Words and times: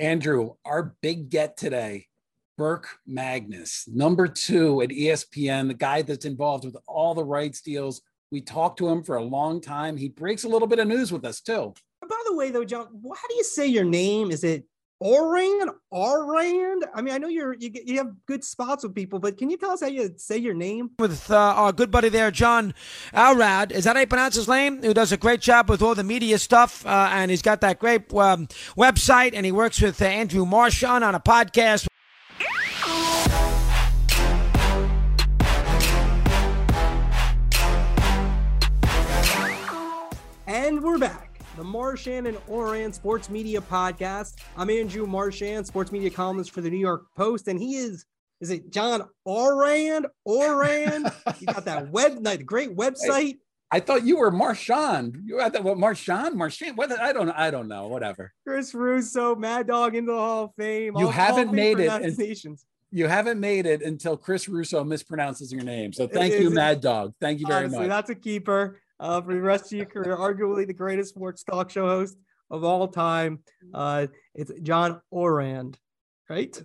Andrew, 0.00 0.54
our 0.64 0.96
big 1.02 1.28
get 1.28 1.58
today, 1.58 2.06
Burke 2.56 2.88
Magnus, 3.06 3.84
number 3.86 4.26
two 4.26 4.80
at 4.80 4.88
ESPN, 4.88 5.68
the 5.68 5.74
guy 5.74 6.00
that's 6.00 6.24
involved 6.24 6.64
with 6.64 6.74
all 6.86 7.14
the 7.14 7.22
rights 7.22 7.60
deals. 7.60 8.00
We 8.32 8.40
talked 8.40 8.78
to 8.78 8.88
him 8.88 9.02
for 9.02 9.16
a 9.16 9.22
long 9.22 9.60
time. 9.60 9.98
He 9.98 10.08
breaks 10.08 10.44
a 10.44 10.48
little 10.48 10.66
bit 10.66 10.78
of 10.78 10.88
news 10.88 11.12
with 11.12 11.26
us 11.26 11.42
too. 11.42 11.74
By 12.00 12.22
the 12.26 12.34
way, 12.34 12.50
though, 12.50 12.64
John, 12.64 12.86
how 12.86 13.28
do 13.28 13.34
you 13.34 13.44
say 13.44 13.66
your 13.66 13.84
name? 13.84 14.30
Is 14.30 14.42
it 14.42 14.64
Orand? 15.02 15.70
Orand? 15.90 16.82
I 16.94 17.00
mean, 17.00 17.14
I 17.14 17.18
know 17.18 17.28
you're 17.28 17.54
you, 17.54 17.70
you 17.86 17.96
have 17.96 18.12
good 18.26 18.44
spots 18.44 18.82
with 18.82 18.94
people, 18.94 19.18
but 19.18 19.38
can 19.38 19.48
you 19.48 19.56
tell 19.56 19.70
us 19.70 19.80
how 19.80 19.86
you 19.86 20.12
say 20.18 20.36
your 20.36 20.52
name? 20.52 20.90
With 20.98 21.30
uh, 21.30 21.36
our 21.36 21.72
good 21.72 21.90
buddy 21.90 22.10
there, 22.10 22.30
John 22.30 22.74
Alrad. 23.14 23.72
Is 23.72 23.84
that 23.84 23.96
how 23.96 24.00
you 24.00 24.06
pronounce 24.06 24.34
his 24.34 24.46
name? 24.46 24.82
Who 24.82 24.92
does 24.92 25.10
a 25.10 25.16
great 25.16 25.40
job 25.40 25.70
with 25.70 25.80
all 25.80 25.94
the 25.94 26.04
media 26.04 26.38
stuff, 26.38 26.84
uh, 26.84 27.08
and 27.12 27.30
he's 27.30 27.40
got 27.40 27.62
that 27.62 27.78
great 27.78 28.12
um, 28.12 28.46
website, 28.76 29.32
and 29.34 29.46
he 29.46 29.52
works 29.52 29.80
with 29.80 30.02
uh, 30.02 30.04
Andrew 30.04 30.44
Marchand 30.44 31.02
on 31.02 31.14
a 31.14 31.20
podcast. 31.20 31.86
And 40.46 40.82
we're 40.82 40.98
back 40.98 41.29
the 41.60 41.64
Marchand 41.64 42.26
and 42.26 42.38
Ourand 42.50 42.94
Sports 42.94 43.28
Media 43.28 43.60
Podcast. 43.60 44.36
I'm 44.56 44.70
Andrew 44.70 45.06
Marchand, 45.06 45.66
sports 45.66 45.92
media 45.92 46.08
columnist 46.08 46.52
for 46.52 46.62
the 46.62 46.70
New 46.70 46.78
York 46.78 47.02
Post, 47.14 47.48
and 47.48 47.60
he 47.60 47.76
is 47.76 48.06
is 48.40 48.48
it 48.48 48.72
John 48.72 49.06
Oran? 49.26 50.06
Oran? 50.24 51.04
you 51.38 51.46
got 51.46 51.66
that 51.66 51.90
web, 51.92 52.24
that 52.24 52.46
great 52.46 52.74
website. 52.74 53.40
I 53.70 53.78
thought 53.78 54.06
you 54.06 54.16
were 54.16 54.30
Marchand. 54.30 55.18
You 55.22 55.40
had 55.40 55.52
that 55.52 55.62
what 55.62 55.76
Marchand? 55.76 56.34
Marchand? 56.34 56.78
What 56.78 56.98
I 56.98 57.12
don't 57.12 57.28
I 57.28 57.50
don't 57.50 57.68
know. 57.68 57.88
Whatever. 57.88 58.32
Chris 58.46 58.72
Russo, 58.72 59.34
Mad 59.34 59.66
Dog 59.66 59.94
into 59.94 60.12
the 60.12 60.18
Hall 60.18 60.44
of 60.44 60.54
Fame. 60.56 60.96
You 60.96 61.10
haven't 61.10 61.52
made 61.52 61.78
it. 61.78 62.58
You 62.90 63.06
haven't 63.06 63.38
made 63.38 63.66
it 63.66 63.82
until 63.82 64.16
Chris 64.16 64.48
Russo 64.48 64.82
mispronounces 64.82 65.52
your 65.52 65.62
name. 65.62 65.92
So 65.92 66.08
thank 66.08 66.40
you, 66.40 66.48
Mad 66.48 66.80
Dog. 66.80 67.12
Thank 67.20 67.38
you 67.38 67.46
very 67.46 67.64
Honestly, 67.64 67.80
much. 67.80 67.88
That's 67.90 68.08
a 68.08 68.14
keeper 68.14 68.78
uh, 69.00 69.20
for 69.20 69.34
the 69.34 69.40
rest 69.40 69.72
of 69.72 69.78
your 69.78 69.86
career. 69.86 70.16
Arguably 70.16 70.66
the 70.66 70.74
greatest 70.74 71.10
sports 71.10 71.42
talk 71.42 71.70
show 71.70 71.86
host 71.86 72.16
of 72.50 72.62
all 72.62 72.86
time. 72.86 73.40
Uh, 73.74 74.06
it's 74.34 74.52
John 74.62 75.00
Orand, 75.12 75.76
right? 76.28 76.62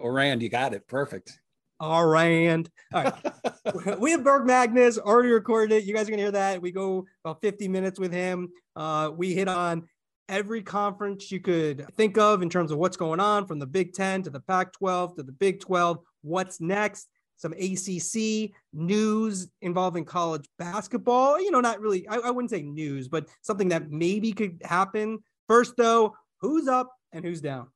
Orand, 0.00 0.40
you 0.40 0.48
got 0.48 0.72
it. 0.72 0.86
Perfect. 0.88 1.38
Orand. 1.82 2.68
All 2.94 3.04
right. 3.04 3.98
we 3.98 4.12
have 4.12 4.24
Burke 4.24 4.46
Magnus 4.46 4.98
already 4.98 5.30
recorded 5.30 5.76
it. 5.76 5.84
You 5.84 5.94
guys 5.94 6.06
are 6.06 6.10
going 6.10 6.18
to 6.18 6.24
hear 6.24 6.32
that. 6.32 6.62
We 6.62 6.70
go 6.70 7.04
about 7.24 7.42
50 7.42 7.68
minutes 7.68 7.98
with 7.98 8.12
him. 8.12 8.48
Uh, 8.74 9.10
we 9.14 9.34
hit 9.34 9.48
on 9.48 9.86
every 10.28 10.62
conference 10.62 11.30
you 11.30 11.40
could 11.40 11.86
think 11.96 12.18
of 12.18 12.42
in 12.42 12.50
terms 12.50 12.70
of 12.70 12.78
what's 12.78 12.96
going 12.96 13.20
on 13.20 13.46
from 13.46 13.58
the 13.58 13.66
Big 13.66 13.92
10 13.92 14.22
to 14.24 14.30
the 14.30 14.40
Pac 14.40 14.72
12 14.72 15.16
to 15.16 15.22
the 15.22 15.32
Big 15.32 15.60
12. 15.60 15.98
What's 16.22 16.60
next? 16.60 17.08
Some 17.36 17.52
ACC 17.52 18.52
news 18.72 19.48
involving 19.60 20.04
college 20.04 20.48
basketball. 20.58 21.40
You 21.40 21.50
know, 21.50 21.60
not 21.60 21.80
really, 21.80 22.06
I, 22.08 22.16
I, 22.16 22.30
wouldn't 22.30 22.50
say 22.50 22.62
news, 22.62 23.08
but 23.08 23.26
something 23.42 23.68
that 23.68 23.90
maybe 23.90 24.32
could 24.32 24.60
happen. 24.64 25.18
First, 25.48 25.74
though, 25.76 26.16
who's 26.40 26.68
up 26.68 26.90
and 27.12 27.24
who's 27.24 27.40
down? 27.40 27.68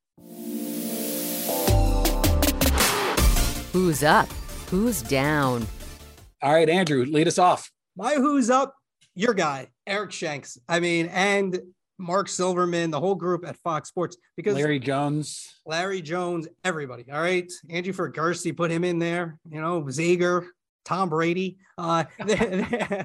Who's 3.73 4.03
up? 4.03 4.29
Who's 4.71 5.03
down? 5.03 5.67
All 6.43 6.53
right, 6.55 6.69
Andrew, 6.69 7.05
lead 7.05 7.29
us 7.29 7.39
off. 7.39 7.71
My 7.97 8.15
who's 8.15 8.51
up? 8.51 8.75
Your 9.15 9.35
guy, 9.35 9.69
Eric 9.87 10.13
Shanks. 10.13 10.59
I 10.69 10.81
mean, 10.81 11.07
and 11.07 11.61
Mark 12.01 12.29
Silverman, 12.29 12.91
the 12.91 12.99
whole 12.99 13.15
group 13.15 13.47
at 13.47 13.57
Fox 13.59 13.89
Sports, 13.89 14.17
because 14.37 14.55
Larry 14.55 14.79
Jones, 14.79 15.61
Larry 15.67 16.01
Jones, 16.03 16.49
everybody. 16.65 17.05
All 17.13 17.21
right. 17.21 17.51
Andrew 17.69 17.93
Fegyveresi 17.93 18.57
put 18.57 18.71
him 18.71 18.85
in 18.85 18.99
there, 18.99 19.39
you 19.49 19.61
know, 19.61 19.83
Zager, 19.83 20.47
Tom 20.85 21.11
Brady, 21.11 21.59
uh, 21.79 22.05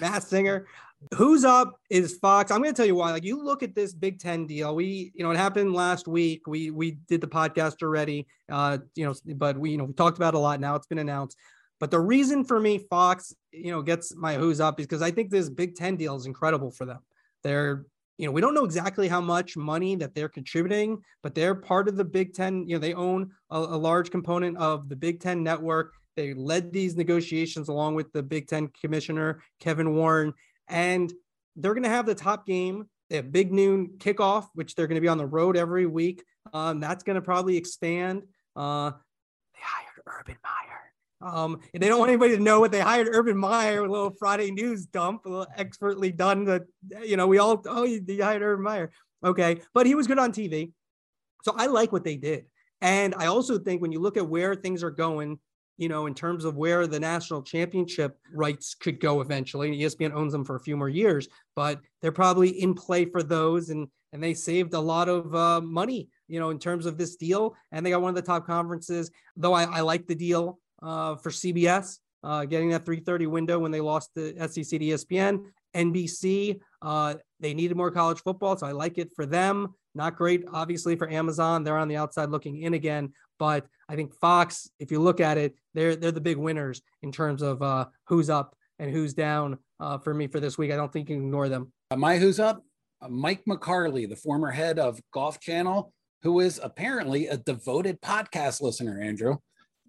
Masked 0.00 0.28
Singer. 0.28 0.66
Who's 1.14 1.44
up 1.44 1.78
is 1.88 2.18
Fox. 2.18 2.50
I'm 2.50 2.60
going 2.60 2.74
to 2.74 2.76
tell 2.76 2.86
you 2.86 2.96
why. 2.96 3.12
Like 3.12 3.22
you 3.22 3.42
look 3.42 3.62
at 3.62 3.76
this 3.76 3.94
Big 3.94 4.18
Ten 4.18 4.48
deal. 4.48 4.74
We, 4.74 5.12
you 5.14 5.22
know, 5.22 5.30
it 5.30 5.36
happened 5.36 5.72
last 5.72 6.08
week. 6.08 6.48
We 6.48 6.72
we 6.72 6.98
did 7.06 7.20
the 7.20 7.28
podcast 7.28 7.82
already. 7.84 8.26
Uh, 8.50 8.78
you 8.96 9.04
know, 9.04 9.14
but 9.36 9.56
we, 9.56 9.70
you 9.70 9.76
know, 9.76 9.84
we 9.84 9.92
talked 9.92 10.18
about 10.18 10.34
a 10.34 10.38
lot. 10.40 10.58
Now 10.58 10.74
it's 10.74 10.88
been 10.88 10.98
announced. 10.98 11.38
But 11.78 11.92
the 11.92 12.00
reason 12.00 12.44
for 12.44 12.58
me, 12.58 12.78
Fox, 12.78 13.32
you 13.52 13.70
know, 13.70 13.82
gets 13.82 14.14
my 14.16 14.34
who's 14.34 14.60
up 14.60 14.80
is 14.80 14.86
because 14.86 15.02
I 15.02 15.12
think 15.12 15.30
this 15.30 15.48
Big 15.48 15.76
Ten 15.76 15.94
deal 15.94 16.16
is 16.16 16.26
incredible 16.26 16.72
for 16.72 16.84
them. 16.84 16.98
They're, 17.42 17.84
you 18.16 18.26
know, 18.26 18.32
we 18.32 18.40
don't 18.40 18.54
know 18.54 18.64
exactly 18.64 19.08
how 19.08 19.20
much 19.20 19.56
money 19.56 19.96
that 19.96 20.14
they're 20.14 20.28
contributing, 20.28 21.02
but 21.22 21.34
they're 21.34 21.54
part 21.54 21.88
of 21.88 21.96
the 21.96 22.04
Big 22.04 22.34
Ten. 22.34 22.68
You 22.68 22.76
know, 22.76 22.80
they 22.80 22.94
own 22.94 23.30
a, 23.50 23.58
a 23.58 23.78
large 23.78 24.10
component 24.10 24.56
of 24.58 24.88
the 24.88 24.96
Big 24.96 25.20
Ten 25.20 25.42
network. 25.42 25.94
They 26.16 26.34
led 26.34 26.72
these 26.72 26.96
negotiations 26.96 27.68
along 27.68 27.94
with 27.94 28.12
the 28.12 28.22
Big 28.22 28.48
Ten 28.48 28.68
commissioner, 28.80 29.42
Kevin 29.60 29.94
Warren, 29.94 30.34
and 30.66 31.12
they're 31.54 31.74
going 31.74 31.84
to 31.84 31.88
have 31.88 32.06
the 32.06 32.14
top 32.14 32.46
game. 32.46 32.88
They 33.08 33.16
have 33.16 33.32
big 33.32 33.52
noon 33.52 33.94
kickoff, 33.98 34.48
which 34.54 34.74
they're 34.74 34.86
going 34.86 34.96
to 34.96 35.00
be 35.00 35.08
on 35.08 35.18
the 35.18 35.26
road 35.26 35.56
every 35.56 35.86
week. 35.86 36.24
Um, 36.52 36.80
that's 36.80 37.04
going 37.04 37.16
to 37.16 37.22
probably 37.22 37.56
expand. 37.56 38.22
Uh, 38.54 38.90
they 39.54 39.60
hired 39.62 40.20
Urban 40.20 40.36
Meyer. 40.42 40.67
Um, 41.20 41.60
and 41.74 41.82
they 41.82 41.88
don't 41.88 41.98
want 41.98 42.10
anybody 42.10 42.36
to 42.36 42.42
know 42.42 42.60
what 42.60 42.70
they 42.70 42.80
hired 42.80 43.08
Urban 43.10 43.36
Meyer, 43.36 43.84
a 43.84 43.90
little 43.90 44.14
Friday 44.18 44.50
news 44.50 44.86
dump, 44.86 45.26
a 45.26 45.28
little 45.28 45.46
expertly 45.56 46.12
done. 46.12 46.44
That 46.44 46.62
you 47.04 47.16
know, 47.16 47.26
we 47.26 47.38
all 47.38 47.62
oh, 47.66 47.84
you, 47.84 48.02
you 48.06 48.22
hired 48.22 48.42
Urban 48.42 48.64
Meyer, 48.64 48.92
okay, 49.24 49.60
but 49.74 49.86
he 49.86 49.94
was 49.94 50.06
good 50.06 50.18
on 50.18 50.32
TV, 50.32 50.70
so 51.42 51.54
I 51.56 51.66
like 51.66 51.90
what 51.90 52.04
they 52.04 52.16
did, 52.16 52.44
and 52.80 53.14
I 53.16 53.26
also 53.26 53.58
think 53.58 53.82
when 53.82 53.90
you 53.90 54.00
look 54.00 54.16
at 54.16 54.28
where 54.28 54.54
things 54.54 54.84
are 54.84 54.92
going, 54.92 55.40
you 55.76 55.88
know, 55.88 56.06
in 56.06 56.14
terms 56.14 56.44
of 56.44 56.56
where 56.56 56.86
the 56.86 57.00
national 57.00 57.42
championship 57.42 58.16
rights 58.32 58.76
could 58.76 59.00
go 59.00 59.20
eventually, 59.20 59.76
ESPN 59.76 60.12
owns 60.12 60.32
them 60.32 60.44
for 60.44 60.54
a 60.54 60.60
few 60.60 60.76
more 60.76 60.88
years, 60.88 61.28
but 61.56 61.80
they're 62.00 62.12
probably 62.12 62.50
in 62.62 62.74
play 62.74 63.04
for 63.04 63.24
those, 63.24 63.70
and 63.70 63.88
and 64.12 64.22
they 64.22 64.34
saved 64.34 64.72
a 64.72 64.80
lot 64.80 65.08
of 65.08 65.34
uh, 65.34 65.60
money, 65.60 66.08
you 66.28 66.38
know, 66.38 66.50
in 66.50 66.60
terms 66.60 66.86
of 66.86 66.96
this 66.96 67.16
deal, 67.16 67.56
and 67.72 67.84
they 67.84 67.90
got 67.90 68.02
one 68.02 68.10
of 68.10 68.14
the 68.14 68.22
top 68.22 68.46
conferences. 68.46 69.10
Though 69.36 69.52
I, 69.52 69.64
I 69.64 69.80
like 69.80 70.06
the 70.06 70.14
deal 70.14 70.60
uh, 70.82 71.16
for 71.16 71.30
CBS, 71.30 71.98
uh, 72.22 72.44
getting 72.44 72.70
that 72.70 72.84
3:30 72.84 73.26
window 73.26 73.58
when 73.58 73.70
they 73.70 73.80
lost 73.80 74.10
the 74.14 74.34
SEC 74.38 74.78
to 74.78 74.84
ESPN. 74.84 75.44
NBC, 75.74 76.60
uh, 76.82 77.14
they 77.40 77.54
needed 77.54 77.76
more 77.76 77.90
college 77.90 78.20
football, 78.20 78.56
so 78.56 78.66
I 78.66 78.72
like 78.72 78.98
it 78.98 79.10
for 79.14 79.26
them. 79.26 79.74
Not 79.94 80.16
great, 80.16 80.44
obviously, 80.52 80.96
for 80.96 81.08
Amazon. 81.10 81.62
They're 81.62 81.76
on 81.76 81.88
the 81.88 81.96
outside 81.96 82.30
looking 82.30 82.62
in 82.62 82.74
again, 82.74 83.12
but 83.38 83.66
I 83.88 83.96
think 83.96 84.14
Fox, 84.14 84.70
if 84.78 84.90
you 84.90 85.00
look 85.00 85.20
at 85.20 85.38
it, 85.38 85.54
they're 85.74 85.96
they're 85.96 86.12
the 86.12 86.20
big 86.20 86.36
winners 86.36 86.82
in 87.02 87.12
terms 87.12 87.42
of 87.42 87.62
uh, 87.62 87.86
who's 88.06 88.30
up 88.30 88.56
and 88.78 88.90
who's 88.90 89.14
down 89.14 89.58
uh, 89.80 89.98
for 89.98 90.14
me 90.14 90.26
for 90.26 90.40
this 90.40 90.58
week. 90.58 90.72
I 90.72 90.76
don't 90.76 90.92
think 90.92 91.08
you 91.08 91.16
can 91.16 91.24
ignore 91.24 91.48
them. 91.48 91.72
Uh, 91.90 91.96
my 91.96 92.18
who's 92.18 92.40
up, 92.40 92.62
uh, 93.00 93.08
Mike 93.08 93.42
McCarley, 93.48 94.08
the 94.08 94.16
former 94.16 94.50
head 94.50 94.78
of 94.78 95.00
Golf 95.12 95.40
Channel, 95.40 95.92
who 96.22 96.40
is 96.40 96.60
apparently 96.62 97.26
a 97.26 97.36
devoted 97.36 98.00
podcast 98.00 98.60
listener. 98.60 99.00
Andrew, 99.00 99.36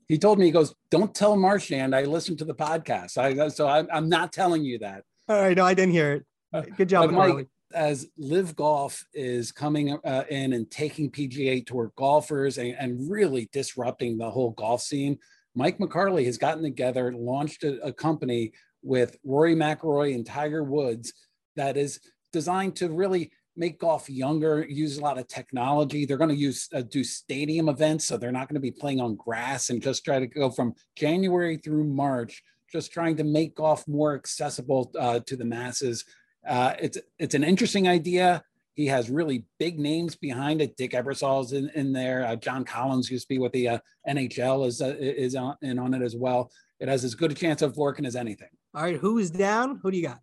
he 0.09 0.17
told 0.17 0.39
me, 0.39 0.45
he 0.45 0.51
goes, 0.51 0.73
"Don't 0.91 1.13
tell 1.13 1.37
Marchand 1.37 1.95
I 1.95 2.03
listened 2.03 2.39
to 2.39 2.45
the 2.45 2.55
podcast." 2.55 3.17
I 3.17 3.47
so 3.49 3.67
I'm, 3.67 3.87
I'm 3.93 4.09
not 4.09 4.33
telling 4.33 4.65
you 4.65 4.79
that. 4.79 5.03
All 5.29 5.39
right, 5.39 5.55
no, 5.55 5.63
I 5.63 5.75
didn't 5.75 5.93
hear 5.93 6.13
it. 6.13 6.25
Uh, 6.51 6.61
Good 6.75 6.89
job, 6.89 7.11
Mike. 7.11 7.47
As 7.71 8.07
LIV 8.17 8.55
Golf 8.55 9.05
is 9.13 9.51
coming 9.51 9.95
uh, 10.03 10.23
in 10.31 10.53
and 10.53 10.69
taking 10.71 11.11
PGA 11.11 11.63
Tour 11.63 11.91
golfers 11.95 12.57
and, 12.57 12.75
and, 12.79 13.11
really 13.11 13.47
disrupting 13.53 14.17
the 14.17 14.27
whole 14.27 14.49
golf 14.49 14.81
scene, 14.81 15.19
Mike 15.53 15.77
McCarley 15.77 16.25
has 16.25 16.39
gotten 16.39 16.63
together, 16.63 17.13
launched 17.13 17.63
a, 17.63 17.79
a 17.85 17.93
company 17.93 18.53
with 18.81 19.17
Rory 19.23 19.55
McIlroy 19.55 20.15
and 20.15 20.25
Tiger 20.25 20.63
Woods 20.63 21.13
that 21.57 21.77
is 21.77 21.99
designed 22.33 22.75
to 22.77 22.89
really 22.89 23.31
make 23.59 23.77
golf 23.77 24.09
younger, 24.09 24.65
use 24.67 24.97
a 24.97 25.01
lot 25.01 25.17
of 25.17 25.27
technology. 25.27 26.05
They're 26.05 26.17
going 26.17 26.29
to 26.29 26.35
use 26.35 26.69
uh, 26.73 26.81
do 26.81 27.03
stadium 27.03 27.67
events, 27.67 28.05
so 28.05 28.17
they're 28.17 28.31
not 28.31 28.47
going 28.47 28.55
to 28.55 28.61
be 28.61 28.71
playing 28.71 29.01
on 29.01 29.15
grass 29.15 29.69
and 29.69 29.81
just 29.81 30.05
try 30.05 30.19
to 30.19 30.27
go 30.27 30.49
from 30.49 30.73
January 30.95 31.57
through 31.57 31.83
March, 31.83 32.41
just 32.71 32.93
trying 32.93 33.17
to 33.17 33.23
make 33.23 33.55
golf 33.55 33.87
more 33.87 34.15
accessible 34.15 34.91
uh, 34.97 35.19
to 35.25 35.35
the 35.35 35.45
masses. 35.45 36.05
Uh, 36.47 36.73
it's 36.79 36.97
it's 37.19 37.35
an 37.35 37.43
interesting 37.43 37.87
idea. 37.87 38.41
He 38.75 38.87
has 38.87 39.09
really 39.09 39.43
big 39.59 39.77
names 39.77 40.15
behind 40.15 40.61
it. 40.61 40.77
Dick 40.77 40.91
Ebersol's 40.91 41.51
in, 41.51 41.69
in 41.75 41.91
there. 41.91 42.25
Uh, 42.25 42.37
John 42.37 42.63
Collins 42.63 43.11
used 43.11 43.25
to 43.25 43.35
be 43.35 43.37
with 43.37 43.51
the 43.51 43.67
uh, 43.67 43.79
NHL 44.07 44.65
is 44.65 44.81
uh, 44.81 44.95
is 44.97 45.35
on, 45.35 45.57
in 45.61 45.77
on 45.77 45.93
it 45.93 46.01
as 46.01 46.15
well. 46.15 46.49
It 46.79 46.87
has 46.87 47.03
as 47.03 47.13
good 47.13 47.31
a 47.31 47.35
chance 47.35 47.61
of 47.61 47.75
working 47.75 48.05
as 48.05 48.15
anything. 48.15 48.47
All 48.73 48.83
right, 48.83 48.95
who 48.95 49.17
is 49.17 49.29
down? 49.29 49.81
Who 49.83 49.91
do 49.91 49.97
you 49.97 50.07
got? 50.07 50.21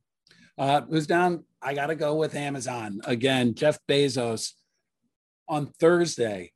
Uh, 0.58 0.80
who's 0.82 1.06
down? 1.06 1.44
I 1.66 1.74
got 1.74 1.88
to 1.88 1.96
go 1.96 2.14
with 2.14 2.36
Amazon 2.36 3.00
again. 3.06 3.52
Jeff 3.54 3.80
Bezos 3.88 4.52
on 5.48 5.66
Thursday, 5.66 6.52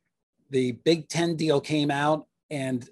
the 0.51 0.71
Big 0.71 1.09
Ten 1.09 1.35
deal 1.35 1.59
came 1.59 1.91
out, 1.91 2.27
and 2.49 2.89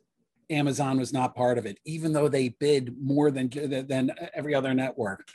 Amazon 0.50 1.00
was 1.00 1.14
not 1.14 1.34
part 1.34 1.58
of 1.58 1.66
it, 1.66 1.80
even 1.86 2.12
though 2.12 2.28
they 2.28 2.50
bid 2.50 3.02
more 3.02 3.32
than 3.32 3.50
than 3.88 4.12
every 4.34 4.54
other 4.54 4.74
network. 4.74 5.30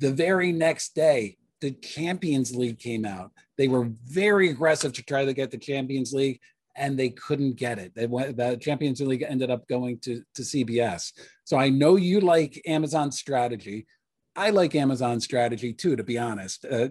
The 0.00 0.10
very 0.10 0.50
next 0.50 0.96
day, 0.96 1.36
the 1.60 1.70
Champions 1.70 2.52
League 2.56 2.80
came 2.80 3.04
out. 3.04 3.30
They 3.56 3.68
were 3.68 3.88
very 4.04 4.50
aggressive 4.50 4.92
to 4.94 5.04
try 5.04 5.24
to 5.24 5.32
get 5.32 5.52
the 5.52 5.58
Champions 5.58 6.12
League, 6.12 6.40
and 6.74 6.98
they 6.98 7.10
couldn't 7.10 7.54
get 7.54 7.78
it. 7.78 7.94
They 7.94 8.08
went 8.08 8.36
the 8.36 8.56
Champions 8.56 9.00
League 9.00 9.22
ended 9.22 9.52
up 9.52 9.68
going 9.68 10.00
to 10.00 10.20
to 10.34 10.42
CBS. 10.42 11.12
So 11.44 11.58
I 11.58 11.68
know 11.68 11.94
you 11.94 12.18
like 12.18 12.60
Amazon's 12.66 13.20
strategy. 13.20 13.86
I 14.36 14.50
like 14.50 14.74
Amazon's 14.74 15.24
strategy 15.24 15.72
too, 15.72 15.96
to 15.96 16.04
be 16.04 16.18
honest. 16.18 16.64
Uh, 16.64 16.88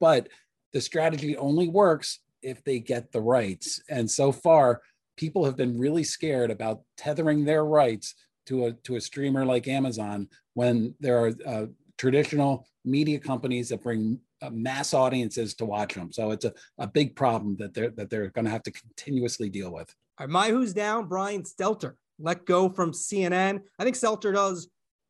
but 0.00 0.28
the 0.72 0.80
strategy 0.80 1.36
only 1.36 1.68
works 1.68 2.20
if 2.42 2.64
they 2.64 2.78
get 2.78 3.12
the 3.12 3.20
rights. 3.20 3.80
And 3.88 4.10
so 4.10 4.32
far, 4.32 4.82
people 5.16 5.44
have 5.44 5.56
been 5.56 5.78
really 5.78 6.04
scared 6.04 6.50
about 6.50 6.80
tethering 6.96 7.44
their 7.44 7.64
rights 7.64 8.14
to 8.46 8.66
a 8.66 8.72
to 8.72 8.96
a 8.96 9.00
streamer 9.00 9.44
like 9.44 9.68
Amazon 9.68 10.28
when 10.54 10.94
there 11.00 11.24
are 11.24 11.32
uh, 11.46 11.66
traditional 11.98 12.66
media 12.84 13.18
companies 13.18 13.68
that 13.68 13.82
bring 13.82 14.18
uh, 14.42 14.50
mass 14.50 14.94
audiences 14.94 15.54
to 15.54 15.66
watch 15.66 15.94
them. 15.94 16.10
So 16.10 16.30
it's 16.30 16.46
a, 16.46 16.54
a 16.78 16.86
big 16.86 17.14
problem 17.14 17.56
that 17.58 17.74
they're 17.74 17.90
that 17.90 18.08
they're 18.08 18.30
going 18.30 18.46
to 18.46 18.50
have 18.50 18.62
to 18.64 18.72
continuously 18.72 19.50
deal 19.50 19.72
with. 19.72 19.94
All 20.18 20.26
right, 20.26 20.32
my 20.32 20.48
who's 20.48 20.72
down, 20.72 21.06
Brian 21.06 21.42
Stelter, 21.42 21.94
let 22.18 22.46
go 22.46 22.68
from 22.68 22.92
CNN. 22.92 23.60
I 23.78 23.84
think 23.84 23.96
Stelter 23.96 24.34
does 24.34 24.68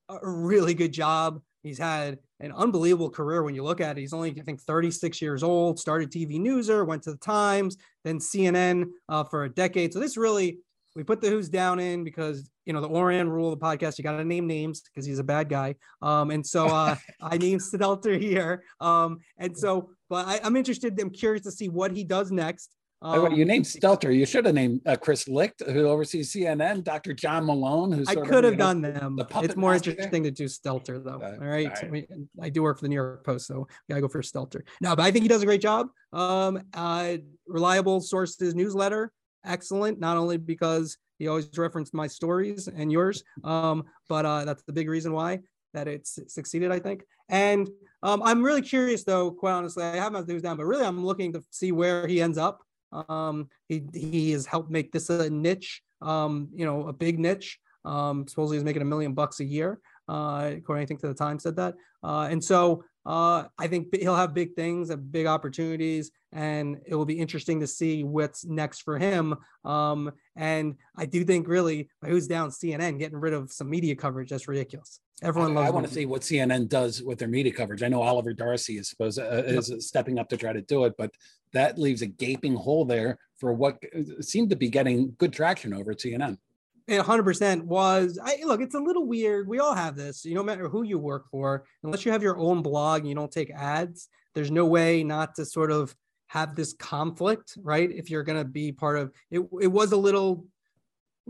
a 0.09 0.19
really 0.23 0.75
good 0.75 0.93
job. 0.93 1.41
He's 1.63 1.79
had 1.79 2.19
an 2.41 2.53
unbelievable 2.53 3.11
career 3.11 3.43
when 3.43 3.55
you 3.55 3.63
look 3.63 3.81
at 3.81 3.99
it. 3.99 4.01
He's 4.01 4.13
only, 4.13 4.31
I 4.39 4.43
think, 4.43 4.61
36 4.61 5.21
years 5.21 5.43
old, 5.43 5.79
started 5.79 6.11
TV 6.11 6.41
Newser, 6.41 6.87
went 6.87 7.03
to 7.05 7.13
the 7.13 7.19
Times, 7.19 7.77
then 8.05 8.19
CNN 8.19 8.87
uh, 9.09 9.25
for 9.25 9.45
a 9.45 9.51
decade. 9.51 9.93
So 9.93 10.01
this 10.01 10.17
really 10.17 10.59
we 10.97 11.05
put 11.05 11.21
the 11.21 11.29
who's 11.29 11.49
down 11.49 11.79
in 11.79 12.03
because 12.03 12.51
you 12.65 12.73
know 12.73 12.81
the 12.81 12.89
Ourand 12.89 13.33
rule 13.33 13.53
of 13.53 13.59
the 13.59 13.65
podcast. 13.65 13.99
You 13.99 14.05
got 14.05 14.17
to 14.17 14.25
name 14.25 14.47
names 14.47 14.83
because 14.83 15.07
he's 15.07 15.19
a 15.19 15.25
bad 15.25 15.49
guy. 15.49 15.77
Um, 16.03 16.31
and 16.31 16.47
so 16.47 16.67
uh, 16.67 16.97
I 17.23 17.39
named 17.39 17.61
Stelter 17.61 18.21
here. 18.21 18.65
Um, 18.81 19.19
and 19.39 19.57
so, 19.57 19.91
but 20.09 20.27
I, 20.27 20.41
am 20.47 20.57
interested. 20.57 20.99
I'm 21.01 21.11
curious 21.11 21.45
to 21.45 21.53
see 21.53 21.69
what 21.69 21.93
he 21.93 22.05
does 22.05 22.33
next. 22.33 22.71
Um, 23.03 23.33
you 23.33 23.47
named 23.47 23.65
Stelter. 23.65 24.15
You 24.15 24.27
should 24.27 24.45
have 24.45 24.55
named 24.55 24.83
uh, 24.87 24.97
Chris 24.97 25.27
Licht, 25.27 25.63
who 25.67 25.89
oversees 25.89 26.33
CNN. 26.33 26.85
Dr. 26.85 27.15
John 27.15 27.47
Malone, 27.47 27.93
who's 27.93 28.09
I 28.09 28.15
could 28.15 28.45
have 28.45 28.59
done 28.59 28.83
them. 28.83 29.17
The 29.17 29.27
it's 29.43 29.57
more 29.57 29.75
interesting 29.75 30.23
there. 30.23 30.31
to 30.31 30.37
do 30.37 30.45
Stelter, 30.45 31.03
though. 31.03 31.21
Uh, 31.23 31.39
all 31.41 31.49
right, 31.49 31.71
all 31.83 31.89
right. 31.89 32.09
I 32.43 32.51
do 32.51 32.63
work 32.63 32.79
for 32.79 32.83
the 32.83 32.89
New 32.89 32.97
York 32.97 33.25
Post, 33.25 33.47
so 33.47 33.61
we 33.61 33.93
gotta 33.93 34.03
go 34.03 34.09
for 34.09 34.21
Stelter. 34.21 34.63
No, 34.83 34.95
but 34.95 35.05
I 35.05 35.11
think 35.11 35.23
he 35.23 35.29
does 35.29 35.43
a 35.43 35.47
great 35.47 35.63
job. 35.63 35.89
Um, 36.13 36.63
uh, 36.75 37.17
reliable 37.47 38.01
sources 38.01 38.55
newsletter 38.55 39.13
excellent, 39.45 39.99
not 39.99 40.17
only 40.17 40.37
because 40.37 40.99
he 41.19 41.29
always 41.29 41.49
referenced 41.57 41.95
my 41.95 42.07
stories 42.07 42.69
and 42.69 42.91
yours, 42.91 43.23
um, 43.45 43.85
but 44.09 44.25
uh, 44.25 44.45
that's 44.45 44.63
the 44.65 44.73
big 44.73 44.89
reason 44.89 45.13
why 45.13 45.41
that 45.73 45.87
it's 45.87 46.19
succeeded, 46.29 46.73
I 46.73 46.79
think. 46.79 47.05
And 47.29 47.69
um, 48.03 48.23
I'm 48.25 48.43
really 48.43 48.63
curious, 48.63 49.05
though, 49.05 49.31
quite 49.31 49.53
honestly, 49.53 49.85
I 49.85 49.97
haven't 49.97 50.27
things 50.27 50.43
down, 50.43 50.57
but 50.57 50.67
really 50.67 50.85
I'm 50.85 51.05
looking 51.05 51.33
to 51.35 51.43
see 51.51 51.73
where 51.73 52.07
he 52.07 52.21
ends 52.21 52.39
up. 52.39 52.61
Um, 52.93 53.49
he, 53.69 53.85
he 53.93 54.33
has 54.33 54.47
helped 54.47 54.71
make 54.71 54.93
this 54.93 55.11
a 55.11 55.31
niche, 55.31 55.83
um, 56.03 56.49
you 56.55 56.65
know, 56.65 56.89
a 56.89 56.93
big 56.93 57.19
niche. 57.19 57.59
Um, 57.85 58.27
supposedly 58.29 58.59
he's 58.59 58.65
making 58.65 58.83
a 58.83 58.87
million 58.87 59.15
bucks 59.15 59.41
a 59.41 59.45
year, 59.45 59.81
uh, 60.09 60.53
according 60.57 60.83
I 60.83 60.87
think 60.87 61.01
to 61.01 61.09
the 61.09 61.15
Times 61.15 61.43
said 61.43 61.57
that. 61.57 61.75
Uh, 62.03 62.29
and 62.31 62.43
so 62.43 62.85
uh, 63.07 63.45
I 63.59 63.67
think 63.67 63.95
he'll 63.95 64.17
have 64.17 64.35
big 64.35 64.55
things, 64.55 64.95
big 64.95 65.27
opportunities, 65.27 66.11
and 66.33 66.77
it 66.87 66.95
will 66.95 67.07
be 67.07 67.19
interesting 67.19 67.61
to 67.61 67.67
see 67.67 68.05
what's 68.05 68.45
next 68.45 68.83
for 68.83 68.99
him. 68.99 69.35
Um, 69.65 70.13
and 70.37 70.77
I 70.97 71.07
do 71.07 71.25
think 71.25 71.49
really 71.49 71.89
who's 72.05 72.27
down 72.27 72.51
CNN 72.51 72.99
getting 72.99 73.19
rid 73.19 73.33
of 73.33 73.51
some 73.51 73.71
media 73.71 73.97
coverage. 73.97 74.31
That's 74.31 74.49
ridiculous. 74.49 75.01
Everyone 75.23 75.53
I, 75.53 75.55
loves. 75.55 75.69
I 75.69 75.71
want 75.71 75.87
to 75.87 75.93
see 75.93 76.07
what 76.07 76.23
CNN 76.23 76.69
does 76.69 77.03
with 77.03 77.19
their 77.19 77.29
media 77.29 77.53
coverage. 77.53 77.83
I 77.83 77.89
know 77.89 78.03
Oliver 78.03 78.33
Darcy 78.33 78.79
is 78.79 78.89
supposed 78.89 79.19
uh, 79.19 79.43
is 79.47 79.73
stepping 79.87 80.19
up 80.19 80.29
to 80.31 80.37
try 80.37 80.53
to 80.53 80.63
do 80.63 80.85
it, 80.85 80.95
but 80.97 81.11
that 81.53 81.79
leaves 81.79 82.03
a 82.03 82.07
gaping 82.07 82.55
hole 82.55 82.85
there 82.85 83.19
for 83.39 83.53
what 83.53 83.79
uh, 83.97 84.23
seemed 84.23 84.51
to 84.51 84.57
be 84.57 84.69
getting 84.69 85.15
good 85.19 85.33
traction 85.33 85.75
over 85.75 85.91
at 85.91 85.99
CNN. 85.99 86.39
It 86.87 87.03
100% 87.03 87.63
was 87.63 88.19
I 88.21 88.41
look 88.45 88.61
it's 88.61 88.75
a 88.75 88.81
little 88.81 89.07
weird 89.07 89.47
we 89.47 89.61
all 89.61 89.75
have 89.75 89.95
this 89.95 90.25
you 90.25 90.35
no 90.35 90.43
matter 90.43 90.69
who 90.69 90.83
you 90.83 90.99
work 90.99 91.31
for 91.31 91.65
unless 91.85 92.05
you 92.05 92.11
have 92.11 92.23
your 92.23 92.37
own 92.37 92.63
blog 92.63 93.01
and 93.01 93.09
you 93.09 93.15
don't 93.15 93.31
take 93.31 93.53
ads 93.53 94.09
there's 94.35 94.51
no 94.51 94.67
way 94.67 95.05
not 95.05 95.37
to 95.37 95.45
sort 95.45 95.71
of 95.71 95.95
have 96.27 96.57
this 96.57 96.73
conflict 96.73 97.57
right 97.63 97.93
if 97.93 98.11
you're 98.11 98.25
going 98.25 98.39
to 98.39 98.49
be 98.49 98.73
part 98.73 98.99
of 98.99 99.13
it 99.31 99.41
it 99.61 99.69
was 99.69 99.93
a 99.93 99.97
little 99.97 100.47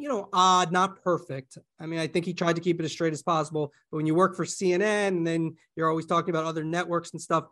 you 0.00 0.08
know 0.08 0.28
odd 0.32 0.72
not 0.72 1.02
perfect 1.02 1.58
i 1.78 1.86
mean 1.86 2.00
i 2.00 2.06
think 2.06 2.24
he 2.24 2.32
tried 2.32 2.56
to 2.56 2.62
keep 2.62 2.80
it 2.80 2.84
as 2.84 2.92
straight 2.92 3.12
as 3.12 3.22
possible 3.22 3.72
but 3.90 3.98
when 3.98 4.06
you 4.06 4.14
work 4.14 4.34
for 4.34 4.44
cnn 4.44 5.08
and 5.08 5.26
then 5.26 5.54
you're 5.76 5.90
always 5.90 6.06
talking 6.06 6.30
about 6.30 6.44
other 6.44 6.64
networks 6.64 7.10
and 7.12 7.20
stuff 7.20 7.44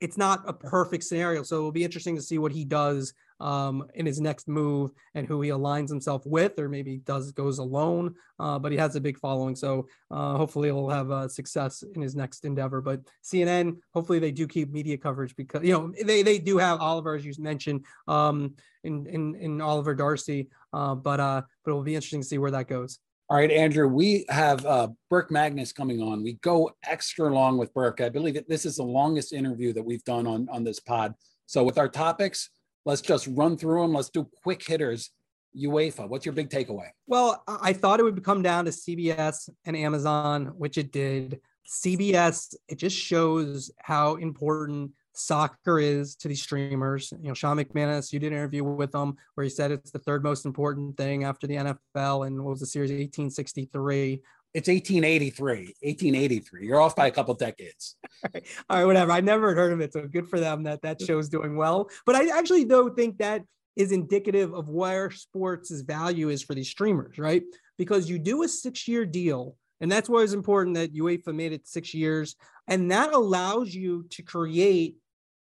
it's 0.00 0.16
not 0.16 0.42
a 0.46 0.52
perfect 0.52 1.04
scenario. 1.04 1.42
So 1.42 1.56
it'll 1.56 1.72
be 1.72 1.84
interesting 1.84 2.16
to 2.16 2.22
see 2.22 2.38
what 2.38 2.52
he 2.52 2.64
does 2.64 3.12
um, 3.40 3.84
in 3.94 4.06
his 4.06 4.20
next 4.20 4.48
move 4.48 4.90
and 5.14 5.26
who 5.26 5.40
he 5.40 5.50
aligns 5.50 5.88
himself 5.88 6.24
with, 6.26 6.58
or 6.58 6.68
maybe 6.68 6.98
does 6.98 7.32
goes 7.32 7.58
alone. 7.58 8.14
Uh, 8.38 8.58
but 8.58 8.72
he 8.72 8.78
has 8.78 8.96
a 8.96 9.00
big 9.00 9.18
following, 9.18 9.54
so 9.54 9.86
uh, 10.10 10.36
hopefully 10.36 10.68
he'll 10.68 10.88
have 10.88 11.10
uh, 11.10 11.28
success 11.28 11.82
in 11.94 12.02
his 12.02 12.14
next 12.14 12.44
endeavor. 12.44 12.80
But 12.80 13.00
CNN, 13.24 13.76
hopefully 13.92 14.18
they 14.18 14.32
do 14.32 14.46
keep 14.46 14.70
media 14.70 14.96
coverage 14.96 15.34
because 15.36 15.62
you 15.62 15.72
know 15.72 15.92
they 16.04 16.22
they 16.22 16.38
do 16.38 16.58
have 16.58 16.80
Oliver, 16.80 17.14
as 17.14 17.24
you 17.24 17.32
mentioned, 17.38 17.84
um, 18.08 18.54
in 18.84 19.06
in 19.06 19.34
in 19.36 19.60
Oliver 19.60 19.94
Darcy. 19.94 20.48
Uh, 20.72 20.94
but 20.94 21.20
uh, 21.20 21.42
but 21.64 21.70
it 21.70 21.74
will 21.74 21.82
be 21.82 21.94
interesting 21.94 22.22
to 22.22 22.26
see 22.26 22.38
where 22.38 22.50
that 22.50 22.68
goes. 22.68 22.98
All 23.30 23.36
right, 23.36 23.50
Andrew, 23.52 23.86
we 23.86 24.24
have 24.28 24.66
uh, 24.66 24.88
Burke 25.08 25.30
Magnus 25.30 25.72
coming 25.72 26.02
on. 26.02 26.24
We 26.24 26.32
go 26.42 26.72
extra 26.84 27.32
long 27.32 27.58
with 27.58 27.72
Burke. 27.72 28.00
I 28.00 28.08
believe 28.08 28.34
that 28.34 28.48
this 28.48 28.66
is 28.66 28.74
the 28.74 28.82
longest 28.82 29.32
interview 29.32 29.72
that 29.72 29.84
we've 29.84 30.02
done 30.02 30.26
on, 30.26 30.48
on 30.50 30.64
this 30.64 30.80
pod. 30.80 31.14
So, 31.46 31.62
with 31.62 31.78
our 31.78 31.88
topics, 31.88 32.50
let's 32.84 33.00
just 33.00 33.26
run 33.28 33.56
through 33.56 33.82
them. 33.82 33.94
Let's 33.94 34.10
do 34.10 34.28
quick 34.42 34.66
hitters. 34.66 35.10
UEFA, 35.56 36.08
what's 36.08 36.24
your 36.24 36.32
big 36.32 36.48
takeaway? 36.48 36.90
Well, 37.06 37.42
I 37.48 37.72
thought 37.72 37.98
it 37.98 38.04
would 38.04 38.22
come 38.24 38.42
down 38.42 38.66
to 38.66 38.70
CBS 38.70 39.48
and 39.64 39.76
Amazon, 39.76 40.46
which 40.56 40.78
it 40.78 40.92
did. 40.92 41.40
CBS, 41.68 42.54
it 42.68 42.78
just 42.78 42.96
shows 42.96 43.70
how 43.78 44.16
important 44.16 44.92
soccer 45.12 45.78
is 45.78 46.14
to 46.16 46.28
these 46.28 46.42
streamers. 46.42 47.12
You 47.20 47.28
know, 47.28 47.34
Sean 47.34 47.58
McManus, 47.58 48.12
you 48.12 48.18
did 48.18 48.32
an 48.32 48.38
interview 48.38 48.64
with 48.64 48.94
him 48.94 49.16
where 49.34 49.44
he 49.44 49.50
said 49.50 49.70
it's 49.70 49.90
the 49.90 49.98
third 49.98 50.22
most 50.22 50.46
important 50.46 50.96
thing 50.96 51.24
after 51.24 51.46
the 51.46 51.56
NFL 51.56 52.26
and 52.26 52.42
what 52.42 52.50
was 52.50 52.60
the 52.60 52.66
series 52.66 52.90
1863. 52.90 54.22
It's 54.52 54.68
1883, 54.68 55.74
1883. 55.80 56.66
You're 56.66 56.80
off 56.80 56.96
by 56.96 57.06
a 57.06 57.10
couple 57.10 57.34
decades. 57.34 57.96
All 58.24 58.30
right. 58.34 58.44
All 58.70 58.78
right, 58.78 58.84
whatever. 58.84 59.12
I 59.12 59.20
never 59.20 59.54
heard 59.54 59.72
of 59.72 59.80
it, 59.80 59.92
so 59.92 60.06
good 60.06 60.28
for 60.28 60.40
them 60.40 60.64
that 60.64 60.82
that 60.82 61.00
show's 61.00 61.28
doing 61.28 61.56
well. 61.56 61.88
But 62.04 62.16
I 62.16 62.36
actually 62.36 62.64
though 62.64 62.88
think 62.88 63.18
that 63.18 63.42
is 63.76 63.92
indicative 63.92 64.52
of 64.52 64.68
where 64.68 65.10
sports' 65.10 65.80
value 65.82 66.28
is 66.28 66.42
for 66.42 66.54
these 66.54 66.68
streamers, 66.68 67.18
right? 67.18 67.42
Because 67.78 68.10
you 68.10 68.18
do 68.18 68.42
a 68.42 68.48
six-year 68.48 69.06
deal 69.06 69.56
and 69.80 69.90
that's 69.90 70.08
why 70.08 70.22
it's 70.22 70.32
important 70.32 70.76
that 70.76 70.94
UEFA 70.94 71.34
made 71.34 71.52
it 71.52 71.66
six 71.66 71.94
years. 71.94 72.36
And 72.68 72.90
that 72.90 73.12
allows 73.12 73.74
you 73.74 74.06
to 74.10 74.22
create 74.22 74.96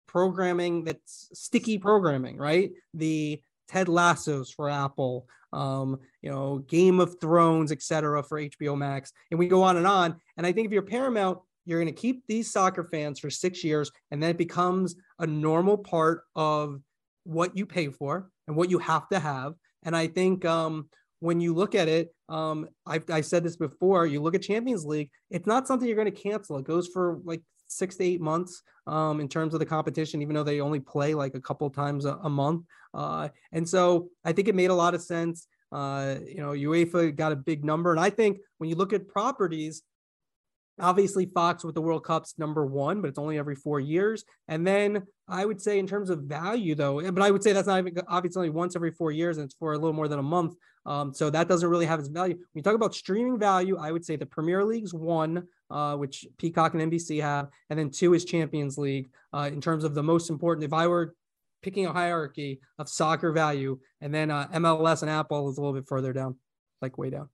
programming 0.06 0.84
that's 0.84 1.28
sticky 1.34 1.78
programming, 1.78 2.36
right? 2.38 2.70
The 2.94 3.42
Ted 3.68 3.88
Lassos 3.88 4.50
for 4.50 4.70
Apple, 4.70 5.26
um, 5.52 5.98
you 6.22 6.30
know, 6.30 6.58
Game 6.58 7.00
of 7.00 7.20
Thrones, 7.20 7.72
etc. 7.72 8.22
for 8.22 8.40
HBO 8.40 8.76
Max. 8.76 9.12
And 9.30 9.38
we 9.38 9.48
go 9.48 9.62
on 9.62 9.76
and 9.76 9.86
on. 9.86 10.16
And 10.36 10.46
I 10.46 10.52
think 10.52 10.66
if 10.66 10.72
you're 10.72 10.82
Paramount, 10.82 11.38
you're 11.64 11.80
going 11.80 11.94
to 11.94 12.00
keep 12.00 12.22
these 12.26 12.50
soccer 12.50 12.84
fans 12.84 13.18
for 13.18 13.28
six 13.28 13.62
years, 13.62 13.90
and 14.10 14.22
then 14.22 14.30
it 14.30 14.38
becomes 14.38 14.96
a 15.18 15.26
normal 15.26 15.76
part 15.76 16.22
of 16.34 16.80
what 17.24 17.56
you 17.56 17.66
pay 17.66 17.88
for 17.88 18.30
and 18.46 18.56
what 18.56 18.70
you 18.70 18.78
have 18.78 19.06
to 19.10 19.18
have. 19.18 19.52
And 19.82 19.94
I 19.94 20.06
think 20.06 20.46
um, 20.46 20.88
when 21.20 21.40
you 21.40 21.54
look 21.54 21.74
at 21.74 21.88
it, 21.88 22.08
um, 22.30 22.68
I've, 22.86 23.08
I 23.10 23.20
said 23.20 23.44
this 23.44 23.56
before, 23.56 24.06
you 24.06 24.20
look 24.22 24.34
at 24.34 24.42
Champions 24.42 24.86
League, 24.86 25.10
it's 25.30 25.46
not 25.46 25.66
something 25.66 25.86
you're 25.86 25.96
going 25.96 26.12
to 26.12 26.22
cancel. 26.22 26.56
It 26.56 26.64
goes 26.64 26.88
for 26.88 27.20
like 27.24 27.42
six 27.68 27.96
to 27.96 28.04
eight 28.04 28.20
months 28.20 28.62
um, 28.86 29.20
in 29.20 29.28
terms 29.28 29.52
of 29.52 29.60
the 29.60 29.66
competition, 29.66 30.22
even 30.22 30.34
though 30.34 30.44
they 30.44 30.60
only 30.60 30.80
play 30.80 31.14
like 31.14 31.34
a 31.34 31.40
couple 31.40 31.68
times 31.70 32.06
a, 32.06 32.18
a 32.22 32.30
month. 32.30 32.64
Uh, 32.94 33.28
and 33.52 33.68
so 33.68 34.08
I 34.24 34.32
think 34.32 34.48
it 34.48 34.54
made 34.54 34.70
a 34.70 34.74
lot 34.74 34.94
of 34.94 35.02
sense. 35.02 35.46
Uh, 35.70 36.16
you 36.26 36.38
know, 36.38 36.50
UEFA 36.50 37.14
got 37.14 37.32
a 37.32 37.36
big 37.36 37.64
number. 37.64 37.90
And 37.90 38.00
I 38.00 38.10
think 38.10 38.38
when 38.58 38.70
you 38.70 38.76
look 38.76 38.92
at 38.92 39.08
properties, 39.08 39.82
Obviously, 40.80 41.26
Fox 41.26 41.64
with 41.64 41.74
the 41.74 41.80
World 41.80 42.04
Cup's 42.04 42.34
number 42.38 42.64
one, 42.64 43.00
but 43.00 43.08
it's 43.08 43.18
only 43.18 43.38
every 43.38 43.56
four 43.56 43.80
years. 43.80 44.24
And 44.46 44.66
then 44.66 45.02
I 45.26 45.44
would 45.44 45.60
say, 45.60 45.78
in 45.78 45.86
terms 45.86 46.08
of 46.08 46.20
value, 46.20 46.74
though, 46.74 47.00
but 47.10 47.22
I 47.22 47.30
would 47.30 47.42
say 47.42 47.52
that's 47.52 47.66
not 47.66 47.80
even 47.80 48.00
obviously 48.06 48.48
once 48.50 48.76
every 48.76 48.92
four 48.92 49.10
years, 49.10 49.38
and 49.38 49.46
it's 49.46 49.56
for 49.58 49.72
a 49.72 49.78
little 49.78 49.92
more 49.92 50.08
than 50.08 50.20
a 50.20 50.22
month. 50.22 50.54
Um, 50.86 51.12
so 51.12 51.30
that 51.30 51.48
doesn't 51.48 51.68
really 51.68 51.86
have 51.86 51.98
its 51.98 52.08
value. 52.08 52.34
When 52.34 52.46
you 52.54 52.62
talk 52.62 52.74
about 52.74 52.94
streaming 52.94 53.38
value, 53.38 53.76
I 53.76 53.90
would 53.90 54.04
say 54.04 54.16
the 54.16 54.26
Premier 54.26 54.64
League's 54.64 54.94
one, 54.94 55.44
uh, 55.70 55.96
which 55.96 56.26
Peacock 56.38 56.74
and 56.74 56.92
NBC 56.92 57.20
have, 57.20 57.48
and 57.70 57.78
then 57.78 57.90
two 57.90 58.14
is 58.14 58.24
Champions 58.24 58.78
League. 58.78 59.10
Uh, 59.32 59.50
in 59.52 59.60
terms 59.60 59.84
of 59.84 59.94
the 59.94 60.02
most 60.02 60.30
important, 60.30 60.64
if 60.64 60.72
I 60.72 60.86
were 60.86 61.14
picking 61.62 61.86
a 61.86 61.92
hierarchy 61.92 62.60
of 62.78 62.88
soccer 62.88 63.32
value, 63.32 63.78
and 64.00 64.14
then 64.14 64.30
uh, 64.30 64.48
MLS 64.54 65.02
and 65.02 65.10
Apple 65.10 65.48
is 65.50 65.58
a 65.58 65.60
little 65.60 65.74
bit 65.74 65.88
further 65.88 66.12
down, 66.12 66.36
like 66.80 66.98
way 66.98 67.10
down. 67.10 67.28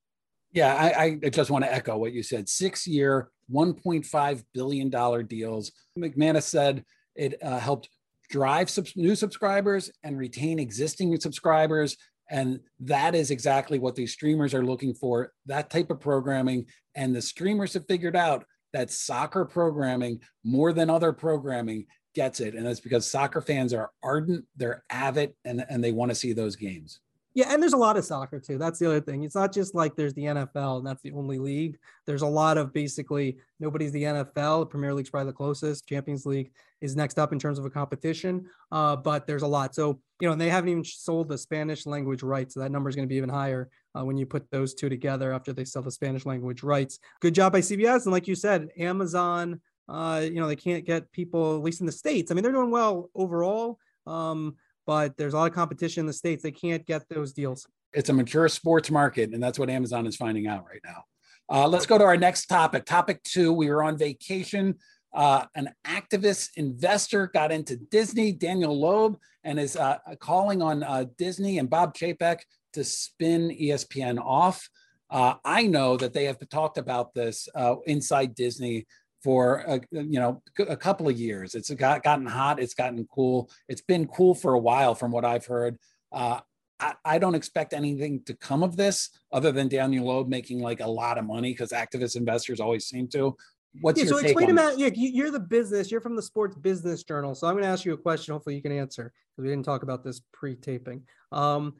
Yeah, 0.53 0.75
I, 0.75 1.19
I 1.25 1.29
just 1.31 1.51
want 1.51 1.65
to 1.65 1.73
echo 1.73 1.97
what 1.97 2.13
you 2.13 2.23
said. 2.23 2.49
Six 2.49 2.87
year, 2.87 3.29
$1.5 3.53 4.45
billion 4.55 5.27
deals. 5.27 5.73
McManus 5.99 6.45
said 6.45 6.85
it 7.17 7.43
uh, 7.43 7.59
helped 7.59 7.89
drive 8.31 8.71
sub- 8.71 8.87
new 8.95 9.17
subscribers 9.17 9.91
and 10.05 10.17
retain 10.17 10.59
existing 10.59 11.19
subscribers. 11.21 11.97
And 12.31 12.61
that 12.81 13.15
is 13.15 13.31
exactly 13.31 13.79
what 13.79 13.97
these 13.97 14.13
streamers 14.13 14.55
are 14.55 14.65
looking 14.65 14.95
for 14.95 15.33
that 15.47 15.71
type 15.71 15.91
of 15.91 16.01
programming. 16.01 16.67
And 16.95 17.15
the 17.15 17.21
streamers 17.21 17.75
have 17.75 17.87
figured 17.87 18.17
out 18.17 18.45
that 18.73 18.91
soccer 18.91 19.45
programming, 19.45 20.21
more 20.45 20.73
than 20.73 20.89
other 20.89 21.13
programming, 21.13 21.87
gets 22.15 22.41
it. 22.41 22.55
And 22.55 22.67
it's 22.67 22.81
because 22.81 23.07
soccer 23.07 23.41
fans 23.41 23.73
are 23.73 23.91
ardent, 24.03 24.45
they're 24.57 24.85
avid, 24.91 25.35
and, 25.45 25.65
and 25.69 25.83
they 25.83 25.93
want 25.93 26.11
to 26.11 26.15
see 26.15 26.33
those 26.33 26.57
games. 26.57 27.01
Yeah, 27.35 27.53
and 27.53 27.61
there's 27.61 27.73
a 27.73 27.77
lot 27.77 27.97
of 27.97 28.05
soccer 28.05 28.39
too. 28.39 28.59
That's 28.59 28.79
the 28.79 28.87
other 28.87 29.01
thing. 29.01 29.25
It's 29.25 29.35
not 29.35 29.53
just 29.53 29.75
like 29.75 29.97
there's 29.97 30.15
the 30.15 30.23
NFL 30.23 30.79
and 30.79 30.87
that's 30.87 31.03
the 31.03 31.11
only 31.11 31.41
league. 31.41 31.79
There's 32.07 32.23
a 32.23 32.27
lot 32.29 32.59
of 32.59 32.73
basically 32.73 33.39
nobody's 33.59 33.91
the 33.91 34.05
NFL. 34.05 34.71
Premier 34.71 34.95
League's 34.95 35.11
probably 35.11 35.31
the 35.33 35.37
closest. 35.37 35.89
Champions 35.89 36.27
League 36.27 36.53
is 36.81 36.95
next 36.95 37.19
up 37.19 37.33
in 37.33 37.41
terms 37.41 37.59
of 37.59 37.65
a 37.65 37.71
competition. 37.71 38.47
Uh, 38.71 38.95
but 38.95 39.27
there's 39.27 39.43
a 39.43 39.49
lot. 39.49 39.75
So 39.75 39.99
you 40.21 40.29
know, 40.29 40.33
and 40.33 40.41
they 40.41 40.49
haven't 40.49 40.71
even 40.71 40.85
sold 40.85 41.29
the 41.29 41.37
Spanish 41.37 41.87
language 41.87 42.23
rights. 42.23 42.55
So 42.55 42.61
that 42.61 42.71
number 42.71 42.89
is 42.89 42.95
going 42.95 43.09
to 43.09 43.13
be 43.13 43.17
even 43.17 43.31
higher 43.31 43.69
uh, 43.99 44.05
when 44.05 44.17
you 44.17 44.27
put 44.27 44.49
those 44.53 44.73
two 44.73 44.89
together 44.89 45.33
after 45.33 45.53
they 45.53 45.65
sell 45.65 45.83
the 45.83 45.91
Spanish 45.91 46.25
language 46.25 46.63
rights. 46.63 47.01
Good 47.21 47.35
job 47.35 47.53
by 47.53 47.63
CBS. 47.63 48.05
And 48.05 48.13
like 48.13 48.29
you 48.29 48.37
said, 48.37 48.69
Amazon. 48.79 49.61
Uh, 49.89 50.23
you 50.25 50.41
know, 50.41 50.47
they 50.49 50.57
can't 50.57 50.85
get 50.85 51.11
people 51.13 51.57
at 51.57 51.63
least 51.63 51.81
in 51.81 51.87
the 51.87 51.93
states. 51.93 52.31
I 52.31 52.35
mean, 52.35 52.43
they're 52.43 52.53
doing 52.53 52.71
well 52.71 53.11
overall. 53.15 53.79
Um, 54.07 54.57
but 54.87 55.17
there's 55.17 55.35
a 55.35 55.37
lot 55.37 55.49
of 55.49 55.55
competition 55.55 56.01
in 56.01 56.07
the 56.07 56.13
states. 56.13 56.43
They 56.43 56.51
can't 56.51 56.85
get 56.87 57.09
those 57.09 57.33
deals. 57.33 57.67
It's 57.93 58.09
a 58.09 58.13
mature 58.13 58.49
sports 58.49 58.91
market, 58.91 59.33
and 59.33 59.43
that's 59.43 59.59
what 59.59 59.71
Amazon 59.71 60.07
is 60.07 60.17
finding 60.17 60.47
out 60.47 60.65
right 60.67 60.81
now. 60.85 61.05
Uh, 61.49 61.69
let's 61.69 61.87
go 61.87 61.99
to 61.99 62.05
our 62.05 62.17
next 62.17 62.47
topic. 62.47 62.85
Topic 62.85 63.23
two: 63.23 63.53
We 63.53 63.71
were 63.71 63.83
on 63.83 63.97
vacation. 63.97 64.77
Uh, 65.15 65.47
an 65.55 65.71
activist 65.87 66.51
investor 66.57 67.29
got 67.29 67.53
into 67.53 67.77
Disney, 67.77 68.33
Daniel 68.33 68.79
Loeb, 68.79 69.17
and 69.45 69.61
is 69.61 69.77
uh, 69.77 69.99
calling 70.19 70.61
on 70.61 70.83
uh, 70.83 71.05
Disney 71.17 71.59
and 71.59 71.71
Bob 71.71 71.95
Chapek 71.95 72.41
to 72.73 72.83
spin 72.83 73.51
ESPN 73.51 74.19
off. 74.19 74.69
Uh, 75.11 75.35
I 75.45 75.69
know 75.69 75.97
that 75.97 76.13
they 76.13 76.25
have 76.25 76.39
talked 76.49 76.79
about 76.79 77.15
this 77.15 77.49
uh, 77.55 77.77
inside 77.87 78.35
Disney 78.35 78.87
for 79.25 79.65
a, 79.67 79.81
you 79.91 80.21
know 80.21 80.43
a 80.59 80.77
couple 80.77 81.09
of 81.09 81.19
years. 81.19 81.55
It's 81.55 81.71
got, 81.71 82.03
gotten 82.05 82.27
hot. 82.27 82.61
It's 82.61 82.75
gotten 82.75 83.09
cool. 83.11 83.51
It's 83.69 83.81
been 83.81 84.07
cool 84.07 84.35
for 84.35 84.53
a 84.53 84.59
while, 84.59 84.95
from 84.95 85.11
what 85.11 85.25
I've 85.25 85.47
heard. 85.47 85.79
Uh, 86.13 86.41
I, 86.79 86.95
I, 87.05 87.19
don't 87.19 87.35
expect 87.35 87.73
anything 87.73 88.23
to 88.27 88.35
come 88.35 88.63
of 88.63 88.77
this 88.77 89.11
other 89.33 89.51
than 89.51 89.69
Daniel 89.69 90.07
Loeb 90.07 90.29
making 90.29 90.61
like 90.61 90.81
a 90.81 90.87
lot 90.87 91.19
of 91.19 91.25
money 91.25 91.53
because 91.53 91.71
activist 91.71 92.17
investors 92.17 92.61
always 92.61 92.85
seem 92.87 93.09
to. 93.09 93.35
What's 93.81 93.99
yeah, 93.99 94.05
your 94.05 94.15
so 94.15 94.21
take 94.21 94.33
explain 94.33 94.51
on 94.51 94.59
about 94.59 94.79
yeah, 94.79 94.91
you're 94.93 95.31
the 95.31 95.41
business. 95.41 95.91
You're 95.91 96.03
from 96.03 96.17
the 96.17 96.23
Sports 96.23 96.57
Business 96.57 97.03
Journal, 97.03 97.35
so 97.35 97.47
I'm 97.47 97.55
going 97.55 97.65
to 97.65 97.71
ask 97.71 97.85
you 97.85 97.95
a 97.95 97.99
question. 97.99 98.33
Hopefully, 98.33 98.55
you 98.55 98.63
can 98.63 98.73
answer 98.73 99.13
because 99.35 99.43
we 99.43 99.49
didn't 99.49 99.65
talk 99.65 99.83
about 99.83 100.05
this 100.05 100.21
pre-taping. 100.33 101.03
Um, 101.33 101.75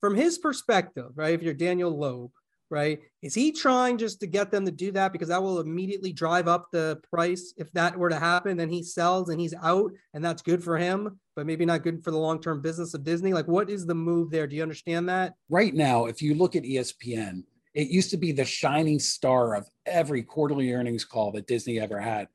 from 0.00 0.14
his 0.14 0.38
perspective, 0.38 1.10
right? 1.16 1.34
If 1.34 1.42
you're 1.42 1.54
Daniel 1.54 1.90
Loeb, 1.90 2.30
right? 2.74 2.98
Is 3.22 3.34
he 3.34 3.52
trying 3.52 3.98
just 3.98 4.18
to 4.18 4.26
get 4.26 4.50
them 4.50 4.64
to 4.66 4.72
do 4.72 4.90
that 4.92 5.12
because 5.12 5.28
that 5.28 5.40
will 5.40 5.60
immediately 5.60 6.12
drive 6.12 6.48
up 6.48 6.66
the 6.72 7.00
price? 7.08 7.54
If 7.56 7.70
that 7.72 7.96
were 7.96 8.10
to 8.10 8.18
happen, 8.18 8.56
then 8.56 8.68
he 8.68 8.82
sells 8.82 9.28
and 9.28 9.40
he's 9.40 9.54
out, 9.62 9.92
and 10.12 10.24
that's 10.24 10.42
good 10.42 10.62
for 10.62 10.76
him, 10.76 11.20
but 11.36 11.46
maybe 11.46 11.64
not 11.64 11.84
good 11.84 12.02
for 12.02 12.10
the 12.10 12.18
long 12.18 12.40
term 12.40 12.60
business 12.60 12.92
of 12.92 13.04
Disney. 13.04 13.32
Like, 13.32 13.46
what 13.46 13.70
is 13.70 13.86
the 13.86 13.94
move 13.94 14.32
there? 14.32 14.48
Do 14.48 14.56
you 14.56 14.62
understand 14.62 15.08
that? 15.08 15.34
Right 15.48 15.72
now, 15.72 16.06
if 16.06 16.20
you 16.20 16.34
look 16.34 16.56
at 16.56 16.64
ESPN, 16.64 17.44
it 17.74 17.88
used 17.88 18.10
to 18.10 18.16
be 18.16 18.32
the 18.32 18.44
shining 18.44 18.98
star 18.98 19.54
of 19.54 19.68
every 19.86 20.24
quarterly 20.24 20.72
earnings 20.72 21.04
call 21.04 21.30
that 21.32 21.46
Disney 21.46 21.78
ever 21.78 22.00
had. 22.00 22.26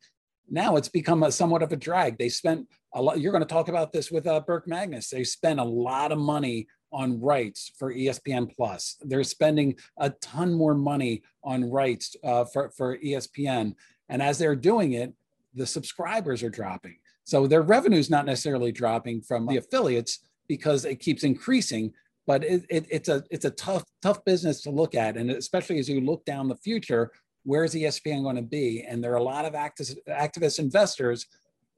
Now 0.49 0.77
it's 0.77 0.89
become 0.89 1.23
a 1.23 1.33
somewhat 1.33 1.63
of 1.63 1.73
a 1.73 1.77
drag. 1.77 2.17
They 2.17 2.29
spent 2.29 2.65
a 2.93 3.01
lot. 3.01 3.19
You're 3.19 3.33
going 3.33 3.43
to 3.43 3.53
talk 3.53 3.67
about 3.67 3.91
this 3.91 4.09
with 4.09 4.25
uh, 4.25 4.39
Burke 4.39 4.67
Magnus. 4.67 5.09
They 5.09 5.25
spent 5.25 5.59
a 5.59 5.63
lot 5.65 6.13
of 6.13 6.17
money 6.17 6.67
on 6.91 7.19
rights 7.21 7.71
for 7.77 7.93
ESPN 7.93 8.53
Plus. 8.55 8.97
They're 9.01 9.23
spending 9.23 9.75
a 9.97 10.09
ton 10.09 10.53
more 10.53 10.75
money 10.75 11.23
on 11.43 11.69
rights 11.69 12.15
uh, 12.23 12.45
for, 12.45 12.69
for 12.71 12.97
ESPN. 12.97 13.75
And 14.09 14.21
as 14.21 14.37
they're 14.37 14.55
doing 14.55 14.93
it, 14.93 15.13
the 15.53 15.65
subscribers 15.65 16.43
are 16.43 16.49
dropping. 16.49 16.97
So 17.23 17.47
their 17.47 17.61
revenue 17.61 17.97
is 17.97 18.09
not 18.09 18.25
necessarily 18.25 18.71
dropping 18.71 19.21
from 19.21 19.45
the 19.45 19.57
affiliates 19.57 20.19
because 20.47 20.85
it 20.85 20.99
keeps 20.99 21.23
increasing. 21.23 21.93
But 22.25 22.43
it, 22.43 22.65
it, 22.69 22.85
it's 22.89 23.09
a 23.09 23.23
it's 23.31 23.45
a 23.45 23.51
tough 23.51 23.83
tough 24.03 24.23
business 24.23 24.61
to 24.61 24.69
look 24.69 24.93
at, 24.93 25.17
and 25.17 25.31
especially 25.31 25.79
as 25.79 25.89
you 25.89 26.01
look 26.01 26.25
down 26.25 26.47
the 26.47 26.55
future, 26.55 27.11
where's 27.43 27.73
ESPN 27.73 28.23
going 28.23 28.35
to 28.35 28.43
be? 28.43 28.83
And 28.87 29.03
there 29.03 29.11
are 29.13 29.17
a 29.17 29.23
lot 29.23 29.45
of 29.45 29.53
activist, 29.53 29.97
activist 30.07 30.59
investors 30.59 31.25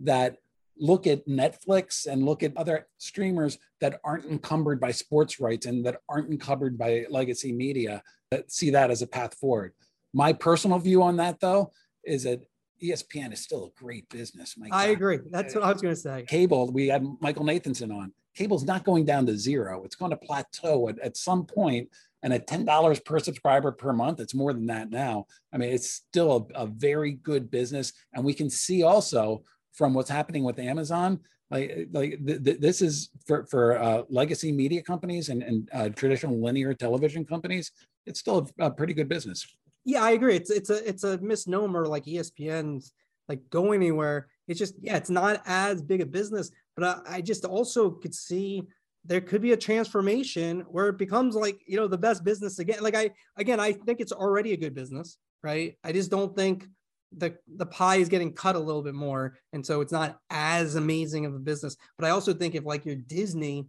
that 0.01 0.37
look 0.81 1.05
at 1.05 1.25
Netflix 1.27 2.07
and 2.07 2.25
look 2.25 2.41
at 2.41 2.57
other 2.57 2.87
streamers 2.97 3.59
that 3.79 4.01
aren't 4.03 4.25
encumbered 4.25 4.81
by 4.81 4.91
sports 4.91 5.39
rights 5.39 5.67
and 5.67 5.85
that 5.85 6.01
aren't 6.09 6.31
encumbered 6.31 6.77
by 6.77 7.05
legacy 7.09 7.53
media 7.53 8.01
that 8.31 8.51
see 8.51 8.71
that 8.71 8.89
as 8.89 9.03
a 9.03 9.07
path 9.07 9.35
forward. 9.35 9.73
My 10.11 10.33
personal 10.33 10.79
view 10.79 11.03
on 11.03 11.17
that, 11.17 11.39
though, 11.39 11.71
is 12.03 12.23
that 12.23 12.41
ESPN 12.83 13.31
is 13.31 13.41
still 13.41 13.65
a 13.65 13.79
great 13.79 14.09
business. 14.09 14.55
I 14.71 14.87
agree. 14.87 15.19
That's 15.29 15.53
what 15.53 15.63
I 15.63 15.71
was 15.71 15.81
going 15.81 15.93
to 15.93 16.01
say. 16.01 16.25
Cable, 16.27 16.71
we 16.71 16.87
had 16.87 17.05
Michael 17.21 17.45
Nathanson 17.45 17.95
on. 17.95 18.11
Cable's 18.35 18.63
not 18.63 18.83
going 18.83 19.05
down 19.05 19.27
to 19.27 19.37
zero. 19.37 19.83
It's 19.83 19.95
going 19.95 20.11
to 20.11 20.17
plateau 20.17 20.89
at, 20.89 20.97
at 20.99 21.15
some 21.15 21.45
point, 21.45 21.89
and 22.23 22.33
at 22.33 22.47
$10 22.47 23.05
per 23.05 23.19
subscriber 23.19 23.71
per 23.71 23.93
month, 23.93 24.19
it's 24.19 24.33
more 24.33 24.53
than 24.53 24.65
that 24.67 24.89
now. 24.89 25.27
I 25.53 25.57
mean, 25.57 25.69
it's 25.69 25.89
still 25.91 26.49
a, 26.55 26.63
a 26.63 26.65
very 26.65 27.13
good 27.13 27.51
business. 27.51 27.93
And 28.13 28.23
we 28.23 28.33
can 28.33 28.49
see 28.49 28.83
also 28.83 29.43
from 29.73 29.93
what's 29.93 30.09
happening 30.09 30.43
with 30.43 30.59
Amazon. 30.59 31.19
Like, 31.49 31.89
like 31.91 32.25
th- 32.25 32.43
th- 32.43 32.59
this 32.59 32.81
is 32.81 33.09
for 33.25 33.45
for 33.45 33.77
uh, 33.77 34.03
legacy 34.09 34.51
media 34.51 34.81
companies 34.81 35.29
and, 35.29 35.43
and 35.43 35.69
uh, 35.73 35.89
traditional 35.89 36.41
linear 36.41 36.73
television 36.73 37.25
companies. 37.25 37.71
It's 38.05 38.19
still 38.19 38.49
a, 38.59 38.65
a, 38.67 38.71
pretty 38.71 38.93
good 38.93 39.09
business. 39.09 39.45
Yeah, 39.83 40.01
I 40.01 40.11
agree. 40.11 40.35
It's 40.35 40.49
it's 40.49 40.69
a 40.69 40.87
it's 40.87 41.03
a 41.03 41.17
misnomer 41.17 41.87
like 41.87 42.05
ESPN's 42.05 42.93
like 43.27 43.41
go 43.49 43.73
anywhere. 43.73 44.27
It's 44.47 44.59
just 44.59 44.75
yeah, 44.81 44.95
it's 44.95 45.09
not 45.09 45.41
as 45.45 45.81
big 45.81 45.99
a 45.99 46.05
business. 46.05 46.51
But 46.77 46.85
I, 46.85 47.15
I 47.17 47.21
just 47.21 47.43
also 47.43 47.91
could 47.91 48.15
see 48.15 48.63
there 49.03 49.21
could 49.21 49.41
be 49.41 49.51
a 49.51 49.57
transformation 49.57 50.61
where 50.69 50.87
it 50.87 50.97
becomes 50.97 51.35
like 51.35 51.59
you 51.67 51.75
know 51.75 51.87
the 51.87 51.97
best 51.97 52.23
business 52.23 52.59
again. 52.59 52.81
Like 52.81 52.95
I 52.95 53.11
again, 53.35 53.59
I 53.59 53.73
think 53.73 53.99
it's 53.99 54.13
already 54.13 54.53
a 54.53 54.57
good 54.57 54.73
business, 54.73 55.17
right? 55.43 55.77
I 55.83 55.91
just 55.91 56.11
don't 56.11 56.33
think 56.35 56.67
the 57.15 57.35
the 57.55 57.65
pie 57.65 57.97
is 57.97 58.09
getting 58.09 58.33
cut 58.33 58.55
a 58.55 58.59
little 58.59 58.81
bit 58.81 58.93
more. 58.93 59.37
And 59.53 59.65
so 59.65 59.81
it's 59.81 59.91
not 59.91 60.19
as 60.29 60.75
amazing 60.75 61.25
of 61.25 61.33
a 61.33 61.39
business. 61.39 61.75
But 61.97 62.07
i 62.07 62.11
also 62.11 62.33
think 62.33 62.55
if 62.55 62.65
like 62.65 62.85
you're 62.85 62.95
disney 62.95 63.67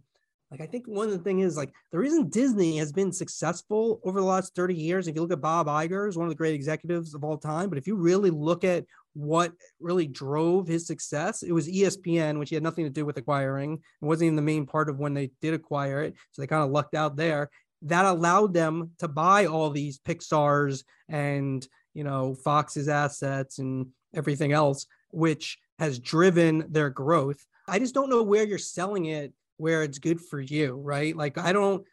like 0.51 0.61
i 0.61 0.65
think 0.65 0.85
one 0.87 1.07
of 1.07 1.13
the 1.13 1.23
thing 1.23 1.39
is 1.39 1.57
like 1.57 1.73
the 1.91 1.97
reason 1.97 2.29
disney 2.29 2.77
has 2.77 2.91
been 2.91 3.11
successful 3.11 3.99
over 4.03 4.19
the 4.19 4.25
last 4.25 4.55
30 4.55 4.75
years 4.75 5.07
if 5.07 5.15
you 5.15 5.21
look 5.21 5.31
at 5.31 5.41
bob 5.41 5.67
Iger 5.67 6.07
is 6.07 6.15
one 6.15 6.27
of 6.27 6.31
the 6.31 6.35
great 6.35 6.53
executives 6.53 7.13
of 7.13 7.23
all 7.23 7.37
time. 7.37 7.69
But 7.69 7.77
if 7.77 7.87
you 7.87 7.95
really 7.95 8.29
look 8.29 8.63
at 8.63 8.85
what 9.13 9.51
really 9.79 10.07
drove 10.07 10.67
his 10.67 10.87
success 10.87 11.43
it 11.43 11.51
was 11.51 11.67
espn 11.67 12.39
which 12.39 12.49
he 12.49 12.55
had 12.55 12.63
nothing 12.63 12.85
to 12.85 12.89
do 12.89 13.05
with 13.05 13.17
acquiring. 13.17 13.73
It 13.73 14.05
wasn't 14.05 14.27
even 14.27 14.35
the 14.35 14.41
main 14.41 14.65
part 14.65 14.89
of 14.89 14.99
when 14.99 15.13
they 15.13 15.31
did 15.41 15.53
acquire 15.53 16.01
it. 16.01 16.15
So 16.31 16.41
they 16.41 16.47
kind 16.47 16.63
of 16.63 16.71
lucked 16.71 16.95
out 16.95 17.15
there. 17.15 17.49
That 17.83 18.05
allowed 18.05 18.53
them 18.53 18.91
to 18.99 19.07
buy 19.07 19.45
all 19.45 19.69
these 19.69 19.99
pixars 19.99 20.83
and 21.09 21.67
you 21.93 22.03
know, 22.03 22.35
Fox's 22.35 22.87
assets 22.87 23.59
and 23.59 23.87
everything 24.13 24.51
else, 24.51 24.85
which 25.11 25.57
has 25.79 25.99
driven 25.99 26.65
their 26.69 26.89
growth. 26.89 27.45
I 27.67 27.79
just 27.79 27.93
don't 27.93 28.09
know 28.09 28.23
where 28.23 28.45
you're 28.45 28.57
selling 28.57 29.05
it 29.05 29.33
where 29.57 29.83
it's 29.83 29.99
good 29.99 30.19
for 30.19 30.39
you, 30.39 30.73
right? 30.73 31.15
Like, 31.15 31.37
I 31.37 31.53
don't, 31.53 31.85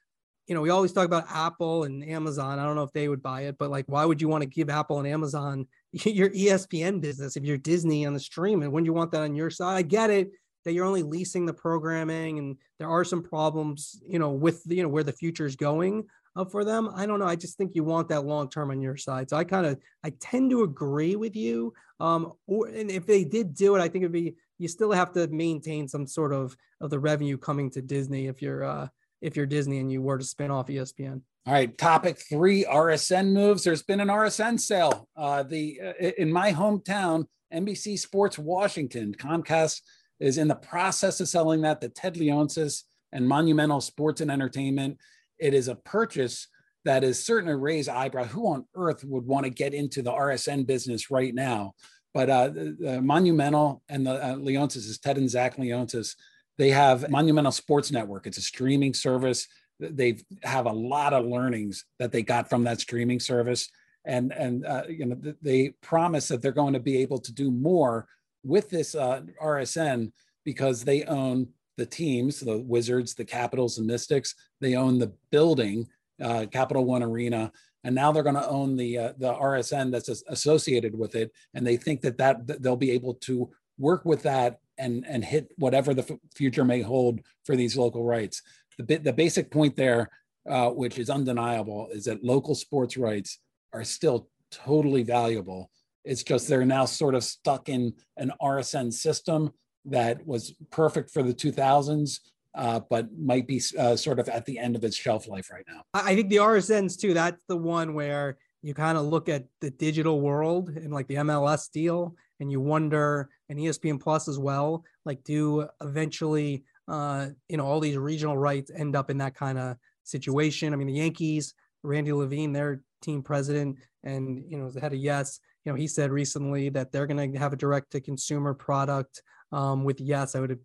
you 0.47 0.54
know, 0.54 0.61
we 0.61 0.71
always 0.71 0.92
talk 0.92 1.04
about 1.04 1.26
Apple 1.30 1.85
and 1.85 2.02
Amazon. 2.04 2.59
I 2.59 2.64
don't 2.64 2.75
know 2.75 2.83
if 2.83 2.92
they 2.92 3.09
would 3.09 3.23
buy 3.23 3.42
it, 3.42 3.59
but 3.59 3.71
like, 3.71 3.85
why 3.87 4.04
would 4.04 4.21
you 4.21 4.28
want 4.28 4.42
to 4.42 4.49
give 4.49 4.69
Apple 4.69 4.99
and 4.99 5.07
Amazon 5.07 5.66
your 5.92 6.30
ESPN 6.30 7.00
business 7.00 7.37
if 7.37 7.45
you're 7.45 7.59
Disney 7.59 8.07
on 8.07 8.14
the 8.14 8.21
stream? 8.21 8.62
And 8.62 8.73
wouldn't 8.73 8.87
you 8.87 8.92
want 8.92 9.12
that 9.12 9.23
on 9.23 9.35
your 9.35 9.50
side? 9.50 9.76
I 9.76 9.83
get 9.83 10.11
it 10.11 10.30
that 10.64 10.73
you're 10.73 10.85
only 10.85 11.02
leasing 11.02 11.47
the 11.47 11.54
programming 11.54 12.38
and 12.38 12.57
there 12.78 12.88
are 12.88 13.04
some 13.04 13.23
problems, 13.23 14.00
you 14.07 14.19
know, 14.19 14.30
with, 14.30 14.62
you 14.66 14.83
know, 14.83 14.88
where 14.88 15.04
the 15.04 15.12
future 15.12 15.47
is 15.47 15.57
going 15.57 16.04
for 16.50 16.64
them. 16.64 16.90
I 16.94 17.06
don't 17.06 17.18
know. 17.18 17.26
I 17.26 17.37
just 17.37 17.56
think 17.56 17.75
you 17.75 17.84
want 17.84 18.08
that 18.08 18.25
long 18.25 18.49
term 18.49 18.70
on 18.70 18.80
your 18.80 18.96
side. 18.96 19.28
So 19.30 19.37
I 19.37 19.44
kind 19.44 19.66
of 19.66 19.78
I 20.04 20.10
tend 20.20 20.50
to 20.50 20.62
agree 20.62 21.16
with 21.16 21.37
you. 21.37 21.72
Um, 21.99 22.32
or 22.46 22.68
and 22.68 22.90
if 22.90 23.06
they 23.06 23.25
did 23.25 23.54
do 23.54 23.76
it, 23.76 23.80
I 23.80 23.88
think 23.88 24.02
it'd 24.02 24.12
be 24.12 24.37
you 24.58 24.68
still 24.68 24.92
have 24.92 25.12
to 25.12 25.26
maintain 25.28 25.88
some 25.88 26.06
sort 26.06 26.32
of 26.32 26.56
of 26.80 26.90
the 26.90 26.99
revenue 26.99 27.37
coming 27.37 27.70
to 27.70 27.82
Disney 27.82 28.26
if 28.26 28.40
you're 28.40 28.64
uh 28.64 28.88
if 29.20 29.37
you're 29.37 29.46
Disney 29.46 29.78
and 29.78 29.92
you 29.92 30.02
were 30.02 30.18
to 30.18 30.25
spin 30.25 30.50
off 30.50 30.68
ESPN. 30.68 31.22
All 31.46 31.54
right, 31.54 31.76
topic 31.76 32.18
three: 32.28 32.64
RSN 32.64 33.32
moves. 33.32 33.64
There's 33.64 33.82
been 33.82 34.00
an 34.00 34.08
RSN 34.08 34.60
sale. 34.60 35.08
Uh, 35.16 35.42
the 35.42 35.80
uh, 35.82 36.10
in 36.18 36.30
my 36.32 36.52
hometown, 36.52 37.26
NBC 37.52 37.99
Sports 37.99 38.38
Washington, 38.38 39.14
Comcast 39.14 39.80
is 40.20 40.37
in 40.37 40.49
the 40.49 40.54
process 40.54 41.18
of 41.20 41.28
selling 41.28 41.62
that 41.62 41.80
The 41.80 41.88
Ted 41.88 42.14
Leonsis 42.14 42.82
and 43.12 43.26
Monumental 43.26 43.80
Sports 43.80 44.20
and 44.20 44.30
Entertainment. 44.30 44.99
It 45.40 45.54
is 45.54 45.68
a 45.68 45.75
purchase 45.75 46.49
that 46.85 47.04
is 47.04 47.25
certain 47.25 47.49
to 47.49 47.56
raise 47.56 47.88
eyebrow. 47.88 48.25
Who 48.25 48.52
on 48.52 48.66
earth 48.75 49.04
would 49.04 49.26
want 49.26 49.44
to 49.44 49.50
get 49.50 49.75
into 49.75 50.02
the 50.02 50.12
RSN 50.12 50.66
business 50.66 51.11
right 51.11 51.35
now? 51.35 51.75
But 52.12 52.30
uh, 52.30 52.49
the, 52.49 52.76
the 52.78 53.02
Monumental 53.02 53.82
and 53.88 54.06
the 54.06 54.12
uh, 54.12 54.35
Leonsis 54.35 54.88
is 54.88 54.99
Ted 54.99 55.18
and 55.18 55.30
Zach 55.30 55.56
Leonsis. 55.56 56.16
They 56.59 56.70
have 56.70 57.09
Monumental 57.09 57.52
Sports 57.52 57.90
Network. 57.92 58.26
It's 58.26 58.38
a 58.38 58.42
streaming 58.42 58.94
service. 58.94 59.47
They 59.78 60.18
have 60.42 60.66
a 60.66 60.73
lot 60.73 61.12
of 61.12 61.25
learnings 61.25 61.85
that 61.99 62.12
they 62.12 62.23
got 62.23 62.50
from 62.50 62.64
that 62.64 62.80
streaming 62.80 63.20
service, 63.20 63.70
and 64.04 64.30
and 64.32 64.66
uh, 64.66 64.82
you 64.88 65.06
know 65.06 65.35
they 65.40 65.70
promise 65.80 66.28
that 66.28 66.42
they're 66.42 66.52
going 66.52 66.75
to 66.75 66.80
be 66.80 66.99
able 66.99 67.18
to 67.18 67.32
do 67.32 67.50
more 67.50 68.06
with 68.44 68.68
this 68.68 68.94
uh, 68.94 69.23
RSN 69.42 70.12
because 70.44 70.85
they 70.85 71.04
own 71.04 71.49
the 71.80 71.87
teams, 71.87 72.40
the 72.40 72.58
Wizards, 72.58 73.14
the 73.14 73.25
Capitals, 73.25 73.78
and 73.78 73.87
Mystics. 73.87 74.34
They 74.60 74.75
own 74.75 74.99
the 74.99 75.12
building, 75.32 75.87
uh, 76.22 76.44
Capital 76.52 76.84
One 76.84 77.02
Arena, 77.02 77.50
and 77.84 77.94
now 77.94 78.12
they're 78.12 78.22
going 78.22 78.34
to 78.34 78.46
own 78.46 78.76
the 78.76 78.99
uh, 78.99 79.12
the 79.16 79.32
RSN 79.32 79.90
that's 79.90 80.10
associated 80.28 80.96
with 80.96 81.14
it. 81.14 81.32
And 81.54 81.66
they 81.66 81.78
think 81.78 82.02
that, 82.02 82.18
that 82.18 82.62
they'll 82.62 82.76
be 82.76 82.90
able 82.90 83.14
to 83.28 83.50
work 83.78 84.04
with 84.04 84.22
that 84.25 84.58
and 84.76 85.06
and 85.08 85.25
hit 85.25 85.49
whatever 85.56 85.94
the 85.94 86.02
f- 86.02 86.18
future 86.37 86.66
may 86.66 86.82
hold 86.82 87.20
for 87.44 87.56
these 87.56 87.78
local 87.78 88.04
rights. 88.04 88.42
The 88.76 88.84
bit 88.84 89.02
the 89.02 89.12
basic 89.14 89.50
point 89.50 89.75
there, 89.75 90.10
uh, 90.46 90.68
which 90.68 90.99
is 90.99 91.08
undeniable, 91.08 91.88
is 91.92 92.04
that 92.04 92.22
local 92.22 92.54
sports 92.54 92.99
rights 92.99 93.38
are 93.72 93.84
still 93.84 94.28
totally 94.50 95.02
valuable. 95.02 95.70
It's 96.04 96.22
just 96.22 96.46
they're 96.46 96.66
now 96.66 96.84
sort 96.84 97.14
of 97.14 97.25
stuck 97.25 97.70
in 97.70 97.94
an 98.18 98.32
RSN 98.42 98.92
system 98.92 99.52
that 99.87 100.26
was 100.26 100.54
perfect 100.70 101.10
for 101.10 101.22
the 101.22 101.34
2000s, 101.34 102.20
uh, 102.54 102.80
but 102.90 103.08
might 103.18 103.46
be 103.46 103.62
uh, 103.78 103.96
sort 103.96 104.18
of 104.18 104.28
at 104.28 104.44
the 104.46 104.58
end 104.58 104.76
of 104.76 104.84
its 104.84 104.96
shelf 104.96 105.28
life 105.28 105.50
right 105.50 105.64
now. 105.68 105.82
I 105.94 106.14
think 106.14 106.28
the 106.28 106.37
RSNs 106.37 106.99
too. 106.99 107.14
That's 107.14 107.40
the 107.49 107.56
one 107.56 107.94
where 107.94 108.38
you 108.62 108.75
kind 108.75 108.99
of 108.99 109.06
look 109.06 109.28
at 109.28 109.46
the 109.60 109.70
digital 109.70 110.20
world 110.20 110.68
and 110.70 110.92
like 110.92 111.06
the 111.08 111.16
MLS 111.16 111.70
deal, 111.70 112.14
and 112.40 112.50
you 112.50 112.60
wonder, 112.60 113.30
and 113.49 113.58
ESPN 113.58 114.00
Plus 114.00 114.28
as 114.28 114.38
well. 114.38 114.84
Like, 115.04 115.25
do 115.25 115.66
eventually, 115.80 116.64
uh, 116.88 117.28
you 117.49 117.56
know, 117.56 117.66
all 117.66 117.80
these 117.80 117.96
regional 117.96 118.37
rights 118.37 118.70
end 118.75 118.96
up 118.96 119.10
in 119.10 119.18
that 119.18 119.34
kind 119.34 119.58
of 119.58 119.76
situation? 120.04 120.72
I 120.72 120.76
mean, 120.76 120.88
the 120.88 120.94
Yankees, 120.94 121.54
Randy 121.82 122.12
Levine, 122.12 122.52
their 122.52 122.82
team 123.00 123.22
president, 123.22 123.78
and 124.04 124.42
you 124.49 124.58
know, 124.58 124.68
the 124.70 124.80
head 124.80 124.92
of 124.92 124.99
Yes, 124.99 125.40
you 125.64 125.72
know, 125.72 125.76
he 125.76 125.87
said 125.87 126.10
recently 126.10 126.68
that 126.70 126.92
they're 126.92 127.06
going 127.06 127.32
to 127.32 127.38
have 127.38 127.52
a 127.52 127.56
direct 127.56 127.92
to 127.92 128.00
consumer 128.00 128.54
product 128.54 129.22
um, 129.52 129.85
with 129.85 130.00
yes, 130.00 130.35
I 130.35 130.40
would 130.40 130.59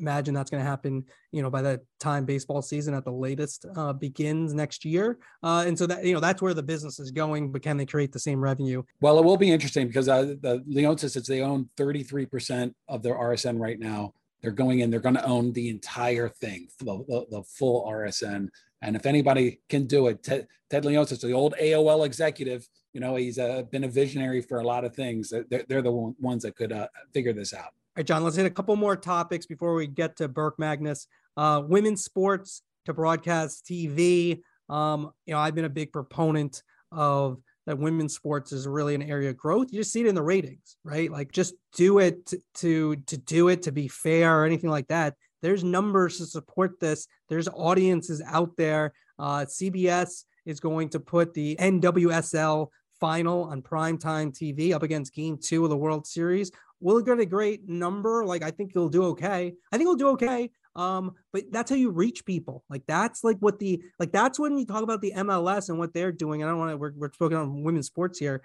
imagine 0.00 0.34
that's 0.34 0.50
going 0.50 0.62
to 0.62 0.68
happen, 0.68 1.04
you 1.32 1.42
know, 1.42 1.50
by 1.50 1.62
the 1.62 1.80
time 2.00 2.24
baseball 2.24 2.62
season 2.62 2.94
at 2.94 3.04
the 3.04 3.10
latest 3.10 3.66
uh, 3.76 3.92
begins 3.92 4.54
next 4.54 4.84
year. 4.84 5.18
Uh, 5.42 5.64
and 5.66 5.76
so 5.76 5.86
that, 5.86 6.04
you 6.04 6.14
know, 6.14 6.20
that's 6.20 6.40
where 6.40 6.54
the 6.54 6.62
business 6.62 6.98
is 6.98 7.10
going, 7.10 7.50
but 7.52 7.62
can 7.62 7.76
they 7.76 7.86
create 7.86 8.12
the 8.12 8.18
same 8.18 8.40
revenue? 8.40 8.82
Well, 9.00 9.18
it 9.18 9.24
will 9.24 9.36
be 9.36 9.50
interesting 9.50 9.86
because 9.86 10.08
uh, 10.08 10.34
the 10.40 10.62
Leonsis, 10.68 11.16
it's 11.16 11.28
they 11.28 11.40
own 11.40 11.68
33% 11.76 12.72
of 12.88 13.02
their 13.02 13.14
RSN 13.14 13.58
right 13.58 13.78
now. 13.78 14.14
They're 14.40 14.50
going 14.50 14.80
in, 14.80 14.90
they're 14.90 15.00
going 15.00 15.14
to 15.14 15.24
own 15.24 15.52
the 15.52 15.68
entire 15.68 16.28
thing, 16.28 16.68
the, 16.80 17.04
the, 17.08 17.26
the 17.30 17.42
full 17.44 17.86
RSN. 17.86 18.48
And 18.82 18.96
if 18.96 19.06
anybody 19.06 19.60
can 19.68 19.86
do 19.86 20.08
it, 20.08 20.24
Ted, 20.24 20.48
Ted 20.68 20.82
Leonsis, 20.82 21.20
the 21.20 21.32
old 21.32 21.54
AOL 21.60 22.04
executive, 22.04 22.68
you 22.92 23.00
know, 23.00 23.14
he's 23.14 23.38
uh, 23.38 23.62
been 23.70 23.84
a 23.84 23.88
visionary 23.88 24.42
for 24.42 24.58
a 24.58 24.66
lot 24.66 24.84
of 24.84 24.96
things. 24.96 25.32
They're, 25.48 25.64
they're 25.68 25.82
the 25.82 26.14
ones 26.18 26.42
that 26.42 26.56
could 26.56 26.72
uh, 26.72 26.88
figure 27.14 27.32
this 27.32 27.54
out. 27.54 27.72
Right, 27.96 28.06
John, 28.06 28.24
let's 28.24 28.36
hit 28.36 28.46
a 28.46 28.50
couple 28.50 28.74
more 28.76 28.96
topics 28.96 29.44
before 29.44 29.74
we 29.74 29.86
get 29.86 30.16
to 30.16 30.28
Burke 30.28 30.58
Magnus. 30.58 31.06
Uh, 31.36 31.62
women's 31.66 32.02
sports 32.02 32.62
to 32.86 32.94
broadcast 32.94 33.66
TV. 33.66 34.40
Um, 34.70 35.10
you 35.26 35.34
know, 35.34 35.40
I've 35.40 35.54
been 35.54 35.66
a 35.66 35.70
big 35.70 35.92
proponent 35.92 36.62
of 36.90 37.38
that 37.66 37.78
women's 37.78 38.14
sports 38.14 38.50
is 38.50 38.66
really 38.66 38.94
an 38.94 39.02
area 39.02 39.28
of 39.28 39.36
growth. 39.36 39.68
You 39.70 39.80
just 39.80 39.92
see 39.92 40.00
it 40.00 40.06
in 40.06 40.14
the 40.14 40.22
ratings, 40.22 40.78
right? 40.84 41.10
Like 41.10 41.32
just 41.32 41.54
do 41.76 41.98
it 41.98 42.24
to, 42.26 42.38
to, 42.54 42.96
to 42.96 43.16
do 43.18 43.48
it 43.48 43.62
to 43.64 43.72
be 43.72 43.88
fair 43.88 44.40
or 44.40 44.46
anything 44.46 44.70
like 44.70 44.88
that. 44.88 45.14
There's 45.42 45.62
numbers 45.62 46.16
to 46.16 46.26
support 46.26 46.80
this. 46.80 47.06
There's 47.28 47.48
audiences 47.48 48.22
out 48.26 48.56
there. 48.56 48.94
Uh, 49.18 49.44
CBS 49.44 50.24
is 50.46 50.60
going 50.60 50.88
to 50.90 51.00
put 51.00 51.34
the 51.34 51.56
NWSL 51.56 52.68
final 52.98 53.44
on 53.44 53.60
primetime 53.60 54.32
TV 54.32 54.72
up 54.72 54.82
against 54.82 55.14
game 55.14 55.36
two 55.36 55.64
of 55.64 55.70
the 55.70 55.76
World 55.76 56.06
Series 56.06 56.50
Will 56.82 56.98
it 56.98 57.06
get 57.06 57.20
a 57.20 57.26
great 57.26 57.68
number? 57.68 58.24
Like 58.24 58.42
I 58.42 58.50
think 58.50 58.72
he'll 58.72 58.88
do 58.88 59.04
okay. 59.04 59.54
I 59.72 59.76
think 59.76 59.88
he'll 59.88 59.96
do 59.96 60.08
okay. 60.10 60.50
Um, 60.74 61.12
but 61.32 61.44
that's 61.50 61.70
how 61.70 61.76
you 61.76 61.90
reach 61.90 62.24
people. 62.24 62.64
Like 62.68 62.82
that's 62.86 63.22
like 63.22 63.38
what 63.38 63.58
the 63.58 63.82
like 63.98 64.12
that's 64.12 64.38
when 64.38 64.58
you 64.58 64.66
talk 64.66 64.82
about 64.82 65.00
the 65.00 65.12
MLS 65.16 65.68
and 65.68 65.78
what 65.78 65.94
they're 65.94 66.12
doing. 66.12 66.42
And 66.42 66.48
I 66.48 66.52
don't 66.52 66.58
want 66.58 66.72
to 66.72 66.76
we're 66.76 66.92
we're 66.96 67.10
focusing 67.10 67.40
on 67.40 67.62
women's 67.62 67.86
sports 67.86 68.18
here. 68.18 68.42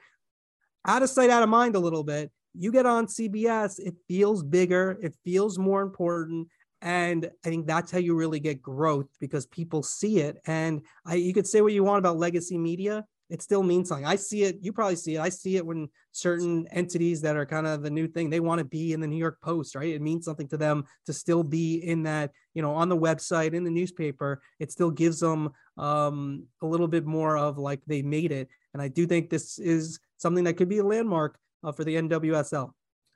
Out 0.86 1.04
of 1.04 1.10
sight, 1.10 1.30
out 1.30 1.44
of 1.44 1.50
mind 1.50 1.76
a 1.76 1.80
little 1.80 2.04
bit. 2.04 2.32
You 2.54 2.72
get 2.72 2.86
on 2.86 3.08
CBS, 3.08 3.80
it 3.80 3.96
feels 4.08 4.44
bigger, 4.44 4.98
it 5.02 5.14
feels 5.24 5.60
more 5.60 5.82
important. 5.82 6.48
And 6.82 7.30
I 7.46 7.50
think 7.50 7.66
that's 7.66 7.92
how 7.92 7.98
you 7.98 8.16
really 8.16 8.40
get 8.40 8.62
growth 8.62 9.08
because 9.20 9.48
people 9.48 9.82
see 9.82 10.20
it. 10.20 10.38
And 10.46 10.82
I 11.06 11.16
you 11.16 11.34
could 11.34 11.48
say 11.48 11.62
what 11.62 11.74
you 11.74 11.84
want 11.84 12.00
about 12.00 12.18
legacy 12.18 12.58
media 12.58 13.06
it 13.30 13.42
still 13.42 13.64
means 13.64 13.90
something. 13.90 14.06
I 14.06 14.16
see 14.16 14.44
it. 14.44 14.58
You 14.62 14.72
probably 14.72 14.96
see 14.96 15.16
it. 15.16 15.20
I 15.20 15.30
see 15.30 15.58
it 15.58 15.66
when 15.66 15.90
certain 16.12 16.68
entities 16.72 17.22
that 17.22 17.36
are 17.36 17.46
kind 17.46 17.68
of 17.68 17.84
the 17.84 17.90
new 17.90 18.08
thing, 18.08 18.30
they 18.30 18.40
want 18.40 18.60
to 18.60 18.66
be 18.66 18.94
in 18.94 19.02
the 19.02 19.08
New 19.08 19.18
York 19.18 19.40
Post, 19.42 19.76
right? 19.76 19.94
It 19.94 20.02
means 20.02 20.26
something 20.26 20.48
to 20.50 20.58
them 20.58 20.86
to 21.06 21.14
still 21.14 21.44
be 21.44 21.76
in 21.78 22.04
that, 22.04 22.32
you 22.54 22.62
know, 22.62 22.74
on 22.74 22.90
the 22.90 22.98
website, 22.98 23.54
in 23.54 23.64
the 23.64 23.72
newspaper. 23.72 24.42
It 24.60 24.72
still 24.72 24.92
gives 24.92 25.20
them 25.20 25.50
um, 25.78 26.46
a 26.62 26.66
little 26.66 26.88
bit 26.88 27.06
more 27.06 27.38
of 27.38 27.58
like 27.58 27.82
they 27.86 28.02
made 28.02 28.32
it. 28.32 28.48
And 28.74 28.82
I 28.82 28.88
do 28.88 29.06
think 29.06 29.30
this 29.30 29.60
is 29.60 30.00
something 30.18 30.46
that 30.46 30.54
could 30.54 30.70
be 30.70 30.80
a 30.80 30.84
landmark 30.84 31.38
uh, 31.64 31.72
for 31.72 31.84
the 31.84 31.96
NWSL. 31.96 32.72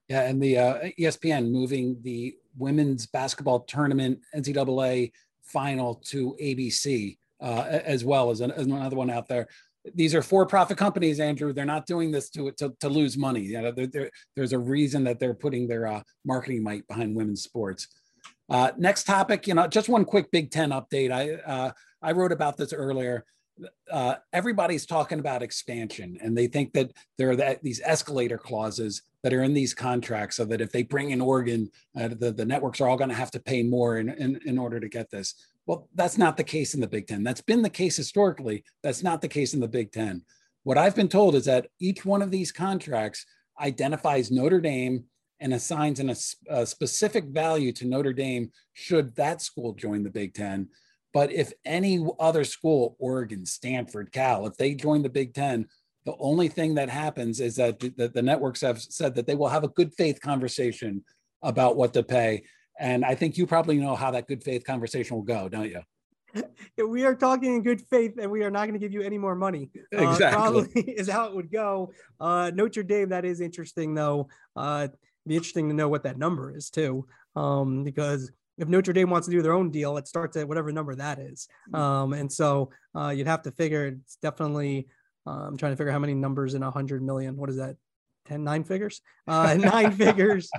Yeah, 0.10 0.24
and 0.24 0.42
the 0.44 0.58
uh, 0.58 0.90
ESPN 1.00 1.52
moving 1.52 1.98
the 2.02 2.36
women's 2.58 3.08
basketball 3.08 3.62
tournament 3.62 4.20
NCAA 4.36 5.12
final 5.42 5.96
to 6.06 6.36
ABC 6.42 7.18
uh, 7.42 7.80
as 7.84 8.06
well 8.06 8.30
as, 8.30 8.42
an, 8.42 8.52
as 8.52 8.66
another 8.68 8.96
one 8.96 9.10
out 9.10 9.28
there 9.28 9.48
these 9.96 10.14
are 10.14 10.22
for-profit 10.22 10.78
companies, 10.78 11.20
Andrew. 11.20 11.54
They're 11.54 11.66
not 11.66 11.86
doing 11.86 12.12
this 12.12 12.30
to 12.32 12.52
to, 12.52 12.74
to 12.80 12.90
lose 12.90 13.18
money. 13.18 13.42
You 13.42 13.62
know, 13.62 13.72
they're, 13.72 13.88
they're, 13.88 14.12
there's 14.36 14.54
a 14.54 14.60
reason 14.60 15.04
that 15.06 15.20
they're 15.20 15.34
putting 15.34 15.68
their 15.68 15.88
uh, 15.88 16.02
marketing 16.24 16.64
might 16.64 16.88
behind 16.88 17.16
women's 17.16 17.44
sports. 17.44 17.88
Uh, 18.50 18.72
next 18.78 19.06
topic, 19.06 19.48
you 19.48 19.54
know, 19.54 19.68
just 19.68 19.90
one 19.90 20.06
quick 20.06 20.30
Big 20.32 20.52
Ten 20.52 20.72
update. 20.72 21.12
I 21.12 21.36
uh, 21.50 21.72
I 22.02 22.12
wrote 22.12 22.32
about 22.32 22.58
this 22.58 22.74
earlier. 22.74 23.26
Uh, 23.92 24.16
everybody's 24.34 24.86
talking 24.86 25.20
about 25.20 25.44
expansion, 25.44 26.18
and 26.22 26.36
they 26.38 26.48
think 26.48 26.74
that 26.74 26.92
there 27.18 27.30
are 27.32 27.36
that, 27.36 27.62
these 27.62 27.82
escalator 27.84 28.38
clauses 28.38 29.04
that 29.24 29.34
are 29.34 29.44
in 29.44 29.54
these 29.54 29.74
contracts, 29.74 30.38
so 30.38 30.46
that 30.46 30.62
if 30.62 30.72
they 30.72 30.84
bring 30.84 31.12
in 31.12 31.22
Oregon, 31.22 31.70
uh, 32.00 32.08
the 32.08 32.32
the 32.32 32.46
networks 32.46 32.82
are 32.82 32.90
all 32.90 32.98
going 32.98 33.10
to 33.10 33.16
have 33.16 33.32
to 33.32 33.40
pay 33.40 33.64
more 33.64 33.98
in, 33.98 34.10
in 34.10 34.40
in 34.46 34.58
order 34.58 34.80
to 34.80 34.90
get 34.90 35.10
this. 35.12 35.36
Well, 35.66 35.88
that's 35.94 36.18
not 36.18 36.38
the 36.38 36.44
case 36.44 36.74
in 36.74 36.82
the 36.82 36.88
Big 36.88 37.08
Ten. 37.08 37.24
That's 37.24 37.42
been 37.42 37.62
the 37.62 37.70
case 37.70 37.96
historically. 37.96 38.64
That's 38.84 39.04
not 39.04 39.22
the 39.22 39.28
case 39.28 39.54
in 39.54 39.60
the 39.60 39.68
Big 39.68 39.92
Ten. 39.92 40.24
What 40.64 40.78
I've 40.78 40.96
been 40.96 41.08
told 41.08 41.36
is 41.36 41.46
that 41.46 41.68
each 41.80 42.06
one 42.06 42.22
of 42.22 42.32
these 42.32 42.52
contracts 42.52 43.26
identifies 43.60 44.32
Notre 44.32 44.62
Dame 44.62 45.06
and 45.40 45.54
assigns 45.54 46.00
an, 46.00 46.10
a, 46.10 46.16
a 46.50 46.66
specific 46.66 47.26
value 47.26 47.72
to 47.74 47.88
Notre 47.88 48.14
Dame 48.14 48.52
should 48.74 49.16
that 49.16 49.42
school 49.42 49.74
join 49.74 50.04
the 50.04 50.10
Big 50.10 50.34
Ten. 50.34 50.70
But 51.14 51.32
if 51.32 51.52
any 51.66 52.06
other 52.20 52.44
school, 52.44 52.96
Oregon, 53.00 53.46
Stanford, 53.46 54.12
Cal, 54.12 54.46
if 54.46 54.56
they 54.58 54.76
join 54.76 55.02
the 55.02 55.10
Big 55.10 55.34
Ten, 55.34 55.68
the 56.06 56.16
only 56.20 56.48
thing 56.48 56.76
that 56.76 56.90
happens 56.90 57.40
is 57.40 57.56
that 57.58 57.80
the, 57.80 58.12
the 58.14 58.22
networks 58.22 58.62
have 58.62 58.82
said 58.82 59.16
that 59.16 59.28
they 59.28 59.36
will 59.36 59.50
have 59.50 59.64
a 59.64 59.70
good 59.70 59.94
faith 59.94 60.22
conversation 60.22 61.04
about 61.42 61.76
what 61.76 61.94
to 61.94 62.04
pay. 62.04 62.44
And 62.80 63.06
I 63.06 63.16
think 63.16 63.38
you 63.38 63.46
probably 63.46 63.78
know 63.78 63.96
how 63.96 64.12
that 64.12 64.28
good 64.28 64.44
faith 64.44 64.66
conversation 64.66 65.16
will 65.16 65.24
go, 65.24 65.50
don't 65.50 65.70
you? 65.70 65.82
we 66.88 67.06
are 67.06 67.16
talking 67.16 67.56
in 67.56 67.62
good 67.64 67.82
faith 67.82 68.18
and 68.20 68.32
we 68.32 68.44
are 68.44 68.52
not 68.52 68.62
going 68.62 68.74
to 68.74 68.80
give 68.80 68.94
you 68.94 69.02
any 69.02 69.18
more 69.18 69.36
money. 69.36 69.70
Uh, 69.96 70.10
exactly. 70.10 70.42
Probably 70.42 70.82
is 70.92 71.10
how 71.10 71.28
it 71.28 71.36
would 71.36 71.52
go. 71.52 71.92
Uh, 72.20 72.52
Notre 72.54 72.84
Dame, 72.84 73.10
that 73.10 73.26
is 73.26 73.42
interesting 73.42 73.94
though. 73.94 74.30
Uh, 74.56 74.88
be 75.28 75.36
interesting 75.36 75.70
to 75.70 75.76
know 75.76 75.90
what 75.90 76.04
that 76.04 76.18
number 76.18 76.56
is 76.56 76.70
too. 76.70 77.06
Um, 77.36 77.84
because 77.84 78.32
if 78.58 78.68
Notre 78.68 78.94
Dame 78.94 79.10
wants 79.10 79.28
to 79.28 79.32
do 79.32 79.42
their 79.42 79.54
own 79.54 79.70
deal, 79.72 79.98
it 79.98 80.08
starts 80.08 80.38
at 80.38 80.48
whatever 80.48 80.72
number 80.72 80.96
that 80.96 81.20
is. 81.20 81.48
Mm. 81.74 81.80
Um, 81.80 82.14
and 82.14 82.32
so 82.32 82.72
uh, 82.96 83.10
you'd 83.10 83.28
have 83.28 83.42
to 83.44 83.52
figure 83.52 83.88
it's 83.88 84.18
definitely, 84.18 84.88
uh, 85.28 85.48
I'm 85.48 85.58
trying 85.58 85.74
to 85.74 85.76
figure 85.76 85.92
how 85.92 86.00
many 86.00 86.14
numbers 86.14 86.54
in 86.54 86.64
a 86.64 86.72
hundred 86.72 87.04
million. 87.04 87.38
What 87.38 87.50
is 87.50 87.58
that? 87.58 87.76
10 88.28 88.44
nine 88.44 88.64
figures 88.64 89.02
uh 89.28 89.54
nine 89.60 89.92
figures 89.92 90.50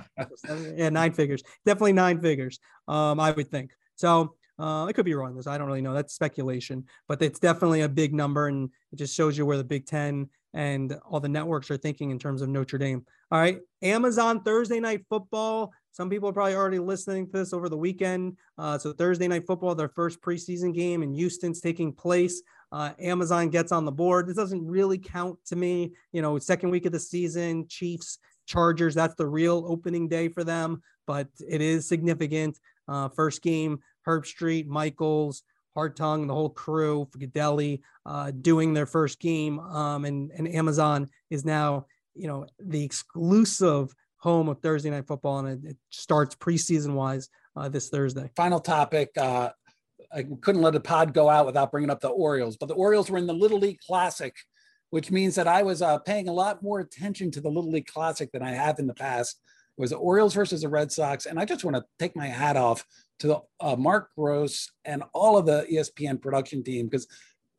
yeah 0.75 0.89
nine 0.89 1.13
figures 1.13 1.43
definitely 1.65 1.93
nine 1.93 2.21
figures 2.21 2.59
um 2.87 3.19
i 3.19 3.31
would 3.31 3.49
think 3.49 3.71
so 3.95 4.35
uh, 4.59 4.85
I 4.85 4.93
could 4.93 5.05
be 5.05 5.15
wrong. 5.15 5.35
This 5.35 5.47
I 5.47 5.57
don't 5.57 5.67
really 5.67 5.81
know. 5.81 5.93
That's 5.93 6.13
speculation, 6.13 6.85
but 7.07 7.21
it's 7.21 7.39
definitely 7.39 7.81
a 7.81 7.89
big 7.89 8.13
number, 8.13 8.47
and 8.47 8.69
it 8.91 8.97
just 8.97 9.15
shows 9.15 9.37
you 9.37 9.45
where 9.45 9.57
the 9.57 9.63
Big 9.63 9.87
Ten 9.87 10.29
and 10.53 10.97
all 11.09 11.19
the 11.19 11.29
networks 11.29 11.71
are 11.71 11.77
thinking 11.77 12.11
in 12.11 12.19
terms 12.19 12.41
of 12.41 12.49
Notre 12.49 12.77
Dame. 12.77 13.03
All 13.31 13.39
right, 13.39 13.59
Amazon 13.81 14.43
Thursday 14.43 14.79
Night 14.79 15.05
Football. 15.09 15.73
Some 15.91 16.09
people 16.09 16.29
are 16.29 16.33
probably 16.33 16.55
already 16.55 16.79
listening 16.79 17.27
to 17.27 17.31
this 17.31 17.53
over 17.53 17.69
the 17.69 17.77
weekend. 17.77 18.37
Uh, 18.57 18.77
so 18.77 18.93
Thursday 18.93 19.27
Night 19.27 19.45
Football, 19.45 19.75
their 19.75 19.89
first 19.89 20.21
preseason 20.21 20.73
game 20.73 21.03
in 21.03 21.13
Houston's 21.13 21.61
taking 21.61 21.91
place. 21.91 22.41
Uh, 22.73 22.91
Amazon 22.99 23.49
gets 23.49 23.71
on 23.71 23.85
the 23.85 23.91
board. 23.91 24.27
This 24.27 24.35
doesn't 24.35 24.65
really 24.65 24.97
count 24.97 25.37
to 25.45 25.55
me. 25.55 25.93
You 26.11 26.23
know, 26.23 26.39
second 26.39 26.71
week 26.71 26.87
of 26.87 26.91
the 26.91 26.99
season, 26.99 27.67
Chiefs, 27.67 28.17
Chargers, 28.47 28.95
that's 28.95 29.13
the 29.13 29.27
real 29.27 29.63
opening 29.67 30.09
day 30.09 30.27
for 30.27 30.43
them, 30.43 30.81
but 31.05 31.27
it 31.47 31.61
is 31.61 31.87
significant. 31.87 32.59
Uh, 32.87 33.09
first 33.09 33.43
game, 33.43 33.79
Herbstreit, 34.07 34.65
Michaels, 34.65 35.43
Hartung, 35.77 36.27
the 36.27 36.33
whole 36.33 36.49
crew, 36.49 37.07
Gaudelli, 37.15 37.81
uh, 38.07 38.31
doing 38.41 38.73
their 38.73 38.87
first 38.87 39.19
game. 39.19 39.59
Um, 39.59 40.05
and, 40.05 40.31
and 40.35 40.47
Amazon 40.47 41.09
is 41.29 41.45
now, 41.45 41.85
you 42.15 42.27
know, 42.27 42.47
the 42.59 42.83
exclusive 42.83 43.93
home 44.17 44.49
of 44.49 44.59
Thursday 44.61 44.89
night 44.89 45.05
football, 45.05 45.45
and 45.45 45.63
it, 45.63 45.71
it 45.71 45.77
starts 45.91 46.35
preseason 46.35 46.93
wise 46.93 47.29
uh, 47.55 47.69
this 47.69 47.89
Thursday. 47.89 48.31
Final 48.35 48.59
topic. 48.59 49.11
Uh, 49.15 49.51
I 50.13 50.23
couldn't 50.41 50.61
let 50.61 50.75
a 50.75 50.79
pod 50.79 51.13
go 51.13 51.29
out 51.29 51.45
without 51.45 51.71
bringing 51.71 51.89
up 51.89 52.01
the 52.01 52.09
Orioles, 52.09 52.57
but 52.57 52.67
the 52.67 52.75
Orioles 52.75 53.09
were 53.09 53.17
in 53.17 53.27
the 53.27 53.33
Little 53.33 53.59
League 53.59 53.79
Classic, 53.85 54.35
which 54.89 55.11
means 55.11 55.35
that 55.35 55.47
I 55.47 55.63
was 55.63 55.81
uh, 55.81 55.97
paying 55.99 56.27
a 56.27 56.33
lot 56.33 56.61
more 56.61 56.79
attention 56.79 57.31
to 57.31 57.41
the 57.41 57.49
Little 57.49 57.71
League 57.71 57.87
Classic 57.87 58.31
than 58.31 58.43
I 58.43 58.51
have 58.51 58.79
in 58.79 58.87
the 58.87 58.93
past. 58.93 59.39
It 59.77 59.81
was 59.81 59.89
the 59.89 59.97
Orioles 59.97 60.35
versus 60.35 60.61
the 60.61 60.69
Red 60.69 60.91
Sox, 60.91 61.25
and 61.25 61.39
I 61.39 61.45
just 61.45 61.63
want 61.63 61.75
to 61.75 61.83
take 61.97 62.15
my 62.15 62.27
hat 62.27 62.57
off 62.57 62.85
to 63.19 63.41
uh, 63.59 63.75
Mark 63.75 64.09
Gross 64.15 64.71
and 64.85 65.03
all 65.13 65.37
of 65.37 65.45
the 65.45 65.65
ESPN 65.71 66.21
production 66.21 66.63
team 66.63 66.87
because 66.87 67.07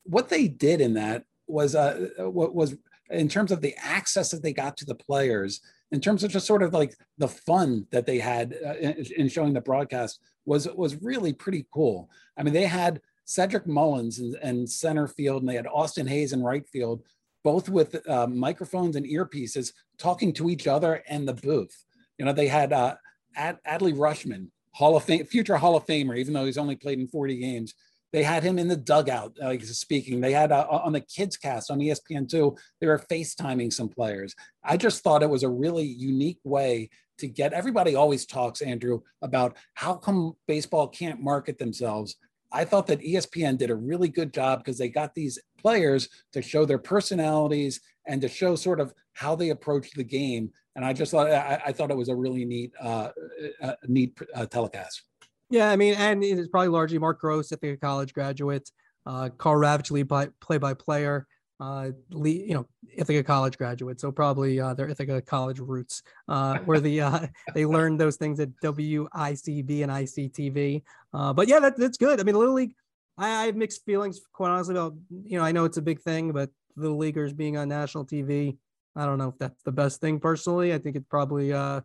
what 0.05 0.29
they 0.29 0.47
did 0.47 0.81
in 0.81 0.95
that 0.95 1.25
was 1.47 1.75
uh, 1.75 2.09
was 2.19 2.77
in 3.11 3.29
terms 3.29 3.53
of 3.53 3.61
the 3.61 3.75
access 3.83 4.31
that 4.31 4.43
they 4.43 4.53
got 4.53 4.77
to 4.77 4.85
the 4.85 4.95
players 4.95 5.61
in 5.93 6.01
terms 6.01 6.25
of 6.25 6.31
just 6.31 6.47
sort 6.47 6.63
of 6.63 6.73
like 6.73 6.95
the 7.19 7.29
fun 7.29 7.87
that 7.91 8.07
they 8.07 8.19
had 8.19 8.57
uh, 8.65 8.75
in, 8.75 9.05
in, 9.17 9.29
showing 9.29 9.53
the 9.53 9.61
broadcast 9.61 10.21
was 10.47 10.69
was 10.69 11.03
really 11.03 11.33
pretty 11.33 11.67
cool. 11.73 12.11
I 12.37 12.43
mean, 12.43 12.55
they 12.55 12.67
had 12.67 13.01
Cedric 13.25 13.67
Mullins 13.67 14.19
in, 14.19 14.37
in 14.43 14.67
center 14.67 15.07
field, 15.07 15.43
and 15.43 15.49
they 15.49 15.55
had 15.55 15.67
Austin 15.67 16.07
Hays 16.07 16.33
in 16.33 16.43
right 16.43 16.67
field, 16.69 17.03
both 17.43 17.69
with 17.69 18.07
uh, 18.09 18.27
microphones 18.27 18.97
and 18.97 19.07
earpieces, 19.07 19.73
talking 19.99 20.33
to 20.35 20.51
each 20.51 20.67
other 20.67 21.03
and 21.09 21.27
the 21.27 21.35
booth. 21.35 21.85
You 22.19 22.25
know, 22.25 22.33
they 22.33 22.49
had 22.49 22.73
uh, 22.73 22.97
Ad- 23.37 23.59
Adley 23.67 23.95
Rutschman, 23.95 24.49
Hall 24.73 24.97
of 24.97 25.05
Fame, 25.05 25.25
future 25.25 25.57
Hall 25.57 25.77
of 25.77 25.87
Famer, 25.87 26.17
even 26.19 26.35
though 26.35 26.45
he's 26.45 26.59
only 26.59 26.77
played 26.77 26.99
in 26.99 27.09
40 27.09 27.37
games. 27.37 27.75
They 28.15 28.23
had 28.23 28.45
him 28.45 28.61
in 28.61 28.69
the 28.69 28.77
dugout, 28.77 29.37
like 29.41 29.65
uh, 29.65 29.67
speaking. 29.67 30.21
They 30.21 30.31
had 30.31 30.53
uh, 30.53 30.69
on 30.71 30.93
the 30.93 31.01
kids 31.01 31.37
cast 31.37 31.69
on 31.69 31.81
ESPN2, 31.81 32.57
they 32.81 32.87
were 32.87 33.05
FaceTiming 33.11 33.73
some 33.73 33.89
players. 33.89 34.37
I 34.63 34.77
just 34.77 35.03
thought 35.03 35.25
it 35.25 35.29
was 35.29 35.43
a 35.43 35.49
really 35.49 35.83
unique 35.83 36.39
way 36.45 36.91
to 37.19 37.27
get 37.27 37.53
everybody 37.53 37.97
always 37.97 38.25
talks, 38.25 38.63
Andrew, 38.63 39.01
about 39.21 39.57
how 39.75 39.95
come 39.95 40.37
baseball 40.47 40.87
can't 40.87 41.25
market 41.25 41.59
themselves. 41.59 42.15
I 42.53 42.65
thought 42.65 42.87
that 42.87 43.01
ESPN 43.01 43.59
did 43.59 43.71
a 43.71 43.75
really 43.75 44.09
good 44.09 44.33
job 44.33 44.61
because 44.61 44.79
they 44.79 44.89
got 44.89 45.17
these 45.17 45.41
players 45.59 46.09
to 46.35 46.41
show 46.41 46.65
their 46.65 46.79
personalities 46.79 47.81
and 48.07 48.21
to 48.21 48.29
show 48.29 48.55
sort 48.55 48.79
of 48.79 48.95
how 49.15 49.35
they 49.35 49.51
approach 49.51 49.91
the 49.91 50.05
game. 50.05 50.53
And 50.77 50.85
I 50.85 50.93
just 50.93 51.11
thought 51.11 51.33
I, 51.33 51.61
I 51.67 51.73
thought 51.73 51.91
it 51.91 51.97
was 51.97 52.09
a 52.09 52.15
really 52.15 52.45
neat, 52.45 52.71
uh, 52.81 53.09
uh, 53.61 53.75
neat 53.89 54.17
uh, 54.37 54.47
telecast. 54.47 55.03
Yeah, 55.55 55.71
I 55.71 55.77
mean, 55.77 55.95
and 55.95 56.25
it's 56.25 56.49
probably 56.49 56.67
largely 56.67 56.99
Mark 56.99 57.21
Gross, 57.21 57.53
Ithaca 57.53 57.77
College 57.77 58.13
graduate, 58.13 58.69
uh, 59.07 59.29
Karl 59.39 59.61
Ravech, 59.61 59.89
lead 59.93 60.09
by 60.09 60.27
play-by-player, 60.41 61.29
uh, 61.61 61.91
lead, 62.11 62.49
you 62.49 62.55
know, 62.55 62.67
Ithaca 62.93 63.23
College 63.23 63.57
graduate. 63.57 64.01
So 64.01 64.11
probably 64.11 64.59
uh, 64.59 64.75
their 64.75 64.89
Ithaca 64.89 65.23
College 65.23 65.61
roots, 65.61 66.03
uh, 66.27 66.59
where 66.65 66.81
the 66.81 67.03
uh, 67.03 67.27
they 67.55 67.67
learned 67.67 68.01
those 68.01 68.17
things 68.17 68.41
at 68.41 68.49
WICB 68.65 69.83
and 69.85 69.93
ICTV. 69.93 70.83
Uh, 71.13 71.33
but 71.33 71.47
yeah, 71.47 71.61
that, 71.61 71.79
that's 71.79 71.99
good. 71.99 72.19
I 72.19 72.25
mean, 72.25 72.35
Little 72.35 72.55
League, 72.55 72.75
I, 73.17 73.29
I 73.29 73.47
have 73.47 73.55
mixed 73.55 73.85
feelings, 73.85 74.23
quite 74.33 74.51
honestly, 74.51 74.75
about 74.75 74.97
you 75.09 75.39
know, 75.39 75.45
I 75.45 75.53
know 75.53 75.67
it's 75.67 75.77
a 75.77 75.83
big 75.83 76.01
thing, 76.01 76.33
but 76.33 76.51
Little 76.75 76.99
Leaguers 76.99 77.33
being 77.33 77.57
on 77.59 77.69
national 77.69 78.07
TV, 78.07 78.57
I 78.97 79.07
don't 79.07 79.19
know 79.19 79.29
if 79.29 79.39
that's 79.39 79.63
the 79.63 79.71
best 79.71 80.01
thing 80.01 80.19
personally. 80.19 80.75
I 80.75 80.79
think 80.79 80.97
it 80.97 81.09
probably 81.09 81.53
uh, 81.53 81.83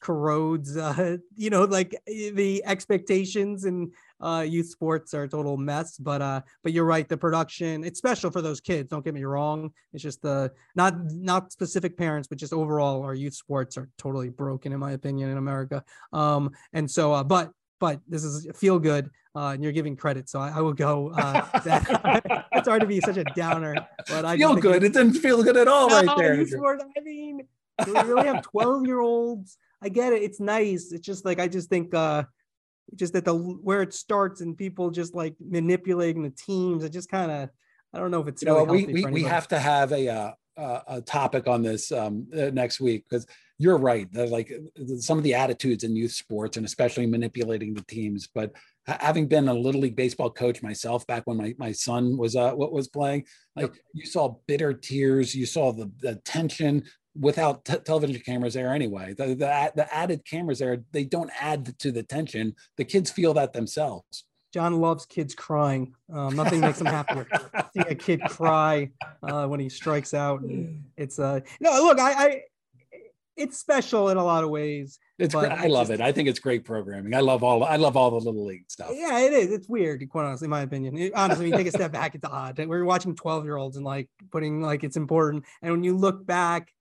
corrodes 0.00 0.76
uh 0.76 1.16
you 1.36 1.50
know 1.50 1.64
like 1.64 1.94
eh, 2.06 2.30
the 2.34 2.62
expectations 2.64 3.64
and 3.64 3.92
uh 4.20 4.44
youth 4.46 4.68
sports 4.68 5.14
are 5.14 5.24
a 5.24 5.28
total 5.28 5.56
mess 5.56 5.96
but 5.98 6.22
uh 6.22 6.40
but 6.62 6.72
you're 6.72 6.84
right 6.84 7.08
the 7.08 7.16
production 7.16 7.84
it's 7.84 7.98
special 7.98 8.30
for 8.30 8.42
those 8.42 8.60
kids 8.60 8.88
don't 8.88 9.04
get 9.04 9.14
me 9.14 9.24
wrong 9.24 9.70
it's 9.92 10.02
just 10.02 10.22
the 10.22 10.28
uh, 10.28 10.48
not 10.74 10.94
not 11.12 11.52
specific 11.52 11.96
parents 11.96 12.28
but 12.28 12.38
just 12.38 12.52
overall 12.52 13.02
our 13.02 13.14
youth 13.14 13.34
sports 13.34 13.76
are 13.76 13.88
totally 13.98 14.28
broken 14.28 14.72
in 14.72 14.78
my 14.78 14.92
opinion 14.92 15.30
in 15.30 15.38
america 15.38 15.82
um 16.12 16.50
and 16.72 16.90
so 16.90 17.12
uh 17.12 17.24
but 17.24 17.50
but 17.80 18.00
this 18.08 18.24
is 18.24 18.48
feel 18.56 18.78
good 18.78 19.10
uh, 19.36 19.52
and 19.52 19.62
you're 19.62 19.72
giving 19.72 19.94
credit, 19.94 20.28
so 20.28 20.40
I, 20.40 20.50
I 20.56 20.60
will 20.60 20.72
go. 20.72 21.10
Uh, 21.10 21.60
that, 21.64 22.46
it's 22.50 22.66
hard 22.66 22.80
to 22.80 22.88
be 22.88 23.00
such 23.00 23.18
a 23.18 23.24
downer, 23.36 23.74
but 24.08 24.24
I 24.24 24.36
feel 24.36 24.56
good. 24.56 24.82
It 24.82 24.92
didn't 24.92 25.14
feel 25.14 25.44
good 25.44 25.56
at 25.56 25.68
all, 25.68 25.88
no, 25.88 26.02
right 26.02 26.16
there. 26.18 26.44
Sport, 26.44 26.82
I 26.96 27.00
mean, 27.00 27.46
we 27.86 27.92
really 27.92 28.26
have 28.26 28.42
12 28.42 28.86
year 28.86 29.00
olds 29.00 29.56
I 29.82 29.88
get 29.88 30.12
it. 30.12 30.22
It's 30.22 30.40
nice. 30.40 30.92
It's 30.92 31.06
just 31.06 31.24
like 31.24 31.38
I 31.38 31.48
just 31.48 31.68
think 31.68 31.94
uh 31.94 32.24
just 32.94 33.12
that 33.12 33.24
the 33.24 33.34
where 33.34 33.82
it 33.82 33.92
starts 33.92 34.40
and 34.40 34.56
people 34.56 34.90
just 34.90 35.14
like 35.14 35.34
manipulating 35.40 36.22
the 36.22 36.30
teams. 36.30 36.84
It 36.84 36.92
just 36.92 37.10
kind 37.10 37.30
of 37.30 37.50
I 37.92 37.98
don't 37.98 38.10
know 38.10 38.20
if 38.20 38.28
it's 38.28 38.42
you 38.42 38.46
know 38.46 38.64
we 38.64 38.86
we, 38.86 39.04
we 39.06 39.22
have 39.22 39.48
to 39.48 39.58
have 39.58 39.92
a 39.92 40.08
uh, 40.58 40.80
a 40.88 41.00
topic 41.00 41.46
on 41.46 41.62
this 41.62 41.92
um, 41.92 42.26
uh, 42.36 42.50
next 42.52 42.80
week 42.80 43.04
because 43.08 43.26
you're 43.58 43.78
right. 43.78 44.08
like 44.14 44.52
some 44.98 45.16
of 45.16 45.24
the 45.24 45.34
attitudes 45.34 45.84
in 45.84 45.94
youth 45.94 46.12
sports 46.12 46.56
and 46.56 46.66
especially 46.66 47.06
manipulating 47.06 47.74
the 47.74 47.82
teams. 47.82 48.28
But 48.32 48.52
having 48.86 49.28
been 49.28 49.48
a 49.48 49.54
little 49.54 49.80
league 49.80 49.96
baseball 49.96 50.30
coach 50.30 50.62
myself 50.62 51.06
back 51.06 51.26
when 51.26 51.36
my, 51.36 51.54
my 51.58 51.72
son 51.72 52.16
was 52.16 52.34
uh 52.34 52.52
what 52.52 52.72
was 52.72 52.88
playing, 52.88 53.24
like 53.54 53.72
you 53.92 54.04
saw 54.04 54.36
bitter 54.46 54.72
tears, 54.72 55.34
you 55.34 55.46
saw 55.46 55.72
the, 55.72 55.90
the 56.00 56.16
tension, 56.24 56.84
without 57.18 57.64
t- 57.64 57.78
television 57.84 58.20
cameras 58.20 58.54
there 58.54 58.72
anyway. 58.72 59.14
The, 59.14 59.28
the, 59.28 59.72
the 59.74 59.94
added 59.94 60.24
cameras 60.24 60.58
there, 60.58 60.82
they 60.92 61.04
don't 61.04 61.30
add 61.40 61.78
to 61.78 61.92
the 61.92 62.02
tension. 62.02 62.54
The 62.76 62.84
kids 62.84 63.10
feel 63.10 63.34
that 63.34 63.52
themselves. 63.52 64.24
John 64.52 64.80
loves 64.80 65.04
kids 65.04 65.34
crying. 65.34 65.94
Um, 66.12 66.34
nothing 66.34 66.60
makes 66.60 66.80
him 66.80 66.86
happier. 66.86 67.26
See 67.74 67.80
a 67.80 67.94
kid 67.94 68.22
cry 68.28 68.90
uh, 69.22 69.46
when 69.46 69.60
he 69.60 69.68
strikes 69.68 70.14
out. 70.14 70.42
It's 70.96 71.18
uh 71.18 71.40
no 71.60 71.70
look, 71.82 72.00
I, 72.00 72.12
I 72.12 72.42
it's 73.36 73.58
special 73.58 74.08
in 74.08 74.16
a 74.16 74.24
lot 74.24 74.44
of 74.44 74.50
ways. 74.50 74.98
It's 75.18 75.34
great. 75.34 75.52
I 75.52 75.66
love 75.66 75.88
just, 75.88 76.00
it. 76.00 76.02
I 76.02 76.12
think 76.12 76.28
it's 76.28 76.38
great 76.38 76.64
programming. 76.64 77.14
I 77.14 77.20
love 77.20 77.44
all 77.44 77.62
I 77.62 77.76
love 77.76 77.96
all 77.96 78.10
the 78.10 78.16
little 78.16 78.46
league 78.46 78.64
stuff. 78.68 78.90
Yeah, 78.92 79.18
it 79.20 79.32
is. 79.34 79.52
It's 79.52 79.68
weird, 79.68 80.06
quite 80.08 80.24
honestly, 80.24 80.46
in 80.46 80.50
my 80.50 80.62
opinion. 80.62 80.96
It, 80.96 81.12
honestly, 81.14 81.44
when 81.44 81.52
you 81.52 81.58
take 81.58 81.72
a 81.72 81.76
step 81.76 81.92
back, 81.92 82.14
it's 82.14 82.24
odd. 82.24 82.58
We're 82.58 82.84
watching 82.84 83.14
12 83.14 83.44
year 83.44 83.56
olds 83.56 83.76
and 83.76 83.84
like 83.84 84.08
putting 84.32 84.62
like 84.62 84.82
it's 84.82 84.96
important. 84.96 85.44
And 85.60 85.72
when 85.72 85.84
you 85.84 85.94
look 85.94 86.26
back 86.26 86.72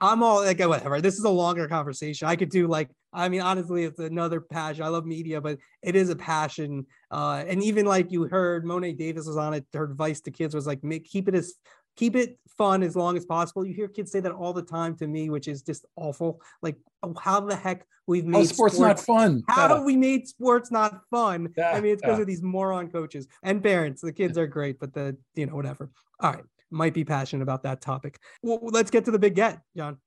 I'm 0.00 0.22
all 0.22 0.44
like, 0.44 0.60
whatever. 0.60 1.00
This 1.00 1.18
is 1.18 1.24
a 1.24 1.30
longer 1.30 1.68
conversation. 1.68 2.28
I 2.28 2.36
could 2.36 2.50
do 2.50 2.66
like, 2.66 2.90
I 3.12 3.28
mean, 3.28 3.40
honestly, 3.40 3.84
it's 3.84 3.98
another 3.98 4.40
passion. 4.40 4.84
I 4.84 4.88
love 4.88 5.06
media, 5.06 5.40
but 5.40 5.58
it 5.82 5.96
is 5.96 6.10
a 6.10 6.16
passion. 6.16 6.86
Uh, 7.10 7.44
and 7.46 7.62
even 7.62 7.86
like 7.86 8.12
you 8.12 8.24
heard, 8.24 8.66
Mo'ne 8.66 8.94
Davis 8.96 9.26
was 9.26 9.38
on 9.38 9.54
it. 9.54 9.66
Her 9.72 9.84
advice 9.84 10.20
to 10.22 10.30
kids 10.30 10.54
was 10.54 10.66
like, 10.66 10.84
make 10.84 11.04
keep 11.04 11.28
it 11.28 11.34
as 11.34 11.54
keep 11.96 12.14
it 12.14 12.38
fun 12.58 12.82
as 12.82 12.94
long 12.94 13.16
as 13.16 13.24
possible. 13.24 13.64
You 13.64 13.72
hear 13.72 13.88
kids 13.88 14.12
say 14.12 14.20
that 14.20 14.32
all 14.32 14.52
the 14.52 14.62
time 14.62 14.96
to 14.96 15.06
me, 15.06 15.30
which 15.30 15.48
is 15.48 15.62
just 15.62 15.86
awful. 15.96 16.42
Like, 16.60 16.76
oh, 17.02 17.14
how 17.18 17.40
the 17.40 17.56
heck 17.56 17.86
we've 18.06 18.26
made 18.26 18.40
oh, 18.40 18.44
sports, 18.44 18.76
sports, 18.76 19.08
not 19.08 19.16
fun? 19.16 19.42
How 19.48 19.68
yeah. 19.68 19.76
have 19.76 19.84
we 19.84 19.96
made 19.96 20.28
sports 20.28 20.70
not 20.70 21.00
fun? 21.10 21.54
Yeah, 21.56 21.70
I 21.70 21.80
mean, 21.80 21.92
it's 21.92 22.02
because 22.02 22.18
yeah. 22.18 22.22
of 22.22 22.26
these 22.26 22.42
moron 22.42 22.90
coaches 22.90 23.28
and 23.42 23.62
parents. 23.62 24.02
The 24.02 24.12
kids 24.12 24.36
are 24.36 24.46
great, 24.46 24.78
but 24.78 24.92
the 24.92 25.16
you 25.34 25.46
know 25.46 25.54
whatever. 25.54 25.90
All 26.20 26.32
right 26.32 26.44
might 26.70 26.94
be 26.94 27.04
passionate 27.04 27.42
about 27.42 27.62
that 27.62 27.80
topic. 27.80 28.18
Well, 28.42 28.60
let's 28.62 28.90
get 28.90 29.04
to 29.06 29.10
the 29.10 29.18
big 29.18 29.34
get, 29.34 29.60
John. 29.76 29.98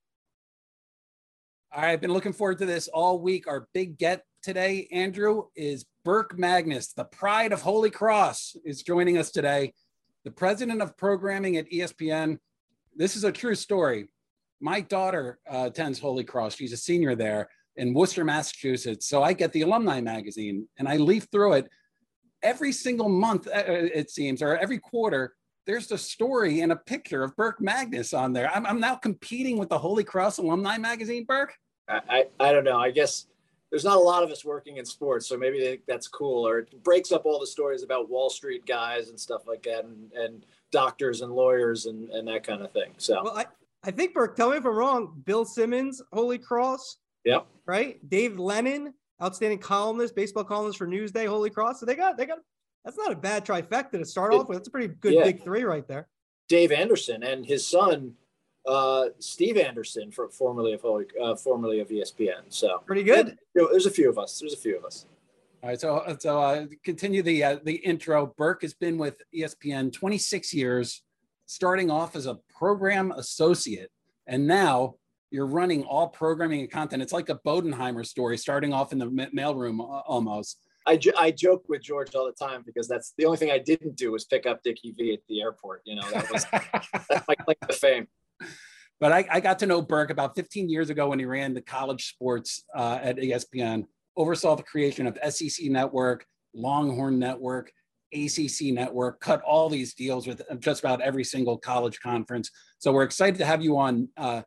I've 1.71 2.01
been 2.01 2.13
looking 2.13 2.33
forward 2.33 2.57
to 2.59 2.65
this 2.65 2.87
all 2.87 3.19
week. 3.19 3.47
Our 3.47 3.67
big 3.73 3.97
get 3.97 4.23
today, 4.41 4.87
Andrew, 4.91 5.43
is 5.55 5.85
Burke 6.03 6.37
Magnus, 6.37 6.93
the 6.93 7.03
pride 7.05 7.53
of 7.53 7.61
Holy 7.61 7.91
Cross, 7.91 8.55
is 8.65 8.81
joining 8.81 9.17
us 9.17 9.31
today. 9.31 9.73
The 10.25 10.31
president 10.31 10.81
of 10.81 10.97
programming 10.97 11.57
at 11.57 11.69
ESPN. 11.69 12.37
This 12.95 13.15
is 13.15 13.23
a 13.23 13.31
true 13.31 13.55
story. 13.55 14.09
My 14.59 14.81
daughter 14.81 15.39
uh, 15.49 15.65
attends 15.67 15.99
Holy 15.99 16.23
Cross. 16.23 16.55
She's 16.55 16.73
a 16.73 16.77
senior 16.77 17.15
there 17.15 17.49
in 17.75 17.93
Worcester, 17.93 18.25
Massachusetts. 18.25 19.07
So 19.07 19.23
I 19.23 19.33
get 19.33 19.53
the 19.53 19.61
alumni 19.61 20.01
magazine 20.01 20.67
and 20.77 20.87
I 20.87 20.97
leaf 20.97 21.27
through 21.31 21.53
it 21.53 21.69
every 22.41 22.71
single 22.71 23.09
month, 23.09 23.47
uh, 23.47 23.63
it 23.65 24.09
seems, 24.09 24.41
or 24.41 24.57
every 24.57 24.79
quarter 24.79 25.33
there's 25.69 25.85
the 25.85 25.99
story 25.99 26.61
and 26.61 26.71
a 26.71 26.75
picture 26.75 27.21
of 27.21 27.35
Burke 27.35 27.61
Magnus 27.61 28.11
on 28.11 28.33
there. 28.33 28.49
I'm, 28.55 28.65
I'm 28.65 28.79
now 28.79 28.95
competing 28.95 29.59
with 29.59 29.69
the 29.69 29.77
Holy 29.77 30.03
Cross 30.03 30.39
Alumni 30.39 30.79
Magazine, 30.79 31.25
Burke. 31.25 31.53
I, 31.87 32.01
I, 32.09 32.25
I 32.39 32.51
don't 32.51 32.63
know. 32.63 32.79
I 32.79 32.89
guess 32.89 33.27
there's 33.69 33.83
not 33.83 33.97
a 33.97 33.99
lot 33.99 34.23
of 34.23 34.31
us 34.31 34.43
working 34.43 34.77
in 34.77 34.85
sports, 34.85 35.27
so 35.27 35.37
maybe 35.37 35.59
they 35.59 35.67
think 35.67 35.81
that's 35.87 36.07
cool, 36.07 36.47
or 36.47 36.57
it 36.57 36.83
breaks 36.83 37.11
up 37.11 37.27
all 37.27 37.39
the 37.39 37.45
stories 37.45 37.83
about 37.83 38.09
Wall 38.09 38.31
Street 38.31 38.65
guys 38.65 39.09
and 39.09 39.19
stuff 39.19 39.43
like 39.45 39.61
that, 39.61 39.85
and, 39.85 40.11
and 40.13 40.43
doctors 40.71 41.21
and 41.21 41.31
lawyers 41.31 41.85
and, 41.85 42.09
and 42.09 42.27
that 42.27 42.43
kind 42.43 42.63
of 42.63 42.71
thing. 42.71 42.91
So, 42.97 43.21
well, 43.23 43.37
I, 43.37 43.45
I 43.83 43.91
think 43.91 44.15
Burke, 44.15 44.35
tell 44.35 44.49
me 44.49 44.57
if 44.57 44.65
I'm 44.65 44.75
wrong. 44.75 45.21
Bill 45.23 45.45
Simmons, 45.45 46.01
Holy 46.11 46.39
Cross. 46.39 46.97
Yep. 47.25 47.45
Right. 47.67 48.09
Dave 48.09 48.39
Lennon, 48.39 48.95
outstanding 49.21 49.59
columnist, 49.59 50.15
baseball 50.15 50.45
columnist 50.45 50.79
for 50.79 50.87
Newsday, 50.87 51.27
Holy 51.27 51.51
Cross. 51.51 51.79
So 51.79 51.85
they 51.85 51.93
got 51.93 52.17
they 52.17 52.25
got 52.25 52.39
that's 52.83 52.97
not 52.97 53.11
a 53.11 53.15
bad 53.15 53.45
trifecta 53.45 53.91
to 53.91 54.05
start 54.05 54.33
off 54.33 54.47
with. 54.47 54.57
That's 54.57 54.67
a 54.67 54.71
pretty 54.71 54.87
good 54.87 55.13
Yeah. 55.13 55.23
big 55.23 55.43
three 55.43 55.63
right 55.63 55.87
there. 55.87 56.07
Dave 56.47 56.71
Anderson 56.71 57.23
and 57.23 57.45
his 57.45 57.65
son, 57.67 58.15
uh, 58.65 59.09
Steve 59.19 59.57
Anderson, 59.57 60.11
for 60.11 60.29
formerly 60.29 60.73
of 60.73 60.81
Holy, 60.81 61.05
uh, 61.21 61.35
formerly 61.35 61.79
of 61.79 61.89
ESPN. 61.91 62.43
So 62.49 62.79
Pretty 62.85 63.03
good. 63.03 63.37
You 63.55 63.63
know, 63.63 63.67
there's 63.71 63.85
a 63.85 63.91
few 63.91 64.09
of 64.09 64.17
us. 64.17 64.39
There's 64.39 64.53
a 64.53 64.57
few 64.57 64.77
of 64.77 64.85
us. 64.85 65.05
All 65.61 65.69
right, 65.69 65.79
so 65.79 66.15
so 66.19 66.39
uh, 66.39 66.67
continue 66.85 67.21
the 67.21 67.43
uh, 67.43 67.59
the 67.63 67.75
intro. 67.75 68.33
Burke 68.37 68.61
has 68.61 68.73
been 68.73 68.97
with 68.97 69.21
ESPN 69.35 69.91
26 69.91 70.53
years, 70.53 71.03
starting 71.47 71.91
off 71.91 72.15
as 72.15 72.27
a 72.27 72.39
program 72.57 73.11
associate, 73.11 73.91
and 74.25 74.47
now 74.47 74.95
you're 75.31 75.45
running 75.45 75.83
all 75.83 76.07
programming 76.07 76.61
and 76.61 76.71
content. 76.71 77.03
It's 77.03 77.11
like 77.11 77.27
a 77.27 77.35
Bodenheimer 77.45 78.05
story, 78.05 78.37
starting 78.37 78.71
off 78.73 78.93
in 78.93 78.99
the 78.99 79.09
ma- 79.09 79.25
mailroom 79.35 79.81
uh, 79.81 79.99
almost. 80.07 80.61
I, 80.89 80.97
jo- 80.97 81.11
I 81.17 81.29
joke 81.29 81.65
with 81.69 81.83
George 81.83 82.15
all 82.15 82.25
the 82.25 82.31
time 82.31 82.63
because 82.65 82.87
that's 82.87 83.13
the 83.15 83.25
only 83.25 83.37
thing 83.37 83.51
I 83.51 83.59
didn't 83.59 83.95
do 83.95 84.11
was 84.11 84.25
pick 84.25 84.47
up 84.47 84.63
Dickie 84.63 84.95
V 84.97 85.13
at 85.13 85.19
the 85.29 85.39
airport. 85.41 85.83
You 85.85 85.95
know, 85.97 86.09
that 86.11 86.31
was 86.31 86.45
that's 87.09 87.27
my 87.27 87.35
claim 87.35 87.57
to 87.69 87.75
fame. 87.75 88.07
but 88.99 89.11
I, 89.11 89.25
I 89.31 89.39
got 89.39 89.59
to 89.59 89.67
know 89.67 89.83
Burke 89.83 90.09
about 90.09 90.35
15 90.35 90.67
years 90.67 90.89
ago 90.89 91.09
when 91.09 91.19
he 91.19 91.25
ran 91.25 91.53
the 91.53 91.61
college 91.61 92.09
sports 92.09 92.63
uh, 92.75 92.99
at 93.03 93.17
ESPN, 93.17 93.85
oversaw 94.17 94.55
the 94.55 94.63
creation 94.63 95.05
of 95.05 95.17
SEC 95.31 95.67
Network, 95.67 96.25
Longhorn 96.55 97.19
Network, 97.19 97.71
ACC 98.11 98.73
Network, 98.73 99.19
cut 99.19 99.41
all 99.43 99.69
these 99.69 99.93
deals 99.93 100.25
with 100.25 100.41
just 100.59 100.83
about 100.83 101.01
every 101.01 101.23
single 101.23 101.59
college 101.59 101.99
conference. 101.99 102.49
So 102.79 102.91
we're 102.91 103.03
excited 103.03 103.37
to 103.37 103.45
have 103.45 103.61
you 103.61 103.77
on, 103.77 104.09
uh, 104.17 104.41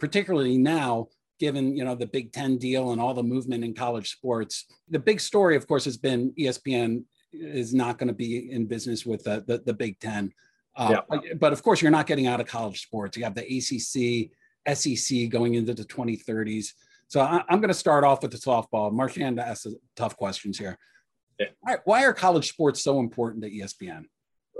particularly 0.00 0.58
now, 0.58 1.06
given 1.38 1.76
you 1.76 1.84
know 1.84 1.94
the 1.94 2.06
Big 2.06 2.32
Ten 2.32 2.58
deal 2.58 2.92
and 2.92 3.00
all 3.00 3.14
the 3.14 3.22
movement 3.22 3.64
in 3.64 3.74
college 3.74 4.10
sports. 4.10 4.66
The 4.88 4.98
big 4.98 5.20
story, 5.20 5.56
of 5.56 5.66
course, 5.66 5.84
has 5.84 5.96
been 5.96 6.32
ESPN 6.38 7.04
is 7.32 7.74
not 7.74 7.98
going 7.98 8.08
to 8.08 8.14
be 8.14 8.50
in 8.52 8.66
business 8.66 9.04
with 9.04 9.24
the, 9.24 9.44
the, 9.46 9.58
the 9.58 9.74
Big 9.74 9.98
Ten. 9.98 10.32
Uh, 10.76 11.00
Yeah. 11.10 11.34
but, 11.36 11.52
of 11.52 11.62
course, 11.62 11.82
you're 11.82 11.90
not 11.90 12.06
getting 12.06 12.26
out 12.26 12.40
of 12.40 12.46
college 12.46 12.82
sports. 12.82 13.16
You 13.16 13.24
have 13.24 13.34
the 13.34 13.42
ACC, 13.42 14.30
SEC 14.76 15.28
going 15.30 15.54
into 15.54 15.74
the 15.74 15.84
2030s. 15.84 16.68
So 17.08 17.20
I, 17.20 17.42
I'm 17.48 17.60
going 17.60 17.68
to 17.68 17.74
start 17.74 18.04
off 18.04 18.22
with 18.22 18.30
the 18.30 18.38
softball. 18.38 18.92
Marchand 18.92 19.40
asked 19.40 19.64
the 19.64 19.76
tough 19.96 20.16
questions 20.16 20.58
here. 20.58 20.78
Yeah. 21.38 21.46
Why, 21.60 21.76
why 21.84 22.04
are 22.04 22.12
college 22.14 22.48
sports 22.48 22.82
so 22.82 23.00
important 23.00 23.42
to 23.44 23.50
ESPN? 23.50 24.04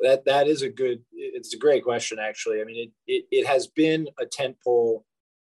That 0.03 0.25
that 0.25 0.49
is 0.49 0.63
a 0.63 0.69
good. 0.69 1.03
It's 1.13 1.55
a 1.55 1.57
great 1.57 1.85
question, 1.85 2.19
actually. 2.19 2.61
I 2.61 2.65
mean, 2.65 2.77
it 2.77 2.91
it, 3.07 3.25
it 3.31 3.47
has 3.47 3.69
been 3.69 4.09
a 4.21 4.27
tentpole 4.27 5.05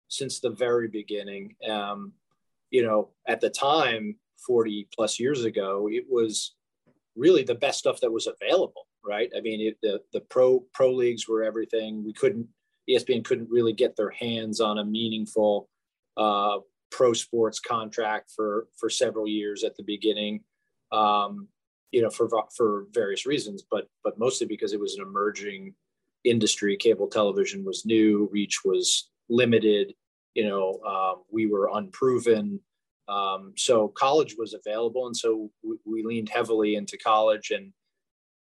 since 0.09 0.41
the 0.41 0.51
very 0.51 0.89
beginning. 0.89 1.57
Um, 1.69 2.13
you 2.71 2.83
know, 2.83 3.11
at 3.27 3.41
the 3.41 3.51
time, 3.51 4.17
40 4.47 4.89
plus 4.95 5.19
years 5.19 5.45
ago, 5.45 5.89
it 5.91 6.05
was 6.09 6.55
really 7.17 7.43
the 7.43 7.55
best 7.55 7.79
stuff 7.79 8.01
that 8.01 8.13
was 8.13 8.27
available, 8.27 8.87
right? 9.05 9.31
I 9.37 9.41
mean, 9.41 9.61
it, 9.61 9.79
the 9.83 10.01
the 10.13 10.21
pro 10.21 10.61
pro 10.73 10.93
leagues 10.93 11.29
were 11.29 11.43
everything. 11.43 12.05
We 12.05 12.13
couldn't 12.13 12.49
ESPN 12.89 13.25
couldn't 13.25 13.51
really 13.51 13.73
get 13.73 13.97
their 13.97 14.11
hands 14.11 14.61
on 14.61 14.79
a 14.79 14.85
meaningful 14.85 15.69
uh, 16.17 16.59
pro 16.91 17.13
sports 17.13 17.61
contract 17.61 18.31
for 18.35 18.69
for 18.79 18.91
several 18.91 19.27
years 19.27 19.65
at 19.65 19.77
the 19.77 19.83
beginning. 19.83 20.43
Um, 20.93 21.49
you 21.91 22.03
know, 22.03 22.11
for 22.11 22.29
for 22.57 22.87
various 22.93 23.27
reasons, 23.27 23.65
but 23.71 23.89
but 24.03 24.19
mostly 24.19 24.47
because 24.47 24.73
it 24.73 24.81
was 24.81 24.97
an 24.97 25.03
emerging 25.03 25.75
industry. 26.25 26.77
Cable 26.77 27.07
television 27.07 27.65
was 27.65 27.87
new, 27.87 28.29
reach 28.33 28.65
was 28.65 29.11
limited. 29.29 29.95
You 30.35 30.49
know, 30.49 30.81
um, 30.87 31.23
we 31.31 31.47
were 31.47 31.71
unproven. 31.73 32.61
Um, 33.09 33.53
so 33.57 33.89
college 33.89 34.37
was 34.39 34.55
available, 34.55 35.07
and 35.07 35.17
so 35.17 35.51
we, 35.63 35.77
we 35.85 36.03
leaned 36.03 36.31
heavily 36.31 36.75
into 36.75 36.97
college, 36.97 37.51
and 37.51 37.73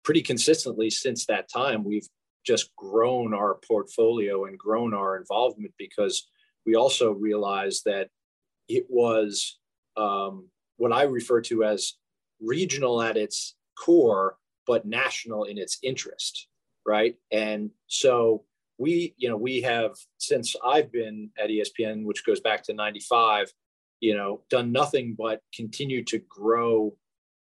pretty 0.03 0.21
consistently 0.21 0.89
since 0.89 1.25
that 1.25 1.49
time, 1.49 1.83
we've 1.83 2.07
just 2.45 2.75
grown 2.75 3.33
our 3.33 3.57
portfolio 3.67 4.45
and 4.45 4.57
grown 4.57 4.93
our 4.93 5.17
involvement 5.17 5.73
because 5.77 6.27
we 6.65 6.75
also 6.75 7.11
realized 7.11 7.83
that 7.85 8.09
it 8.67 8.85
was 8.89 9.59
um, 9.97 10.47
what 10.77 10.91
I 10.91 11.03
refer 11.03 11.41
to 11.41 11.63
as 11.63 11.93
regional 12.41 13.01
at 13.01 13.17
its 13.17 13.55
core, 13.77 14.37
but 14.67 14.85
national 14.85 15.45
in 15.45 15.57
its 15.57 15.77
interest, 15.83 16.47
right? 16.85 17.15
And 17.31 17.71
so 17.87 18.43
we, 18.77 19.13
you 19.17 19.29
know, 19.29 19.37
we 19.37 19.61
have 19.61 19.91
since 20.17 20.55
I've 20.65 20.91
been 20.91 21.29
at 21.37 21.49
ESPN, 21.49 22.03
which 22.03 22.25
goes 22.25 22.39
back 22.39 22.63
to 22.63 22.73
'95, 22.73 23.51
you 23.99 24.15
know, 24.15 24.41
done 24.49 24.71
nothing 24.71 25.15
but 25.17 25.41
continue 25.53 26.03
to 26.05 26.19
grow, 26.29 26.95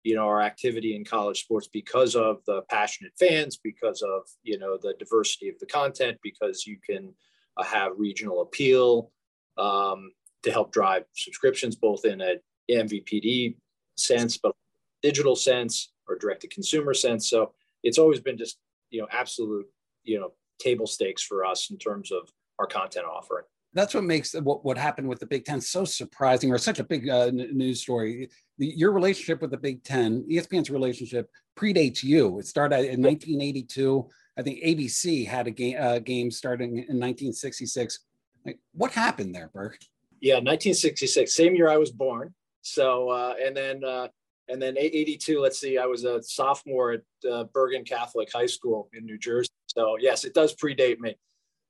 you 0.03 0.17
know, 0.17 0.27
our 0.27 0.41
activity 0.41 0.97
in 0.97 1.05
college 1.05 1.43
sports 1.43 1.69
because 1.73 2.17
of 2.17 2.39
the 2.47 2.63
passionate 2.63 3.13
fans, 3.19 3.59
because 3.63 4.03
of 4.03 4.23
you 4.43 4.59
know 4.59 4.79
the 4.81 4.95
diversity 4.99 5.49
of 5.49 5.59
the 5.59 5.67
content, 5.67 6.19
because 6.23 6.67
you 6.67 6.79
can 6.85 7.15
uh, 7.57 7.65
have 7.65 7.93
regional 7.97 8.43
appeal 8.43 9.11
um, 9.59 10.13
to 10.43 10.51
help 10.51 10.73
drive 10.73 11.05
subscriptions, 11.15 11.77
both 11.77 12.05
in 12.05 12.21
a 12.21 12.35
MVPD 12.71 13.57
sense, 13.97 14.37
but 14.37 14.55
digital 15.03 15.37
sense 15.37 15.93
or 16.09 16.17
direct 16.17 16.43
to 16.43 16.49
consumer 16.49 16.95
sense. 16.95 17.29
So 17.29 17.53
it's 17.83 17.99
always 17.99 18.21
been 18.21 18.37
just, 18.37 18.59
you 18.91 19.01
know, 19.01 19.09
absolute, 19.11 19.67
you 20.05 20.19
know, 20.19 20.33
table 20.61 20.87
stakes 20.87 21.23
for 21.23 21.45
us 21.45 21.71
in 21.71 21.79
terms 21.79 22.13
of 22.13 22.29
our 22.59 22.67
content 22.67 23.07
offering. 23.07 23.45
That's 23.73 23.95
what 23.95 24.05
makes 24.05 24.35
what, 24.35 24.65
what 24.65 24.77
happened 24.77 25.09
with 25.09 25.21
the 25.21 25.27
Big 25.27 25.45
Ten 25.45 25.61
so 25.61 25.85
surprising 25.85 26.51
or 26.51 26.59
such 26.59 26.81
a 26.81 26.85
big 26.85 27.09
uh, 27.09 27.27
n- 27.27 27.51
news 27.53 27.81
story. 27.81 28.29
The, 28.59 28.67
your 28.67 28.93
relationship 28.93 29.41
with 29.41 29.53
the 29.53 29.59
Big 29.59 29.85
Ten, 29.85 30.25
ESPN's 30.29 30.71
relationship 30.71 31.31
predates 31.57 32.03
you. 32.03 32.39
It 32.41 32.47
started 32.47 32.79
in 32.79 33.01
1982. 33.03 34.09
I 34.37 34.43
think 34.43 34.63
ABC 34.65 35.27
had 35.27 35.47
a 35.47 35.51
game, 35.51 35.77
uh, 35.79 35.99
game 36.01 36.31
starting 36.31 36.71
in 36.71 36.99
1966. 36.99 38.01
Like, 38.45 38.59
what 38.73 38.91
happened 38.93 39.35
there, 39.35 39.51
Burke? 39.53 39.79
Yeah, 40.21 40.35
1966, 40.35 41.35
same 41.35 41.55
year 41.55 41.69
I 41.69 41.77
was 41.77 41.91
born. 41.91 42.35
So, 42.63 43.09
uh, 43.11 43.35
and 43.43 43.57
then, 43.57 43.85
uh, 43.85 44.09
and 44.49 44.61
then 44.61 44.77
82, 44.77 45.41
let's 45.41 45.59
see, 45.59 45.79
I 45.79 45.87
was 45.87 46.05
a 46.05 46.23
sophomore 46.23 46.93
at 46.93 47.03
uh, 47.31 47.45
Bergen 47.45 47.85
Catholic 47.85 48.31
High 48.33 48.47
School 48.47 48.89
in 48.93 49.05
New 49.07 49.19
Jersey. 49.19 49.51
So 49.77 49.97
yes, 50.01 50.25
it 50.25 50.35
does 50.35 50.55
predate 50.55 50.99
me, 50.99 51.17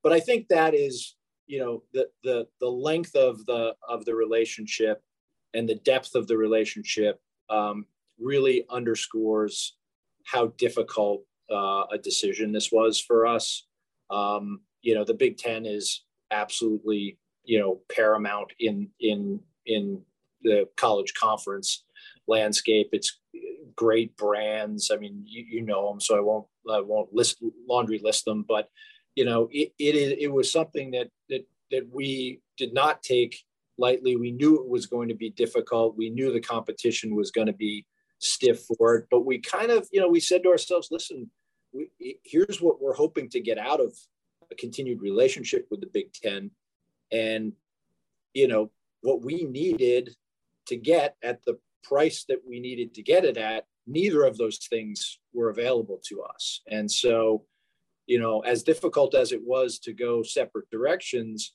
but 0.03 0.11
I 0.11 0.19
think 0.19 0.47
that 0.47 0.73
is, 0.73 1.15
you 1.45 1.59
know, 1.59 1.83
the, 1.93 2.07
the, 2.23 2.47
the 2.59 2.67
length 2.69 3.15
of 3.15 3.45
the, 3.45 3.75
of 3.87 4.05
the 4.05 4.15
relationship 4.15 5.03
and 5.53 5.69
the 5.69 5.75
depth 5.75 6.15
of 6.15 6.27
the 6.27 6.37
relationship 6.37 7.19
um, 7.49 7.85
really 8.19 8.65
underscores 8.69 9.77
how 10.25 10.47
difficult 10.57 11.23
uh, 11.51 11.83
a 11.91 11.97
decision 12.01 12.51
this 12.51 12.71
was 12.71 12.99
for 12.99 13.27
us. 13.27 13.67
Um, 14.09 14.61
you 14.81 14.95
know, 14.95 15.03
the 15.03 15.13
Big 15.13 15.37
Ten 15.37 15.65
is 15.65 16.03
absolutely, 16.31 17.19
you 17.43 17.59
know, 17.59 17.81
paramount 17.93 18.51
in, 18.59 18.89
in, 18.99 19.39
in 19.65 20.01
the 20.41 20.67
college 20.75 21.13
conference 21.13 21.83
landscape. 22.27 22.89
It's 22.93 23.20
great 23.75 24.15
brands. 24.17 24.91
I 24.91 24.97
mean, 24.97 25.23
you, 25.25 25.45
you 25.47 25.61
know 25.61 25.89
them, 25.89 25.99
so 25.99 26.17
I 26.17 26.19
won't 26.19 26.47
I 26.69 26.81
won't 26.81 27.13
list 27.13 27.43
laundry 27.67 27.99
list 28.03 28.25
them, 28.25 28.45
but 28.47 28.69
you 29.15 29.25
know, 29.25 29.49
it 29.51 29.73
it, 29.79 30.19
it 30.19 30.31
was 30.31 30.51
something 30.51 30.91
that 30.91 31.09
that 31.29 31.47
that 31.71 31.87
we 31.91 32.41
did 32.57 32.73
not 32.73 33.01
take 33.03 33.37
lightly. 33.77 34.15
We 34.15 34.31
knew 34.31 34.59
it 34.61 34.69
was 34.69 34.85
going 34.85 35.09
to 35.09 35.15
be 35.15 35.29
difficult. 35.29 35.97
We 35.97 36.09
knew 36.09 36.31
the 36.31 36.39
competition 36.39 37.15
was 37.15 37.31
going 37.31 37.47
to 37.47 37.53
be 37.53 37.85
stiff 38.19 38.63
for 38.77 38.95
it, 38.95 39.07
but 39.09 39.25
we 39.25 39.39
kind 39.39 39.71
of, 39.71 39.87
you 39.91 39.99
know, 39.99 40.07
we 40.07 40.19
said 40.19 40.43
to 40.43 40.49
ourselves, 40.49 40.89
listen, 40.91 41.29
we, 41.73 41.89
here's 42.23 42.61
what 42.61 42.81
we're 42.81 42.93
hoping 42.93 43.29
to 43.29 43.39
get 43.39 43.57
out 43.57 43.79
of 43.79 43.93
a 44.51 44.55
continued 44.55 45.01
relationship 45.01 45.65
with 45.71 45.81
the 45.81 45.87
Big 45.87 46.13
Ten, 46.13 46.51
and 47.11 47.53
you 48.33 48.47
know 48.47 48.71
what 49.01 49.23
we 49.23 49.43
needed 49.45 50.15
to 50.67 50.75
get 50.75 51.15
at 51.23 51.43
the 51.45 51.57
price 51.83 52.25
that 52.29 52.39
we 52.47 52.59
needed 52.59 52.93
to 52.95 53.03
get 53.03 53.25
it 53.25 53.37
at, 53.37 53.65
neither 53.87 54.23
of 54.23 54.37
those 54.37 54.57
things 54.69 55.19
were 55.33 55.49
available 55.49 55.99
to 56.07 56.21
us. 56.21 56.61
And 56.67 56.89
so, 56.89 57.45
you 58.07 58.19
know, 58.19 58.41
as 58.41 58.63
difficult 58.63 59.15
as 59.15 59.31
it 59.31 59.41
was 59.43 59.79
to 59.79 59.93
go 59.93 60.23
separate 60.23 60.69
directions, 60.69 61.53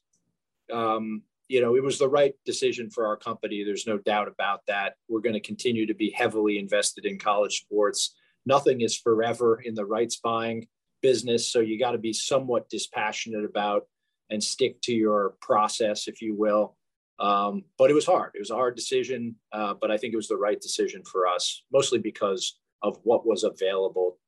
um, 0.72 1.22
you 1.48 1.60
know, 1.60 1.76
it 1.76 1.82
was 1.82 1.98
the 1.98 2.08
right 2.08 2.34
decision 2.44 2.90
for 2.90 3.06
our 3.06 3.16
company. 3.16 3.62
There's 3.62 3.86
no 3.86 3.98
doubt 3.98 4.28
about 4.28 4.60
that. 4.66 4.94
We're 5.08 5.20
going 5.20 5.34
to 5.34 5.40
continue 5.40 5.86
to 5.86 5.94
be 5.94 6.10
heavily 6.10 6.58
invested 6.58 7.06
in 7.06 7.18
college 7.18 7.60
sports. 7.60 8.14
Nothing 8.44 8.80
is 8.80 8.96
forever 8.96 9.60
in 9.60 9.74
the 9.74 9.84
rights 9.84 10.16
buying 10.16 10.66
business. 11.02 11.50
So 11.52 11.60
you 11.60 11.78
got 11.78 11.92
to 11.92 11.98
be 11.98 12.12
somewhat 12.12 12.68
dispassionate 12.68 13.44
about 13.44 13.86
and 14.30 14.42
stick 14.42 14.80
to 14.82 14.94
your 14.94 15.36
process, 15.40 16.08
if 16.08 16.20
you 16.20 16.34
will. 16.34 16.76
Um, 17.18 17.64
but 17.78 17.90
it 17.90 17.94
was 17.94 18.06
hard. 18.06 18.32
It 18.34 18.40
was 18.40 18.50
a 18.50 18.54
hard 18.54 18.76
decision, 18.76 19.36
uh, 19.52 19.74
but 19.80 19.90
I 19.90 19.96
think 19.96 20.12
it 20.12 20.16
was 20.16 20.28
the 20.28 20.36
right 20.36 20.60
decision 20.60 21.02
for 21.04 21.26
us, 21.26 21.62
mostly 21.72 21.98
because 21.98 22.58
of 22.82 22.98
what 23.04 23.26
was 23.26 23.42
available, 23.42 24.18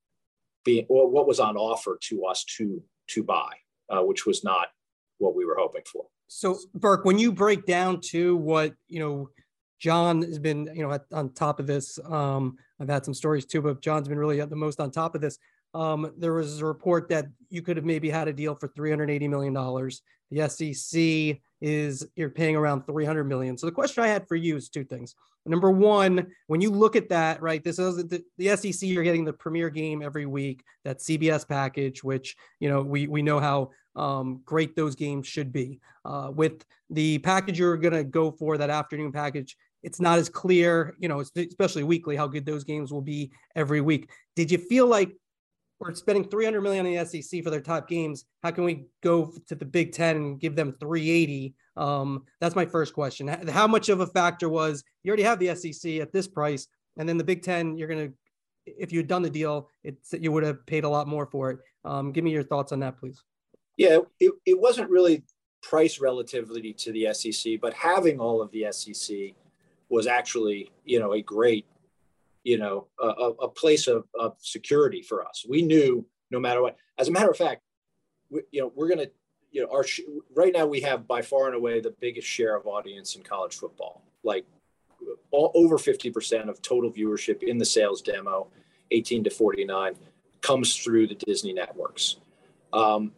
being 0.65 0.87
or 0.89 1.09
what 1.09 1.27
was 1.27 1.39
on 1.39 1.57
offer 1.57 1.99
to 2.09 2.25
us 2.25 2.45
to 2.57 2.83
to 3.09 3.23
buy, 3.23 3.53
uh, 3.91 4.03
which 4.03 4.27
was 4.27 4.43
not 4.43 4.69
what 5.19 5.35
we 5.35 5.45
were 5.45 5.57
hoping 5.59 5.83
for. 5.91 6.07
So, 6.29 6.59
Burke, 6.75 7.05
when 7.05 7.19
you 7.19 7.33
break 7.33 7.67
down 7.67 8.01
to 8.13 8.37
what 8.37 8.75
you 8.89 9.01
know 9.01 9.31
John 9.79 10.23
has 10.23 10.39
been, 10.39 10.69
you 10.75 10.83
know, 10.83 10.93
at, 10.93 11.05
on 11.13 11.33
top 11.33 11.61
of 11.61 11.67
this. 11.67 11.99
Um, 12.05 12.59
I've 12.81 12.89
had 12.89 13.05
some 13.05 13.15
stories 13.15 13.47
too, 13.47 13.63
but 13.63 13.81
John's 13.81 14.09
been 14.09 14.19
really 14.19 14.41
the 14.45 14.57
most 14.57 14.81
on 14.81 14.91
top 14.91 15.15
of 15.15 15.21
this. 15.21 15.39
Um, 15.75 16.13
there 16.17 16.33
was 16.33 16.61
a 16.61 16.67
report 16.67 17.09
that 17.11 17.27
you 17.51 17.63
could 17.63 17.77
have 17.77 17.87
maybe 17.87 18.11
had 18.11 18.29
a 18.29 18.33
deal 18.33 18.55
for 18.55 18.69
380 18.69 19.29
million 19.29 19.53
dollars. 19.53 20.03
The 20.31 20.49
SEC 20.49 21.41
is 21.61 22.07
you're 22.17 22.31
paying 22.31 22.57
around 22.57 22.87
300 22.87 23.25
million. 23.25 23.59
So 23.59 23.67
the 23.67 23.73
question 23.73 24.05
I 24.05 24.09
had 24.09 24.29
for 24.29 24.37
you 24.37 24.57
is 24.57 24.69
two 24.69 24.85
things. 24.85 25.15
Number 25.47 25.71
one, 25.71 26.27
when 26.47 26.61
you 26.61 26.71
look 26.71 26.95
at 26.95 27.09
that, 27.09 27.41
right, 27.41 27.65
this 27.65 27.79
is 27.79 27.97
the, 27.97 28.23
the 28.37 28.57
SEC. 28.57 28.89
You're 28.89 29.03
getting 29.03 29.25
the 29.25 29.33
premier 29.33 29.71
game 29.71 30.03
every 30.03 30.27
week, 30.27 30.63
that 30.85 30.99
CBS 30.99 31.49
package, 31.49 32.05
which 32.05 32.37
you 32.61 32.69
know 32.69 32.83
we 32.83 33.07
we 33.07 33.23
know 33.23 33.41
how 33.41 33.71
um, 33.97 34.41
great 34.45 34.77
those 34.77 34.95
games 34.95 35.27
should 35.27 35.53
be. 35.53 35.81
Uh, 36.05 36.31
with 36.35 36.65
the 36.91 37.19
package 37.19 37.59
you're 37.59 37.77
going 37.77 37.95
to 37.95 38.05
go 38.05 38.31
for 38.31 38.59
that 38.59 38.71
afternoon 38.71 39.11
package, 39.11 39.57
it's 39.83 40.01
not 40.01 40.19
as 40.19 40.29
clear, 40.29 40.95
you 40.99 41.09
know, 41.09 41.21
especially 41.21 41.83
weekly, 41.83 42.17
how 42.17 42.27
good 42.27 42.45
those 42.45 42.65
games 42.65 42.93
will 42.93 43.03
be 43.03 43.33
every 43.55 43.81
week. 43.81 44.11
Did 44.37 44.51
you 44.51 44.59
feel 44.59 44.87
like 44.87 45.17
we're 45.81 45.95
spending 45.95 46.25
300 46.29 46.61
million 46.61 46.87
on 46.87 46.93
the 46.93 47.05
SEC 47.05 47.43
for 47.43 47.51
their 47.51 47.61
top 47.61 47.89
games? 47.89 48.25
How 48.43 48.51
can 48.51 48.65
we 48.65 48.87
go 49.03 49.33
to 49.47 49.55
the 49.55 49.65
Big 49.65 49.93
Ten 49.93 50.17
and 50.17 50.41
give 50.41 50.57
them 50.57 50.75
380? 50.81 51.55
Um, 51.77 52.25
that's 52.41 52.57
my 52.57 52.67
first 52.67 52.95
question. 52.95 53.29
How 53.29 53.67
much 53.67 53.89
of 53.89 54.01
a 54.01 54.07
factor 54.07 54.49
was 54.49 54.83
you 55.03 55.11
already 55.11 55.23
have 55.23 55.39
the 55.39 55.55
SEC 55.55 55.97
at 56.01 56.13
this 56.13 56.27
price, 56.27 56.67
and 56.97 57.09
then 57.09 57.17
the 57.17 57.25
Big 57.25 57.43
Ten, 57.43 57.77
you're 57.77 57.89
going 57.89 58.09
to, 58.09 58.15
if 58.67 58.93
you 58.93 58.99
had 58.99 59.07
done 59.07 59.23
the 59.23 59.31
deal, 59.31 59.69
it's 59.85 60.13
you 60.13 60.33
would 60.33 60.43
have 60.43 60.67
paid 60.67 60.85
a 60.85 60.89
lot 60.89 61.07
more 61.07 61.27
for 61.27 61.51
it. 61.53 61.59
Um, 61.85 62.13
give 62.13 62.25
me 62.25 62.33
your 62.33 62.43
thoughts 62.43 62.73
on 62.73 62.81
that, 62.81 62.99
please. 62.99 63.23
Yeah, 63.77 63.99
it, 64.19 64.33
it 64.45 64.61
wasn't 64.61 64.91
really 64.91 65.23
price 65.63 66.01
relatively 66.01 66.73
to 66.73 66.93
the 66.93 67.13
SEC, 67.15 67.61
but 67.61 67.73
having 67.73 68.19
all 68.19 68.43
of 68.43 68.51
the 68.51 68.67
SEC 68.73 69.35
was 69.89 70.07
actually, 70.07 70.71
you 70.85 70.99
know, 70.99 71.15
a 71.15 71.23
great, 71.23 71.65
you 72.49 72.57
know, 72.57 72.87
a, 72.99 73.33
a 73.43 73.49
place 73.49 73.89
of, 73.89 74.05
of 74.19 74.35
security 74.41 75.03
for 75.03 75.23
us. 75.23 75.45
We 75.47 75.61
knew 75.61 76.07
no 76.31 76.41
matter 76.41 76.63
what. 76.63 76.79
As 76.97 77.09
a 77.09 77.11
matter 77.11 77.29
of 77.29 77.37
fact, 77.37 77.61
we, 78.31 78.41
you 78.51 78.63
know, 78.63 78.73
we're 78.75 78.89
going 78.89 79.01
to, 79.01 79.11
you 79.53 79.61
know, 79.61 79.69
our 79.71 79.85
right 80.35 80.55
now 80.55 80.65
we 80.65 80.81
have 80.81 81.07
by 81.07 81.21
far 81.21 81.49
and 81.49 81.55
away 81.55 81.81
the 81.81 81.95
biggest 82.01 82.27
share 82.27 82.57
of 82.57 82.67
audience 82.67 83.17
in 83.17 83.23
college 83.23 83.55
football, 83.55 84.03
like 84.23 84.47
all, 85.31 85.53
over 85.55 85.77
50% 85.77 86.49
of 86.49 86.63
total 86.63 86.91
viewership 86.91 87.43
in 87.43 87.59
the 87.59 87.67
sales 87.67 88.01
demo, 88.01 88.47
18 88.93 89.25
to 89.25 89.31
49, 89.31 89.97
comes 90.41 90.75
through 90.75 91.07
the 91.07 91.17
Disney 91.17 91.53
networks. 91.53 92.17
Um, 92.73 93.13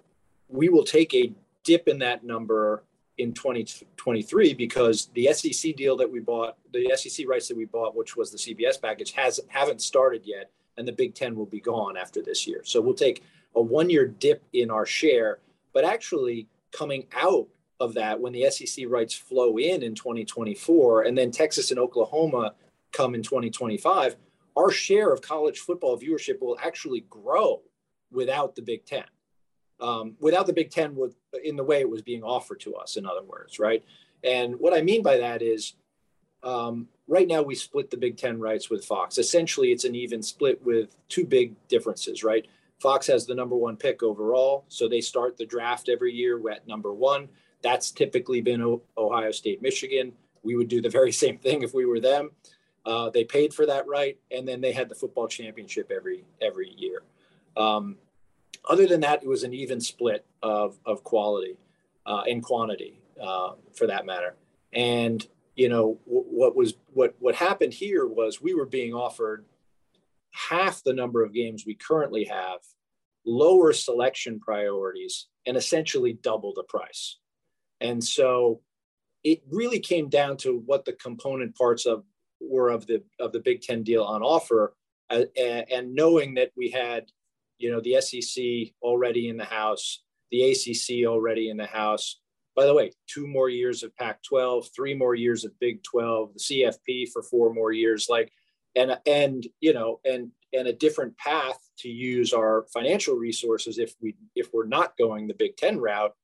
we 0.49 0.71
will 0.71 0.85
take 0.85 1.15
a 1.15 1.33
dip 1.63 1.87
in 1.87 2.01
that 2.01 2.25
number 2.25 2.83
in 3.21 3.33
2023 3.35 4.55
because 4.55 5.11
the 5.15 5.33
SEC 5.33 5.77
deal 5.77 5.97
that 5.97 6.11
we 6.11 6.21
bought, 6.21 6.57
the 6.73 6.91
SEC 6.97 7.29
rights 7.29 7.49
that 7.49 7.57
we 7.57 7.67
bought, 7.67 7.95
which 7.95 8.17
was 8.17 8.31
the 8.31 8.39
CBS 8.39 8.81
package, 8.81 9.13
has 9.13 9.39
haven't 9.49 9.83
started 9.83 10.23
yet, 10.25 10.51
and 10.77 10.89
the 10.89 10.93
Big 10.93 11.15
Ten 11.15 11.37
will 11.37 11.47
be 11.47 11.61
gone 11.61 11.97
after 11.97 12.23
this 12.23 12.47
year. 12.47 12.63
So 12.65 12.81
we'll 12.81 12.95
take 12.95 13.23
a 13.55 13.61
one-year 13.61 14.07
dip 14.07 14.43
in 14.53 14.71
our 14.71 14.87
share, 14.87 15.39
but 15.73 15.85
actually 15.85 16.49
coming 16.73 17.07
out 17.15 17.49
of 17.79 17.95
that 17.95 18.21
when 18.21 18.33
the 18.33 18.51
SEC 18.51 18.87
rights 18.89 19.15
flow 19.15 19.59
in 19.59 19.83
in 19.83 19.95
2024, 19.95 21.03
and 21.03 21.17
then 21.17 21.31
Texas 21.31 21.71
and 21.71 21.79
Oklahoma 21.79 22.55
come 22.93 23.15
in 23.15 23.23
2025, 23.23 24.17
our 24.57 24.71
share 24.71 25.13
of 25.13 25.21
college 25.21 25.59
football 25.59 25.99
viewership 25.99 26.41
will 26.41 26.59
actually 26.63 27.05
grow 27.11 27.61
without 28.11 28.57
the 28.57 28.63
Big 28.63 28.85
Ten 28.87 29.05
um, 29.81 30.15
without 30.21 30.47
the 30.47 30.53
Big 30.53 30.71
Ten 30.71 30.95
with 30.95 31.15
in 31.45 31.57
the 31.57 31.65
way 31.65 31.81
it 31.81 31.89
was 31.89 32.03
being 32.03 32.23
offered 32.23 32.61
to 32.61 32.75
us. 32.75 32.97
In 32.97 33.07
other 33.07 33.23
words, 33.23 33.59
right? 33.59 33.85
And 34.23 34.59
what 34.59 34.77
I 34.77 34.83
mean 34.83 35.03
by 35.03 35.19
that 35.19 35.43
is, 35.43 35.75
um, 36.43 36.89
right 37.07 37.29
now 37.29 37.43
we 37.43 37.55
split 37.55 37.91
the 37.91 37.97
Big 37.97 38.17
Ten 38.17 38.39
rights 38.39 38.71
with 38.71 38.85
Fox. 38.85 39.19
Essentially, 39.19 39.73
it's 39.73 39.85
an 39.85 39.95
even 39.95 40.23
split 40.23 40.65
with 40.65 40.97
two 41.09 41.25
big 41.25 41.55
differences, 41.69 42.23
right? 42.25 42.47
Fox 42.81 43.07
has 43.09 43.27
the 43.27 43.35
number 43.35 43.57
one 43.57 43.77
pick 43.77 44.03
overall, 44.03 44.65
so 44.69 44.89
they 44.89 45.03
start 45.03 45.37
the 45.37 45.45
draft 45.45 45.89
every 45.89 46.13
year 46.13 46.41
at 46.51 46.67
number 46.67 46.93
one. 46.93 47.29
That's 47.63 47.91
typically 47.91 48.41
been 48.41 48.81
Ohio 48.97 49.31
State, 49.33 49.61
Michigan. 49.61 50.13
We 50.43 50.57
would 50.57 50.69
do 50.69 50.81
the 50.81 50.89
very 50.89 51.13
same 51.25 51.39
thing 51.39 51.63
if 51.63 51.75
we 51.75 51.85
were 51.85 52.01
them. 52.01 52.31
Uh, 52.87 53.11
they 53.11 53.25
paid 53.25 53.53
for 53.53 53.67
that 53.67 53.87
right, 53.87 54.19
and 54.31 54.49
then 54.49 54.63
they 54.63 54.73
had 54.73 54.89
the 54.89 54.95
football 54.95 55.29
championship 55.29 55.91
every 55.95 56.25
every 56.41 56.71
year. 56.71 57.03
Um, 57.57 57.97
other 58.69 58.87
than 58.87 59.01
that, 59.01 59.23
it 59.23 59.29
was 59.29 59.43
an 59.43 59.55
even 59.55 59.81
split 59.81 60.25
of, 60.43 60.79
of 60.85 61.03
quality 61.05 61.57
uh, 62.07 62.23
and 62.29 62.43
quantity 62.43 63.01
uh, 63.21 63.53
for 63.75 63.87
that 63.87 64.07
matter. 64.07 64.37
And, 64.73 65.27
you 65.57 65.69
know, 65.69 65.99
w- 66.07 66.27
what 66.29 66.57
was 66.57 66.75
what 66.93 67.15
what 67.19 67.35
happened 67.35 67.75
here 67.75 68.07
was 68.07 68.41
we 68.41 68.55
were 68.55 68.67
being 68.67 68.95
offered 68.95 69.45
half 70.33 70.83
the 70.85 70.93
number 70.93 71.25
of 71.25 71.33
games 71.33 71.65
we 71.67 71.75
currently 71.75 72.25
have, 72.25 72.61
lower 73.25 73.73
selection 73.73 74.41
priorities, 74.41 75.27
and 75.47 75.57
essentially 75.57 76.13
double 76.13 76.53
the 76.55 76.63
price. 76.63 77.19
And 77.81 78.03
so 78.03 78.61
it 79.25 79.43
really 79.51 79.81
came 79.81 80.09
down 80.09 80.37
to 80.39 80.63
what 80.67 80.85
the 80.85 80.93
component 80.93 81.57
parts 81.57 81.87
of 81.87 82.05
were 82.41 82.71
of 82.71 82.87
the 82.87 83.03
of 83.19 83.33
the 83.33 83.41
Big 83.41 83.61
Ten 83.63 83.83
deal 83.83 84.05
on 84.05 84.23
offer, 84.23 84.75
uh, 85.11 85.25
and 85.37 85.95
knowing 85.95 86.35
that 86.35 86.53
we 86.57 86.71
had 86.71 87.11
you 87.61 87.71
know, 87.71 87.81
the 87.81 88.01
SEC 88.01 88.73
already 88.83 89.29
in 89.29 89.37
the 89.37 89.45
house, 89.45 90.03
the 90.31 90.51
ACC 90.51 91.07
already 91.07 91.51
in 91.51 91.57
the 91.57 91.67
house. 91.67 92.21
By 92.57 92.67
the 92.67 92.75
way, 92.75 92.91
two 93.07 93.27
more 93.27 93.49
years 93.49 93.83
of 93.83 93.95
Pac 93.97 94.23
12, 94.23 94.69
three 94.75 94.95
more 94.95 95.15
years 95.15 95.45
of 95.45 95.59
Big 95.61 95.83
12, 95.83 96.33
the 96.35 96.41
CFP 96.41 97.11
for 97.13 97.23
four 97.23 97.53
more 97.53 97.71
years, 97.71 98.07
like, 98.09 98.33
and, 98.75 98.99
and, 99.07 99.47
you 99.61 99.73
know, 99.73 100.01
and, 100.05 100.31
and 100.53 100.69
a 100.69 100.73
different 100.73 101.17
path 101.19 101.59
to 101.79 101.89
use 101.89 102.33
our 102.33 102.67
financial 102.73 103.15
resources 103.15 103.79
if 103.79 103.95
we, 104.01 104.17
if 104.35 104.49
we're 104.53 104.67
not 104.67 104.97
going 104.97 105.27
the 105.27 105.35
Big 105.35 105.57
10 105.57 105.79
route, 105.79 106.15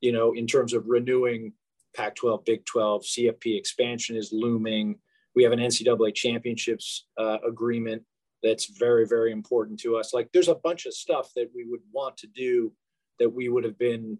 you 0.00 0.12
know, 0.12 0.32
in 0.32 0.46
terms 0.46 0.72
of 0.72 0.86
renewing 0.86 1.52
Pac 1.94 2.14
12, 2.14 2.44
Big 2.44 2.64
12, 2.64 3.02
CFP 3.02 3.58
expansion 3.58 4.16
is 4.16 4.32
looming. 4.32 4.96
We 5.34 5.42
have 5.42 5.52
an 5.52 5.58
NCAA 5.58 6.14
championships 6.14 7.06
uh, 7.18 7.38
agreement 7.46 8.02
that's 8.42 8.66
very 8.78 9.06
very 9.06 9.32
important 9.32 9.78
to 9.78 9.96
us 9.96 10.14
like 10.14 10.28
there's 10.32 10.48
a 10.48 10.54
bunch 10.54 10.86
of 10.86 10.94
stuff 10.94 11.30
that 11.34 11.50
we 11.54 11.64
would 11.64 11.80
want 11.92 12.16
to 12.16 12.26
do 12.28 12.72
that 13.18 13.30
we 13.30 13.48
would 13.48 13.64
have 13.64 13.78
been 13.78 14.18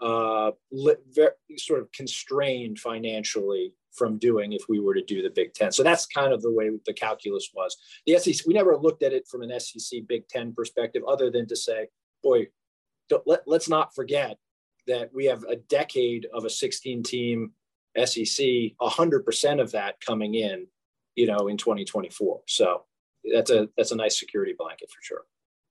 uh, 0.00 0.50
li- 0.70 0.94
very, 1.14 1.32
sort 1.56 1.80
of 1.80 1.90
constrained 1.92 2.78
financially 2.78 3.72
from 3.92 4.18
doing 4.18 4.52
if 4.52 4.62
we 4.68 4.78
were 4.78 4.94
to 4.94 5.02
do 5.02 5.22
the 5.22 5.30
Big 5.30 5.54
Ten. 5.54 5.72
So 5.72 5.82
that's 5.82 6.06
kind 6.06 6.32
of 6.32 6.42
the 6.42 6.52
way 6.52 6.70
the 6.84 6.92
calculus 6.92 7.50
was. 7.54 7.76
The 8.06 8.18
SEC, 8.18 8.46
we 8.46 8.54
never 8.54 8.76
looked 8.76 9.02
at 9.02 9.14
it 9.14 9.26
from 9.26 9.42
an 9.42 9.58
SEC 9.58 10.00
Big 10.06 10.28
Ten 10.28 10.52
perspective, 10.52 11.02
other 11.08 11.30
than 11.30 11.46
to 11.48 11.56
say, 11.56 11.88
boy, 12.22 12.48
let, 13.24 13.42
let's 13.46 13.68
not 13.68 13.94
forget 13.94 14.36
that 14.86 15.10
we 15.14 15.24
have 15.26 15.44
a 15.44 15.56
decade 15.56 16.26
of 16.32 16.44
a 16.44 16.50
16 16.50 17.02
team 17.02 17.52
SEC, 17.96 18.46
100% 18.80 19.60
of 19.60 19.72
that 19.72 20.00
coming 20.00 20.34
in, 20.34 20.66
you 21.14 21.26
know, 21.26 21.48
in 21.48 21.56
2024. 21.56 22.42
So 22.46 22.84
that's 23.32 23.50
a 23.50 23.68
that's 23.76 23.92
a 23.92 23.96
nice 23.96 24.18
security 24.18 24.54
blanket 24.56 24.90
for 24.90 25.02
sure. 25.02 25.22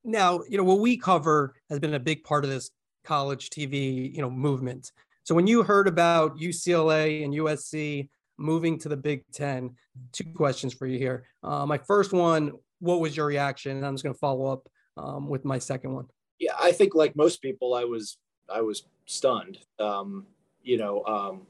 Now, 0.03 0.41
you 0.47 0.57
know, 0.57 0.63
what 0.63 0.79
we 0.79 0.97
cover 0.97 1.55
has 1.69 1.79
been 1.79 1.93
a 1.93 1.99
big 1.99 2.23
part 2.23 2.43
of 2.43 2.49
this 2.49 2.69
college 3.03 3.49
TV, 3.49 4.13
you 4.13 4.21
know, 4.21 4.29
movement. 4.29 4.91
So 5.23 5.33
when 5.33 5.47
you 5.47 5.63
heard 5.63 5.87
about 5.87 6.37
UCLA 6.37 7.23
and 7.23 7.33
USC 7.33 8.09
moving 8.37 8.77
to 8.79 8.89
the 8.89 8.97
Big 8.97 9.23
Ten, 9.31 9.75
two 10.11 10.25
questions 10.35 10.73
for 10.73 10.85
you 10.85 10.99
here. 10.99 11.25
Uh, 11.43 11.65
my 11.65 11.77
first 11.77 12.13
one, 12.13 12.51
what 12.79 12.99
was 12.99 13.17
your 13.17 13.25
reaction? 13.25 13.77
And 13.77 13.85
I'm 13.85 13.95
just 13.95 14.03
going 14.03 14.13
to 14.13 14.19
follow 14.19 14.45
up 14.51 14.69
um, 14.97 15.27
with 15.27 15.45
my 15.45 15.57
second 15.57 15.93
one. 15.93 16.05
Yeah, 16.39 16.53
I 16.59 16.71
think 16.71 16.95
like 16.95 17.15
most 17.15 17.41
people, 17.41 17.73
I 17.73 17.85
was 17.85 18.17
I 18.53 18.61
was 18.61 18.83
stunned. 19.05 19.59
Um, 19.79 20.25
you 20.61 20.77
know, 20.77 21.03
um, 21.05 21.47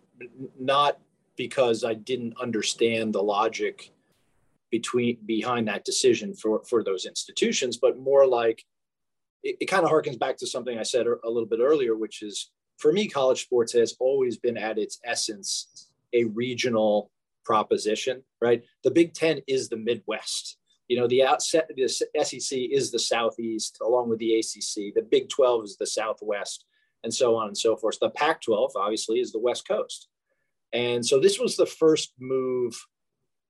not 0.59 0.99
because 1.35 1.83
I 1.83 1.95
didn't 1.95 2.35
understand 2.39 3.13
the 3.13 3.23
logic 3.23 3.91
between 4.77 5.17
behind 5.25 5.65
that 5.69 5.85
decision 5.85 6.33
for 6.33 6.61
for 6.69 6.83
those 6.83 7.05
institutions, 7.05 7.77
but 7.77 7.97
more 7.97 8.27
like 8.27 8.59
it, 9.41 9.55
it 9.61 9.67
kind 9.67 9.85
of 9.85 9.89
harkens 9.89 10.19
back 10.19 10.35
to 10.37 10.47
something 10.47 10.77
I 10.77 10.83
said 10.83 11.07
er, 11.07 11.21
a 11.23 11.29
little 11.29 11.47
bit 11.47 11.61
earlier, 11.61 11.95
which 11.95 12.21
is 12.21 12.51
for 12.77 12.91
me, 12.91 13.07
college 13.07 13.41
sports 13.43 13.71
has 13.71 13.95
always 13.99 14.37
been 14.37 14.57
at 14.57 14.77
its 14.77 14.99
essence 15.05 15.87
a 16.11 16.25
regional 16.25 17.09
proposition, 17.45 18.23
right? 18.41 18.63
The 18.83 18.91
Big 18.91 19.13
Ten 19.13 19.41
is 19.47 19.69
the 19.69 19.77
Midwest. 19.77 20.57
You 20.89 20.97
know, 20.97 21.07
the 21.07 21.23
outset, 21.23 21.69
the 21.75 21.87
SEC 21.87 22.59
is 22.79 22.91
the 22.91 22.99
Southeast, 22.99 23.77
along 23.81 24.09
with 24.09 24.19
the 24.19 24.35
ACC. 24.39 24.93
The 24.93 25.07
Big 25.09 25.29
12 25.29 25.63
is 25.63 25.77
the 25.77 25.87
Southwest, 25.87 26.65
and 27.03 27.13
so 27.13 27.37
on 27.37 27.47
and 27.47 27.57
so 27.57 27.77
forth. 27.77 27.97
The 28.01 28.09
Pac 28.09 28.41
12, 28.41 28.71
obviously, 28.75 29.19
is 29.19 29.31
the 29.31 29.39
West 29.39 29.65
Coast. 29.67 30.09
And 30.73 31.05
so 31.05 31.19
this 31.19 31.39
was 31.39 31.55
the 31.55 31.65
first 31.65 32.11
move 32.19 32.75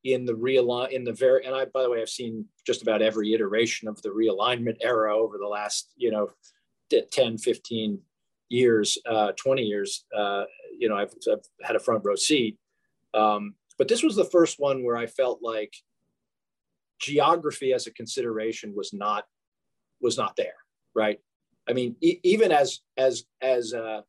in 0.06 0.24
the 0.24 0.34
realign 0.34 0.92
in 0.92 1.04
the 1.04 1.12
very 1.12 1.46
and 1.46 1.54
I 1.54 1.66
by 1.66 1.84
the 1.84 1.90
way 1.90 2.02
I've 2.02 2.10
seen 2.10 2.46
just 2.66 2.82
about 2.82 3.02
every 3.02 3.34
iteration 3.34 3.88
of 3.88 4.02
the 4.02 4.10
realignment 4.10 4.78
era 4.82 5.18
over 5.18 5.38
the 5.38 5.48
last 5.48 5.92
you 5.98 6.12
know 6.12 6.30
10 7.12 7.38
15 7.38 8.00
years 8.50 8.98
uh, 9.10 9.34
20 9.36 9.64
years 9.64 10.06
uh, 10.16 10.46
you 10.78 10.88
know 10.88 10.96
I've, 10.96 11.14
I've, 11.30 11.46
had 11.64 11.76
a 11.76 11.80
front 11.80 12.06
row 12.06 12.16
seat 12.16 12.58
um, 13.16 13.56
but 13.78 13.88
this 13.88 14.04
was 14.04 14.16
the 14.16 14.26
first 14.26 14.60
one 14.60 14.84
where 14.84 14.98
I 14.98 15.08
felt 15.08 15.40
like 15.42 15.74
geography 17.00 17.74
as 17.74 17.88
a 17.88 17.92
consideration 17.92 18.74
was 18.76 18.94
not 18.94 19.26
was 20.02 20.18
not 20.18 20.36
there, 20.36 20.56
right? 20.94 21.20
I 21.68 21.74
mean, 21.74 21.96
e- 22.02 22.20
even 22.24 22.52
as 22.52 22.82
as 22.98 23.26
as 23.42 23.74
uh, 23.74 24.02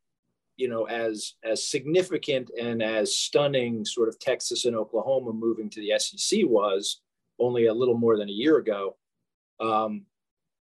you 0.56 0.68
know, 0.68 0.84
as 0.84 1.34
as 1.44 1.68
significant 1.68 2.50
and 2.58 2.82
as 2.82 3.16
stunning, 3.16 3.84
sort 3.84 4.08
of 4.08 4.18
Texas 4.18 4.64
and 4.64 4.74
Oklahoma 4.74 5.32
moving 5.32 5.68
to 5.70 5.80
the 5.80 5.98
SEC 5.98 6.40
was 6.44 7.00
only 7.38 7.66
a 7.66 7.74
little 7.74 7.96
more 7.96 8.16
than 8.16 8.28
a 8.28 8.32
year 8.32 8.56
ago. 8.56 8.96
Um, 9.60 10.06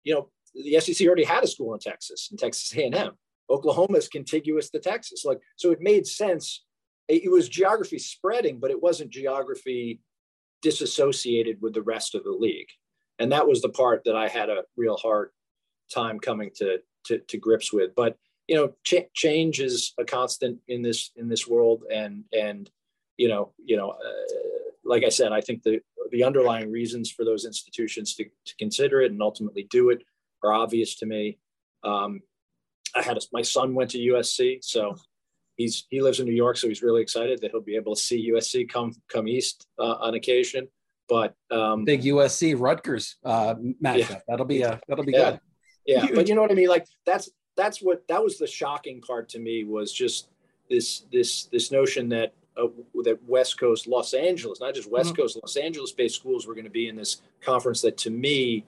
you 0.02 0.14
know, 0.14 0.30
the 0.54 0.80
SEC 0.80 1.06
already 1.06 1.24
had 1.24 1.44
a 1.44 1.46
school 1.46 1.74
in 1.74 1.80
Texas, 1.80 2.28
in 2.30 2.36
Texas 2.36 2.72
A&M. 2.76 3.12
Oklahoma 3.50 3.98
is 3.98 4.08
contiguous 4.08 4.70
to 4.70 4.80
Texas, 4.80 5.24
like 5.24 5.40
so. 5.56 5.70
It 5.70 5.80
made 5.80 6.06
sense. 6.06 6.64
It, 7.08 7.24
it 7.24 7.30
was 7.30 7.48
geography 7.48 7.98
spreading, 7.98 8.58
but 8.58 8.70
it 8.70 8.82
wasn't 8.82 9.10
geography 9.10 10.00
disassociated 10.62 11.58
with 11.60 11.74
the 11.74 11.82
rest 11.82 12.14
of 12.14 12.24
the 12.24 12.32
league, 12.32 12.68
and 13.18 13.30
that 13.32 13.46
was 13.46 13.60
the 13.60 13.68
part 13.68 14.02
that 14.04 14.16
I 14.16 14.28
had 14.28 14.48
a 14.48 14.64
real 14.76 14.96
hard 14.96 15.30
time 15.92 16.18
coming 16.18 16.50
to 16.56 16.78
to, 17.06 17.18
to 17.18 17.36
grips 17.36 17.72
with. 17.72 17.94
But 17.94 18.16
you 18.46 18.54
know, 18.54 18.72
ch- 18.84 19.10
change 19.14 19.60
is 19.60 19.94
a 19.98 20.04
constant 20.04 20.58
in 20.68 20.82
this 20.82 21.10
in 21.16 21.28
this 21.28 21.46
world, 21.46 21.82
and 21.92 22.24
and 22.32 22.70
you 23.16 23.28
know, 23.28 23.52
you 23.64 23.76
know, 23.76 23.90
uh, 23.90 24.34
like 24.84 25.04
I 25.04 25.08
said, 25.08 25.32
I 25.32 25.40
think 25.40 25.62
the 25.62 25.80
the 26.10 26.24
underlying 26.24 26.70
reasons 26.70 27.10
for 27.10 27.24
those 27.24 27.44
institutions 27.44 28.14
to, 28.14 28.24
to 28.24 28.56
consider 28.58 29.00
it 29.00 29.10
and 29.10 29.22
ultimately 29.22 29.66
do 29.70 29.90
it 29.90 30.02
are 30.42 30.52
obvious 30.52 30.96
to 30.96 31.06
me. 31.06 31.38
Um, 31.82 32.20
I 32.94 33.02
had 33.02 33.16
a, 33.16 33.20
my 33.32 33.42
son 33.42 33.74
went 33.74 33.90
to 33.90 33.98
USC, 33.98 34.62
so 34.62 34.96
he's 35.56 35.86
he 35.88 36.00
lives 36.02 36.20
in 36.20 36.26
New 36.26 36.34
York, 36.34 36.56
so 36.56 36.68
he's 36.68 36.82
really 36.82 37.02
excited 37.02 37.40
that 37.40 37.50
he'll 37.50 37.60
be 37.60 37.76
able 37.76 37.94
to 37.94 38.00
see 38.00 38.30
USC 38.30 38.68
come 38.68 38.92
come 39.08 39.26
east 39.26 39.66
uh, 39.78 39.96
on 40.00 40.14
occasion. 40.14 40.68
But 41.08 41.34
um, 41.50 41.84
big 41.84 42.02
USC 42.02 42.58
Rutgers 42.58 43.16
uh, 43.24 43.54
matchup. 43.82 44.10
Yeah. 44.10 44.20
That'll 44.28 44.46
be 44.46 44.62
a 44.62 44.80
that'll 44.88 45.04
be 45.04 45.12
yeah. 45.12 45.30
good. 45.32 45.40
Yeah, 45.86 46.06
but 46.14 46.28
you 46.28 46.34
know 46.34 46.40
what 46.40 46.50
I 46.50 46.54
mean. 46.54 46.68
Like 46.68 46.86
that's 47.04 47.28
that's 47.56 47.80
what 47.80 48.06
that 48.08 48.22
was 48.22 48.38
the 48.38 48.46
shocking 48.46 49.00
part 49.00 49.28
to 49.30 49.38
me 49.38 49.64
was 49.64 49.92
just 49.92 50.28
this 50.68 51.04
this 51.12 51.44
this 51.46 51.70
notion 51.70 52.08
that 52.08 52.32
uh, 52.56 52.68
that 53.02 53.18
West 53.26 53.58
Coast 53.58 53.86
Los 53.86 54.14
Angeles, 54.14 54.60
not 54.60 54.74
just 54.74 54.90
West 54.90 55.10
mm-hmm. 55.10 55.22
Coast 55.22 55.38
Los 55.42 55.56
Angeles 55.56 55.92
based 55.92 56.16
schools, 56.16 56.46
were 56.46 56.54
going 56.54 56.64
to 56.64 56.70
be 56.70 56.88
in 56.88 56.96
this 56.96 57.22
conference 57.40 57.80
that 57.82 57.96
to 57.98 58.10
me 58.10 58.64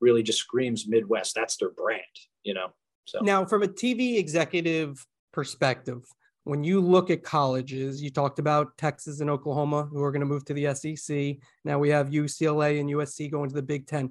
really 0.00 0.22
just 0.22 0.38
screams 0.38 0.86
Midwest. 0.86 1.34
That's 1.34 1.56
their 1.56 1.70
brand, 1.70 2.02
you 2.44 2.54
know. 2.54 2.68
So 3.04 3.20
now, 3.20 3.44
from 3.44 3.62
a 3.62 3.68
TV 3.68 4.18
executive 4.18 5.06
perspective, 5.32 6.04
when 6.44 6.62
you 6.62 6.80
look 6.80 7.10
at 7.10 7.22
colleges, 7.22 8.02
you 8.02 8.10
talked 8.10 8.38
about 8.38 8.76
Texas 8.76 9.20
and 9.20 9.30
Oklahoma 9.30 9.88
who 9.90 10.02
are 10.02 10.12
going 10.12 10.20
to 10.20 10.26
move 10.26 10.44
to 10.46 10.54
the 10.54 10.74
SEC. 10.74 11.36
Now 11.64 11.78
we 11.78 11.88
have 11.90 12.10
UCLA 12.10 12.80
and 12.80 12.90
USC 12.90 13.30
going 13.30 13.48
to 13.48 13.54
the 13.54 13.62
Big 13.62 13.86
Ten. 13.86 14.10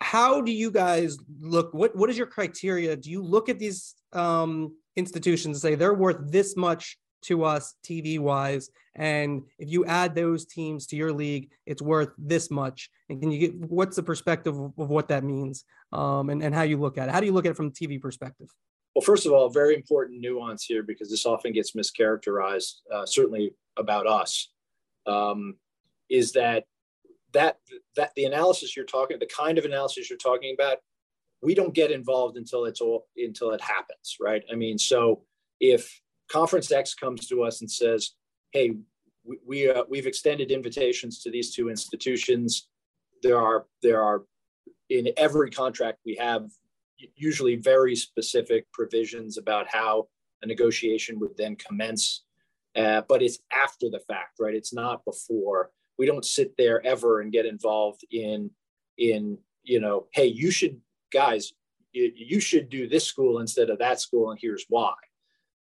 How 0.00 0.40
do 0.40 0.52
you 0.52 0.70
guys 0.70 1.18
look? 1.42 1.74
What 1.74 1.94
what 1.94 2.08
is 2.08 2.16
your 2.16 2.26
criteria? 2.26 2.96
Do 2.96 3.10
you 3.10 3.22
look 3.22 3.48
at 3.48 3.58
these 3.58 3.94
um, 4.12 4.74
institutions 4.96 5.56
and 5.56 5.62
say 5.62 5.74
they're 5.74 5.94
worth 5.94 6.30
this 6.30 6.56
much 6.56 6.96
to 7.22 7.44
us 7.44 7.74
TV 7.84 8.18
wise. 8.18 8.70
And 8.94 9.42
if 9.58 9.70
you 9.70 9.84
add 9.86 10.14
those 10.14 10.44
teams 10.44 10.86
to 10.88 10.96
your 10.96 11.12
league, 11.12 11.50
it's 11.66 11.80
worth 11.80 12.10
this 12.18 12.50
much. 12.50 12.90
And 13.08 13.20
can 13.20 13.30
you 13.30 13.38
get 13.38 13.54
what's 13.54 13.96
the 13.96 14.02
perspective 14.02 14.58
of, 14.58 14.72
what 14.76 15.08
that 15.08 15.24
means 15.24 15.64
um, 15.92 16.30
and, 16.30 16.42
and 16.42 16.54
how 16.54 16.62
you 16.62 16.76
look 16.78 16.98
at 16.98 17.08
it? 17.08 17.12
How 17.12 17.20
do 17.20 17.26
you 17.26 17.32
look 17.32 17.46
at 17.46 17.50
it 17.50 17.56
from 17.56 17.70
TV 17.70 18.00
perspective? 18.00 18.48
Well, 18.94 19.02
first 19.02 19.24
of 19.24 19.32
all, 19.32 19.48
very 19.48 19.74
important 19.74 20.20
nuance 20.20 20.64
here 20.64 20.82
because 20.82 21.08
this 21.08 21.24
often 21.24 21.52
gets 21.52 21.72
mischaracterized, 21.72 22.72
uh, 22.92 23.06
certainly 23.06 23.54
about 23.78 24.06
us, 24.06 24.50
um, 25.06 25.56
is 26.10 26.32
that 26.32 26.64
that 27.32 27.56
that 27.96 28.12
the 28.14 28.24
analysis 28.24 28.76
you're 28.76 28.84
talking, 28.84 29.18
the 29.18 29.26
kind 29.26 29.56
of 29.56 29.64
analysis 29.64 30.10
you're 30.10 30.18
talking 30.18 30.54
about, 30.58 30.78
we 31.42 31.54
don't 31.54 31.74
get 31.74 31.90
involved 31.90 32.36
until 32.36 32.64
it's 32.64 32.80
all 32.80 33.06
until 33.16 33.50
it 33.50 33.60
happens, 33.60 34.16
right? 34.20 34.42
I 34.50 34.54
mean, 34.54 34.78
so 34.78 35.22
if 35.60 36.00
Conference 36.30 36.70
X 36.70 36.94
comes 36.94 37.26
to 37.28 37.42
us 37.42 37.60
and 37.60 37.70
says, 37.70 38.12
"Hey, 38.52 38.72
we, 39.24 39.38
we 39.46 39.70
uh, 39.70 39.84
we've 39.88 40.06
extended 40.06 40.50
invitations 40.50 41.20
to 41.22 41.30
these 41.30 41.54
two 41.54 41.68
institutions. 41.68 42.68
There 43.22 43.38
are 43.38 43.66
there 43.82 44.02
are 44.02 44.22
in 44.88 45.08
every 45.16 45.50
contract 45.50 45.98
we 46.04 46.16
have 46.16 46.48
usually 47.16 47.56
very 47.56 47.96
specific 47.96 48.70
provisions 48.72 49.36
about 49.36 49.66
how 49.68 50.08
a 50.42 50.46
negotiation 50.46 51.18
would 51.18 51.36
then 51.36 51.56
commence, 51.56 52.24
uh, 52.76 53.02
but 53.08 53.22
it's 53.22 53.38
after 53.52 53.90
the 53.90 54.00
fact, 54.06 54.38
right? 54.40 54.54
It's 54.54 54.72
not 54.72 55.04
before. 55.04 55.70
We 55.98 56.06
don't 56.06 56.24
sit 56.24 56.54
there 56.56 56.84
ever 56.86 57.20
and 57.20 57.32
get 57.32 57.46
involved 57.46 58.04
in 58.10 58.50
in 58.98 59.38
you 59.64 59.80
know, 59.80 60.06
hey, 60.12 60.26
you 60.26 60.50
should 60.50 60.80
guys, 61.12 61.52
you, 61.92 62.40
should 62.40 62.70
do 62.70 62.88
this 62.88 63.04
school 63.04 63.38
instead 63.38 63.68
of 63.68 63.78
that 63.78 64.00
school, 64.00 64.30
and 64.30 64.40
here's 64.40 64.64
why 64.68 64.94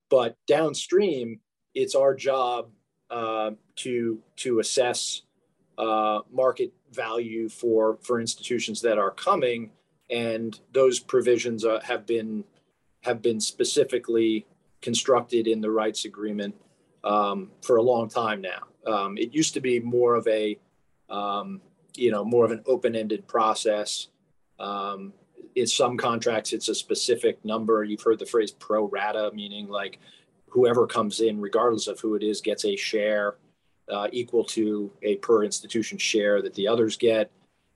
but 0.08 0.36
downstream, 0.46 1.40
it's 1.74 1.94
our 1.94 2.14
job 2.14 2.70
uh, 3.10 3.50
to 3.76 4.20
to 4.36 4.58
assess 4.60 5.22
uh, 5.78 6.20
market 6.30 6.72
value 6.92 7.48
for 7.48 7.98
for 8.02 8.20
institutions 8.20 8.80
that 8.82 8.98
are 8.98 9.10
coming, 9.10 9.70
and 10.10 10.58
those 10.72 11.00
provisions 11.00 11.64
uh, 11.64 11.80
have 11.82 12.06
been 12.06 12.44
have 13.02 13.22
been 13.22 13.40
specifically 13.40 14.46
constructed 14.80 15.46
in 15.46 15.60
the 15.60 15.70
rights 15.70 16.04
agreement 16.04 16.54
um, 17.04 17.50
for 17.62 17.76
a 17.76 17.82
long 17.82 18.08
time 18.08 18.40
now. 18.40 18.62
Um, 18.86 19.18
it 19.18 19.34
used 19.34 19.54
to 19.54 19.60
be 19.60 19.80
more 19.80 20.14
of 20.14 20.26
a 20.28 20.58
um, 21.10 21.60
you 21.94 22.10
know 22.10 22.24
more 22.24 22.44
of 22.44 22.52
an 22.52 22.62
open-ended 22.66 23.26
process. 23.26 24.08
Um, 24.58 25.12
in 25.54 25.66
some 25.66 25.96
contracts 25.96 26.52
it's 26.52 26.68
a 26.68 26.74
specific 26.74 27.42
number. 27.44 27.84
You've 27.84 28.02
heard 28.02 28.18
the 28.18 28.26
phrase 28.26 28.50
pro 28.50 28.88
rata 28.88 29.30
meaning 29.34 29.68
like 29.68 29.98
whoever 30.48 30.86
comes 30.86 31.20
in 31.20 31.40
regardless 31.40 31.86
of 31.86 32.00
who 32.00 32.14
it 32.14 32.22
is 32.22 32.40
gets 32.40 32.64
a 32.64 32.76
share 32.76 33.36
uh, 33.90 34.08
equal 34.12 34.44
to 34.44 34.90
a 35.02 35.16
per 35.16 35.44
institution 35.44 35.98
share 35.98 36.42
that 36.42 36.54
the 36.54 36.68
others 36.68 36.96
get. 36.96 37.30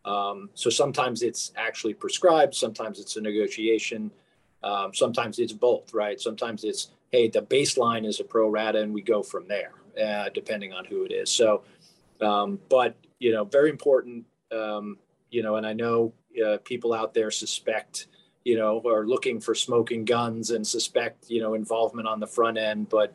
Um, 0.05 0.51
so 0.55 0.71
sometimes 0.71 1.23
it's 1.23 1.53
actually 1.57 1.95
prescribed 1.95 2.55
sometimes 2.55 3.01
it's 3.01 3.17
a 3.17 3.21
negotiation 3.21 4.11
um, 4.63 4.93
sometimes 4.93 5.39
it's 5.39 5.53
both 5.53 5.95
right? 5.95 6.21
Sometimes 6.21 6.65
it's 6.65 6.91
hey 7.11 7.29
the 7.29 7.43
baseline 7.43 8.07
is 8.07 8.21
a 8.21 8.25
pro 8.25 8.49
rata 8.49 8.81
and 8.81 8.93
we 8.93 9.03
go 9.03 9.23
from 9.23 9.49
there 9.49 9.73
uh, 10.03 10.29
depending 10.35 10.73
on 10.73 10.85
who 10.85 11.05
it 11.05 11.13
is. 11.13 11.31
So 11.31 11.65
um, 12.21 12.59
but 12.69 12.97
you 13.19 13.33
know 13.33 13.45
very 13.45 13.71
important 13.71 14.25
um, 14.53 14.99
you 15.31 15.43
know 15.43 15.57
and 15.57 15.67
i 15.67 15.73
know 15.73 16.13
uh, 16.45 16.59
people 16.65 16.93
out 16.93 17.15
there 17.15 17.31
suspect, 17.31 18.07
you 18.45 18.57
know, 18.57 18.83
are 18.87 19.07
looking 19.07 19.41
for 19.41 19.55
smoking 19.55 20.05
guns 20.05 20.51
and 20.51 20.67
suspect, 20.67 21.31
you 21.31 21.41
know, 21.41 21.55
involvement 21.55 22.09
on 22.09 22.21
the 22.21 22.27
front 22.27 22.59
end. 22.59 22.89
But 22.89 23.15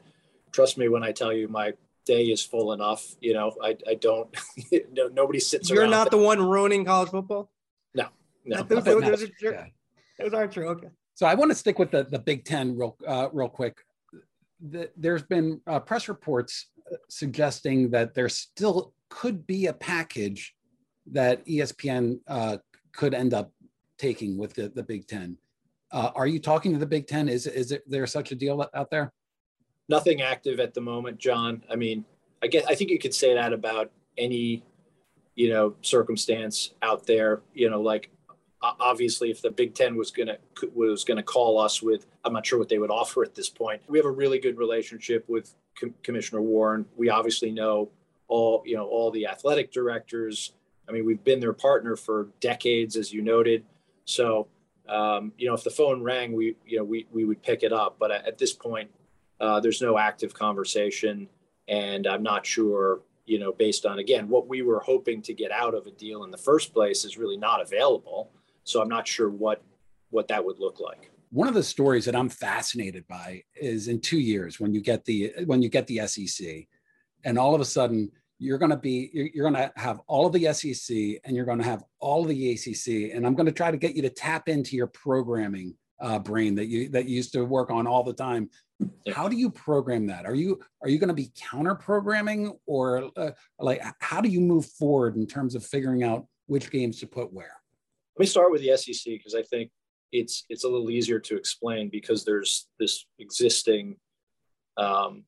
trust 0.51 0.78
me 0.78 0.88
when 0.88 1.03
I 1.03 1.11
tell 1.11 1.34
you, 1.34 1.47
my 1.47 1.74
day 2.05 2.26
is 2.26 2.43
full 2.43 2.74
enough. 2.74 3.16
You 3.22 3.34
know, 3.34 3.53
I, 3.63 3.78
I 3.88 3.95
don't, 3.95 4.30
no, 4.91 5.07
nobody 5.07 5.39
sits 5.39 5.70
around. 5.70 5.78
You're 5.78 5.88
not 5.88 6.11
the 6.11 6.18
one 6.18 6.41
ruining 6.41 6.86
college 6.86 7.09
football? 7.09 7.49
No, 7.93 8.07
no. 8.45 8.63
those, 8.63 8.84
those, 8.84 9.03
those, 9.03 9.24
are, 9.24 9.30
yeah. 9.41 9.66
those 10.20 10.34
aren't 10.34 10.51
true. 10.51 10.68
Okay. 10.70 10.88
So 11.16 11.26
I 11.26 11.34
want 11.34 11.51
to 11.51 11.55
stick 11.55 11.80
with 11.80 11.91
the, 11.91 12.03
the 12.03 12.20
Big 12.20 12.45
Ten 12.45 12.78
real, 12.78 12.97
uh, 13.07 13.30
real 13.32 13.49
quick. 13.49 13.78
The, 14.61 14.89
there's 14.97 15.24
been 15.24 15.61
uh, 15.68 15.80
press 15.80 16.07
reports 16.07 16.68
uh, 16.91 16.97
suggesting 17.09 17.89
that 17.91 18.13
there 18.13 18.30
still 18.30 18.93
could 19.09 19.45
be 19.47 19.68
a 19.68 19.74
package 19.74 20.53
that 21.11 21.45
ESPN 21.45 22.20
uh, 22.28 22.57
could 22.96 23.14
end 23.14 23.34
up 23.34 23.52
taking 23.98 24.38
with 24.38 24.54
the, 24.54 24.70
the 24.70 24.84
Big 24.84 25.08
Ten. 25.08 25.38
Uh, 25.91 26.12
are 26.16 26.28
you 26.28 26.39
talking 26.39 26.74
to 26.74 26.80
the 26.80 26.86
Big 26.86 27.08
Ten? 27.08 27.30
Is 27.30 27.48
is 27.48 27.72
it, 27.72 27.89
there 27.89 28.08
such 28.08 28.32
a 28.32 28.36
deal 28.36 28.68
out 28.74 28.89
there? 28.89 29.14
Nothing 29.88 30.22
active 30.22 30.60
at 30.60 30.74
the 30.74 30.82
moment, 30.82 31.18
John. 31.20 31.64
I 31.70 31.76
mean, 31.76 32.06
I 32.41 32.48
guess 32.48 32.66
I 32.66 32.76
think 32.76 32.89
you 32.89 33.00
could 33.00 33.14
say 33.14 33.34
that 33.34 33.54
about 33.54 33.91
any, 34.18 34.64
you 35.36 35.50
know, 35.50 35.76
circumstance 35.82 36.72
out 36.82 37.06
there. 37.06 37.41
You 37.54 37.70
know, 37.70 37.82
like 37.82 38.10
obviously, 38.62 39.30
if 39.30 39.41
the 39.41 39.52
Big 39.52 39.76
Ten 39.76 39.96
was 39.96 40.12
gonna 40.12 40.38
was 40.74 41.04
gonna 41.04 41.24
call 41.24 41.60
us 41.60 41.82
with, 41.82 42.08
I'm 42.24 42.34
not 42.34 42.46
sure 42.46 42.60
what 42.60 42.70
they 42.70 42.80
would 42.80 42.91
offer 42.91 43.24
at 43.24 43.36
this 43.36 43.50
point. 43.50 43.82
We 43.88 43.98
have 44.00 44.06
a 44.06 44.12
really 44.12 44.39
good 44.39 44.58
relationship 44.58 45.24
with 45.28 45.54
Com- 45.80 45.93
Commissioner 46.04 46.41
Warren. 46.41 46.86
We 46.98 47.10
obviously 47.10 47.52
know 47.52 47.89
all 48.28 48.64
you 48.66 48.76
know 48.76 48.88
all 48.88 49.12
the 49.12 49.28
athletic 49.28 49.72
directors 49.72 50.54
I 50.88 50.92
mean, 50.92 51.06
we've 51.06 51.24
been 51.24 51.40
their 51.40 51.54
partner 51.54 51.96
for 51.96 52.30
decades, 52.40 52.96
as 52.96 53.12
you 53.12 53.22
noted. 53.22 53.66
So, 54.06 54.48
um, 54.88 55.32
you 55.38 55.48
know, 55.48 55.54
if 55.54 55.64
the 55.64 55.72
phone 55.72 56.04
rang, 56.04 56.34
we, 56.34 56.56
you 56.66 56.78
know, 56.78 56.84
we, 56.84 57.08
we 57.12 57.26
would 57.26 57.42
pick 57.42 57.64
it 57.64 57.74
up. 57.74 57.98
But 58.00 58.12
at 58.12 58.38
this 58.38 58.54
point, 58.54 58.92
uh, 59.40 59.60
there's 59.60 59.82
no 59.82 59.98
active 59.98 60.34
conversation. 60.34 61.28
And 61.68 62.06
I'm 62.06 62.22
not 62.22 62.46
sure, 62.46 63.02
you 63.26 63.40
know, 63.40 63.52
based 63.52 63.86
on, 63.86 64.00
again, 64.00 64.30
what 64.30 64.48
we 64.48 64.62
were 64.62 64.80
hoping 64.80 65.22
to 65.24 65.34
get 65.34 65.52
out 65.52 65.74
of 65.74 65.88
a 65.88 65.92
deal 65.92 66.24
in 66.24 66.32
the 66.32 66.38
first 66.38 66.74
place 66.74 67.04
is 67.04 67.18
really 67.18 67.38
not 67.38 67.62
available. 67.62 68.30
So 68.64 68.82
I'm 68.82 68.90
not 68.90 69.08
sure 69.08 69.30
what, 69.30 69.64
what 70.12 70.28
that 70.28 70.46
would 70.46 70.60
look 70.60 70.80
like. 70.80 71.10
One 71.32 71.48
of 71.48 71.56
the 71.56 71.64
stories 71.64 72.06
that 72.06 72.16
I'm 72.16 72.30
fascinated 72.30 73.08
by 73.08 73.44
is 73.56 73.88
in 73.88 74.00
two 74.00 74.20
years 74.20 74.60
when 74.60 74.74
you 74.74 74.82
get 74.82 75.04
the 75.06 75.34
when 75.46 75.62
you 75.62 75.68
get 75.68 75.86
the 75.88 76.08
SEC, 76.08 76.68
and 77.26 77.38
all 77.38 77.54
of 77.54 77.60
a 77.60 77.66
sudden 77.66 78.12
you're 78.40 78.58
going 78.58 78.72
to 78.72 78.78
be 78.78 79.10
you're, 79.14 79.28
you're 79.34 79.50
going 79.50 79.70
to 79.70 79.72
have 79.80 80.02
all 80.08 80.26
of 80.26 80.34
the 80.34 80.52
SEC 80.54 80.96
and 81.24 81.36
you're 81.36 81.46
going 81.46 81.60
to 81.60 81.64
have 81.64 81.84
all 82.00 82.24
of 82.24 82.30
the 82.30 82.52
ACC, 82.52 83.16
and 83.16 83.26
I'm 83.26 83.36
going 83.36 83.46
to 83.46 83.52
try 83.52 83.72
to 83.72 83.78
get 83.78 83.96
you 83.96 84.02
to 84.04 84.10
tap 84.10 84.50
into 84.50 84.76
your 84.76 84.88
programming 84.88 85.76
uh, 86.00 86.20
brain 86.20 86.56
that 86.56 86.68
you 86.68 86.90
that 86.90 87.08
you 87.08 87.16
used 87.16 87.34
to 87.34 87.46
work 87.46 87.72
on 87.72 87.88
all 87.88 88.04
the 88.04 88.14
time. 88.14 88.50
How 89.14 89.30
do 89.30 89.38
you 89.38 89.50
program 89.50 90.08
that? 90.08 90.26
Are 90.26 90.36
you 90.36 90.60
are 90.82 90.90
you 90.90 91.00
going 91.00 91.10
to 91.10 91.14
be 91.14 91.32
counter 91.36 91.76
programming 91.76 92.54
or 92.66 93.10
uh, 93.16 93.32
like 93.60 93.82
how 94.00 94.22
do 94.22 94.30
you 94.30 94.42
move 94.42 94.66
forward 94.66 95.16
in 95.16 95.26
terms 95.26 95.56
of 95.56 95.66
figuring 95.66 96.04
out 96.04 96.26
which 96.48 96.72
games 96.72 97.00
to 97.00 97.08
put 97.08 97.32
where? 97.32 97.56
Let 98.18 98.24
me 98.24 98.26
start 98.26 98.52
with 98.52 98.62
the 98.62 98.76
SEC 98.78 99.06
because 99.06 99.36
I 99.36 99.44
think 99.44 99.72
it's 100.12 100.46
it's 100.50 100.66
a 100.66 100.70
little 100.70 100.90
easier 100.90 101.20
to 101.20 101.38
explain 101.38 101.90
because 101.90 102.26
there's 102.26 102.68
this 102.80 103.06
existing 103.20 103.96
um, 104.78 105.24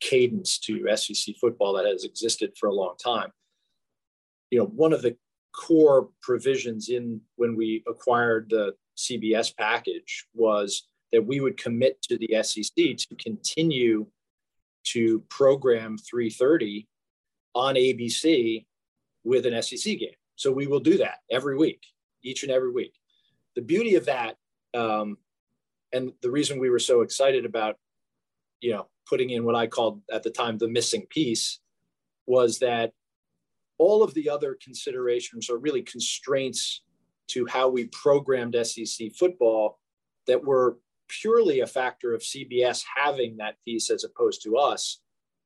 cadence 0.00 0.58
to 0.58 0.86
SEC 0.96 1.34
football 1.40 1.74
that 1.74 1.86
has 1.86 2.04
existed 2.04 2.52
for 2.58 2.68
a 2.68 2.74
long 2.74 2.94
time. 3.02 3.30
You 4.50 4.60
know, 4.60 4.66
one 4.66 4.92
of 4.92 5.02
the 5.02 5.16
core 5.54 6.08
provisions 6.22 6.88
in 6.88 7.20
when 7.36 7.56
we 7.56 7.82
acquired 7.88 8.48
the 8.50 8.74
CBS 8.96 9.56
package 9.56 10.26
was 10.34 10.86
that 11.12 11.26
we 11.26 11.40
would 11.40 11.56
commit 11.56 12.00
to 12.02 12.18
the 12.18 12.42
SEC 12.42 12.74
to 12.74 13.16
continue 13.18 14.06
to 14.84 15.20
program 15.28 15.98
330 15.98 16.86
on 17.54 17.74
ABC 17.74 18.64
with 19.24 19.46
an 19.46 19.60
SEC 19.62 19.98
game. 19.98 20.10
So 20.36 20.52
we 20.52 20.66
will 20.66 20.80
do 20.80 20.98
that 20.98 21.18
every 21.30 21.56
week, 21.56 21.82
each 22.22 22.42
and 22.42 22.52
every 22.52 22.70
week. 22.70 22.92
The 23.54 23.62
beauty 23.62 23.94
of 23.94 24.06
that, 24.06 24.36
um, 24.74 25.16
and 25.92 26.12
the 26.22 26.30
reason 26.30 26.58
we 26.58 26.70
were 26.70 26.78
so 26.78 27.00
excited 27.00 27.46
about, 27.46 27.76
you 28.60 28.72
know, 28.72 28.86
putting 29.08 29.30
in 29.30 29.44
what 29.44 29.54
I 29.54 29.66
called 29.66 30.02
at 30.12 30.22
the 30.22 30.30
time 30.30 30.58
the 30.58 30.68
missing 30.68 31.06
piece 31.08 31.60
was 32.26 32.58
that 32.58 32.92
all 33.78 34.02
of 34.02 34.14
the 34.14 34.28
other 34.28 34.56
considerations 34.62 35.50
are 35.50 35.58
really 35.58 35.82
constraints 35.82 36.82
to 37.28 37.46
how 37.46 37.68
we 37.68 37.86
programmed 37.86 38.56
SEC 38.66 39.12
football 39.18 39.78
that 40.26 40.44
were 40.44 40.78
purely 41.08 41.60
a 41.60 41.66
factor 41.66 42.14
of 42.14 42.22
CBS 42.22 42.84
having 42.96 43.36
that 43.36 43.56
piece 43.64 43.90
as 43.90 44.04
opposed 44.04 44.42
to 44.42 44.56
us. 44.56 45.00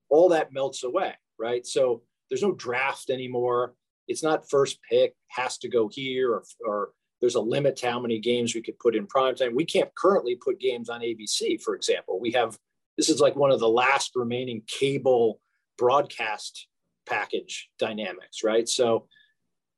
All 0.09 0.29
that 0.31 0.53
melts 0.53 0.85
away, 0.85 1.15
right? 1.39 1.67
So 1.67 2.03
there's 2.29 2.43
no 2.43 2.53
draft 2.53 3.11
anymore. 3.11 3.75
It's 4.09 4.23
not 4.23 4.49
first 4.49 4.79
pick 4.89 5.15
has 5.29 5.59
to 5.59 5.69
go 5.69 5.89
here 5.89 6.33
or, 6.33 6.45
or 6.67 6.91
there's 7.21 7.35
a 7.35 7.41
limit 7.41 7.77
to 7.77 7.91
how 7.91 8.01
many 8.01 8.19
games 8.19 8.55
we 8.55 8.63
could 8.63 8.79
put 8.79 8.97
in 8.97 9.07
prime 9.07 9.35
time. 9.35 9.55
We 9.55 9.65
can't 9.65 9.95
currently 9.95 10.37
put 10.37 10.59
games 10.59 10.89
on 10.89 11.03
ABC, 11.03 11.63
for 11.63 11.75
example. 11.75 12.19
We 12.19 12.33
have 12.33 12.59
this 13.01 13.09
is 13.09 13.19
like 13.19 13.35
one 13.35 13.51
of 13.51 13.61
the 13.61 13.69
last 13.69 14.13
remaining 14.15 14.61
cable 14.67 15.41
broadcast 15.79 16.67
package 17.07 17.71
dynamics, 17.79 18.45
right? 18.45 18.69
So 18.69 19.07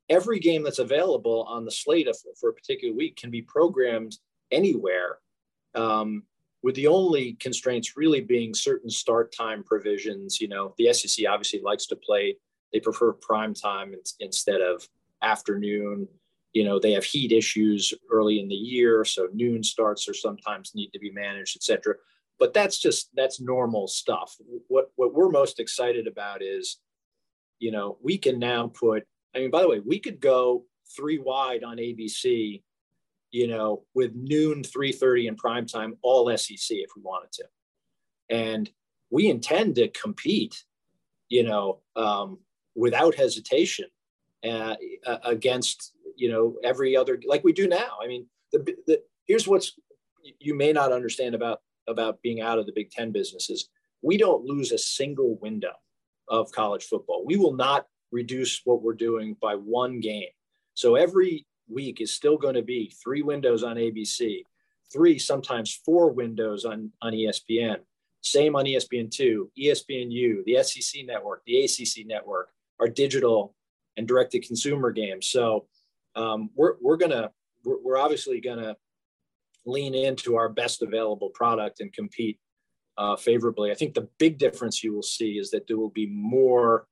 every 0.09 0.39
game 0.39 0.61
that's 0.61 0.79
available 0.79 1.43
on 1.47 1.63
the 1.63 1.71
slate 1.71 2.09
for 2.37 2.49
a 2.49 2.53
particular 2.53 2.93
week 2.93 3.15
can 3.15 3.31
be 3.31 3.41
programmed 3.41 4.17
anywhere, 4.51 5.19
um, 5.73 6.23
with 6.63 6.75
the 6.75 6.87
only 6.87 7.37
constraints 7.39 7.95
really 7.95 8.19
being 8.19 8.53
certain 8.53 8.89
start 8.89 9.33
time 9.33 9.63
provisions. 9.63 10.41
You 10.41 10.49
know, 10.49 10.73
the 10.77 10.91
SEC 10.91 11.25
obviously 11.25 11.61
likes 11.61 11.85
to 11.87 11.95
play; 11.95 12.35
they 12.73 12.81
prefer 12.81 13.13
prime 13.13 13.53
time 13.53 13.95
instead 14.19 14.59
of 14.59 14.85
afternoon. 15.21 16.09
You 16.51 16.65
know, 16.65 16.77
they 16.77 16.91
have 16.91 17.05
heat 17.05 17.31
issues 17.31 17.93
early 18.11 18.41
in 18.41 18.49
the 18.49 18.55
year, 18.55 19.05
so 19.05 19.29
noon 19.33 19.63
starts 19.63 20.09
are 20.09 20.13
sometimes 20.13 20.75
need 20.75 20.91
to 20.91 20.99
be 20.99 21.09
managed, 21.09 21.55
et 21.55 21.63
cetera 21.63 21.95
but 22.43 22.53
that's 22.53 22.77
just 22.77 23.09
that's 23.15 23.39
normal 23.39 23.87
stuff. 23.87 24.35
What 24.67 24.91
what 24.97 25.13
we're 25.13 25.29
most 25.29 25.61
excited 25.61 26.07
about 26.07 26.43
is 26.43 26.81
you 27.59 27.71
know 27.71 27.97
we 28.03 28.17
can 28.17 28.37
now 28.37 28.67
put 28.67 29.03
i 29.33 29.39
mean 29.39 29.49
by 29.49 29.61
the 29.61 29.69
way 29.69 29.79
we 29.79 29.97
could 29.97 30.19
go 30.19 30.65
three 30.93 31.19
wide 31.19 31.63
on 31.63 31.77
abc 31.77 32.61
you 33.31 33.47
know 33.47 33.83
with 33.95 34.11
noon 34.13 34.61
3.30 34.61 35.29
in 35.29 35.35
prime 35.37 35.65
time 35.65 35.93
all 36.01 36.29
sec 36.35 36.57
if 36.85 36.89
we 36.97 37.01
wanted 37.01 37.31
to. 37.31 37.45
And 38.29 38.69
we 39.09 39.29
intend 39.29 39.75
to 39.75 39.87
compete 39.87 40.65
you 41.29 41.43
know 41.43 41.79
um, 41.95 42.39
without 42.75 43.15
hesitation 43.15 43.85
uh, 44.43 44.75
against 45.23 45.93
you 46.17 46.29
know 46.29 46.55
every 46.61 46.97
other 46.97 47.21
like 47.25 47.45
we 47.45 47.53
do 47.53 47.69
now. 47.69 47.91
I 48.03 48.07
mean 48.07 48.25
the, 48.51 48.59
the 48.85 49.01
here's 49.25 49.47
what's 49.47 49.79
you 50.39 50.55
may 50.55 50.73
not 50.73 50.91
understand 50.91 51.35
about 51.35 51.61
about 51.87 52.21
being 52.21 52.41
out 52.41 52.59
of 52.59 52.65
the 52.65 52.73
Big 52.73 52.91
Ten 52.91 53.11
businesses, 53.11 53.69
we 54.01 54.17
don't 54.17 54.45
lose 54.45 54.71
a 54.71 54.77
single 54.77 55.37
window 55.41 55.73
of 56.27 56.51
college 56.51 56.83
football. 56.85 57.23
We 57.25 57.37
will 57.37 57.53
not 57.53 57.87
reduce 58.11 58.61
what 58.63 58.81
we're 58.81 58.93
doing 58.93 59.35
by 59.41 59.55
one 59.55 59.99
game. 59.99 60.29
So 60.75 60.95
every 60.95 61.45
week 61.67 62.01
is 62.01 62.13
still 62.13 62.37
going 62.37 62.55
to 62.55 62.61
be 62.61 62.93
three 63.03 63.21
windows 63.21 63.63
on 63.63 63.77
ABC, 63.77 64.43
three, 64.91 65.17
sometimes 65.17 65.81
four 65.85 66.11
windows 66.11 66.65
on, 66.65 66.91
on 67.01 67.13
ESPN. 67.13 67.77
Same 68.21 68.55
on 68.55 68.65
ESPN2, 68.65 69.47
ESPNU, 69.59 70.45
the 70.45 70.63
SEC 70.63 71.05
network, 71.05 71.43
the 71.45 71.65
ACC 71.65 72.05
network, 72.05 72.49
our 72.79 72.87
digital 72.87 73.55
and 73.97 74.07
direct 74.07 74.31
to 74.31 74.39
consumer 74.39 74.91
games. 74.91 75.27
So 75.27 75.65
um, 76.15 76.49
we're, 76.55 76.75
we're 76.81 76.97
going 76.97 77.11
to, 77.11 77.31
we're, 77.63 77.81
we're 77.83 77.97
obviously 77.97 78.39
going 78.39 78.59
to 78.59 78.77
lean 79.65 79.95
into 79.95 80.35
our 80.35 80.49
best 80.49 80.81
available 80.81 81.29
product 81.29 81.79
and 81.79 81.91
compete 81.93 82.39
uh, 82.97 83.15
favorably. 83.15 83.71
I 83.71 83.75
think 83.75 83.93
the 83.93 84.07
big 84.19 84.37
difference 84.37 84.83
you 84.83 84.93
will 84.93 85.03
see 85.03 85.37
is 85.37 85.51
that 85.51 85.67
there 85.67 85.77
will 85.77 85.89
be 85.89 86.07
more 86.07 86.87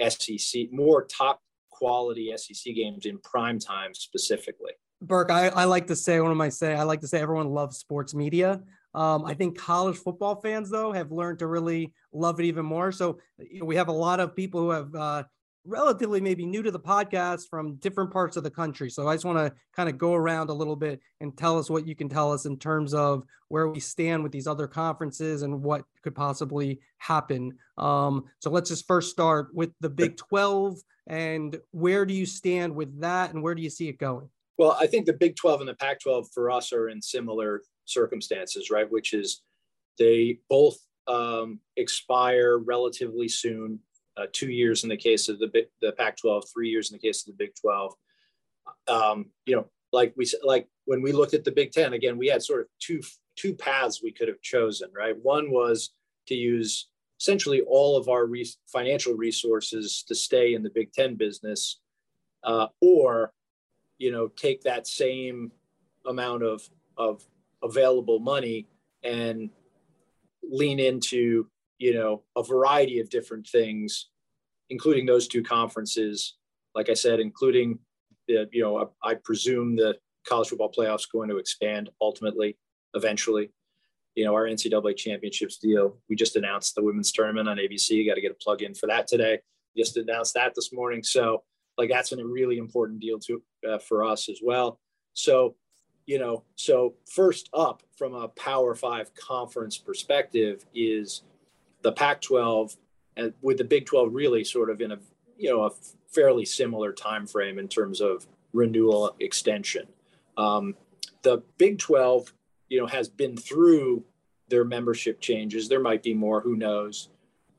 SEC, 0.00 0.72
more 0.72 1.04
top 1.04 1.40
quality 1.70 2.32
SEC 2.36 2.74
games 2.74 3.06
in 3.06 3.18
prime 3.18 3.58
time 3.58 3.94
specifically. 3.94 4.72
Burke, 5.02 5.30
I, 5.30 5.48
I 5.48 5.64
like 5.64 5.86
to 5.88 5.96
say, 5.96 6.20
what 6.20 6.30
am 6.30 6.40
I 6.40 6.48
say? 6.48 6.74
I 6.74 6.82
like 6.84 7.00
to 7.00 7.08
say 7.08 7.20
everyone 7.20 7.50
loves 7.50 7.76
sports 7.76 8.14
media. 8.14 8.62
Um, 8.94 9.26
I 9.26 9.34
think 9.34 9.58
college 9.58 9.96
football 9.96 10.40
fans, 10.40 10.70
though, 10.70 10.90
have 10.90 11.12
learned 11.12 11.40
to 11.40 11.46
really 11.46 11.92
love 12.14 12.40
it 12.40 12.46
even 12.46 12.64
more. 12.64 12.90
So 12.92 13.18
you 13.38 13.60
know, 13.60 13.66
we 13.66 13.76
have 13.76 13.88
a 13.88 13.92
lot 13.92 14.20
of 14.20 14.34
people 14.34 14.60
who 14.62 14.70
have 14.70 14.94
uh, 14.94 15.24
relatively 15.66 16.20
maybe 16.20 16.46
new 16.46 16.62
to 16.62 16.70
the 16.70 16.80
podcast 16.80 17.48
from 17.50 17.76
different 17.76 18.12
parts 18.12 18.36
of 18.36 18.44
the 18.44 18.50
country. 18.50 18.88
So 18.90 19.08
I 19.08 19.14
just 19.14 19.24
want 19.24 19.38
to 19.38 19.52
kind 19.74 19.88
of 19.88 19.98
go 19.98 20.14
around 20.14 20.50
a 20.50 20.54
little 20.54 20.76
bit 20.76 21.00
and 21.20 21.36
tell 21.36 21.58
us 21.58 21.68
what 21.68 21.86
you 21.86 21.94
can 21.94 22.08
tell 22.08 22.32
us 22.32 22.46
in 22.46 22.58
terms 22.58 22.94
of 22.94 23.24
where 23.48 23.68
we 23.68 23.80
stand 23.80 24.22
with 24.22 24.32
these 24.32 24.46
other 24.46 24.66
conferences 24.66 25.42
and 25.42 25.62
what 25.62 25.84
could 26.02 26.14
possibly 26.14 26.80
happen. 26.98 27.56
Um, 27.78 28.24
so 28.40 28.50
let's 28.50 28.70
just 28.70 28.86
first 28.86 29.10
start 29.10 29.48
with 29.54 29.70
the 29.80 29.90
Big 29.90 30.16
12 30.16 30.78
and 31.06 31.56
where 31.70 32.06
do 32.06 32.14
you 32.14 32.26
stand 32.26 32.74
with 32.74 33.00
that 33.00 33.32
and 33.32 33.42
where 33.42 33.54
do 33.54 33.62
you 33.62 33.70
see 33.70 33.88
it 33.88 33.98
going? 33.98 34.28
Well, 34.58 34.76
I 34.80 34.86
think 34.86 35.06
the 35.06 35.12
Big 35.12 35.36
12 35.36 35.60
and 35.60 35.68
the 35.68 35.74
Pac 35.74 36.00
12 36.00 36.28
for 36.32 36.50
us 36.50 36.72
are 36.72 36.88
in 36.88 37.02
similar 37.02 37.62
circumstances, 37.84 38.70
right? 38.70 38.90
Which 38.90 39.12
is 39.12 39.42
they 39.98 40.38
both 40.48 40.78
um, 41.06 41.60
expire 41.76 42.58
relatively 42.58 43.28
soon 43.28 43.80
uh, 44.16 44.26
two 44.32 44.50
years 44.50 44.82
in 44.82 44.88
the 44.88 44.96
case 44.96 45.28
of 45.28 45.38
the 45.38 45.66
the 45.80 45.92
Pac-12, 45.92 46.52
three 46.52 46.68
years 46.68 46.90
in 46.90 46.96
the 46.96 47.06
case 47.06 47.26
of 47.26 47.36
the 47.36 47.44
Big 47.44 47.54
12. 47.60 47.94
Um, 48.88 49.26
you 49.44 49.56
know, 49.56 49.66
like 49.92 50.14
we 50.16 50.26
like 50.42 50.68
when 50.84 51.02
we 51.02 51.12
looked 51.12 51.34
at 51.34 51.44
the 51.44 51.52
Big 51.52 51.72
Ten 51.72 51.92
again, 51.92 52.18
we 52.18 52.28
had 52.28 52.42
sort 52.42 52.62
of 52.62 52.66
two 52.80 53.00
two 53.36 53.54
paths 53.54 54.02
we 54.02 54.12
could 54.12 54.28
have 54.28 54.40
chosen. 54.40 54.90
Right, 54.94 55.16
one 55.22 55.50
was 55.50 55.90
to 56.28 56.34
use 56.34 56.88
essentially 57.20 57.62
all 57.62 57.96
of 57.96 58.08
our 58.08 58.26
re- 58.26 58.48
financial 58.66 59.14
resources 59.14 60.04
to 60.08 60.14
stay 60.14 60.54
in 60.54 60.62
the 60.62 60.70
Big 60.70 60.92
Ten 60.92 61.14
business, 61.14 61.80
uh, 62.44 62.68
or 62.80 63.32
you 63.98 64.12
know, 64.12 64.28
take 64.28 64.62
that 64.62 64.86
same 64.86 65.52
amount 66.06 66.42
of 66.42 66.68
of 66.96 67.24
available 67.62 68.18
money 68.18 68.66
and 69.02 69.50
lean 70.42 70.78
into 70.78 71.46
you 71.78 71.94
know, 71.94 72.22
a 72.36 72.42
variety 72.42 73.00
of 73.00 73.10
different 73.10 73.46
things, 73.46 74.08
including 74.70 75.06
those 75.06 75.28
two 75.28 75.42
conferences. 75.42 76.34
Like 76.74 76.88
I 76.88 76.94
said, 76.94 77.20
including 77.20 77.78
the, 78.28 78.48
you 78.52 78.62
know, 78.62 78.90
I, 79.04 79.10
I 79.10 79.14
presume 79.14 79.76
the 79.76 79.96
college 80.26 80.48
football 80.48 80.72
playoffs 80.72 81.10
going 81.10 81.28
to 81.28 81.38
expand 81.38 81.90
ultimately, 82.00 82.56
eventually. 82.94 83.50
You 84.14 84.24
know, 84.24 84.34
our 84.34 84.44
NCAA 84.44 84.96
championships 84.96 85.58
deal. 85.58 85.98
We 86.08 86.16
just 86.16 86.36
announced 86.36 86.74
the 86.74 86.82
women's 86.82 87.12
tournament 87.12 87.48
on 87.48 87.58
ABC. 87.58 87.90
You 87.90 88.08
got 88.08 88.14
to 88.14 88.22
get 88.22 88.32
a 88.32 88.42
plug 88.42 88.62
in 88.62 88.74
for 88.74 88.86
that 88.86 89.06
today. 89.06 89.40
Just 89.76 89.96
announced 89.98 90.34
that 90.34 90.54
this 90.54 90.72
morning. 90.72 91.02
So, 91.02 91.42
like, 91.76 91.90
that's 91.90 92.12
a 92.12 92.24
really 92.24 92.56
important 92.56 93.00
deal 93.00 93.18
to 93.20 93.42
uh, 93.68 93.78
for 93.78 94.04
us 94.04 94.30
as 94.30 94.40
well. 94.42 94.80
So, 95.12 95.56
you 96.06 96.18
know, 96.18 96.44
so 96.54 96.94
first 97.10 97.50
up 97.52 97.82
from 97.98 98.14
a 98.14 98.28
Power 98.28 98.74
Five 98.74 99.14
conference 99.14 99.76
perspective 99.76 100.64
is 100.74 101.22
the 101.86 101.92
Pac-12 101.92 102.76
and 103.16 103.32
with 103.42 103.58
the 103.58 103.64
Big 103.64 103.86
12 103.86 104.12
really 104.12 104.42
sort 104.42 104.70
of 104.70 104.80
in 104.80 104.90
a 104.90 104.98
you 105.38 105.48
know 105.48 105.62
a 105.62 105.70
fairly 106.08 106.44
similar 106.44 106.92
time 106.92 107.28
frame 107.28 107.60
in 107.60 107.68
terms 107.68 108.00
of 108.00 108.26
renewal 108.52 109.14
extension. 109.20 109.86
Um, 110.36 110.74
the 111.22 111.44
Big 111.58 111.78
12, 111.78 112.32
you 112.68 112.80
know, 112.80 112.88
has 112.88 113.08
been 113.08 113.36
through 113.36 114.04
their 114.48 114.64
membership 114.64 115.20
changes. 115.20 115.68
There 115.68 115.80
might 115.80 116.02
be 116.02 116.12
more, 116.12 116.40
who 116.40 116.56
knows? 116.56 117.10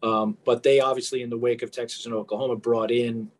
Um, 0.04 0.38
but 0.44 0.62
they 0.62 0.82
obviously, 0.82 1.22
in 1.22 1.30
the 1.30 1.38
wake 1.38 1.62
of 1.62 1.72
Texas 1.72 2.06
and 2.06 2.14
Oklahoma, 2.14 2.58
brought 2.58 2.92
in 2.92 3.32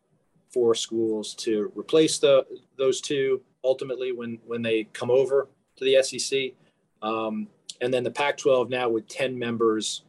four 0.54 0.74
schools 0.74 1.36
to 1.36 1.70
replace 1.76 2.18
the 2.18 2.46
those 2.78 3.02
two. 3.02 3.42
Ultimately, 3.62 4.14
when 4.14 4.40
when 4.46 4.62
they 4.62 4.86
come 4.94 5.12
over 5.12 5.50
to 5.76 5.84
the 5.84 6.02
SEC, 6.02 6.54
um, 7.02 7.48
and 7.82 7.94
then 7.94 8.04
the 8.04 8.12
Pac-12 8.12 8.70
now 8.70 8.88
with 8.88 9.06
ten 9.10 9.38
members 9.38 10.04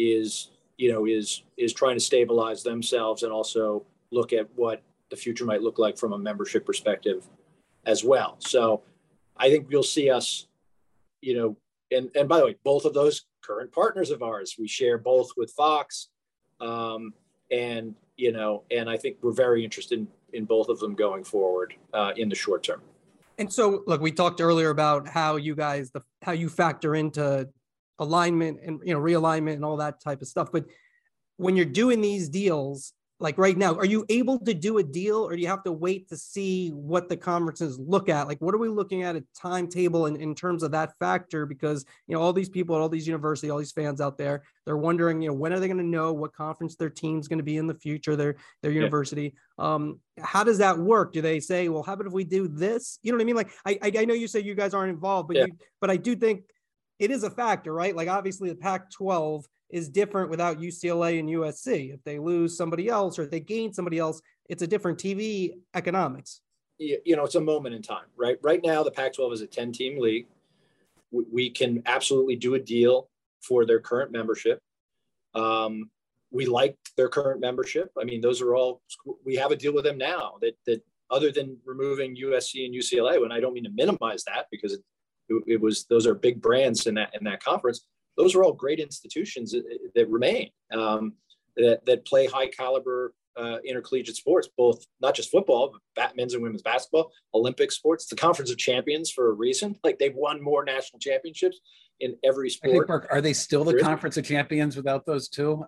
is 0.00 0.50
you 0.76 0.90
know 0.92 1.06
is 1.06 1.42
is 1.56 1.72
trying 1.72 1.96
to 1.96 2.00
stabilize 2.00 2.62
themselves 2.62 3.22
and 3.22 3.32
also 3.32 3.84
look 4.10 4.32
at 4.32 4.48
what 4.56 4.82
the 5.10 5.16
future 5.16 5.44
might 5.44 5.62
look 5.62 5.78
like 5.78 5.98
from 5.98 6.12
a 6.12 6.18
membership 6.18 6.64
perspective 6.64 7.24
as 7.86 8.04
well. 8.04 8.36
So 8.38 8.82
I 9.36 9.50
think 9.50 9.66
you'll 9.70 9.82
see 9.82 10.10
us, 10.10 10.46
you 11.20 11.36
know, 11.36 11.56
and 11.90 12.10
and 12.14 12.28
by 12.28 12.38
the 12.38 12.46
way, 12.46 12.56
both 12.64 12.84
of 12.84 12.94
those 12.94 13.26
current 13.42 13.72
partners 13.72 14.10
of 14.10 14.22
ours, 14.22 14.56
we 14.58 14.68
share 14.68 14.98
both 14.98 15.30
with 15.36 15.50
Fox, 15.52 16.08
um, 16.60 17.12
and 17.50 17.94
you 18.16 18.32
know, 18.32 18.64
and 18.70 18.88
I 18.88 18.96
think 18.96 19.16
we're 19.22 19.32
very 19.32 19.64
interested 19.64 19.98
in, 19.98 20.08
in 20.32 20.44
both 20.44 20.68
of 20.68 20.78
them 20.78 20.94
going 20.94 21.24
forward 21.24 21.74
uh, 21.94 22.12
in 22.16 22.28
the 22.28 22.34
short 22.34 22.62
term. 22.62 22.82
And 23.38 23.50
so, 23.50 23.82
look, 23.86 24.02
we 24.02 24.12
talked 24.12 24.42
earlier 24.42 24.68
about 24.68 25.08
how 25.08 25.36
you 25.36 25.54
guys, 25.54 25.90
the 25.90 26.02
how 26.22 26.32
you 26.32 26.50
factor 26.50 26.94
into 26.94 27.48
alignment 28.00 28.58
and 28.64 28.80
you 28.84 28.92
know 28.92 29.00
realignment 29.00 29.54
and 29.54 29.64
all 29.64 29.76
that 29.76 30.00
type 30.00 30.20
of 30.22 30.28
stuff. 30.28 30.50
But 30.52 30.64
when 31.36 31.54
you're 31.54 31.64
doing 31.64 32.00
these 32.00 32.28
deals, 32.28 32.92
like 33.20 33.36
right 33.36 33.56
now 33.56 33.74
are 33.74 33.84
you 33.84 34.04
able 34.08 34.38
to 34.38 34.54
do 34.54 34.78
a 34.78 34.82
deal 34.82 35.18
or 35.18 35.36
do 35.36 35.42
you 35.42 35.46
have 35.46 35.62
to 35.62 35.72
wait 35.72 36.08
to 36.08 36.16
see 36.16 36.70
what 36.70 37.08
the 37.08 37.16
conferences 37.16 37.78
look 37.78 38.08
at 38.08 38.26
like 38.26 38.38
what 38.40 38.54
are 38.54 38.58
we 38.58 38.68
looking 38.68 39.02
at 39.02 39.14
a 39.14 39.22
timetable 39.36 40.06
in, 40.06 40.16
in 40.16 40.34
terms 40.34 40.62
of 40.62 40.70
that 40.70 40.92
factor 40.98 41.46
because 41.46 41.84
you 42.06 42.16
know 42.16 42.22
all 42.22 42.32
these 42.32 42.48
people 42.48 42.74
at 42.74 42.80
all 42.80 42.88
these 42.88 43.06
universities 43.06 43.50
all 43.50 43.58
these 43.58 43.72
fans 43.72 44.00
out 44.00 44.16
there 44.16 44.42
they're 44.64 44.76
wondering 44.76 45.20
you 45.20 45.28
know 45.28 45.34
when 45.34 45.52
are 45.52 45.60
they 45.60 45.68
going 45.68 45.76
to 45.76 45.84
know 45.84 46.12
what 46.12 46.32
conference 46.32 46.76
their 46.76 46.90
team's 46.90 47.28
going 47.28 47.38
to 47.38 47.44
be 47.44 47.58
in 47.58 47.66
the 47.66 47.74
future 47.74 48.16
their 48.16 48.36
their 48.62 48.72
yeah. 48.72 48.78
university 48.78 49.34
um 49.58 50.00
how 50.18 50.42
does 50.42 50.58
that 50.58 50.78
work 50.78 51.12
do 51.12 51.20
they 51.20 51.38
say 51.38 51.68
well 51.68 51.82
how 51.82 51.92
about 51.92 52.06
if 52.06 52.12
we 52.12 52.24
do 52.24 52.48
this 52.48 52.98
you 53.02 53.12
know 53.12 53.16
what 53.16 53.22
i 53.22 53.26
mean 53.26 53.36
like 53.36 53.50
i 53.66 53.78
i, 53.82 53.92
I 54.00 54.04
know 54.06 54.14
you 54.14 54.28
say 54.28 54.40
you 54.40 54.54
guys 54.54 54.74
aren't 54.74 54.90
involved 54.90 55.28
but 55.28 55.36
yeah. 55.36 55.44
you 55.46 55.52
but 55.80 55.90
i 55.90 55.96
do 55.96 56.16
think 56.16 56.42
it 57.00 57.10
is 57.10 57.24
a 57.24 57.30
factor 57.30 57.72
right 57.72 57.96
like 57.96 58.08
obviously 58.08 58.48
the 58.48 58.54
pac 58.54 58.90
12 58.92 59.44
is 59.72 59.88
different 59.88 60.30
without 60.30 60.60
UCLA 60.60 61.18
and 61.20 61.28
USC. 61.28 61.94
If 61.94 62.02
they 62.04 62.18
lose 62.18 62.56
somebody 62.56 62.88
else 62.88 63.18
or 63.18 63.22
if 63.22 63.30
they 63.30 63.40
gain 63.40 63.72
somebody 63.72 63.98
else, 63.98 64.20
it's 64.48 64.62
a 64.62 64.66
different 64.66 64.98
TV 64.98 65.54
economics. 65.74 66.40
You 66.78 67.14
know, 67.14 67.24
it's 67.24 67.34
a 67.34 67.40
moment 67.40 67.74
in 67.74 67.82
time, 67.82 68.06
right? 68.16 68.38
Right 68.42 68.60
now, 68.64 68.82
the 68.82 68.90
Pac 68.90 69.14
12 69.14 69.34
is 69.34 69.40
a 69.42 69.46
10 69.46 69.72
team 69.72 70.00
league. 70.00 70.26
We 71.12 71.50
can 71.50 71.82
absolutely 71.86 72.36
do 72.36 72.54
a 72.54 72.58
deal 72.58 73.08
for 73.42 73.66
their 73.66 73.80
current 73.80 74.12
membership. 74.12 74.60
Um, 75.34 75.90
we 76.30 76.46
like 76.46 76.76
their 76.96 77.08
current 77.08 77.40
membership. 77.40 77.90
I 78.00 78.04
mean, 78.04 78.20
those 78.20 78.40
are 78.40 78.54
all, 78.54 78.80
we 79.24 79.36
have 79.36 79.50
a 79.50 79.56
deal 79.56 79.74
with 79.74 79.84
them 79.84 79.98
now 79.98 80.36
that, 80.40 80.56
that 80.66 80.82
other 81.10 81.30
than 81.30 81.58
removing 81.66 82.16
USC 82.16 82.64
and 82.64 82.74
UCLA, 82.74 83.22
and 83.22 83.32
I 83.32 83.40
don't 83.40 83.52
mean 83.52 83.64
to 83.64 83.70
minimize 83.70 84.24
that 84.24 84.46
because 84.50 84.78
it, 85.30 85.42
it 85.46 85.60
was, 85.60 85.86
those 85.86 86.06
are 86.06 86.14
big 86.14 86.42
brands 86.42 86.86
in 86.86 86.94
that, 86.94 87.10
in 87.18 87.24
that 87.24 87.42
conference 87.42 87.86
those 88.16 88.34
are 88.34 88.44
all 88.44 88.52
great 88.52 88.80
institutions 88.80 89.52
that, 89.52 89.64
that 89.94 90.08
remain 90.08 90.50
um, 90.72 91.14
that, 91.56 91.84
that 91.86 92.04
play 92.04 92.26
high 92.26 92.48
caliber 92.48 93.14
uh, 93.36 93.58
intercollegiate 93.64 94.16
sports, 94.16 94.48
both 94.56 94.84
not 95.00 95.14
just 95.14 95.30
football, 95.30 95.74
but 95.96 96.16
men's 96.16 96.34
and 96.34 96.42
women's 96.42 96.62
basketball, 96.62 97.12
Olympic 97.32 97.72
sports. 97.72 98.06
The 98.06 98.16
Conference 98.16 98.50
of 98.50 98.58
Champions 98.58 99.10
for 99.10 99.30
a 99.30 99.32
reason. 99.32 99.76
Like 99.82 99.98
they've 99.98 100.14
won 100.14 100.42
more 100.42 100.64
national 100.64 100.98
championships 100.98 101.60
in 102.00 102.16
every 102.24 102.50
sport. 102.50 102.70
I 102.70 102.72
Think, 102.74 102.88
Mark, 102.88 103.08
are 103.10 103.20
they 103.20 103.32
still 103.32 103.64
the 103.64 103.78
Conference 103.78 104.16
of 104.16 104.24
Champions 104.24 104.76
without 104.76 105.06
those 105.06 105.28
two? 105.28 105.64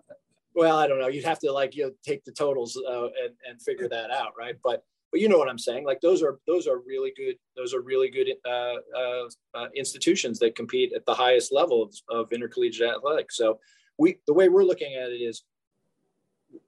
Well, 0.53 0.77
I 0.77 0.87
don't 0.87 0.99
know. 0.99 1.07
You'd 1.07 1.25
have 1.25 1.39
to 1.39 1.51
like 1.51 1.75
you 1.75 1.85
know 1.85 1.91
take 2.05 2.23
the 2.25 2.31
totals 2.31 2.77
uh, 2.77 3.05
and 3.05 3.33
and 3.49 3.61
figure 3.61 3.89
that 3.89 4.11
out, 4.11 4.33
right? 4.37 4.55
But 4.63 4.83
but 5.13 5.21
you 5.21 5.29
know 5.29 5.37
what 5.37 5.47
I'm 5.47 5.59
saying. 5.59 5.85
Like 5.85 6.01
those 6.01 6.23
are 6.23 6.39
those 6.47 6.67
are 6.67 6.79
really 6.79 7.13
good. 7.15 7.35
Those 7.55 7.75
are 7.75 7.81
really 7.81 8.09
good 8.09 8.29
uh, 8.43 8.77
uh, 8.97 9.29
uh, 9.53 9.67
institutions 9.75 10.39
that 10.39 10.55
compete 10.55 10.91
at 10.93 11.05
the 11.05 11.13
highest 11.13 11.53
level 11.53 11.83
of, 11.83 11.93
of 12.09 12.33
intercollegiate 12.33 12.89
athletics. 12.89 13.37
So 13.37 13.59
we 13.99 14.17
the 14.25 14.33
way 14.33 14.49
we're 14.49 14.63
looking 14.63 14.95
at 14.95 15.11
it 15.11 15.21
is 15.21 15.43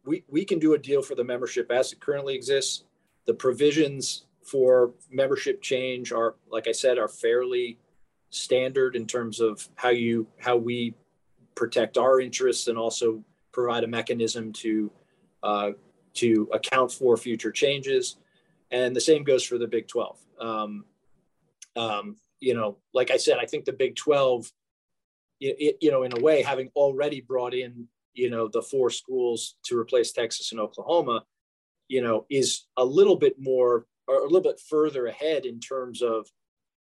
we 0.06 0.24
we 0.28 0.46
can 0.46 0.60
do 0.60 0.76
a 0.76 0.78
deal 0.78 1.02
for 1.02 1.16
the 1.16 1.24
membership 1.24 1.72
as 1.72 1.92
it 1.92 2.00
currently 2.00 2.36
exists. 2.36 2.84
The 3.26 3.34
provisions 3.34 4.28
for 4.44 4.94
membership 5.10 5.64
change 5.64 6.12
are, 6.12 6.36
like 6.48 6.68
I 6.68 6.72
said, 6.72 7.00
are 7.00 7.08
fairly 7.08 7.80
standard 8.30 8.96
in 8.96 9.08
terms 9.08 9.40
of 9.40 9.68
how 9.74 9.90
you 9.90 10.28
how 10.38 10.56
we 10.56 10.94
protect 11.56 11.98
our 11.98 12.22
interests 12.22 12.68
and 12.68 12.78
also 12.78 13.24
provide 13.52 13.84
a 13.84 13.88
mechanism 13.88 14.54
to 14.54 14.92
uh, 15.42 15.72
to 16.14 16.48
account 16.54 16.92
for 16.92 17.18
future 17.18 17.52
changes 17.52 18.18
and 18.76 18.94
the 18.94 19.02
same 19.02 19.24
goes 19.24 19.44
for 19.44 19.58
the 19.58 19.68
Big 19.68 19.88
12. 19.88 20.20
Um, 20.40 20.86
um, 21.78 22.18
you 22.42 22.54
know, 22.54 22.78
like 22.94 23.10
I 23.10 23.16
said, 23.16 23.38
I 23.40 23.46
think 23.46 23.64
the 23.64 23.72
Big 23.72 23.96
12, 23.96 24.52
it, 25.40 25.78
you 25.80 25.92
know, 25.92 26.04
in 26.04 26.18
a 26.18 26.22
way, 26.22 26.42
having 26.42 26.70
already 26.76 27.22
brought 27.22 27.54
in, 27.54 27.88
you 28.14 28.30
know, 28.30 28.50
the 28.50 28.62
four 28.62 28.90
schools 28.90 29.56
to 29.64 29.80
replace 29.80 30.12
Texas 30.12 30.52
and 30.52 30.60
Oklahoma, 30.60 31.24
you 31.88 32.02
know, 32.02 32.26
is 32.30 32.66
a 32.76 32.84
little 32.84 33.16
bit 33.16 33.36
more 33.40 33.86
or 34.08 34.20
a 34.20 34.24
little 34.24 34.42
bit 34.42 34.60
further 34.60 35.08
ahead 35.08 35.46
in 35.46 35.62
terms 35.62 36.02
of 36.02 36.28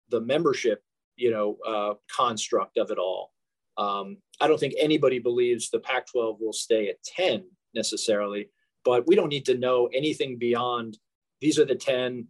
the 0.08 0.20
membership, 0.20 0.82
you 1.14 1.30
know, 1.30 1.58
uh, 1.66 1.94
construct 2.14 2.76
of 2.76 2.90
it 2.90 2.98
all. 2.98 3.32
Um, 3.76 4.18
I 4.40 4.48
don't 4.48 4.58
think 4.58 4.74
anybody 4.80 5.20
believes 5.20 5.70
the 5.70 5.78
Pac 5.78 6.10
12 6.10 6.40
will 6.40 6.52
stay 6.52 6.88
at 6.88 7.02
10 7.04 7.44
necessarily, 7.72 8.50
but 8.84 9.06
we 9.06 9.14
don't 9.14 9.28
need 9.28 9.46
to 9.46 9.56
know 9.56 9.88
anything 9.94 10.38
beyond 10.38 10.98
these 11.44 11.58
are 11.58 11.66
the 11.66 11.74
10 11.74 12.26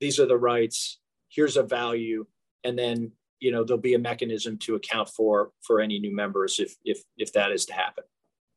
these 0.00 0.18
are 0.20 0.26
the 0.26 0.38
rights 0.38 1.00
here's 1.28 1.56
a 1.56 1.62
value 1.62 2.24
and 2.64 2.78
then 2.78 3.12
you 3.40 3.50
know 3.52 3.64
there'll 3.64 3.80
be 3.80 3.94
a 3.94 3.98
mechanism 3.98 4.56
to 4.58 4.74
account 4.74 5.08
for 5.08 5.50
for 5.62 5.80
any 5.80 5.98
new 5.98 6.14
members 6.14 6.58
if 6.58 6.76
if 6.84 7.02
if 7.16 7.32
that 7.32 7.52
is 7.52 7.64
to 7.66 7.72
happen. 7.72 8.04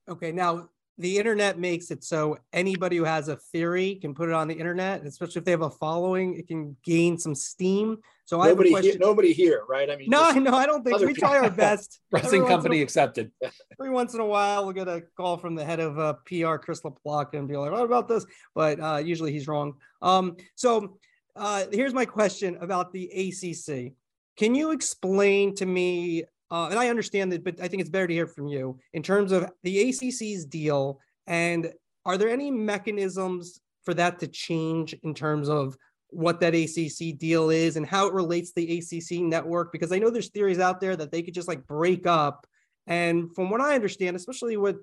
Okay 0.09 0.31
now 0.31 0.69
the 1.01 1.17
internet 1.17 1.57
makes 1.57 1.89
it 1.89 2.03
so 2.03 2.37
anybody 2.53 2.97
who 2.97 3.03
has 3.03 3.27
a 3.27 3.35
theory 3.35 3.95
can 3.95 4.13
put 4.13 4.29
it 4.29 4.35
on 4.35 4.47
the 4.47 4.53
internet, 4.53 5.03
especially 5.03 5.39
if 5.39 5.45
they 5.45 5.51
have 5.51 5.63
a 5.63 5.69
following, 5.69 6.35
it 6.35 6.47
can 6.47 6.77
gain 6.83 7.17
some 7.17 7.33
steam. 7.33 7.97
So 8.25 8.37
nobody, 8.37 8.49
I 8.49 8.51
have 8.51 8.59
a 8.59 8.69
question. 8.69 8.91
Here, 8.91 9.07
nobody 9.07 9.33
here, 9.33 9.63
right? 9.67 9.89
I 9.89 9.95
mean, 9.97 10.09
no, 10.09 10.31
no, 10.31 10.53
I 10.53 10.67
don't 10.67 10.83
think 10.85 10.99
we 10.99 11.13
try 11.13 11.39
our 11.39 11.49
best. 11.65 11.99
Wrestling 12.11 12.45
company 12.45 12.79
a, 12.79 12.83
accepted. 12.83 13.31
Every 13.79 13.89
once 13.89 14.13
in 14.13 14.19
a 14.19 14.25
while, 14.25 14.63
we'll 14.63 14.73
get 14.73 14.87
a 14.87 15.01
call 15.17 15.37
from 15.37 15.55
the 15.55 15.65
head 15.65 15.79
of 15.79 15.97
uh, 15.97 16.13
PR, 16.25 16.55
Chris 16.57 16.81
LaPlaca, 16.81 17.33
and 17.33 17.47
be 17.47 17.57
like, 17.57 17.71
"What 17.71 17.83
about 17.83 18.07
this?" 18.07 18.25
But 18.53 18.79
uh, 18.79 19.01
usually 19.03 19.31
he's 19.31 19.47
wrong. 19.47 19.73
Um, 20.01 20.37
so 20.55 20.99
uh, 21.35 21.65
here's 21.71 21.93
my 21.93 22.05
question 22.05 22.57
about 22.61 22.93
the 22.93 23.09
ACC. 23.09 23.93
Can 24.37 24.55
you 24.55 24.71
explain 24.71 25.55
to 25.55 25.65
me 25.65 26.25
uh, 26.51 26.67
and 26.69 26.77
I 26.77 26.89
understand 26.89 27.31
that, 27.31 27.43
but 27.45 27.61
I 27.61 27.69
think 27.69 27.79
it's 27.79 27.89
better 27.89 28.07
to 28.07 28.13
hear 28.13 28.27
from 28.27 28.47
you 28.47 28.77
in 28.93 29.01
terms 29.01 29.31
of 29.31 29.49
the 29.63 29.89
ACC's 29.89 30.45
deal. 30.45 30.99
And 31.25 31.71
are 32.05 32.17
there 32.17 32.29
any 32.29 32.51
mechanisms 32.51 33.61
for 33.85 33.93
that 33.93 34.19
to 34.19 34.27
change 34.27 34.93
in 35.03 35.13
terms 35.13 35.47
of 35.47 35.77
what 36.09 36.41
that 36.41 36.53
ACC 36.53 37.17
deal 37.17 37.51
is 37.51 37.77
and 37.77 37.85
how 37.85 38.05
it 38.05 38.13
relates 38.13 38.51
to 38.51 38.55
the 38.55 38.79
ACC 38.79 39.21
network? 39.21 39.71
Because 39.71 39.93
I 39.93 39.99
know 39.99 40.09
there's 40.09 40.29
theories 40.29 40.59
out 40.59 40.81
there 40.81 40.97
that 40.97 41.09
they 41.09 41.21
could 41.21 41.33
just 41.33 41.47
like 41.47 41.65
break 41.67 42.05
up. 42.05 42.45
And 42.85 43.33
from 43.33 43.49
what 43.49 43.61
I 43.61 43.73
understand, 43.73 44.17
especially 44.17 44.57
with, 44.57 44.77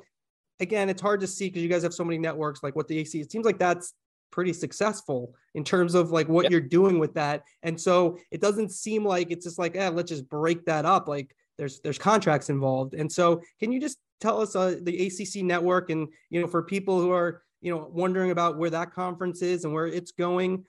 again, 0.61 0.89
it's 0.89 1.03
hard 1.03 1.21
to 1.21 1.27
see 1.27 1.49
because 1.49 1.63
you 1.63 1.69
guys 1.69 1.83
have 1.83 1.93
so 1.93 2.05
many 2.05 2.17
networks, 2.17 2.63
like 2.63 2.77
what 2.77 2.89
the 2.89 2.99
ACC, 3.01 3.17
it 3.17 3.31
seems 3.31 3.45
like 3.45 3.59
that's 3.59 3.93
pretty 4.31 4.55
successful 4.55 5.35
in 5.55 5.65
terms 5.65 5.95
of 5.95 6.13
like 6.13 6.29
what 6.29 6.51
you're 6.51 6.61
doing 6.61 6.99
with 6.99 7.13
that. 7.15 7.43
And 7.63 7.79
so 7.79 8.19
it 8.31 8.41
doesn't 8.41 8.73
seem 8.73 9.05
like 9.05 9.31
it's 9.31 9.45
just 9.45 9.59
like, 9.59 9.77
eh, 9.77 9.89
let's 9.91 10.09
just 10.09 10.29
break 10.31 10.65
that 10.65 10.87
up. 10.87 11.09
Like 11.09 11.35
there's 11.59 11.81
there's 11.81 11.99
contracts 11.99 12.51
involved. 12.51 12.95
And 12.95 13.11
so 13.11 13.43
can 13.61 13.73
you 13.73 13.81
just 13.81 13.99
tell 14.21 14.41
us 14.41 14.57
uh, 14.57 14.77
the 14.83 15.07
acc 15.07 15.43
network 15.45 15.91
and 15.91 16.09
you 16.31 16.41
know 16.41 16.47
for 16.47 16.63
people 16.63 17.01
who 17.01 17.11
are 17.11 17.43
you 17.61 17.75
know 17.75 17.89
wondering 17.93 18.31
about 18.31 18.57
where 18.57 18.71
that 18.71 18.93
conference 18.93 19.43
is 19.43 19.65
and 19.65 19.75
where 19.75 19.87
it's 19.87 20.13
going 20.13 20.65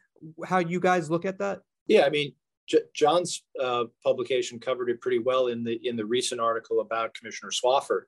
how 0.46 0.58
you 0.58 0.80
guys 0.80 1.10
look 1.10 1.26
at 1.26 1.38
that? 1.40 1.62
Yeah 1.88 2.06
i 2.06 2.10
mean 2.10 2.34
J- 2.68 2.84
john's 2.94 3.44
uh, 3.62 3.86
publication 4.04 4.60
covered 4.60 4.90
it 4.90 5.02
pretty 5.02 5.20
well 5.20 5.48
in 5.48 5.64
the 5.64 5.80
in 5.88 5.96
the 5.96 6.06
recent 6.06 6.42
article 6.42 6.82
about 6.82 7.14
commissioner 7.14 7.52
Swofford 7.52 8.04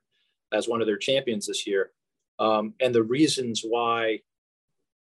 as 0.52 0.68
one 0.68 0.80
of 0.80 0.86
their 0.86 0.98
champions 0.98 1.46
this 1.46 1.66
year. 1.66 1.92
Um, 2.38 2.74
and 2.80 2.94
the 2.94 3.02
reasons 3.02 3.62
why 3.66 4.20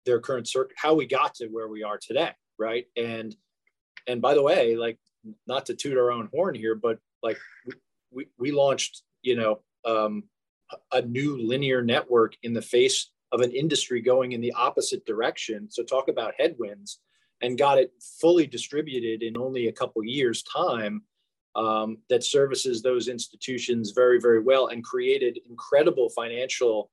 their 0.05 0.19
current 0.19 0.47
circuit 0.47 0.75
how 0.77 0.93
we 0.93 1.05
got 1.05 1.35
to 1.35 1.47
where 1.47 1.67
we 1.67 1.83
are 1.83 1.97
today 1.97 2.31
right? 2.57 2.85
And 2.95 3.35
and 4.07 4.21
by 4.21 4.33
the 4.33 4.41
way 4.41 4.75
like 4.75 4.97
not 5.47 5.65
to 5.65 5.75
toot 5.75 5.97
our 5.97 6.11
own 6.11 6.29
horn 6.33 6.55
here 6.55 6.75
but 6.75 6.99
like 7.25 7.37
we, 8.11 8.27
we 8.37 8.51
launched, 8.51 9.01
you 9.23 9.35
know, 9.35 9.59
um, 9.83 10.23
a 10.93 11.01
new 11.01 11.37
linear 11.37 11.81
network 11.81 12.35
in 12.43 12.53
the 12.53 12.61
face 12.61 13.11
of 13.31 13.41
an 13.41 13.51
industry 13.51 14.01
going 14.01 14.31
in 14.31 14.41
the 14.41 14.53
opposite 14.53 15.05
direction. 15.05 15.69
So 15.69 15.83
talk 15.83 16.07
about 16.07 16.33
headwinds 16.37 16.99
and 17.41 17.57
got 17.57 17.77
it 17.77 17.91
fully 18.21 18.47
distributed 18.47 19.21
in 19.23 19.37
only 19.37 19.67
a 19.67 19.73
couple 19.73 20.03
years 20.03 20.43
time 20.43 21.03
um, 21.55 21.97
that 22.09 22.23
services 22.23 22.81
those 22.81 23.07
institutions 23.07 23.91
very, 23.91 24.19
very 24.19 24.41
well 24.41 24.67
and 24.67 24.83
created 24.83 25.39
incredible 25.49 26.09
financial 26.09 26.91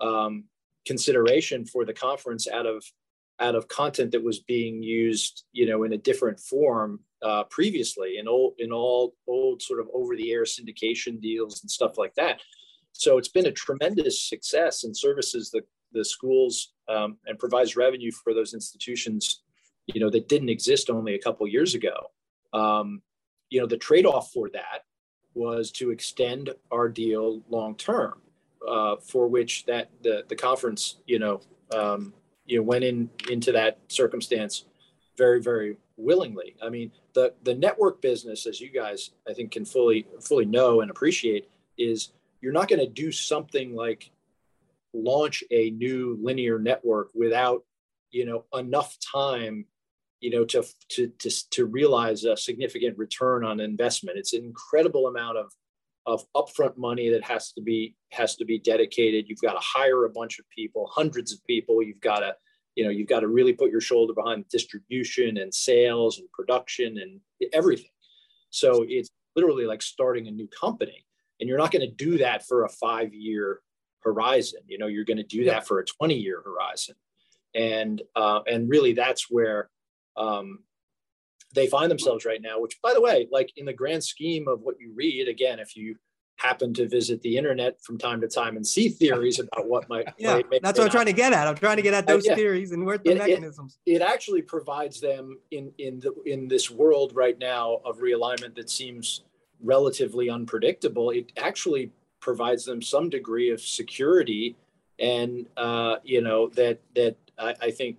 um, 0.00 0.44
consideration 0.86 1.64
for 1.64 1.84
the 1.84 1.92
conference 1.92 2.48
out 2.48 2.66
of 2.66 2.84
out 3.40 3.54
of 3.54 3.68
content 3.68 4.12
that 4.12 4.22
was 4.22 4.40
being 4.40 4.82
used, 4.82 5.44
you 5.52 5.66
know, 5.66 5.84
in 5.84 5.92
a 5.92 5.98
different 5.98 6.40
form 6.40 7.00
uh, 7.22 7.44
previously 7.44 8.18
in 8.18 8.28
all 8.28 8.54
in 8.58 8.72
all 8.72 9.14
old 9.26 9.60
sort 9.62 9.80
of 9.80 9.88
over 9.92 10.16
the 10.16 10.30
air 10.30 10.44
syndication 10.44 11.20
deals 11.20 11.62
and 11.62 11.70
stuff 11.70 11.98
like 11.98 12.14
that. 12.14 12.40
So 12.92 13.18
it's 13.18 13.28
been 13.28 13.46
a 13.46 13.52
tremendous 13.52 14.22
success 14.22 14.84
and 14.84 14.96
services 14.96 15.50
the 15.50 15.62
the 15.92 16.04
schools 16.04 16.74
um, 16.88 17.16
and 17.26 17.38
provides 17.38 17.76
revenue 17.76 18.12
for 18.12 18.34
those 18.34 18.54
institutions, 18.54 19.42
you 19.86 20.00
know, 20.00 20.10
that 20.10 20.28
didn't 20.28 20.50
exist 20.50 20.90
only 20.90 21.14
a 21.14 21.18
couple 21.18 21.46
years 21.48 21.74
ago. 21.74 21.94
Um, 22.52 23.02
you 23.50 23.60
know, 23.60 23.66
the 23.66 23.78
trade 23.78 24.04
off 24.04 24.30
for 24.32 24.50
that 24.50 24.82
was 25.34 25.70
to 25.72 25.90
extend 25.90 26.50
our 26.70 26.88
deal 26.88 27.42
long 27.48 27.74
term, 27.76 28.20
uh, 28.68 28.96
for 28.96 29.28
which 29.28 29.64
that 29.66 29.90
the 30.02 30.24
the 30.28 30.36
conference, 30.36 30.98
you 31.06 31.18
know, 31.18 31.40
um, 31.72 32.12
you 32.48 32.58
know, 32.58 32.62
went 32.62 32.82
in 32.82 33.10
into 33.30 33.52
that 33.52 33.78
circumstance 33.88 34.64
very 35.16 35.40
very 35.40 35.76
willingly. 35.96 36.56
I 36.62 36.70
mean, 36.70 36.90
the 37.12 37.34
the 37.44 37.54
network 37.54 38.00
business, 38.00 38.46
as 38.46 38.60
you 38.60 38.70
guys 38.70 39.10
I 39.28 39.34
think 39.34 39.52
can 39.52 39.64
fully 39.64 40.06
fully 40.20 40.46
know 40.46 40.80
and 40.80 40.90
appreciate, 40.90 41.48
is 41.76 42.10
you're 42.40 42.52
not 42.52 42.68
going 42.68 42.80
to 42.80 42.88
do 42.88 43.12
something 43.12 43.74
like 43.74 44.10
launch 44.94 45.44
a 45.50 45.70
new 45.70 46.18
linear 46.20 46.58
network 46.58 47.10
without 47.14 47.64
you 48.10 48.24
know 48.24 48.44
enough 48.58 48.96
time 49.00 49.66
you 50.20 50.30
know 50.30 50.44
to 50.44 50.64
to 50.88 51.08
to, 51.18 51.30
to 51.50 51.66
realize 51.66 52.24
a 52.24 52.36
significant 52.36 52.96
return 52.96 53.44
on 53.44 53.60
investment 53.60 54.16
it's 54.16 54.32
an 54.32 54.42
incredible 54.42 55.06
amount 55.06 55.36
of 55.36 55.52
of 56.08 56.24
upfront 56.34 56.76
money 56.76 57.10
that 57.10 57.22
has 57.22 57.52
to 57.52 57.60
be 57.60 57.94
has 58.12 58.34
to 58.36 58.44
be 58.44 58.58
dedicated 58.58 59.26
you've 59.28 59.40
got 59.40 59.52
to 59.52 59.60
hire 59.60 60.04
a 60.04 60.10
bunch 60.10 60.38
of 60.38 60.44
people 60.50 60.90
hundreds 60.92 61.32
of 61.32 61.44
people 61.44 61.82
you've 61.82 62.00
got 62.00 62.20
to 62.20 62.34
you 62.74 62.84
know 62.84 62.90
you've 62.90 63.08
got 63.08 63.20
to 63.20 63.28
really 63.28 63.52
put 63.52 63.70
your 63.70 63.80
shoulder 63.80 64.14
behind 64.14 64.48
distribution 64.48 65.36
and 65.36 65.52
sales 65.52 66.18
and 66.18 66.30
production 66.32 66.98
and 66.98 67.20
everything 67.52 67.90
so 68.50 68.84
it's 68.88 69.10
literally 69.36 69.66
like 69.66 69.82
starting 69.82 70.26
a 70.26 70.30
new 70.30 70.48
company 70.48 71.04
and 71.40 71.48
you're 71.48 71.58
not 71.58 71.70
going 71.70 71.88
to 71.88 71.94
do 71.94 72.18
that 72.18 72.46
for 72.46 72.64
a 72.64 72.68
five 72.68 73.14
year 73.14 73.60
horizon. 74.00 74.60
You 74.66 74.78
know, 74.78 74.86
you're 74.86 75.04
going 75.04 75.18
to 75.18 75.22
do 75.22 75.44
that 75.44 75.66
for 75.66 75.80
a 75.80 75.84
20 75.84 76.14
year 76.14 76.42
horizon. 76.44 76.94
And, 77.54 78.02
uh, 78.14 78.40
and 78.46 78.68
really 78.68 78.92
that's 78.92 79.30
where 79.30 79.70
um, 80.16 80.60
they 81.54 81.66
find 81.66 81.90
themselves 81.90 82.24
right 82.24 82.42
now, 82.42 82.60
which 82.60 82.80
by 82.82 82.92
the 82.92 83.00
way, 83.00 83.26
like 83.30 83.52
in 83.56 83.66
the 83.66 83.72
grand 83.72 84.04
scheme 84.04 84.48
of 84.48 84.60
what 84.60 84.76
you 84.78 84.92
read, 84.94 85.28
again, 85.28 85.58
if 85.58 85.76
you 85.76 85.96
happen 86.36 86.72
to 86.72 86.88
visit 86.88 87.20
the 87.22 87.36
internet 87.36 87.82
from 87.82 87.98
time 87.98 88.20
to 88.20 88.28
time 88.28 88.56
and 88.56 88.64
see 88.64 88.88
theories 88.88 89.40
about 89.40 89.68
what 89.68 89.88
might, 89.88 90.06
yeah, 90.18 90.40
might, 90.50 90.62
that's 90.62 90.78
what 90.78 90.84
I'm 90.84 90.90
trying 90.90 91.06
to 91.06 91.12
get 91.12 91.32
at. 91.32 91.48
I'm 91.48 91.56
trying 91.56 91.76
to 91.76 91.82
get 91.82 91.94
at 91.94 92.06
those 92.06 92.26
uh, 92.26 92.30
yeah. 92.30 92.36
theories 92.36 92.72
and 92.72 92.86
where 92.86 92.98
the 92.98 93.12
it, 93.12 93.18
mechanisms. 93.18 93.78
It, 93.86 93.94
it 93.94 94.02
actually 94.02 94.42
provides 94.42 95.00
them 95.00 95.38
in, 95.50 95.72
in 95.78 96.00
the, 96.00 96.12
in 96.26 96.46
this 96.46 96.70
world 96.70 97.12
right 97.14 97.38
now 97.38 97.80
of 97.84 97.98
realignment 97.98 98.54
that 98.56 98.70
seems 98.70 99.22
relatively 99.60 100.30
unpredictable. 100.30 101.10
It 101.10 101.32
actually 101.36 101.90
provides 102.20 102.64
them 102.64 102.82
some 102.82 103.10
degree 103.10 103.50
of 103.50 103.60
security 103.60 104.56
and 104.98 105.46
uh, 105.56 105.96
you 106.02 106.20
know 106.20 106.48
that 106.50 106.80
that 106.94 107.16
I, 107.38 107.54
I, 107.62 107.70
think 107.70 107.98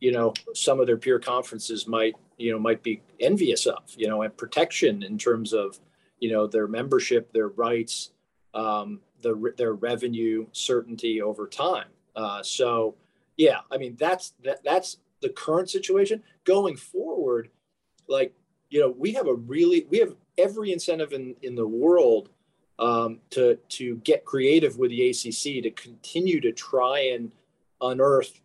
you 0.00 0.12
know 0.12 0.32
some 0.54 0.80
of 0.80 0.86
their 0.86 0.96
peer 0.96 1.18
conferences 1.18 1.86
might 1.86 2.14
you 2.36 2.52
know 2.52 2.58
might 2.58 2.82
be 2.82 3.02
envious 3.20 3.66
of 3.66 3.82
you 3.96 4.08
know 4.08 4.22
and 4.22 4.36
protection 4.36 5.02
in 5.02 5.18
terms 5.18 5.52
of 5.52 5.78
you 6.20 6.30
know 6.30 6.46
their 6.46 6.66
membership 6.66 7.32
their 7.32 7.48
rights 7.48 8.10
um, 8.54 9.00
the, 9.20 9.52
their 9.56 9.74
revenue 9.74 10.46
certainty 10.52 11.20
over 11.20 11.46
time. 11.46 11.88
Uh, 12.16 12.42
so 12.42 12.94
yeah 13.36 13.60
i 13.70 13.78
mean 13.78 13.96
that's 13.98 14.34
that, 14.42 14.62
that's 14.64 14.98
the 15.20 15.28
current 15.28 15.70
situation. 15.70 16.22
Going 16.44 16.76
forward 16.76 17.50
like 18.08 18.32
you 18.70 18.80
know 18.80 18.94
we 18.96 19.12
have 19.12 19.26
a 19.26 19.34
really 19.34 19.86
we 19.90 19.98
have 19.98 20.14
every 20.36 20.72
incentive 20.72 21.12
in 21.12 21.34
in 21.42 21.54
the 21.54 21.66
world 21.66 22.30
um, 22.78 23.18
to 23.30 23.56
to 23.68 23.96
get 23.96 24.24
creative 24.24 24.78
with 24.78 24.90
the 24.90 25.10
ACC 25.10 25.62
to 25.62 25.70
continue 25.70 26.40
to 26.40 26.52
try 26.52 27.00
and 27.14 27.32
unearth 27.80 28.40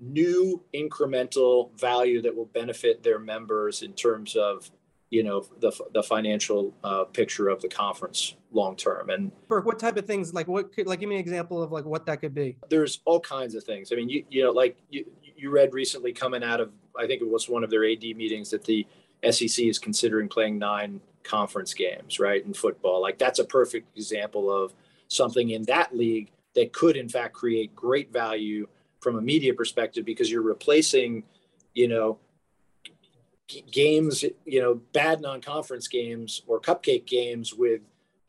new 0.00 0.62
incremental 0.74 1.78
value 1.78 2.22
that 2.22 2.34
will 2.34 2.46
benefit 2.46 3.02
their 3.02 3.18
members 3.18 3.82
in 3.82 3.92
terms 3.92 4.36
of 4.36 4.70
you 5.10 5.22
know 5.22 5.46
the, 5.60 5.72
the 5.94 6.02
financial 6.02 6.74
uh, 6.84 7.04
picture 7.04 7.48
of 7.48 7.60
the 7.62 7.68
conference 7.68 8.36
long 8.52 8.76
term 8.76 9.10
and 9.10 9.30
Burke, 9.46 9.66
what 9.66 9.78
type 9.78 9.96
of 9.96 10.06
things 10.06 10.32
like 10.34 10.48
what 10.48 10.72
could 10.72 10.86
like 10.86 11.00
give 11.00 11.08
me 11.08 11.16
an 11.16 11.20
example 11.20 11.62
of 11.62 11.72
like 11.72 11.84
what 11.84 12.06
that 12.06 12.20
could 12.20 12.34
be 12.34 12.56
there's 12.68 13.00
all 13.04 13.20
kinds 13.20 13.54
of 13.54 13.64
things 13.64 13.92
i 13.92 13.96
mean 13.96 14.08
you 14.08 14.24
you 14.30 14.42
know 14.42 14.50
like 14.50 14.76
you, 14.90 15.04
you 15.36 15.50
read 15.50 15.72
recently 15.72 16.12
coming 16.12 16.42
out 16.42 16.60
of 16.60 16.72
i 16.98 17.06
think 17.06 17.22
it 17.22 17.28
was 17.28 17.48
one 17.48 17.64
of 17.64 17.70
their 17.70 17.84
ad 17.84 18.02
meetings 18.16 18.50
that 18.50 18.64
the 18.64 18.86
sec 19.30 19.58
is 19.60 19.78
considering 19.78 20.28
playing 20.28 20.58
nine 20.58 21.00
conference 21.28 21.74
games, 21.74 22.18
right? 22.18 22.44
In 22.44 22.54
football. 22.54 23.00
Like 23.00 23.18
that's 23.18 23.38
a 23.38 23.44
perfect 23.44 23.96
example 23.96 24.50
of 24.50 24.72
something 25.08 25.50
in 25.50 25.62
that 25.64 25.96
league 25.96 26.30
that 26.54 26.72
could 26.72 26.96
in 26.96 27.08
fact 27.08 27.34
create 27.34 27.74
great 27.76 28.12
value 28.12 28.66
from 29.00 29.16
a 29.16 29.22
media 29.22 29.54
perspective 29.54 30.04
because 30.04 30.30
you're 30.30 30.42
replacing, 30.42 31.22
you 31.74 31.88
know, 31.88 32.18
g- 33.46 33.64
games, 33.70 34.24
you 34.44 34.60
know, 34.60 34.74
bad 34.92 35.20
non-conference 35.20 35.88
games 35.88 36.42
or 36.46 36.60
cupcake 36.60 37.06
games 37.06 37.54
with 37.54 37.80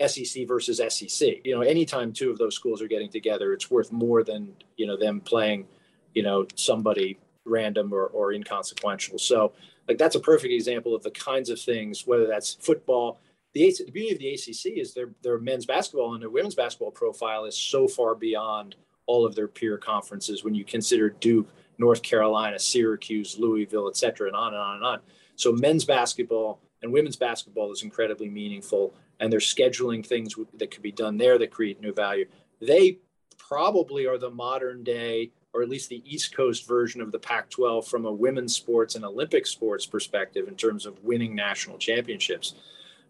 SEC 0.06 0.48
versus 0.48 0.82
SEC. 0.90 1.46
You 1.46 1.56
know, 1.56 1.62
anytime 1.62 2.14
two 2.14 2.30
of 2.32 2.38
those 2.38 2.56
schools 2.56 2.82
are 2.82 2.88
getting 2.88 3.10
together, 3.10 3.54
it's 3.54 3.70
worth 3.70 3.92
more 3.92 4.24
than, 4.24 4.54
you 4.78 4.88
know, 4.88 4.98
them 4.98 5.20
playing, 5.20 5.68
you 6.14 6.24
know, 6.24 6.46
somebody 6.56 7.20
random 7.46 7.94
or, 7.94 8.06
or 8.08 8.32
inconsequential. 8.32 9.18
So 9.18 9.54
like 9.88 9.98
that's 9.98 10.16
a 10.16 10.20
perfect 10.20 10.54
example 10.54 10.96
of 10.96 11.04
the 11.04 11.12
kinds 11.12 11.50
of 11.50 11.60
things, 11.60 12.06
whether 12.06 12.28
that's 12.28 12.54
football. 12.54 13.20
The, 13.54 13.74
the 13.84 13.92
beauty 13.92 14.12
of 14.14 14.20
the 14.20 14.34
ACC 14.34 14.78
is 14.78 14.94
their 14.94 15.10
their 15.24 15.40
men's 15.40 15.66
basketball 15.66 16.14
and 16.14 16.22
their 16.22 16.30
women's 16.30 16.56
basketball 16.56 16.92
profile 16.92 17.46
is 17.46 17.58
so 17.58 17.88
far 17.88 18.14
beyond 18.14 18.76
all 19.10 19.26
of 19.26 19.34
their 19.34 19.48
peer 19.48 19.76
conferences 19.76 20.44
when 20.44 20.54
you 20.54 20.64
consider 20.64 21.10
Duke, 21.10 21.50
North 21.80 22.04
Carolina, 22.04 22.60
Syracuse, 22.60 23.40
Louisville, 23.40 23.88
et 23.88 23.98
cetera, 23.98 24.28
and 24.28 24.36
on 24.36 24.54
and 24.54 24.62
on 24.62 24.76
and 24.76 24.86
on. 24.86 25.00
So 25.36 25.52
men's 25.52 25.84
basketball 25.84 26.62
and 26.84 26.94
women's 26.94 27.16
basketball 27.16 27.72
is 27.72 27.82
incredibly 27.82 28.30
meaningful, 28.30 28.94
and 29.20 29.34
they're 29.34 29.40
scheduling 29.40 30.06
things 30.06 30.36
that 30.54 30.70
could 30.70 30.84
be 30.84 30.92
done 30.92 31.18
there 31.18 31.40
that 31.40 31.50
create 31.50 31.82
new 31.82 31.92
value. 31.92 32.26
They 32.62 33.00
probably 33.40 34.06
are 34.06 34.20
the 34.20 34.30
modern 34.30 34.84
day 34.84 35.32
or 35.54 35.64
at 35.64 35.70
least 35.70 35.90
the 35.90 36.04
East 36.06 36.36
Coast 36.36 36.68
version 36.68 37.02
of 37.02 37.12
the 37.12 37.18
Pac 37.18 37.50
12 37.50 37.88
from 37.88 38.06
a 38.06 38.12
women's 38.12 38.56
sports 38.56 38.94
and 38.94 39.04
Olympic 39.04 39.48
sports 39.48 39.88
perspective 39.88 40.48
in 40.48 40.56
terms 40.56 40.86
of 40.86 41.04
winning 41.04 41.34
national 41.34 41.80
championships 41.80 42.54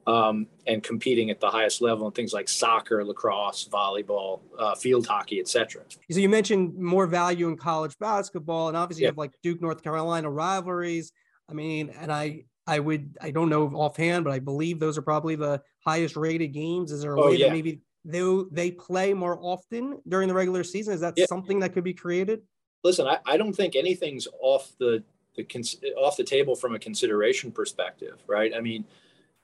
um, 0.09 0.47
and 0.65 0.81
competing 0.81 1.29
at 1.29 1.39
the 1.39 1.47
highest 1.47 1.81
level 1.81 2.07
in 2.07 2.13
things 2.13 2.33
like 2.33 2.49
soccer, 2.49 3.05
lacrosse, 3.05 3.67
volleyball, 3.71 4.41
uh, 4.57 4.73
field 4.73 5.05
hockey, 5.05 5.39
etc. 5.39 5.83
So 6.09 6.19
you 6.19 6.27
mentioned 6.27 6.75
more 6.75 7.05
value 7.05 7.47
in 7.47 7.55
college 7.55 7.95
basketball, 7.99 8.69
and 8.69 8.77
obviously 8.77 9.03
yep. 9.03 9.09
you 9.09 9.11
have 9.11 9.17
like 9.19 9.33
Duke, 9.43 9.61
North 9.61 9.83
Carolina 9.83 10.29
rivalries. 10.29 11.11
I 11.47 11.53
mean, 11.53 11.91
and 11.99 12.11
I, 12.11 12.45
I 12.65 12.79
would, 12.79 13.17
I 13.21 13.29
don't 13.29 13.49
know 13.49 13.67
offhand, 13.67 14.23
but 14.25 14.33
I 14.33 14.39
believe 14.39 14.79
those 14.79 14.97
are 14.97 15.03
probably 15.03 15.35
the 15.35 15.61
highest 15.85 16.15
rated 16.15 16.53
games. 16.53 16.91
Is 16.91 17.03
there 17.03 17.13
a 17.13 17.21
oh, 17.21 17.27
way 17.27 17.35
yeah. 17.35 17.47
that 17.47 17.53
maybe 17.53 17.81
they 18.03 18.41
they 18.51 18.71
play 18.71 19.13
more 19.13 19.37
often 19.39 20.01
during 20.07 20.27
the 20.27 20.33
regular 20.33 20.63
season? 20.63 20.95
Is 20.95 21.01
that 21.01 21.13
yeah. 21.17 21.27
something 21.27 21.59
that 21.59 21.73
could 21.73 21.83
be 21.83 21.93
created? 21.93 22.41
Listen, 22.83 23.05
I, 23.05 23.19
I 23.27 23.37
don't 23.37 23.53
think 23.53 23.75
anything's 23.75 24.27
off 24.41 24.71
the 24.79 25.03
the 25.35 25.93
off 25.97 26.17
the 26.17 26.23
table 26.23 26.55
from 26.55 26.73
a 26.73 26.79
consideration 26.79 27.51
perspective, 27.51 28.23
right? 28.27 28.53
I 28.55 28.61
mean, 28.61 28.85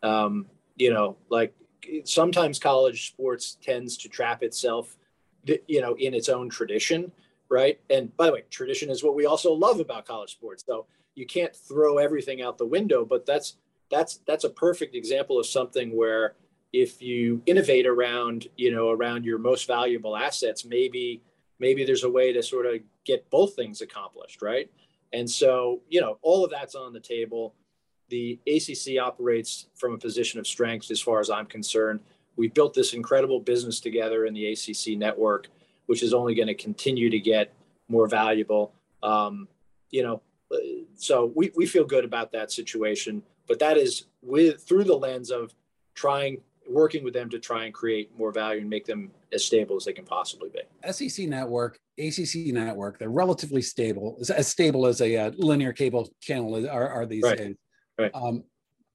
um, 0.02 0.48
you 0.76 0.94
know, 0.94 1.18
like 1.30 1.54
sometimes 2.04 2.60
college 2.60 3.08
sports 3.08 3.58
tends 3.62 3.98
to 3.98 4.10
trap 4.10 4.44
itself, 4.44 4.98
you 5.68 5.82
know, 5.82 5.96
in 5.96 6.14
its 6.14 6.30
own 6.30 6.50
tradition, 6.50 7.12
right? 7.50 7.80
And 7.90 8.16
by 8.18 8.28
the 8.28 8.34
way, 8.34 8.44
tradition 8.50 8.90
is 8.90 9.04
what 9.04 9.16
we 9.16 9.26
also 9.26 9.54
love 9.54 9.80
about 9.80 10.06
college 10.06 10.32
sports. 10.32 10.64
So 10.66 10.86
you 11.16 11.26
can't 11.26 11.56
throw 11.56 11.98
everything 11.98 12.42
out 12.42 12.58
the 12.58 12.66
window, 12.66 13.06
but 13.06 13.26
that's 13.26 13.58
that's 13.90 14.20
that's 14.28 14.44
a 14.44 14.50
perfect 14.50 14.96
example 14.96 15.40
of 15.40 15.46
something 15.46 15.96
where 15.96 16.36
if 16.74 17.02
you 17.02 17.42
innovate 17.46 17.88
around 17.88 18.48
you 18.58 18.72
know 18.72 18.90
around 18.90 19.24
your 19.24 19.38
most 19.38 19.68
valuable 19.68 20.16
assets 20.18 20.66
maybe 20.66 21.22
maybe 21.60 21.86
there's 21.86 22.04
a 22.04 22.10
way 22.10 22.34
to 22.34 22.44
sort 22.44 22.66
of 22.66 22.82
get 23.06 23.30
both 23.30 23.56
things 23.56 23.82
accomplished 23.82 24.42
right 24.42 24.70
and 25.14 25.30
so 25.30 25.82
you 25.88 26.02
know 26.02 26.18
all 26.22 26.44
of 26.44 26.52
that's 26.52 26.76
on 26.76 26.92
the 26.92 27.00
table 27.00 27.54
the 28.10 28.40
acc 28.48 28.98
operates 29.02 29.68
from 29.76 29.94
a 29.94 29.98
position 29.98 30.40
of 30.40 30.48
strength 30.48 30.92
as 30.92 31.02
far 31.02 31.20
as 31.20 31.30
i'm 31.30 31.46
concerned 31.46 32.00
we 32.36 32.48
built 32.48 32.74
this 32.74 32.94
incredible 32.94 33.40
business 33.40 33.80
together 33.80 34.26
in 34.26 34.34
the 34.34 34.52
acc 34.52 34.98
network 34.98 35.48
which 35.88 36.02
is 36.04 36.14
only 36.14 36.34
going 36.34 36.48
to 36.48 36.56
continue 36.56 37.10
to 37.10 37.20
get 37.20 37.54
more 37.88 38.08
valuable 38.08 38.74
um, 39.04 39.48
you 39.92 40.04
know 40.04 40.22
so 40.96 41.32
we, 41.36 41.52
we 41.56 41.66
feel 41.66 41.86
good 41.86 42.06
about 42.06 42.32
that 42.32 42.52
situation, 42.52 43.24
but 43.48 43.60
that 43.60 43.78
is 43.78 44.06
with 44.22 44.62
through 44.62 44.86
the 44.86 44.96
lens 44.96 45.32
of 45.32 45.54
trying 45.94 46.42
working 46.68 47.04
with 47.04 47.14
them 47.14 47.30
to 47.30 47.38
try 47.38 47.66
and 47.66 47.74
create 47.74 48.10
more 48.18 48.32
value 48.32 48.60
and 48.60 48.70
make 48.70 48.86
them 48.86 49.12
as 49.32 49.46
stable 49.46 49.76
as 49.76 49.86
they 49.86 49.94
can 49.94 50.06
possibly 50.06 50.50
be. 50.50 50.92
SEC 50.92 51.28
network, 51.28 51.78
ACC 52.00 52.48
network, 52.48 52.98
they're 52.98 53.10
relatively 53.10 53.62
stable, 53.62 54.18
as 54.36 54.48
stable 54.48 54.88
as 54.88 55.00
a 55.02 55.16
uh, 55.16 55.32
linear 55.38 55.74
cable 55.74 56.10
channel 56.20 56.68
are, 56.68 56.90
are 56.90 57.06
these 57.06 57.22
right. 57.22 57.38
days. 57.38 57.56
Right. 57.98 58.12
Um, 58.14 58.44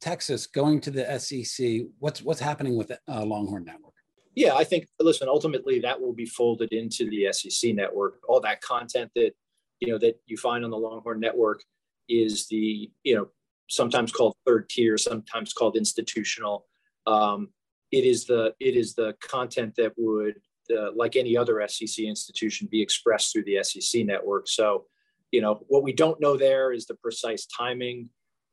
Texas 0.01 0.47
going 0.47 0.81
to 0.83 0.91
the 0.91 1.19
SEC, 1.19 1.83
what's 1.99 2.23
what's 2.23 2.41
happening 2.41 2.77
with 2.77 2.89
the 2.89 2.99
uh, 3.09 3.25
Longhorn 3.25 3.65
Network? 3.65 3.95
Yeah, 4.35 4.55
I 4.55 4.65
think 4.65 4.87
listen, 4.99 5.29
ultimately 5.29 5.81
that 5.81 6.01
will 6.01 6.15
be 6.15 6.27
folded 6.27 6.73
into 6.73 7.11
the 7.11 7.33
SEC 7.33 7.75
network. 7.75 8.21
All 8.29 8.41
that 8.41 8.61
content 8.61 9.11
that 9.17 9.33
you 9.81 9.89
know 9.89 9.99
that 9.99 10.21
you 10.27 10.37
find 10.37 10.65
on 10.65 10.71
the 10.71 10.79
Longhorn 10.79 11.21
Network 11.21 11.63
is 12.09 12.47
the 12.49 12.91
you 13.03 13.15
know 13.15 13.29
sometimes 13.69 14.13
called 14.13 14.35
third 14.47 14.69
tier, 14.69 14.97
sometimes 14.97 15.53
called 15.53 15.77
institutional. 15.77 16.67
Um, 17.07 17.49
it 17.93 18.05
is 18.05 18.25
the 18.25 18.55
it 18.61 18.77
is 18.77 18.95
the 18.95 19.15
content 19.21 19.75
that 19.77 19.93
would 19.97 20.37
uh, 20.75 20.93
like 20.95 21.17
any 21.17 21.37
other 21.37 21.67
SEC 21.69 22.05
institution 22.05 22.69
be 22.71 22.81
expressed 22.81 23.33
through 23.33 23.45
the 23.45 23.63
SEC 23.63 24.07
network. 24.07 24.49
So, 24.49 24.85
you 25.33 25.41
know 25.41 25.65
what 25.69 25.83
we 25.83 25.93
don't 25.93 26.21
know 26.21 26.37
there 26.37 26.73
is 26.73 26.87
the 26.87 26.95
precise 26.95 27.47
timing 27.47 28.09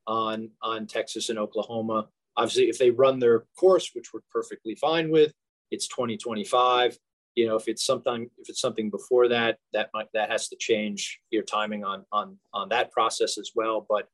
on 0.07 0.49
on 0.61 0.87
Texas 0.87 1.29
and 1.29 1.37
Oklahoma. 1.37 2.07
Obviously, 2.35 2.69
if 2.69 2.77
they 2.77 2.89
run 2.91 3.19
their 3.19 3.45
course, 3.57 3.91
which 3.93 4.13
we're 4.13 4.21
perfectly 4.31 4.75
fine 4.75 5.09
with, 5.09 5.33
it's 5.71 5.87
2025. 5.87 6.97
You 7.35 7.47
know, 7.47 7.55
if 7.55 7.67
it's 7.67 7.85
something 7.85 8.29
if 8.37 8.49
it's 8.49 8.61
something 8.61 8.89
before 8.89 9.27
that, 9.27 9.57
that 9.73 9.89
might 9.93 10.07
that 10.13 10.31
has 10.31 10.47
to 10.49 10.55
change 10.55 11.19
your 11.29 11.43
timing 11.43 11.83
on 11.83 12.05
on 12.11 12.39
on 12.53 12.69
that 12.69 12.91
process 12.91 13.37
as 13.37 13.51
well. 13.53 13.85
But 13.87 14.07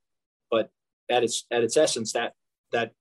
but 0.51 0.69
at 1.09 1.23
its 1.23 1.45
at 1.51 1.63
its 1.63 1.77
essence, 1.77 2.13
that 2.13 2.33
that 2.71 2.91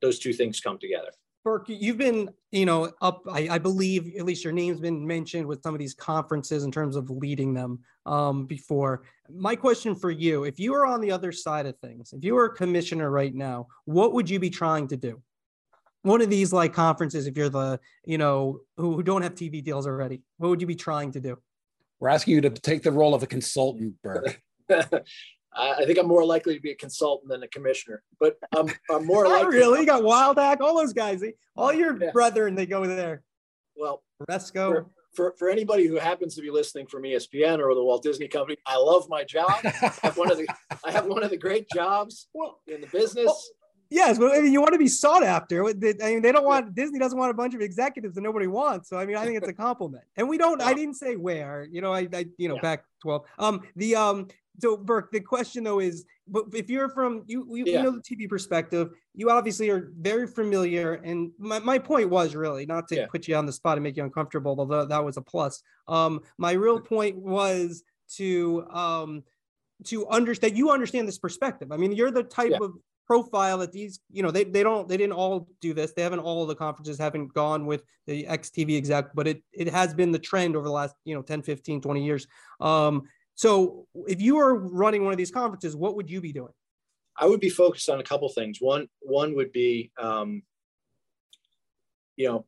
those 0.00 0.18
two 0.18 0.32
things 0.32 0.60
come 0.60 0.78
together. 0.78 1.10
Burke, 1.48 1.70
you've 1.70 1.96
been, 1.96 2.28
you 2.52 2.66
know, 2.66 2.92
up, 3.00 3.22
I, 3.26 3.48
I, 3.52 3.56
believe 3.58 4.14
at 4.18 4.26
least 4.26 4.44
your 4.44 4.52
name's 4.52 4.80
been 4.80 5.06
mentioned 5.06 5.46
with 5.46 5.62
some 5.62 5.74
of 5.74 5.78
these 5.78 5.94
conferences 5.94 6.62
in 6.62 6.70
terms 6.70 6.94
of 6.94 7.08
leading 7.08 7.54
them 7.54 7.78
um, 8.04 8.44
before. 8.44 9.04
My 9.30 9.56
question 9.56 9.94
for 9.94 10.10
you, 10.10 10.44
if 10.44 10.60
you 10.60 10.72
were 10.72 10.84
on 10.84 11.00
the 11.00 11.10
other 11.10 11.32
side 11.32 11.64
of 11.64 11.74
things, 11.78 12.12
if 12.12 12.22
you 12.22 12.34
were 12.34 12.44
a 12.44 12.54
commissioner 12.54 13.10
right 13.10 13.34
now, 13.34 13.68
what 13.86 14.12
would 14.12 14.28
you 14.28 14.38
be 14.38 14.50
trying 14.50 14.88
to 14.88 14.98
do? 14.98 15.22
One 16.02 16.20
of 16.20 16.28
these 16.28 16.52
like 16.52 16.74
conferences, 16.74 17.26
if 17.26 17.34
you're 17.34 17.48
the, 17.48 17.80
you 18.04 18.18
know, 18.18 18.60
who, 18.76 18.96
who 18.96 19.02
don't 19.02 19.22
have 19.22 19.34
TV 19.34 19.64
deals 19.64 19.86
already, 19.86 20.20
what 20.36 20.50
would 20.50 20.60
you 20.60 20.66
be 20.66 20.76
trying 20.76 21.12
to 21.12 21.20
do? 21.20 21.38
We're 21.98 22.10
asking 22.10 22.34
you 22.34 22.40
to 22.42 22.50
take 22.50 22.82
the 22.82 22.92
role 22.92 23.14
of 23.14 23.22
a 23.22 23.26
consultant, 23.26 23.94
Burke. 24.02 24.38
I 25.58 25.84
think 25.84 25.98
I'm 25.98 26.06
more 26.06 26.24
likely 26.24 26.54
to 26.54 26.60
be 26.60 26.70
a 26.70 26.76
consultant 26.76 27.30
than 27.30 27.42
a 27.42 27.48
commissioner, 27.48 28.02
but 28.20 28.38
I'm, 28.56 28.70
I'm 28.90 29.04
more 29.04 29.24
Not 29.28 29.42
likely. 29.42 29.56
really, 29.56 29.80
you 29.80 29.86
got 29.86 30.04
Wild 30.04 30.38
Hack, 30.38 30.60
all 30.60 30.76
those 30.76 30.92
guys, 30.92 31.22
all 31.56 31.72
your 31.72 32.00
yeah. 32.00 32.10
brethren, 32.12 32.54
they 32.54 32.66
go 32.66 32.86
there. 32.86 33.22
Well, 33.76 34.02
Resco. 34.30 34.52
For, 34.52 34.86
for, 35.14 35.34
for 35.38 35.48
anybody 35.48 35.86
who 35.86 35.96
happens 35.96 36.36
to 36.36 36.42
be 36.42 36.50
listening 36.50 36.86
from 36.86 37.02
ESPN 37.02 37.58
or 37.58 37.74
the 37.74 37.82
Walt 37.82 38.02
Disney 38.02 38.28
Company, 38.28 38.56
I 38.66 38.76
love 38.76 39.08
my 39.08 39.24
job. 39.24 39.50
I 39.64 39.92
have 40.02 40.16
one 40.16 40.30
of 40.30 40.38
the 40.38 40.46
I 40.84 40.92
have 40.92 41.06
one 41.06 41.22
of 41.22 41.30
the 41.30 41.36
great 41.36 41.66
jobs 41.74 42.28
well, 42.32 42.60
in 42.66 42.80
the 42.80 42.86
business. 42.86 43.26
Well, 43.26 43.40
yes, 43.90 44.18
but 44.18 44.32
I 44.32 44.40
mean, 44.40 44.52
you 44.52 44.60
want 44.60 44.74
to 44.74 44.78
be 44.78 44.88
sought 44.88 45.24
after. 45.24 45.64
I 45.64 45.72
mean, 45.72 46.22
they 46.22 46.32
don't 46.32 46.44
want 46.44 46.74
Disney 46.74 46.98
doesn't 46.98 47.18
want 47.18 47.30
a 47.32 47.34
bunch 47.34 47.54
of 47.54 47.60
executives 47.60 48.14
that 48.14 48.20
nobody 48.20 48.46
wants. 48.46 48.88
So 48.88 48.96
I 48.96 49.06
mean, 49.06 49.16
I 49.16 49.24
think 49.24 49.38
it's 49.38 49.48
a 49.48 49.52
compliment. 49.68 50.04
And 50.16 50.28
we 50.28 50.38
don't. 50.38 50.62
I 50.62 50.72
didn't 50.72 50.94
say 50.94 51.16
where. 51.16 51.66
You 51.70 51.80
know, 51.80 51.92
I, 51.92 52.06
I 52.12 52.26
you 52.36 52.48
know 52.48 52.56
yeah. 52.56 52.60
back 52.60 52.84
twelve. 53.02 53.24
Um, 53.38 53.62
the 53.74 53.96
um 53.96 54.28
so 54.58 54.76
Burke, 54.76 55.12
the 55.12 55.20
question 55.20 55.64
though 55.64 55.78
is, 55.80 56.04
but 56.26 56.44
if 56.52 56.68
you're 56.68 56.88
from 56.88 57.24
you, 57.26 57.46
you, 57.50 57.64
yeah. 57.66 57.78
you, 57.78 57.82
know 57.84 57.90
the 57.92 58.00
TV 58.02 58.28
perspective, 58.28 58.90
you 59.14 59.30
obviously 59.30 59.70
are 59.70 59.92
very 59.98 60.26
familiar. 60.26 60.94
And 60.94 61.30
my, 61.38 61.58
my 61.60 61.78
point 61.78 62.10
was 62.10 62.34
really 62.34 62.66
not 62.66 62.88
to 62.88 62.96
yeah. 62.96 63.06
put 63.06 63.28
you 63.28 63.36
on 63.36 63.46
the 63.46 63.52
spot 63.52 63.76
and 63.76 63.84
make 63.84 63.96
you 63.96 64.04
uncomfortable, 64.04 64.56
although 64.58 64.84
that 64.84 65.04
was 65.04 65.16
a 65.16 65.22
plus. 65.22 65.62
Um, 65.86 66.20
my 66.36 66.52
real 66.52 66.80
point 66.80 67.16
was 67.16 67.82
to 68.16 68.66
um 68.70 69.22
to 69.84 70.08
understand 70.08 70.56
you 70.56 70.70
understand 70.70 71.06
this 71.06 71.18
perspective. 71.18 71.72
I 71.72 71.76
mean, 71.76 71.92
you're 71.92 72.10
the 72.10 72.24
type 72.24 72.50
yeah. 72.50 72.58
of 72.62 72.72
profile 73.08 73.56
that 73.58 73.72
these, 73.72 74.00
you 74.12 74.22
know, 74.22 74.30
they, 74.30 74.44
they 74.44 74.62
don't 74.62 74.86
they 74.86 74.96
didn't 74.96 75.14
all 75.14 75.48
do 75.60 75.72
this. 75.72 75.92
They 75.92 76.02
haven't 76.02 76.20
all 76.20 76.46
the 76.46 76.54
conferences 76.54 76.98
haven't 76.98 77.32
gone 77.32 77.64
with 77.64 77.82
the 78.06 78.24
XTV 78.24 78.76
exec, 78.76 79.14
but 79.14 79.26
it 79.26 79.42
it 79.52 79.68
has 79.68 79.94
been 79.94 80.12
the 80.12 80.18
trend 80.18 80.56
over 80.56 80.66
the 80.66 80.72
last, 80.72 80.94
you 81.04 81.14
know, 81.14 81.22
10, 81.22 81.42
15, 81.42 81.80
20 81.80 82.04
years. 82.04 82.26
Um, 82.60 83.04
so 83.38 83.86
if 84.08 84.20
you 84.20 84.38
are 84.38 84.52
running 84.52 85.04
one 85.04 85.12
of 85.12 85.16
these 85.16 85.30
conferences, 85.30 85.76
what 85.76 85.94
would 85.94 86.10
you 86.10 86.20
be 86.20 86.32
doing? 86.32 86.52
I 87.16 87.26
would 87.26 87.38
be 87.38 87.48
focused 87.48 87.88
on 87.88 88.00
a 88.00 88.02
couple 88.02 88.28
things. 88.30 88.58
One, 88.60 88.88
one 88.98 89.36
would 89.36 89.52
be, 89.52 89.92
um, 89.96 90.42
you 92.16 92.26
know, 92.26 92.46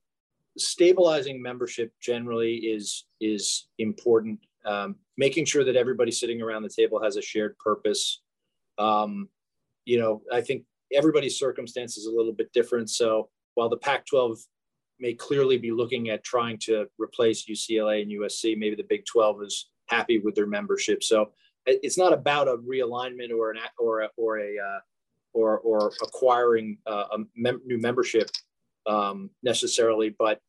stabilizing 0.58 1.40
membership 1.40 1.92
generally 2.00 2.56
is 2.56 3.04
is 3.20 3.68
important. 3.78 4.40
Um, 4.66 4.96
making 5.16 5.44
sure 5.44 5.62
that 5.62 5.76
everybody 5.76 6.10
sitting 6.10 6.42
around 6.42 6.64
the 6.64 6.68
table 6.76 7.00
has 7.00 7.16
a 7.16 7.22
shared 7.22 7.56
purpose. 7.58 8.20
Um, 8.76 9.28
you 9.84 10.00
know, 10.00 10.22
I 10.32 10.40
think 10.40 10.64
everybody's 10.92 11.38
circumstance 11.38 11.98
is 11.98 12.06
a 12.06 12.10
little 12.10 12.32
bit 12.32 12.52
different. 12.52 12.90
So 12.90 13.28
while 13.54 13.68
the 13.68 13.76
Pac-12 13.76 14.38
may 14.98 15.14
clearly 15.14 15.56
be 15.56 15.70
looking 15.70 16.10
at 16.10 16.24
trying 16.24 16.58
to 16.62 16.86
replace 16.98 17.46
UCLA 17.46 18.02
and 18.02 18.10
USC, 18.10 18.58
maybe 18.58 18.74
the 18.74 18.82
Big 18.88 19.06
12 19.06 19.44
is 19.44 19.70
happy 19.90 20.18
with 20.18 20.34
their 20.34 20.46
membership. 20.46 21.02
So 21.02 21.32
it's 21.66 21.98
not 21.98 22.12
about 22.12 22.48
a 22.48 22.56
realignment 22.56 23.30
or 23.30 23.50
an 23.50 23.58
or 23.78 24.00
a, 24.00 24.08
or 24.16 24.38
a 24.38 24.58
uh, 24.58 24.80
or 25.32 25.58
or 25.60 25.92
acquiring 26.02 26.78
uh, 26.86 27.04
a 27.12 27.18
mem- 27.36 27.62
new 27.64 27.78
membership 27.78 28.30
um, 28.86 29.30
necessarily, 29.42 30.14
but 30.18 30.40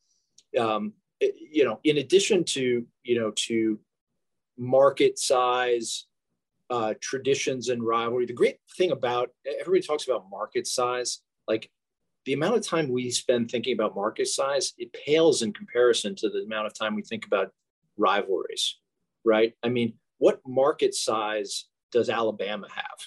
um, 0.57 0.93
it, 1.19 1.35
you 1.51 1.65
know, 1.65 1.79
in 1.83 1.97
addition 1.97 2.43
to 2.45 2.85
you 3.03 3.19
know 3.19 3.31
to 3.35 3.79
market 4.57 5.19
size, 5.19 6.05
uh, 6.69 6.93
traditions, 7.01 7.69
and 7.69 7.83
rivalry, 7.83 8.25
the 8.25 8.33
great 8.33 8.57
thing 8.77 8.91
about 8.91 9.29
everybody 9.59 9.85
talks 9.85 10.07
about 10.07 10.29
market 10.29 10.65
size, 10.67 11.21
like 11.47 11.69
the 12.25 12.33
amount 12.33 12.55
of 12.55 12.65
time 12.65 12.89
we 12.89 13.09
spend 13.09 13.49
thinking 13.49 13.73
about 13.73 13.95
market 13.95 14.27
size, 14.27 14.73
it 14.77 14.93
pales 14.93 15.41
in 15.41 15.51
comparison 15.51 16.15
to 16.15 16.29
the 16.29 16.43
amount 16.43 16.67
of 16.67 16.73
time 16.73 16.95
we 16.95 17.01
think 17.01 17.25
about 17.25 17.51
rivalries 17.97 18.77
right? 19.25 19.53
I 19.63 19.69
mean, 19.69 19.93
what 20.17 20.39
market 20.45 20.93
size 20.93 21.65
does 21.91 22.09
Alabama 22.09 22.67
have, 22.73 22.99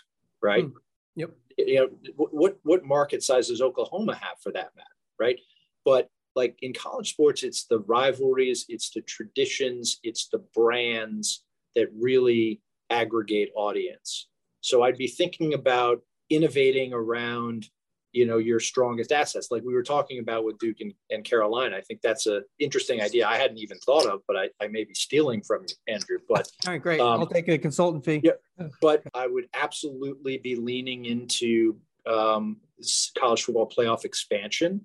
right? 0.43 0.65
Mm. 0.65 0.73
Yep. 1.17 1.31
You 1.59 1.75
know, 1.77 1.89
what 2.17 2.59
what 2.65 2.85
market 2.85 3.23
size 3.23 3.49
does 3.49 3.62
Oklahoma 3.62 4.17
have 4.17 4.39
for 4.41 4.51
that 4.53 4.73
matter, 4.75 4.89
right? 5.19 5.39
But 5.85 6.09
like 6.35 6.57
in 6.62 6.73
college 6.73 7.11
sports, 7.11 7.43
it's 7.43 7.67
the 7.67 7.79
rivalries, 7.81 8.67
it's 8.69 8.91
the 8.91 9.03
traditions, 9.03 10.01
it's 10.03 10.29
the 10.29 10.43
brands 10.55 11.45
that 11.77 11.89
really 11.97 12.61
aggregate 12.91 13.51
audience. 13.55 14.29
So 14.61 14.83
I'd 14.83 14.99
be 14.99 15.07
thinking 15.07 15.55
about 15.55 16.03
innovating 16.31 16.93
around 16.93 17.69
you 18.15 18.27
know 18.27 18.39
your 18.39 18.61
strongest 18.61 19.12
assets 19.12 19.49
like 19.51 19.62
we 19.65 19.75
were 19.75 19.83
talking 19.83 20.19
about 20.21 20.45
with 20.45 20.59
duke 20.59 20.81
and, 20.81 20.95
and 21.11 21.25
carolina. 21.25 21.77
I 21.77 21.83
think 21.83 22.01
that's 22.01 22.27
an 22.27 22.45
interesting 22.59 23.03
idea 23.03 23.27
i 23.27 23.37
hadn't 23.37 23.59
even 23.59 23.79
thought 23.79 24.07
of 24.07 24.21
but 24.27 24.37
i, 24.37 24.49
I 24.61 24.69
may 24.69 24.85
be 24.85 24.95
stealing 24.95 25.43
from 25.43 25.65
you 25.69 25.93
andrew 25.93 26.19
but 26.29 26.49
all 26.67 26.73
right 26.73 26.83
great. 26.83 27.01
um, 27.01 27.21
i'll 27.21 27.27
take 27.27 27.49
a 27.49 27.59
consultant 27.59 28.05
fee. 28.05 28.21
Yeah 28.23 28.69
but 28.81 29.03
i 29.15 29.27
would 29.27 29.49
absolutely 29.55 30.39
be 30.39 30.57
leaning 30.57 31.05
into 31.07 31.77
um, 32.07 32.59
college 33.19 33.43
football 33.43 33.69
playoff 33.69 34.05
expansion. 34.05 34.83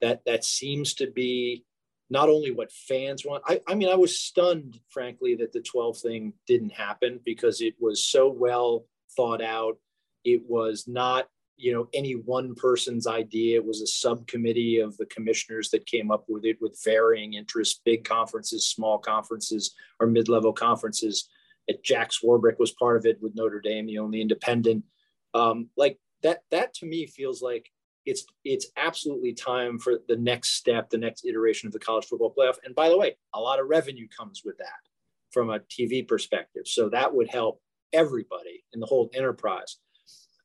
That 0.00 0.22
that 0.26 0.44
seems 0.44 0.94
to 0.94 1.10
be 1.10 1.64
not 2.10 2.28
only 2.28 2.50
what 2.50 2.72
fans 2.72 3.24
want. 3.24 3.42
I, 3.46 3.60
I 3.66 3.74
mean 3.74 3.88
i 3.88 3.94
was 3.94 4.18
stunned 4.18 4.78
frankly 4.88 5.34
that 5.36 5.52
the 5.52 5.60
12 5.60 5.98
thing 5.98 6.32
didn't 6.46 6.72
happen 6.72 7.20
because 7.24 7.60
it 7.60 7.74
was 7.80 8.04
so 8.04 8.28
well 8.28 8.86
thought 9.16 9.42
out. 9.42 9.78
It 10.24 10.42
was 10.46 10.86
not 10.86 11.28
you 11.56 11.72
know 11.72 11.88
any 11.94 12.12
one 12.12 12.54
person's 12.54 13.06
idea. 13.06 13.56
It 13.56 13.66
was 13.66 13.80
a 13.80 13.86
subcommittee 13.86 14.78
of 14.78 14.96
the 14.96 15.06
commissioners 15.06 15.70
that 15.70 15.86
came 15.86 16.10
up 16.10 16.24
with 16.28 16.44
it 16.44 16.58
with 16.60 16.80
varying 16.84 17.34
interests. 17.34 17.80
Big 17.84 18.04
conferences 18.04 18.68
small 18.68 18.98
conferences 18.98 19.74
or 20.00 20.06
mid-level 20.06 20.52
conferences. 20.52 21.28
It, 21.66 21.82
jack 21.82 22.10
Swarbrick 22.10 22.58
was 22.58 22.72
part 22.72 22.96
of 22.96 23.06
it 23.06 23.22
with 23.22 23.34
notre 23.34 23.60
dame 23.60 23.86
the 23.86 23.98
only 23.98 24.20
independent. 24.20 24.84
Um, 25.32 25.68
like 25.76 25.98
that 26.22 26.42
that 26.50 26.74
to 26.74 26.86
me 26.86 27.06
feels 27.06 27.40
like 27.40 27.70
it's 28.04 28.24
it's 28.44 28.66
absolutely 28.76 29.32
time 29.32 29.78
for 29.78 30.00
the 30.08 30.16
next 30.16 30.50
step 30.50 30.90
the 30.90 30.98
next 30.98 31.24
iteration 31.24 31.66
of 31.66 31.72
the 31.72 31.78
college 31.78 32.06
football 32.06 32.34
playoff. 32.36 32.56
And 32.64 32.74
by 32.74 32.88
the 32.88 32.98
way 32.98 33.16
a 33.34 33.40
lot 33.40 33.60
of 33.60 33.68
revenue 33.68 34.08
comes 34.08 34.42
with 34.44 34.58
that 34.58 34.82
from 35.30 35.50
a 35.50 35.60
tv 35.60 36.06
perspective. 36.06 36.66
So 36.66 36.88
that 36.90 37.14
would 37.14 37.28
help 37.28 37.60
everybody 37.92 38.64
in 38.72 38.80
the 38.80 38.86
whole 38.86 39.10
enterprise 39.14 39.78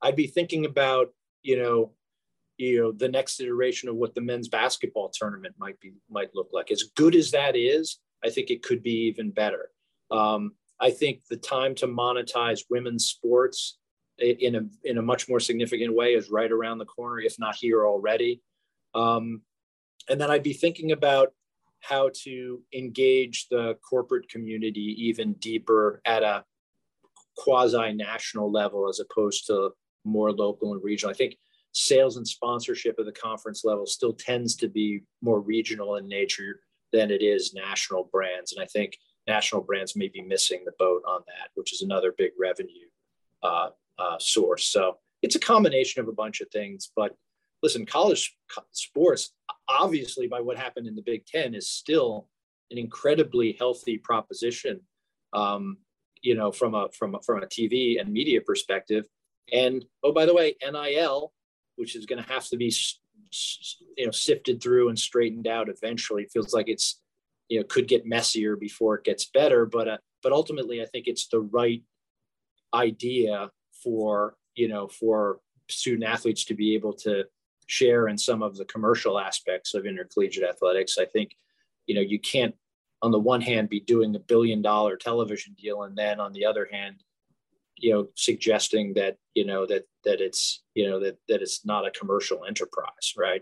I'd 0.02 0.16
be 0.16 0.28
thinking 0.28 0.66
about, 0.66 1.10
you 1.44 1.58
know, 1.58 1.92
you 2.58 2.82
know, 2.82 2.92
the 2.92 3.08
next 3.08 3.40
iteration 3.40 3.88
of 3.90 3.96
what 3.96 4.14
the 4.16 4.22
men's 4.22 4.50
basketball 4.50 5.10
tournament 5.14 5.56
might 5.58 5.80
be 5.80 5.94
might 6.10 6.36
look 6.36 6.50
like. 6.52 6.72
As 6.72 6.84
good 6.96 7.16
as 7.16 7.32
that 7.32 7.56
is, 7.56 8.00
I 8.24 8.30
think 8.30 8.50
it 8.50 8.64
could 8.64 8.84
be 8.84 9.08
even 9.08 9.32
better. 9.32 9.70
Um, 10.12 10.54
I 10.80 10.92
think 10.92 11.22
the 11.30 11.38
time 11.38 11.76
to 11.76 11.88
monetize 11.88 12.66
women's 12.70 13.06
sports 13.06 13.78
in 14.18 14.56
a 14.56 14.62
in 14.84 14.98
a 14.98 15.02
much 15.02 15.30
more 15.30 15.40
significant 15.40 15.96
way 15.96 16.14
is 16.14 16.30
right 16.30 16.52
around 16.52 16.78
the 16.78 16.86
corner, 16.86 17.20
if 17.20 17.40
not 17.40 17.56
here 17.56 17.86
already. 17.86 18.42
Um, 18.94 19.42
and 20.10 20.20
then 20.20 20.30
I'd 20.32 20.44
be 20.44 20.54
thinking 20.54 20.92
about 20.92 21.30
how 21.82 22.10
to 22.24 22.62
engage 22.74 23.48
the 23.50 23.78
corporate 23.88 24.30
community 24.30 24.96
even 25.08 25.34
deeper 25.34 26.02
at 26.06 26.24
a 26.24 26.44
quasi 27.38 27.94
national 27.94 28.52
level 28.52 28.90
as 28.90 29.00
opposed 29.00 29.48
to 29.48 29.72
more 30.06 30.32
local 30.32 30.74
and 30.74 30.84
regional. 30.84 31.12
I 31.12 31.18
think 31.18 31.36
sales 31.72 32.18
and 32.18 32.28
sponsorship 32.28 32.98
at 33.00 33.06
the 33.06 33.12
conference 33.12 33.64
level 33.64 33.86
still 33.86 34.14
tends 34.14 34.56
to 34.56 34.68
be 34.68 35.04
more 35.22 35.40
regional 35.40 35.96
in 35.96 36.08
nature 36.08 36.62
than 36.92 37.12
it 37.12 37.22
is 37.22 37.54
national 37.54 38.10
brands. 38.12 38.54
And 38.54 38.64
I 38.64 38.66
think 38.66 38.98
national 39.28 39.62
brands 39.62 39.96
may 39.96 40.08
be 40.08 40.22
missing 40.22 40.64
the 40.66 40.74
boat 40.80 41.04
on 41.08 41.22
that, 41.28 41.50
which 41.56 41.74
is 41.74 41.82
another 41.82 42.14
big 42.18 42.32
revenue 42.40 42.88
uh, 43.44 43.70
uh, 44.00 44.18
source. 44.20 44.66
So 44.66 44.98
it's 45.22 45.36
a 45.36 45.40
combination 45.40 46.02
of 46.02 46.08
a 46.08 46.14
bunch 46.14 46.42
of 46.42 46.50
things. 46.50 46.92
But 46.96 47.16
listen, 47.62 47.86
college 47.86 48.36
sports, 48.72 49.32
obviously, 49.68 50.28
by 50.28 50.42
what 50.42 50.58
happened 50.58 50.88
in 50.88 50.96
the 50.96 51.04
Big 51.04 51.26
Ten, 51.26 51.54
is 51.54 51.70
still 51.70 52.28
an 52.72 52.78
incredibly 52.78 53.56
healthy 53.60 53.98
proposition. 53.98 54.82
Um, 55.34 55.78
you 56.22 56.36
know, 56.36 56.52
from 56.52 56.76
a 56.76 56.90
from 56.98 57.16
a, 57.16 57.22
from 57.22 57.44
a 57.44 57.48
TV 57.48 58.00
and 58.00 58.12
media 58.12 58.42
perspective. 58.42 59.06
And 59.54 59.86
oh, 60.04 60.12
by 60.12 60.26
the 60.26 60.34
way, 60.34 60.56
NIL, 60.62 61.34
which 61.76 61.96
is 61.96 62.06
going 62.06 62.22
to 62.24 62.30
have 62.30 62.48
to 62.48 62.58
be 62.58 62.74
you 63.98 64.06
know 64.06 64.12
sifted 64.12 64.62
through 64.62 64.90
and 64.90 64.98
straightened 64.98 65.48
out 65.48 65.70
eventually. 65.70 66.24
It 66.24 66.32
feels 66.32 66.54
like 66.54 66.68
it's 66.68 67.02
you 67.48 67.60
know 67.60 67.66
could 67.66 67.88
get 67.88 68.06
messier 68.06 68.56
before 68.56 68.96
it 68.96 69.04
gets 69.04 69.26
better, 69.26 69.66
but 69.66 69.88
uh, 69.88 69.98
but 70.24 70.32
ultimately, 70.32 70.82
I 70.82 70.86
think 70.86 71.08
it's 71.08 71.28
the 71.28 71.42
right 71.42 71.84
idea 72.74 73.50
for 73.84 74.36
you 74.56 74.68
know 74.68 74.88
for 74.88 75.40
student 75.70 76.10
athletes 76.10 76.46
to 76.46 76.56
be 76.56 76.76
able 76.76 76.94
to 76.94 77.26
share 77.68 78.08
in 78.08 78.18
some 78.18 78.42
of 78.42 78.58
the 78.58 78.66
commercial 78.66 79.20
aspects 79.20 79.74
of 79.74 79.86
intercollegiate 79.86 80.44
athletics. 80.44 80.98
I 80.98 81.06
think 81.06 81.36
you 81.86 81.96
know 81.96 82.02
you 82.02 82.20
can't 82.20 82.56
on 83.02 83.12
the 83.12 83.20
one 83.20 83.42
hand 83.42 83.70
be 83.70 83.80
doing 83.80 84.16
a 84.16 84.20
billion 84.20 84.62
dollar 84.62 84.98
television 84.98 85.56
deal 85.58 85.84
and 85.84 85.98
then 85.98 86.20
on 86.20 86.34
the 86.34 86.46
other 86.46 86.68
hand 86.70 87.02
you 87.78 87.92
know 87.92 88.08
suggesting 88.16 88.94
that 88.94 89.18
you 89.40 89.46
know 89.46 89.66
that 89.66 89.86
that 90.04 90.20
it's 90.20 90.64
you 90.76 90.86
know 90.86 91.00
that 91.00 91.18
that 91.30 91.42
it's 91.42 91.66
not 91.66 91.88
a 91.88 91.92
commercial 91.92 92.44
enterprise 92.46 93.14
right 93.18 93.42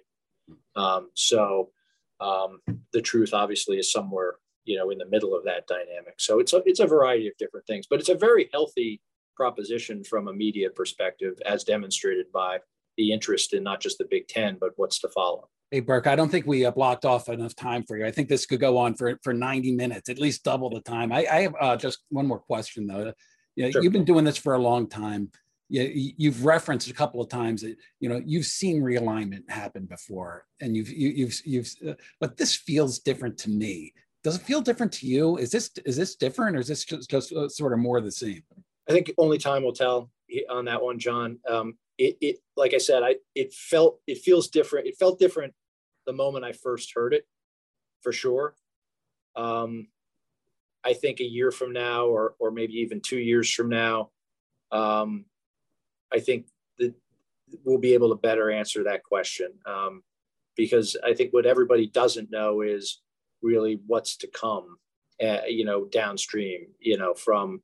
um, 0.75 1.09
so 1.15 1.71
um, 2.19 2.59
the 2.93 3.01
truth 3.01 3.33
obviously 3.33 3.77
is 3.77 3.91
somewhere 3.91 4.35
you 4.63 4.77
know 4.77 4.91
in 4.91 4.99
the 4.99 5.09
middle 5.09 5.35
of 5.35 5.43
that 5.45 5.65
dynamic 5.65 6.13
so 6.19 6.37
it's 6.39 6.53
a, 6.53 6.61
it's 6.65 6.79
a 6.79 6.85
variety 6.85 7.27
of 7.27 7.33
different 7.39 7.65
things 7.65 7.87
but 7.89 7.99
it's 7.99 8.09
a 8.09 8.25
very 8.27 8.47
healthy 8.53 9.01
proposition 9.35 10.03
from 10.03 10.27
a 10.27 10.33
media 10.33 10.69
perspective 10.69 11.33
as 11.47 11.63
demonstrated 11.63 12.27
by 12.31 12.59
the 12.97 13.11
interest 13.11 13.53
in 13.53 13.63
not 13.63 13.81
just 13.81 13.97
the 13.97 14.07
big 14.11 14.27
10 14.27 14.57
but 14.59 14.73
what's 14.75 14.99
to 14.99 15.09
follow 15.09 15.49
Hey, 15.69 15.81
Burke, 15.81 16.07
I 16.07 16.15
don't 16.15 16.29
think 16.29 16.47
we 16.47 16.65
uh, 16.65 16.71
blocked 16.71 17.03
off 17.03 17.27
enough 17.27 17.53
time 17.53 17.83
for 17.83 17.97
you. 17.97 18.05
I 18.05 18.11
think 18.11 18.29
this 18.29 18.45
could 18.45 18.61
go 18.61 18.77
on 18.77 18.93
for, 18.93 19.19
for 19.21 19.33
90 19.33 19.73
minutes, 19.73 20.07
at 20.07 20.17
least 20.17 20.45
double 20.45 20.69
the 20.69 20.79
time. 20.79 21.11
I, 21.11 21.27
I 21.29 21.41
have 21.41 21.55
uh, 21.59 21.75
just 21.75 22.05
one 22.07 22.25
more 22.25 22.39
question, 22.39 22.87
though. 22.87 23.11
You 23.57 23.65
know, 23.65 23.71
sure. 23.71 23.83
You've 23.83 23.91
been 23.91 24.05
doing 24.05 24.23
this 24.23 24.37
for 24.37 24.53
a 24.53 24.59
long 24.59 24.87
time. 24.87 25.29
You, 25.69 26.13
you've 26.17 26.45
referenced 26.45 26.89
a 26.89 26.93
couple 26.93 27.21
of 27.21 27.29
times 27.29 27.61
that 27.61 27.75
you 27.99 28.07
know 28.07 28.21
you've 28.25 28.45
seen 28.45 28.81
realignment 28.81 29.49
happen 29.49 29.85
before, 29.85 30.45
and 30.61 30.75
you've 30.75 30.89
you, 30.89 31.09
you've 31.09 31.41
you've. 31.45 31.69
Uh, 31.87 31.93
but 32.19 32.37
this 32.37 32.55
feels 32.55 32.99
different 32.99 33.37
to 33.39 33.49
me. 33.49 33.93
Does 34.23 34.37
it 34.37 34.43
feel 34.43 34.61
different 34.61 34.91
to 34.93 35.07
you? 35.07 35.37
Is 35.37 35.51
this 35.51 35.71
is 35.85 35.97
this 35.97 36.15
different, 36.15 36.55
or 36.55 36.59
is 36.59 36.67
this 36.67 36.85
just, 36.85 37.09
just 37.09 37.33
uh, 37.33 37.49
sort 37.49 37.73
of 37.73 37.79
more 37.79 37.97
of 37.97 38.05
the 38.05 38.11
same? 38.11 38.43
I 38.89 38.93
think 38.93 39.11
only 39.17 39.37
time 39.37 39.63
will 39.63 39.73
tell 39.73 40.09
on 40.49 40.65
that 40.65 40.81
one, 40.81 40.99
John. 40.99 41.39
Um, 41.47 41.77
it, 41.97 42.17
it 42.21 42.37
like 42.55 42.73
I 42.73 42.77
said, 42.77 43.03
I 43.03 43.15
it 43.35 43.53
felt 43.53 43.99
it 44.07 44.19
feels 44.19 44.47
different. 44.49 44.87
It 44.87 44.97
felt 44.97 45.19
different 45.19 45.53
the 46.05 46.13
moment 46.13 46.45
I 46.45 46.53
first 46.53 46.93
heard 46.95 47.13
it, 47.13 47.27
for 48.01 48.11
sure. 48.11 48.55
Um, 49.35 49.87
I 50.83 50.93
think 50.93 51.19
a 51.19 51.25
year 51.25 51.51
from 51.51 51.73
now, 51.73 52.05
or 52.07 52.35
or 52.39 52.51
maybe 52.51 52.75
even 52.75 53.01
two 53.01 53.19
years 53.19 53.51
from 53.51 53.69
now, 53.69 54.11
um, 54.71 55.25
I 56.13 56.19
think 56.19 56.47
that 56.79 56.93
we'll 57.63 57.77
be 57.77 57.93
able 57.93 58.09
to 58.09 58.15
better 58.15 58.51
answer 58.51 58.83
that 58.83 59.03
question. 59.03 59.51
Um, 59.65 60.03
because 60.55 60.97
I 61.05 61.13
think 61.13 61.33
what 61.33 61.45
everybody 61.45 61.87
doesn't 61.87 62.31
know 62.31 62.61
is 62.61 63.01
really 63.41 63.79
what's 63.85 64.17
to 64.17 64.27
come, 64.27 64.77
uh, 65.23 65.41
you 65.47 65.63
know, 65.63 65.85
downstream, 65.85 66.67
you 66.79 66.97
know, 66.97 67.13
from 67.13 67.61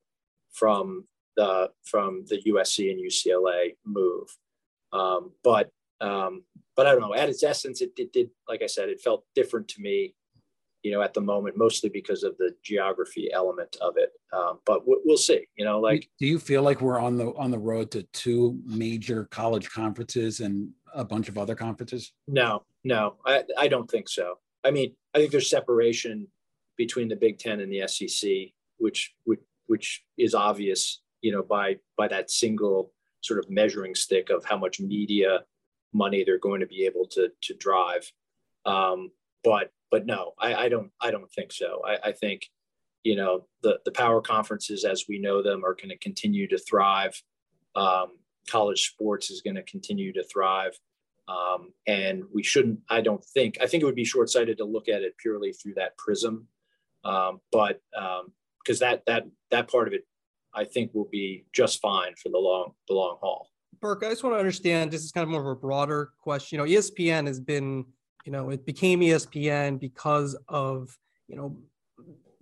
from 0.52 1.06
the 1.36 1.72
from 1.84 2.24
the 2.28 2.42
USC 2.44 2.92
and 2.92 3.02
UCLA 3.04 3.76
move. 3.86 4.28
Um, 4.94 5.32
but 5.44 5.72
um, 6.00 6.44
but 6.76 6.86
I 6.86 6.92
don't 6.92 7.02
know. 7.02 7.16
At 7.16 7.30
its 7.30 7.44
essence, 7.44 7.82
it, 7.82 7.92
it 7.98 8.14
did, 8.14 8.30
like 8.48 8.62
I 8.62 8.68
said, 8.68 8.90
it 8.90 9.02
felt 9.02 9.26
different 9.36 9.68
to 9.70 9.82
me, 9.82 10.16
you 10.84 10.92
know, 10.92 11.02
at 11.02 11.14
the 11.14 11.22
moment, 11.22 11.58
mostly 11.58 11.90
because 11.90 12.24
of 12.24 12.38
the 12.38 12.54
geography 12.62 13.32
element 13.32 13.76
of 13.82 13.96
it. 13.98 14.12
Um, 14.32 14.60
but 14.66 14.82
we'll 14.86 15.18
see. 15.18 15.48
You 15.56 15.66
know, 15.66 15.80
like, 15.80 16.10
do 16.20 16.28
you 16.28 16.40
feel 16.40 16.62
like 16.62 16.82
we're 16.82 17.00
on 17.00 17.18
the 17.18 17.34
on 17.36 17.52
the 17.52 17.60
road 17.60 17.92
to 17.92 18.04
two 18.14 18.60
major 18.66 19.26
college 19.26 19.70
conferences 19.72 20.40
and 20.40 20.70
a 20.94 21.04
bunch 21.04 21.30
of 21.30 21.38
other 21.38 21.56
conferences? 21.56 22.14
No, 22.28 22.64
no, 22.84 23.16
I 23.26 23.44
I 23.58 23.68
don't 23.68 23.90
think 23.90 24.10
so. 24.10 24.40
I 24.64 24.72
mean, 24.72 24.94
I 25.14 25.20
think 25.20 25.32
there's 25.32 25.50
separation 25.50 26.28
between 26.78 27.08
the 27.08 27.16
Big 27.16 27.40
Ten 27.40 27.60
and 27.60 27.72
the 27.72 27.88
SEC, 27.88 28.30
which 28.78 29.14
which 29.24 29.40
which 29.68 30.04
is 30.18 30.36
obvious 30.36 31.02
you 31.24 31.32
know, 31.32 31.42
by 31.42 31.78
by 31.98 32.08
that 32.10 32.30
single 32.30 32.92
sort 33.22 33.40
of 33.40 33.50
measuring 33.50 33.96
stick 33.96 34.30
of 34.30 34.46
how 34.46 34.58
much 34.58 34.80
media 34.80 35.40
money 35.94 36.24
they're 36.24 36.38
going 36.38 36.60
to 36.60 36.68
be 36.68 36.86
able 36.86 37.08
to 37.08 37.30
to 37.42 37.56
drive. 37.56 38.12
Um, 38.66 39.10
but 39.44 39.72
but 39.94 40.08
no, 40.08 40.32
I, 40.40 40.56
I 40.56 40.70
don't 40.70 40.90
I 41.00 41.12
don't 41.12 41.32
think 41.32 41.52
so. 41.52 41.82
I, 41.86 42.10
I 42.10 42.12
think 42.14 42.50
you 43.04 43.16
know 43.16 43.46
the 43.62 43.80
the 43.86 43.92
power 43.92 44.22
conferences 44.22 44.86
as 44.86 45.06
we 45.08 45.20
know 45.20 45.44
them 45.44 45.64
are 45.64 45.76
going 45.76 45.90
to 45.90 45.98
continue 46.00 46.48
to 46.48 46.58
thrive. 46.58 47.22
Um, 47.76 48.08
college 48.50 48.90
sports 48.90 49.30
is 49.30 49.44
going 49.44 49.56
to 49.56 49.64
continue 49.64 50.12
to 50.14 50.24
thrive. 50.24 50.74
Um, 51.28 51.74
and 51.88 52.24
we 52.34 52.44
shouldn't, 52.44 52.80
I 52.90 53.00
don't 53.00 53.24
think, 53.24 53.58
I 53.62 53.68
think 53.68 53.82
it 53.82 53.86
would 53.86 53.96
be 53.96 54.04
short 54.04 54.30
sighted 54.30 54.58
to 54.58 54.66
look 54.66 54.90
at 54.90 55.02
it 55.02 55.18
purely 55.18 55.54
through 55.54 55.76
that 55.76 55.98
prism. 55.98 56.48
Um, 57.06 57.40
but 57.52 57.80
because 57.94 58.82
um, 58.82 58.90
that, 58.90 59.04
that, 59.06 59.24
that 59.52 59.72
part 59.72 59.88
of 59.88 59.94
it 59.94 60.06
I 60.54 60.66
think 60.66 60.94
will 60.94 61.08
be 61.10 61.46
just 61.54 61.82
fine 61.82 62.14
for 62.22 62.30
the 62.30 62.38
long 62.38 62.74
the 62.88 62.94
long 62.94 63.18
haul. 63.22 63.50
Burke, 63.82 64.04
I 64.04 64.10
just 64.10 64.24
want 64.24 64.36
to 64.36 64.40
understand. 64.40 64.92
This 64.92 65.04
is 65.04 65.12
kind 65.12 65.24
of 65.24 65.30
more 65.30 65.42
of 65.42 65.48
a 65.48 65.56
broader 65.56 66.12
question. 66.22 66.60
You 66.60 66.66
know, 66.66 66.72
ESPN 66.72 67.28
has 67.28 67.40
been, 67.40 67.86
you 68.24 68.32
know, 68.32 68.50
it 68.50 68.66
became 68.66 69.02
ESPN 69.02 69.80
because 69.80 70.38
of, 70.48 70.98
you 71.28 71.36
know, 71.36 71.58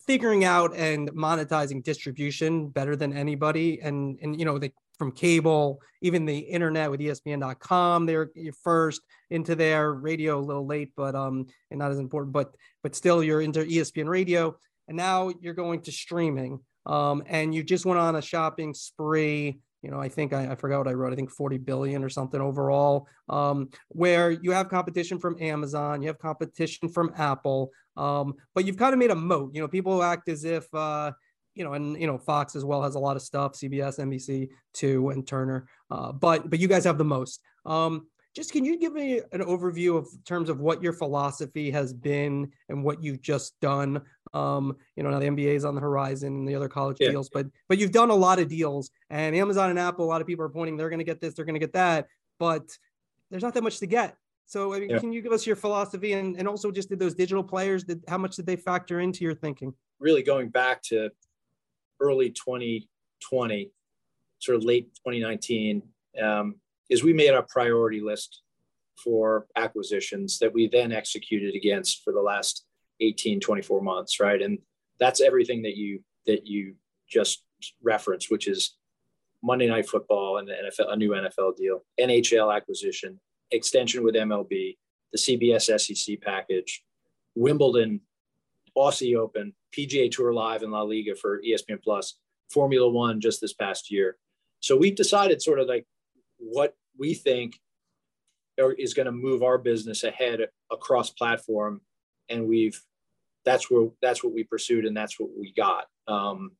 figuring 0.05 0.43
out 0.43 0.75
and 0.75 1.11
monetizing 1.11 1.83
distribution 1.83 2.67
better 2.69 2.95
than 2.95 3.13
anybody. 3.13 3.79
And 3.81 4.17
and 4.21 4.37
you 4.39 4.45
know, 4.45 4.57
they 4.57 4.73
from 4.97 5.11
cable, 5.11 5.81
even 6.01 6.25
the 6.25 6.37
internet 6.37 6.91
with 6.91 6.99
ESPN.com, 6.99 8.05
they're 8.05 8.29
first 8.61 9.01
into 9.31 9.55
their 9.55 9.93
radio 9.93 10.37
a 10.37 10.39
little 10.39 10.67
late, 10.67 10.91
but 10.95 11.15
um, 11.15 11.47
and 11.71 11.79
not 11.79 11.91
as 11.91 11.97
important, 11.97 12.33
but 12.33 12.53
but 12.83 12.95
still 12.95 13.23
you're 13.23 13.41
into 13.41 13.61
ESPN 13.61 14.07
radio, 14.07 14.55
and 14.87 14.95
now 14.95 15.31
you're 15.41 15.55
going 15.55 15.81
to 15.81 15.91
streaming 15.91 16.59
um, 16.85 17.23
and 17.27 17.53
you 17.53 17.63
just 17.63 17.85
went 17.85 17.99
on 17.99 18.15
a 18.15 18.21
shopping 18.21 18.73
spree 18.73 19.59
you 19.81 19.89
know, 19.89 19.99
I 19.99 20.09
think 20.09 20.33
I, 20.33 20.51
I, 20.51 20.55
forgot 20.55 20.79
what 20.79 20.87
I 20.87 20.93
wrote. 20.93 21.11
I 21.11 21.15
think 21.15 21.31
40 21.31 21.57
billion 21.57 22.03
or 22.03 22.09
something 22.09 22.39
overall, 22.39 23.07
um, 23.29 23.69
where 23.89 24.31
you 24.31 24.51
have 24.51 24.69
competition 24.69 25.19
from 25.19 25.41
Amazon, 25.41 26.01
you 26.01 26.07
have 26.07 26.19
competition 26.19 26.87
from 26.89 27.11
Apple, 27.17 27.71
um, 27.97 28.35
but 28.53 28.65
you've 28.65 28.77
kind 28.77 28.93
of 28.93 28.99
made 28.99 29.11
a 29.11 29.15
moat. 29.15 29.51
You 29.53 29.61
know, 29.61 29.67
people 29.67 30.03
act 30.03 30.29
as 30.29 30.43
if, 30.43 30.71
uh, 30.73 31.11
you 31.55 31.63
know, 31.63 31.73
and 31.73 31.99
you 31.99 32.07
know, 32.07 32.17
Fox 32.17 32.55
as 32.55 32.63
well 32.63 32.83
has 32.83 32.95
a 32.95 32.99
lot 32.99 33.15
of 33.15 33.21
stuff, 33.21 33.53
CBS, 33.53 33.99
NBC, 33.99 34.49
two, 34.73 35.09
and 35.09 35.27
Turner. 35.27 35.67
Uh, 35.89 36.11
but 36.11 36.49
but 36.49 36.59
you 36.59 36.67
guys 36.67 36.85
have 36.85 36.97
the 36.97 37.03
most. 37.03 37.41
Um, 37.65 38.07
just 38.33 38.53
can 38.53 38.63
you 38.63 38.79
give 38.79 38.93
me 38.93 39.19
an 39.33 39.41
overview 39.41 39.97
of 39.97 40.07
terms 40.25 40.49
of 40.49 40.61
what 40.61 40.81
your 40.81 40.93
philosophy 40.93 41.69
has 41.71 41.91
been 41.91 42.49
and 42.69 42.83
what 42.83 43.03
you've 43.03 43.21
just 43.21 43.59
done? 43.59 44.01
Um, 44.33 44.77
you 44.95 45.03
know, 45.03 45.09
now 45.09 45.19
the 45.19 45.27
NBA 45.27 45.55
is 45.55 45.65
on 45.65 45.75
the 45.75 45.81
horizon 45.81 46.33
and 46.35 46.47
the 46.47 46.55
other 46.55 46.69
college 46.69 46.97
yeah. 46.99 47.11
deals, 47.11 47.29
but 47.29 47.47
but 47.67 47.77
you've 47.77 47.91
done 47.91 48.09
a 48.09 48.15
lot 48.15 48.39
of 48.39 48.47
deals 48.47 48.91
and 49.09 49.35
Amazon 49.35 49.69
and 49.69 49.79
Apple, 49.79 50.05
a 50.05 50.07
lot 50.07 50.21
of 50.21 50.27
people 50.27 50.45
are 50.45 50.49
pointing 50.49 50.77
they're 50.77 50.89
going 50.89 50.99
to 50.99 51.05
get 51.05 51.19
this, 51.19 51.33
they're 51.33 51.45
going 51.45 51.55
to 51.55 51.59
get 51.59 51.73
that, 51.73 52.07
but 52.39 52.63
there's 53.29 53.43
not 53.43 53.53
that 53.53 53.63
much 53.63 53.79
to 53.79 53.87
get. 53.87 54.15
So 54.45 54.73
I 54.73 54.79
mean, 54.79 54.89
yeah. 54.89 54.99
can 54.99 55.13
you 55.13 55.21
give 55.21 55.31
us 55.31 55.45
your 55.47 55.55
philosophy 55.55 56.13
and, 56.13 56.35
and 56.37 56.47
also 56.47 56.71
just 56.71 56.89
did 56.89 56.99
those 56.99 57.15
digital 57.15 57.43
players, 57.43 57.83
did 57.83 58.03
how 58.07 58.17
much 58.17 58.35
did 58.35 58.45
they 58.45 58.55
factor 58.55 58.99
into 58.99 59.23
your 59.23 59.33
thinking? 59.35 59.73
Really 59.99 60.23
going 60.23 60.49
back 60.49 60.81
to 60.83 61.09
early 61.99 62.31
2020, 62.31 63.71
sort 64.39 64.57
of 64.57 64.63
late 64.63 64.93
2019, 64.95 65.81
um, 66.21 66.55
is 66.89 67.03
we 67.03 67.13
made 67.13 67.33
a 67.33 67.43
priority 67.43 68.01
list 68.01 68.41
for 69.01 69.47
acquisitions 69.55 70.39
that 70.39 70.53
we 70.53 70.67
then 70.67 70.91
executed 70.91 71.55
against 71.55 72.03
for 72.03 72.11
the 72.11 72.21
last 72.21 72.65
18 73.01 73.39
24 73.39 73.81
months 73.81 74.19
right 74.19 74.41
and 74.41 74.59
that's 74.99 75.19
everything 75.19 75.63
that 75.63 75.75
you 75.75 76.01
that 76.27 76.47
you 76.47 76.75
just 77.09 77.43
referenced, 77.83 78.31
which 78.31 78.47
is 78.47 78.77
Monday 79.43 79.67
Night 79.67 79.87
Football 79.87 80.37
and 80.37 80.47
the 80.47 80.53
NFL, 80.53 80.93
a 80.93 80.95
new 80.95 81.09
NFL 81.09 81.57
deal, 81.57 81.83
NHL 81.99 82.55
acquisition, 82.55 83.19
extension 83.51 84.03
with 84.03 84.15
MLB, 84.15 84.77
the 85.11 85.17
CBS 85.17 85.79
SEC 85.79 86.21
package, 86.21 86.83
Wimbledon, 87.35 88.01
Aussie 88.77 89.17
Open, 89.17 89.53
PGA 89.75 90.09
Tour 90.09 90.33
Live 90.33 90.63
and 90.63 90.71
La 90.71 90.83
Liga 90.83 91.15
for 91.15 91.41
ESPN 91.41 91.81
Plus, 91.83 92.17
Formula 92.53 92.87
One 92.87 93.19
just 93.19 93.41
this 93.41 93.53
past 93.53 93.91
year. 93.91 94.17
So 94.59 94.77
we've 94.77 94.95
decided 94.95 95.41
sort 95.41 95.59
of 95.59 95.67
like 95.67 95.85
what 96.37 96.75
we 96.97 97.13
think 97.13 97.59
is 98.77 98.93
going 98.93 99.07
to 99.07 99.11
move 99.11 99.41
our 99.41 99.57
business 99.57 100.03
ahead 100.03 100.39
across 100.71 101.09
platform, 101.09 101.81
and 102.29 102.47
we've 102.47 102.79
that's 103.45 103.69
where 103.69 103.89
that's 104.01 104.23
what 104.23 104.33
we 104.33 104.43
pursued 104.43 104.85
and 104.85 104.95
that's 104.95 105.19
what 105.19 105.29
we 105.37 105.53
got. 105.53 105.85
Um, 106.07 106.51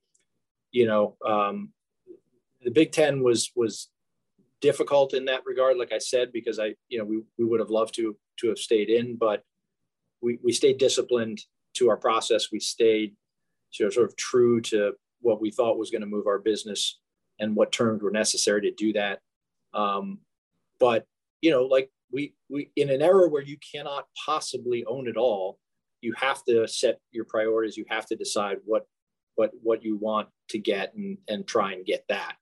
you 0.72 0.86
know, 0.86 1.18
um, 1.26 1.72
the 2.64 2.72
Big 2.72 2.92
Ten 2.92 3.24
was 3.24 3.52
was 3.56 3.90
difficult 4.62 5.14
in 5.14 5.26
that 5.26 5.42
regard, 5.46 5.78
like 5.78 5.92
I 5.92 5.98
said, 5.98 6.32
because 6.32 6.60
I 6.60 6.76
you 6.90 7.00
know 7.00 7.06
we 7.06 7.22
we 7.38 7.46
would 7.46 7.60
have 7.60 7.70
loved 7.70 7.96
to 7.96 8.16
to 8.40 8.50
have 8.50 8.58
stayed 8.58 8.90
in, 8.90 9.16
but 9.16 9.44
we 10.22 10.40
we 10.44 10.52
stayed 10.52 10.78
disciplined 10.78 11.42
to 11.76 11.90
our 11.90 11.98
process. 11.98 12.52
We 12.52 12.60
stayed 12.60 13.16
you 13.78 13.86
know, 13.86 13.90
sort 13.90 14.08
of 14.08 14.16
true 14.16 14.62
to 14.62 14.94
what 15.22 15.42
we 15.42 15.52
thought 15.52 15.78
was 15.78 15.92
going 15.92 16.02
to 16.02 16.08
move 16.08 16.28
our 16.28 16.40
business 16.40 17.00
and 17.40 17.56
what 17.56 17.72
terms 17.72 18.02
were 18.02 18.12
necessary 18.12 18.62
to 18.62 18.72
do 18.72 18.94
that. 18.94 19.20
Um, 19.74 20.20
but 20.80 21.06
you 21.42 21.52
know, 21.52 21.64
like 21.64 21.90
we 22.12 22.34
we 22.50 22.72
in 22.76 22.90
an 22.90 23.02
era 23.02 23.28
where 23.30 23.42
you 23.42 23.58
cannot 23.74 24.06
possibly 24.26 24.84
own 24.86 25.08
it 25.08 25.18
all, 25.18 25.60
you 26.02 26.14
have 26.18 26.44
to 26.46 26.68
set 26.68 27.00
your 27.12 27.26
priorities. 27.26 27.78
You 27.78 27.86
have 27.90 28.06
to 28.08 28.16
decide 28.16 28.58
what 28.66 28.86
what 29.36 29.52
what 29.62 29.84
you 29.84 29.98
want 29.98 30.28
to 30.50 30.60
get 30.60 30.94
and 30.96 31.18
and 31.28 31.48
try 31.48 31.74
and 31.74 31.86
get 31.86 32.06
that. 32.10 32.36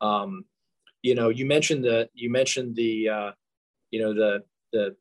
Um, 0.00 0.44
you 1.02 1.14
know, 1.14 1.28
you 1.28 1.46
mentioned 1.46 1.84
the 1.84 2.08
you 2.14 2.30
mentioned 2.30 2.76
the 2.76 3.08
uh, 3.08 3.30
you 3.90 4.00
know 4.00 4.14
the 4.14 4.44
the 4.72 4.96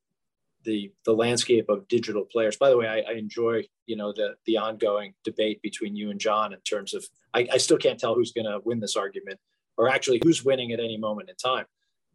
the 0.63 0.91
the 1.05 1.13
landscape 1.13 1.69
of 1.69 1.87
digital 1.87 2.25
players. 2.25 2.57
By 2.57 2.69
the 2.69 2.77
way, 2.77 2.87
I, 2.87 3.11
I, 3.11 3.13
enjoy 3.13 3.63
you 3.85 3.95
know 3.95 4.11
the 4.13 4.35
the 4.45 4.57
ongoing 4.57 5.13
debate 5.23 5.61
between 5.61 5.95
you 5.95 6.09
and 6.11 6.19
John 6.19 6.53
in 6.53 6.59
terms 6.61 6.93
of 6.93 7.05
I, 7.33 7.47
I 7.53 7.57
still 7.57 7.77
can't 7.77 7.99
tell 7.99 8.15
who's 8.15 8.33
going 8.33 8.45
to 8.45 8.59
win 8.63 8.79
this 8.79 8.95
argument, 8.95 9.39
or 9.77 9.89
actually 9.89 10.19
who's 10.23 10.43
winning 10.43 10.71
at 10.71 10.79
any 10.79 10.97
moment 10.97 11.29
in 11.29 11.35
time. 11.35 11.65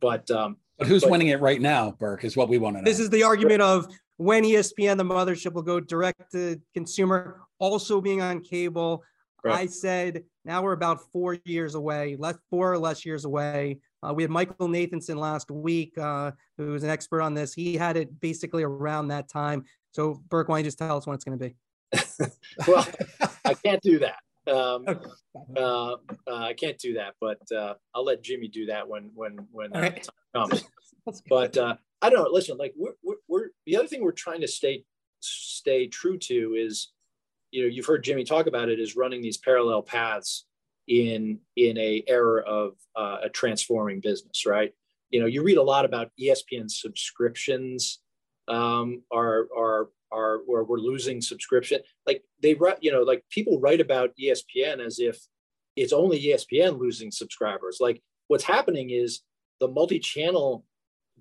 But 0.00 0.30
um, 0.30 0.58
but 0.78 0.86
who's 0.86 1.02
but, 1.02 1.12
winning 1.12 1.28
it 1.28 1.40
right 1.40 1.60
now, 1.60 1.92
Burke, 1.92 2.24
is 2.24 2.36
what 2.36 2.48
we 2.48 2.58
want 2.58 2.76
to 2.76 2.82
know. 2.82 2.84
This 2.84 3.00
is 3.00 3.10
the 3.10 3.22
argument 3.22 3.62
of 3.62 3.88
when 4.16 4.44
ESPN, 4.44 4.96
the 4.96 5.04
mothership, 5.04 5.52
will 5.52 5.62
go 5.62 5.80
direct 5.80 6.32
to 6.32 6.60
consumer, 6.72 7.40
also 7.58 8.00
being 8.00 8.22
on 8.22 8.40
cable. 8.40 9.02
Right. 9.42 9.60
I 9.60 9.66
said 9.66 10.24
now 10.44 10.62
we're 10.62 10.72
about 10.72 11.00
four 11.12 11.36
years 11.44 11.74
away, 11.74 12.16
less 12.18 12.36
four 12.50 12.72
or 12.72 12.78
less 12.78 13.04
years 13.04 13.24
away. 13.24 13.78
Uh, 14.02 14.12
we 14.14 14.22
had 14.22 14.30
Michael 14.30 14.68
Nathanson 14.68 15.16
last 15.16 15.50
week, 15.50 15.96
uh, 15.98 16.32
who 16.56 16.72
was 16.72 16.82
an 16.82 16.90
expert 16.90 17.20
on 17.20 17.34
this. 17.34 17.52
He 17.52 17.74
had 17.76 17.96
it 17.96 18.20
basically 18.20 18.62
around 18.62 19.08
that 19.08 19.28
time. 19.28 19.64
So, 19.92 20.22
Burke, 20.28 20.48
why 20.48 20.56
don't 20.56 20.60
you 20.60 20.68
just 20.68 20.78
tell 20.78 20.96
us 20.96 21.06
when 21.06 21.14
it's 21.14 21.24
going 21.24 21.38
to 21.38 21.44
be? 21.44 21.56
well, 22.66 22.86
I 23.44 23.54
can't 23.54 23.82
do 23.82 24.00
that. 24.00 24.18
Um, 24.46 24.84
uh, 25.56 25.92
uh, 25.96 25.96
I 26.26 26.52
can't 26.52 26.78
do 26.78 26.94
that, 26.94 27.14
but 27.20 27.40
uh, 27.52 27.74
I'll 27.94 28.04
let 28.04 28.22
Jimmy 28.22 28.48
do 28.48 28.66
that 28.66 28.86
when 28.86 29.10
when 29.14 29.38
when 29.52 29.70
right. 29.72 30.06
time 30.34 30.48
comes. 30.50 30.64
but 31.28 31.56
uh, 31.56 31.76
I 32.04 32.10
don't 32.10 32.22
know. 32.22 32.30
Listen, 32.30 32.58
like 32.58 32.74
we're, 32.76 32.92
we're, 33.02 33.14
we're 33.28 33.48
the 33.64 33.78
other 33.78 33.88
thing 33.88 34.04
we're 34.04 34.12
trying 34.12 34.42
to 34.42 34.48
stay 34.48 34.84
stay 35.20 35.86
true 35.86 36.18
to 36.18 36.54
is, 36.54 36.92
you 37.50 37.62
know, 37.62 37.68
you've 37.68 37.86
heard 37.86 38.04
Jimmy 38.04 38.24
talk 38.24 38.46
about 38.46 38.68
it 38.68 38.78
is 38.78 38.94
running 38.94 39.22
these 39.22 39.38
parallel 39.38 39.80
paths 39.80 40.44
in 40.86 41.38
in 41.56 41.78
a 41.78 42.04
era 42.06 42.42
of 42.42 42.74
uh, 42.94 43.20
a 43.22 43.30
transforming 43.30 44.00
business, 44.00 44.44
right? 44.44 44.74
You 45.08 45.20
know, 45.20 45.24
you 45.26 45.42
read 45.42 45.56
a 45.56 45.62
lot 45.62 45.86
about 45.86 46.10
ESPN 46.20 46.70
subscriptions 46.70 48.00
um, 48.48 49.02
are 49.10 49.48
are 49.56 49.88
are 50.12 50.40
or 50.46 50.64
we're 50.64 50.76
losing 50.76 51.22
subscription. 51.22 51.80
Like 52.06 52.22
they 52.42 52.52
write, 52.52 52.82
you 52.82 52.92
know, 52.92 53.00
like 53.00 53.24
people 53.30 53.60
write 53.60 53.80
about 53.80 54.10
ESPN 54.22 54.84
as 54.84 54.98
if 54.98 55.18
it's 55.74 55.94
only 55.94 56.20
ESPN 56.20 56.78
losing 56.78 57.10
subscribers. 57.10 57.78
Like 57.80 58.02
what's 58.28 58.44
happening 58.44 58.90
is 58.90 59.22
the 59.58 59.68
multi-channel 59.68 60.66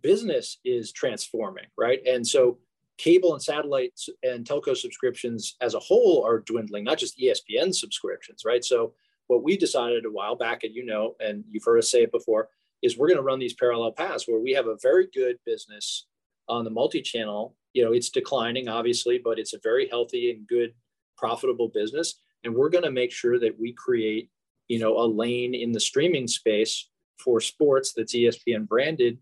business 0.04 0.60
is 0.64 0.92
transforming, 0.92 1.66
right? 1.78 2.02
And 2.06 2.28
so 2.28 2.60
cable 2.98 3.34
and 3.34 3.42
satellite 3.42 4.00
and 4.22 4.46
telco 4.46 4.78
subscriptions 4.78 5.56
as 5.62 5.74
a 5.74 5.80
whole 5.80 6.24
are 6.26 6.42
dwindling, 6.42 6.84
not 6.84 7.00
just 7.00 7.18
ESPN 7.18 7.74
subscriptions, 7.74 8.44
right? 8.46 8.64
So 8.64 8.94
what 9.28 9.44
we 9.44 9.58
decided 9.58 10.06
a 10.06 10.12
while 10.12 10.36
back, 10.36 10.64
and 10.64 10.76
you 10.76 10.86
know, 10.86 11.16
and 11.20 11.44
you've 11.50 11.64
heard 11.64 11.80
us 11.80 11.90
say 11.90 12.04
it 12.04 12.12
before, 12.12 12.50
is 12.82 12.98
we're 12.98 13.08
going 13.08 13.18
to 13.18 13.24
run 13.24 13.40
these 13.40 13.56
parallel 13.56 13.94
paths 13.94 14.28
where 14.28 14.40
we 14.40 14.52
have 14.52 14.68
a 14.68 14.78
very 14.82 15.08
good 15.14 15.38
business 15.46 16.06
on 16.50 16.66
the 16.66 16.70
multi-channel. 16.70 17.56
You 17.74 17.86
know, 17.86 17.94
it's 17.94 18.10
declining 18.10 18.68
obviously, 18.68 19.18
but 19.24 19.40
it's 19.40 19.54
a 19.54 19.60
very 19.64 19.88
healthy 19.88 20.32
and 20.32 20.46
good, 20.48 20.74
profitable 21.18 21.70
business. 21.74 22.16
And 22.44 22.54
we're 22.54 22.70
going 22.70 22.84
to 22.84 22.92
make 22.92 23.12
sure 23.12 23.40
that 23.40 23.58
we 23.58 23.72
create, 23.72 24.30
you 24.68 24.80
know, 24.80 24.98
a 25.00 25.08
lane 25.08 25.56
in 25.56 25.72
the 25.72 25.80
streaming 25.80 26.28
space 26.28 26.90
for 27.18 27.40
sports 27.40 27.94
that's 27.96 28.14
ESPN 28.14 28.68
branded 28.68 29.18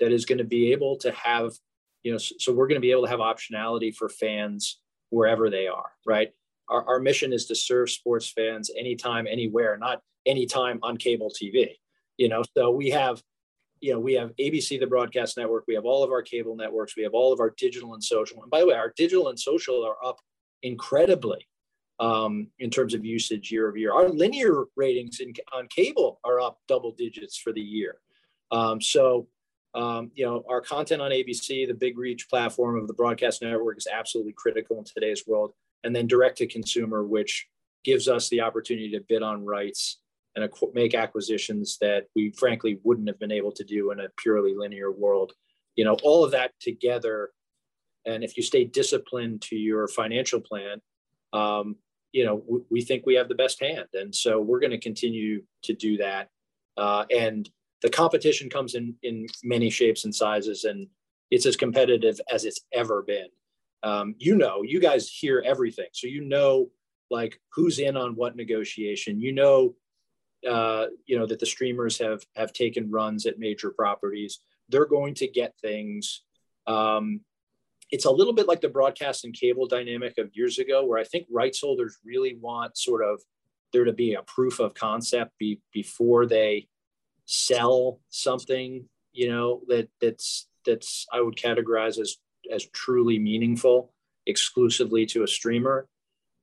that 0.00 0.12
is 0.12 0.24
going 0.24 0.38
to 0.38 0.44
be 0.44 0.72
able 0.72 0.96
to 0.98 1.12
have, 1.12 1.52
you 2.02 2.12
know, 2.12 2.18
so 2.18 2.52
we're 2.52 2.66
going 2.66 2.80
to 2.80 2.84
be 2.84 2.90
able 2.90 3.04
to 3.04 3.10
have 3.10 3.20
optionality 3.20 3.94
for 3.94 4.08
fans 4.08 4.80
wherever 5.10 5.50
they 5.50 5.66
are, 5.66 5.90
right? 6.04 6.32
our, 6.68 6.86
our 6.88 7.00
mission 7.00 7.32
is 7.32 7.46
to 7.46 7.54
serve 7.54 7.90
sports 7.90 8.28
fans 8.28 8.70
anytime, 8.76 9.26
anywhere, 9.26 9.76
not 9.76 10.00
anytime 10.24 10.78
on 10.82 10.96
cable 10.96 11.30
TV. 11.30 11.70
You 12.16 12.28
know, 12.28 12.42
so 12.56 12.70
we 12.70 12.90
have, 12.90 13.22
you 13.80 13.92
know, 13.92 14.00
we 14.00 14.14
have 14.14 14.34
ABC, 14.36 14.80
the 14.80 14.86
broadcast 14.86 15.36
network. 15.36 15.64
We 15.68 15.74
have 15.74 15.84
all 15.84 16.02
of 16.02 16.10
our 16.10 16.22
cable 16.22 16.56
networks. 16.56 16.96
We 16.96 17.02
have 17.02 17.14
all 17.14 17.32
of 17.32 17.40
our 17.40 17.54
digital 17.56 17.94
and 17.94 18.02
social. 18.02 18.42
And 18.42 18.50
by 18.50 18.60
the 18.60 18.66
way, 18.66 18.74
our 18.74 18.92
digital 18.96 19.28
and 19.28 19.38
social 19.38 19.84
are 19.84 19.96
up 20.04 20.18
incredibly 20.62 21.46
um, 22.00 22.48
in 22.58 22.70
terms 22.70 22.94
of 22.94 23.04
usage 23.04 23.52
year 23.52 23.68
over 23.68 23.76
year. 23.76 23.92
Our 23.92 24.08
linear 24.08 24.64
ratings 24.76 25.20
in, 25.20 25.34
on 25.52 25.68
cable 25.68 26.20
are 26.24 26.40
up 26.40 26.58
double 26.68 26.92
digits 26.92 27.36
for 27.36 27.52
the 27.52 27.60
year. 27.60 27.98
Um, 28.50 28.80
so, 28.80 29.28
um, 29.76 30.10
you 30.14 30.24
know, 30.24 30.42
our 30.48 30.62
content 30.62 31.02
on 31.02 31.10
ABC, 31.10 31.68
the 31.68 31.74
big 31.74 31.98
reach 31.98 32.28
platform 32.30 32.78
of 32.78 32.88
the 32.88 32.94
broadcast 32.94 33.42
network, 33.42 33.76
is 33.76 33.86
absolutely 33.86 34.32
critical 34.32 34.78
in 34.78 34.84
today's 34.84 35.24
world 35.26 35.52
and 35.84 35.94
then 35.94 36.06
direct 36.06 36.38
to 36.38 36.46
consumer, 36.46 37.04
which 37.04 37.46
gives 37.84 38.08
us 38.08 38.28
the 38.30 38.40
opportunity 38.40 38.90
to 38.90 39.04
bid 39.06 39.22
on 39.22 39.44
rights 39.44 40.00
and 40.34 40.50
make 40.74 40.94
acquisitions 40.94 41.76
that 41.80 42.06
we 42.16 42.32
frankly 42.38 42.80
wouldn't 42.84 43.06
have 43.06 43.18
been 43.18 43.30
able 43.30 43.52
to 43.52 43.64
do 43.64 43.90
in 43.90 44.00
a 44.00 44.08
purely 44.16 44.54
linear 44.56 44.90
world. 44.90 45.32
You 45.76 45.84
know, 45.84 45.96
all 46.02 46.24
of 46.24 46.30
that 46.32 46.52
together, 46.58 47.30
and 48.06 48.24
if 48.24 48.36
you 48.36 48.42
stay 48.42 48.64
disciplined 48.64 49.42
to 49.42 49.56
your 49.56 49.88
financial 49.88 50.40
plan, 50.40 50.80
um, 51.32 51.76
you 52.12 52.24
know, 52.24 52.42
we, 52.48 52.60
we, 52.70 52.80
think 52.80 53.04
we 53.04 53.14
have 53.14 53.28
the 53.28 53.34
best 53.34 53.60
hand, 53.60 53.88
and 53.92 54.14
so 54.14 54.40
we're 54.40 54.60
going 54.60 54.70
to 54.70 54.78
continue 54.78 55.42
to 55.64 55.74
do 55.74 55.98
that. 55.98 56.28
Uh, 56.76 57.04
and 57.14 57.48
the 57.82 57.90
competition 57.90 58.48
comes 58.48 58.74
in 58.74 58.94
in 59.02 59.26
many 59.44 59.70
shapes 59.70 60.04
and 60.04 60.14
sizes, 60.14 60.64
and 60.64 60.86
it's 61.30 61.46
as 61.46 61.56
competitive 61.56 62.20
as 62.30 62.44
it's 62.44 62.60
ever 62.72 63.02
been 63.02 63.28
um, 63.86 64.14
you 64.18 64.36
know, 64.36 64.62
you 64.62 64.80
guys 64.80 65.08
hear 65.08 65.42
everything. 65.46 65.86
So 65.92 66.08
you 66.08 66.24
know, 66.24 66.70
like 67.08 67.40
who's 67.52 67.78
in 67.78 67.96
on 67.96 68.16
what 68.16 68.36
negotiation. 68.36 69.20
You 69.20 69.32
know, 69.32 69.74
uh, 70.48 70.86
you 71.06 71.18
know 71.18 71.26
that 71.26 71.38
the 71.38 71.46
streamers 71.46 71.98
have 71.98 72.22
have 72.34 72.52
taken 72.52 72.90
runs 72.90 73.26
at 73.26 73.38
major 73.38 73.70
properties. 73.70 74.40
They're 74.68 74.86
going 74.86 75.14
to 75.14 75.28
get 75.28 75.54
things. 75.60 76.22
Um, 76.66 77.20
it's 77.92 78.06
a 78.06 78.10
little 78.10 78.32
bit 78.32 78.48
like 78.48 78.60
the 78.60 78.68
broadcast 78.68 79.24
and 79.24 79.32
cable 79.32 79.68
dynamic 79.68 80.18
of 80.18 80.34
years 80.34 80.58
ago, 80.58 80.84
where 80.84 80.98
I 80.98 81.04
think 81.04 81.26
rights 81.30 81.60
holders 81.60 81.98
really 82.04 82.36
want 82.40 82.76
sort 82.76 83.04
of 83.04 83.20
there 83.72 83.84
to 83.84 83.92
be 83.92 84.14
a 84.14 84.22
proof 84.22 84.58
of 84.58 84.74
concept 84.74 85.30
be, 85.38 85.60
before 85.72 86.26
they 86.26 86.66
sell 87.26 88.00
something. 88.08 88.88
You 89.12 89.30
know 89.30 89.60
that 89.68 89.88
that's 90.00 90.48
that's 90.64 91.06
I 91.12 91.20
would 91.20 91.36
categorize 91.36 91.98
as 91.98 92.16
as 92.50 92.66
truly 92.66 93.18
meaningful 93.18 93.92
exclusively 94.26 95.06
to 95.06 95.22
a 95.22 95.28
streamer. 95.28 95.88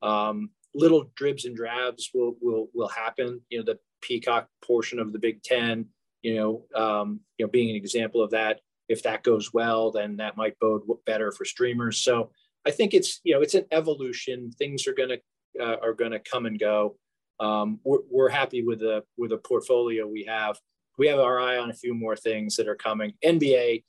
Um, 0.02 0.50
little 0.74 1.12
dribs 1.16 1.46
and 1.46 1.56
drabs 1.56 2.10
will 2.14 2.36
will 2.42 2.70
will 2.74 2.88
happen. 2.88 3.42
You 3.50 3.60
know, 3.60 3.66
the 3.66 3.80
Peacock 4.02 4.48
portion 4.66 5.00
of 5.00 5.14
the 5.14 5.20
Big 5.20 5.44
Ten. 5.44 5.88
You 6.22 6.36
know, 6.36 6.82
um, 6.82 7.20
you 7.38 7.46
know, 7.46 7.52
being 7.52 7.70
an 7.70 7.76
example 7.76 8.22
of 8.22 8.32
that. 8.32 8.62
If 8.90 9.04
that 9.04 9.24
goes 9.24 9.54
well, 9.54 9.92
then 9.92 10.18
that 10.18 10.38
might 10.38 10.60
bode 10.60 10.84
better 11.06 11.32
for 11.32 11.46
streamers. 11.46 12.00
So 12.00 12.32
I 12.66 12.72
think 12.72 12.94
it's 12.94 13.20
you 13.24 13.34
know 13.34 13.42
it's 13.42 13.56
an 13.56 13.66
evolution. 13.72 14.52
Things 14.52 14.88
are 14.88 14.94
gonna 14.94 15.18
uh, 15.60 15.78
are 15.82 15.94
gonna 15.94 16.20
come 16.20 16.46
and 16.46 16.60
go. 16.60 16.98
Um, 17.40 17.80
we're, 17.84 18.00
we're 18.10 18.30
happy 18.30 18.64
with 18.64 18.80
the 18.80 19.04
with 19.18 19.32
the 19.32 19.38
portfolio 19.38 20.08
we 20.08 20.26
have. 20.26 20.58
We 20.98 21.08
have 21.08 21.20
our 21.20 21.40
eye 21.40 21.58
on 21.58 21.70
a 21.70 21.74
few 21.74 21.94
more 21.94 22.16
things 22.16 22.56
that 22.58 22.68
are 22.68 22.76
coming. 22.76 23.14
NBA 23.24 23.84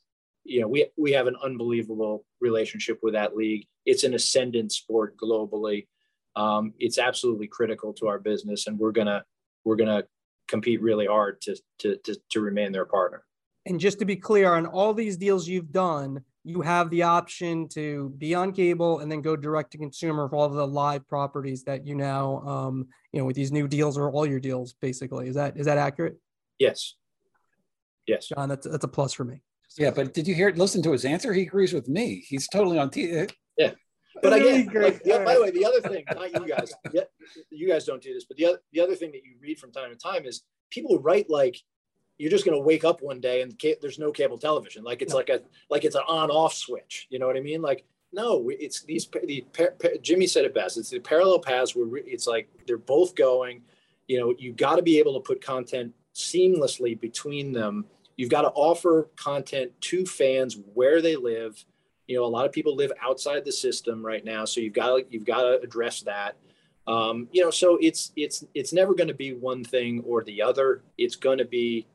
you 0.45 0.61
know, 0.61 0.67
we 0.67 0.87
we 0.95 1.11
have 1.11 1.27
an 1.27 1.35
unbelievable 1.43 2.23
relationship 2.39 2.99
with 3.01 3.15
that 3.15 3.35
league. 3.35 3.65
It's 3.85 4.03
an 4.03 4.13
ascendant 4.13 4.71
sport 4.71 5.17
globally. 5.17 5.87
um, 6.35 6.73
it's 6.79 6.97
absolutely 6.99 7.47
critical 7.47 7.93
to 7.93 8.07
our 8.07 8.19
business, 8.19 8.67
and 8.67 8.77
we're 8.77 8.91
gonna 8.91 9.23
we're 9.65 9.75
gonna 9.75 10.03
compete 10.47 10.81
really 10.81 11.07
hard 11.07 11.41
to 11.41 11.57
to 11.79 11.97
to, 11.97 12.15
to 12.29 12.41
remain 12.41 12.71
their 12.71 12.85
partner. 12.85 13.25
And 13.65 13.79
just 13.79 13.97
to 13.99 14.05
be 14.05 14.15
clear, 14.15 14.53
on 14.53 14.67
all 14.67 14.93
these 14.93 15.17
deals 15.17 15.47
you've 15.47 15.71
done, 15.71 16.21
you 16.43 16.61
have 16.61 16.91
the 16.91 17.01
option 17.01 17.67
to 17.69 18.13
be 18.19 18.35
on 18.35 18.51
cable 18.51 18.99
and 18.99 19.11
then 19.11 19.21
go 19.21 19.35
direct 19.35 19.71
to 19.71 19.79
consumer 19.79 20.29
for 20.29 20.35
all 20.35 20.45
of 20.45 20.53
the 20.53 20.67
live 20.67 21.07
properties 21.07 21.63
that 21.63 21.87
you 21.87 21.95
now, 21.95 22.41
um, 22.41 22.87
you 23.11 23.19
know, 23.19 23.25
with 23.25 23.35
these 23.35 23.51
new 23.51 23.67
deals 23.67 23.97
or 23.97 24.11
all 24.11 24.27
your 24.27 24.39
deals, 24.39 24.73
basically. 24.73 25.27
Is 25.27 25.35
that 25.35 25.57
is 25.57 25.65
that 25.65 25.79
accurate? 25.79 26.19
Yes. 26.59 26.95
Yes. 28.07 28.27
John, 28.27 28.49
that's 28.49 28.67
that's 28.67 28.83
a 28.83 28.87
plus 28.87 29.13
for 29.13 29.23
me. 29.23 29.41
Yeah, 29.77 29.91
but 29.91 30.13
did 30.13 30.27
you 30.27 30.35
hear? 30.35 30.51
Listen 30.51 30.81
to 30.83 30.91
his 30.91 31.03
answer. 31.03 31.33
He 31.33 31.41
agrees 31.41 31.73
with 31.73 31.89
me. 31.89 32.23
He's 32.27 32.47
totally 32.47 32.79
on. 32.79 32.89
T- 32.89 33.19
uh, 33.19 33.27
yeah, 33.57 33.71
but 34.21 34.33
again, 34.33 34.69
like, 34.73 35.01
yeah, 35.03 35.23
by 35.23 35.35
the 35.35 35.41
way, 35.41 35.51
the 35.51 35.65
other 35.65 35.81
thing, 35.81 36.05
not 36.13 36.31
you 36.31 36.47
guys, 36.47 36.73
you 37.49 37.67
guys 37.67 37.83
don't 37.83 38.01
do 38.01 38.13
this, 38.13 38.25
but 38.25 38.37
the 38.37 38.45
other 38.45 38.59
the 38.71 38.79
other 38.79 38.95
thing 38.95 39.11
that 39.11 39.23
you 39.23 39.35
read 39.41 39.59
from 39.59 39.71
time 39.71 39.89
to 39.89 39.97
time 39.97 40.25
is 40.25 40.43
people 40.69 40.99
write 40.99 41.29
like 41.29 41.57
you're 42.17 42.31
just 42.31 42.45
going 42.45 42.57
to 42.57 42.63
wake 42.63 42.85
up 42.85 43.01
one 43.01 43.19
day 43.19 43.41
and 43.41 43.59
ca- 43.59 43.75
there's 43.81 43.99
no 43.99 44.11
cable 44.11 44.37
television. 44.37 44.83
Like 44.83 45.01
it's 45.01 45.11
no. 45.11 45.17
like 45.17 45.29
a 45.29 45.41
like 45.69 45.83
it's 45.83 45.95
an 45.95 46.03
on 46.07 46.29
off 46.31 46.53
switch. 46.53 47.07
You 47.09 47.19
know 47.19 47.27
what 47.27 47.35
I 47.35 47.41
mean? 47.41 47.61
Like 47.61 47.85
no, 48.13 48.49
it's 48.49 48.83
these 48.83 49.07
the 49.07 49.43
Jimmy 50.01 50.27
said 50.27 50.45
it 50.45 50.53
best. 50.53 50.77
It's 50.77 50.89
the 50.89 50.99
parallel 50.99 51.39
paths 51.39 51.75
where 51.75 51.87
it's 51.97 52.27
like 52.27 52.49
they're 52.65 52.77
both 52.77 53.15
going. 53.15 53.63
You 54.07 54.19
know, 54.19 54.35
you 54.37 54.53
got 54.53 54.77
to 54.77 54.83
be 54.83 54.99
able 54.99 55.15
to 55.15 55.19
put 55.19 55.43
content 55.43 55.93
seamlessly 56.15 56.99
between 56.99 57.51
them. 57.51 57.85
You've 58.17 58.29
got 58.29 58.43
to 58.43 58.49
offer 58.49 59.09
content 59.15 59.71
to 59.81 60.05
fans 60.05 60.57
where 60.73 61.01
they 61.01 61.15
live. 61.15 61.63
You 62.07 62.17
know, 62.17 62.25
a 62.25 62.27
lot 62.27 62.45
of 62.45 62.51
people 62.51 62.75
live 62.75 62.91
outside 63.01 63.43
the 63.43 63.51
system 63.51 64.05
right 64.05 64.23
now, 64.23 64.45
so 64.45 64.61
you've 64.61 64.73
got 64.73 64.95
to 64.95 65.05
you've 65.09 65.25
got 65.25 65.41
to 65.41 65.59
address 65.61 66.01
that. 66.01 66.37
Um, 66.87 67.27
you 67.31 67.43
know, 67.43 67.51
so 67.51 67.77
it's 67.81 68.11
it's 68.15 68.45
it's 68.53 68.71
never 68.71 68.93
going 68.93 69.07
to 69.07 69.13
be 69.13 69.33
one 69.33 69.63
thing 69.63 70.03
or 70.05 70.23
the 70.23 70.41
other. 70.41 70.83
It's 70.97 71.15
going 71.15 71.39
to 71.39 71.45
be 71.45 71.87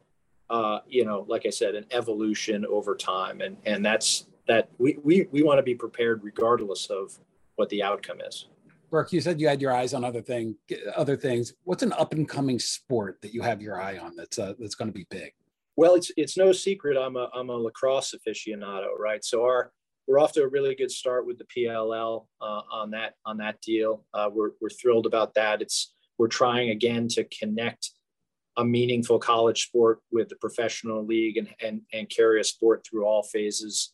uh, 0.50 0.80
you 0.88 1.04
know, 1.04 1.24
like 1.28 1.46
I 1.46 1.50
said, 1.50 1.76
an 1.76 1.86
evolution 1.92 2.66
over 2.66 2.96
time, 2.96 3.40
and 3.40 3.56
and 3.64 3.86
that's 3.86 4.26
that 4.48 4.68
we 4.78 4.98
we 5.02 5.28
we 5.30 5.42
want 5.42 5.58
to 5.58 5.62
be 5.62 5.76
prepared 5.76 6.24
regardless 6.24 6.86
of 6.86 7.18
what 7.54 7.68
the 7.68 7.84
outcome 7.84 8.20
is. 8.20 8.48
Burke, 8.90 9.12
you 9.12 9.20
said 9.20 9.40
you 9.40 9.48
had 9.48 9.62
your 9.62 9.72
eyes 9.72 9.94
on 9.94 10.04
other 10.04 10.20
thing, 10.20 10.56
other 10.96 11.16
things. 11.16 11.54
What's 11.64 11.82
an 11.82 11.92
up 11.92 12.12
and 12.12 12.28
coming 12.28 12.58
sport 12.58 13.18
that 13.22 13.32
you 13.32 13.42
have 13.42 13.62
your 13.62 13.80
eye 13.80 13.98
on 13.98 14.16
that's 14.16 14.38
uh, 14.38 14.54
that's 14.58 14.74
going 14.74 14.88
to 14.88 14.92
be 14.92 15.06
big? 15.10 15.32
Well, 15.76 15.94
it's 15.94 16.10
it's 16.16 16.36
no 16.36 16.52
secret 16.52 16.98
I'm 16.98 17.16
a 17.16 17.30
I'm 17.34 17.50
a 17.50 17.56
lacrosse 17.56 18.14
aficionado, 18.14 18.88
right? 18.98 19.24
So 19.24 19.42
our 19.44 19.72
we're 20.08 20.18
off 20.18 20.32
to 20.32 20.42
a 20.42 20.48
really 20.48 20.74
good 20.74 20.90
start 20.90 21.24
with 21.26 21.38
the 21.38 21.44
PLL 21.44 22.26
uh, 22.40 22.62
on 22.72 22.90
that 22.90 23.14
on 23.24 23.38
that 23.38 23.60
deal. 23.60 24.04
Uh, 24.12 24.28
we're 24.32 24.50
we're 24.60 24.70
thrilled 24.70 25.06
about 25.06 25.34
that. 25.34 25.62
It's 25.62 25.94
we're 26.18 26.28
trying 26.28 26.70
again 26.70 27.06
to 27.08 27.24
connect 27.24 27.90
a 28.56 28.64
meaningful 28.64 29.18
college 29.18 29.62
sport 29.62 30.00
with 30.10 30.28
the 30.28 30.36
professional 30.36 31.06
league 31.06 31.36
and 31.36 31.48
and, 31.62 31.82
and 31.92 32.10
carry 32.10 32.40
a 32.40 32.44
sport 32.44 32.84
through 32.84 33.04
all 33.04 33.22
phases 33.22 33.92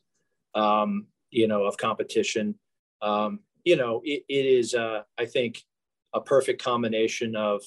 um, 0.54 1.06
you 1.30 1.46
know 1.46 1.64
of 1.64 1.76
competition 1.76 2.54
um, 3.02 3.40
you 3.66 3.76
know 3.76 4.00
it, 4.04 4.22
it 4.30 4.46
is 4.46 4.74
uh, 4.74 5.02
i 5.18 5.26
think 5.26 5.62
a 6.14 6.20
perfect 6.20 6.62
combination 6.62 7.36
of 7.36 7.62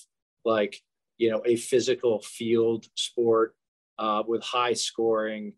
like 0.45 0.81
you 1.19 1.29
know 1.29 1.43
a 1.45 1.55
physical 1.55 2.19
field 2.21 2.87
sport 2.95 3.53
uh, 3.99 4.23
with 4.25 4.41
high 4.41 4.73
scoring 4.73 5.53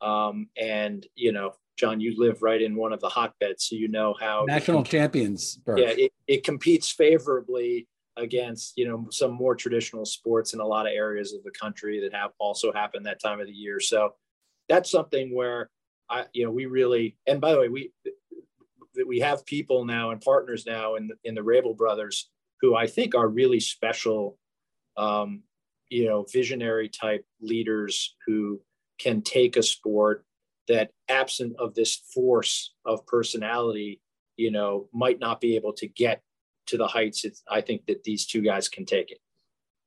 um, 0.00 0.46
and 0.56 1.06
you 1.16 1.32
know 1.32 1.52
john 1.76 1.98
you 1.98 2.14
live 2.16 2.42
right 2.42 2.62
in 2.62 2.76
one 2.76 2.92
of 2.92 3.00
the 3.00 3.08
hotbeds 3.08 3.64
so 3.64 3.74
you 3.74 3.88
know 3.88 4.14
how 4.20 4.44
national 4.46 4.84
champions 4.84 5.56
Burke. 5.56 5.80
yeah 5.80 5.92
it, 5.96 6.12
it 6.28 6.44
competes 6.44 6.90
favorably 6.90 7.88
against 8.18 8.74
you 8.76 8.86
know 8.86 9.08
some 9.10 9.32
more 9.32 9.54
traditional 9.54 10.04
sports 10.04 10.54
in 10.54 10.60
a 10.60 10.66
lot 10.66 10.86
of 10.86 10.92
areas 10.92 11.32
of 11.32 11.42
the 11.42 11.50
country 11.50 12.00
that 12.00 12.14
have 12.14 12.30
also 12.38 12.72
happened 12.72 13.04
that 13.04 13.20
time 13.20 13.40
of 13.40 13.46
the 13.46 13.52
year 13.52 13.80
so 13.80 14.10
that's 14.68 14.90
something 14.90 15.34
where 15.34 15.70
i 16.08 16.24
you 16.32 16.44
know 16.44 16.50
we 16.50 16.66
really 16.66 17.16
and 17.26 17.40
by 17.40 17.52
the 17.52 17.58
way 17.58 17.68
we 17.68 17.90
we 19.06 19.20
have 19.20 19.46
people 19.46 19.84
now 19.84 20.10
and 20.10 20.20
partners 20.20 20.64
now 20.66 20.94
in 20.94 21.08
the, 21.08 21.14
in 21.24 21.34
the 21.34 21.40
Rabil 21.40 21.76
brothers 21.76 22.30
who 22.60 22.74
I 22.74 22.86
think 22.86 23.14
are 23.14 23.28
really 23.28 23.60
special 23.60 24.38
um, 24.96 25.42
you 25.88 26.06
know 26.06 26.24
visionary 26.32 26.88
type 26.88 27.24
leaders 27.40 28.16
who 28.26 28.60
can 28.98 29.22
take 29.22 29.56
a 29.56 29.62
sport 29.62 30.24
that 30.68 30.90
absent 31.08 31.54
of 31.58 31.74
this 31.74 31.96
force 32.12 32.74
of 32.84 33.06
personality 33.06 34.00
you 34.36 34.50
know 34.50 34.88
might 34.92 35.20
not 35.20 35.40
be 35.40 35.54
able 35.56 35.72
to 35.74 35.86
get 35.86 36.22
to 36.66 36.76
the 36.76 36.86
heights 36.86 37.24
it's, 37.24 37.42
I 37.48 37.60
think 37.60 37.86
that 37.86 38.02
these 38.04 38.26
two 38.26 38.42
guys 38.42 38.68
can 38.68 38.84
take 38.84 39.10
it. 39.10 39.18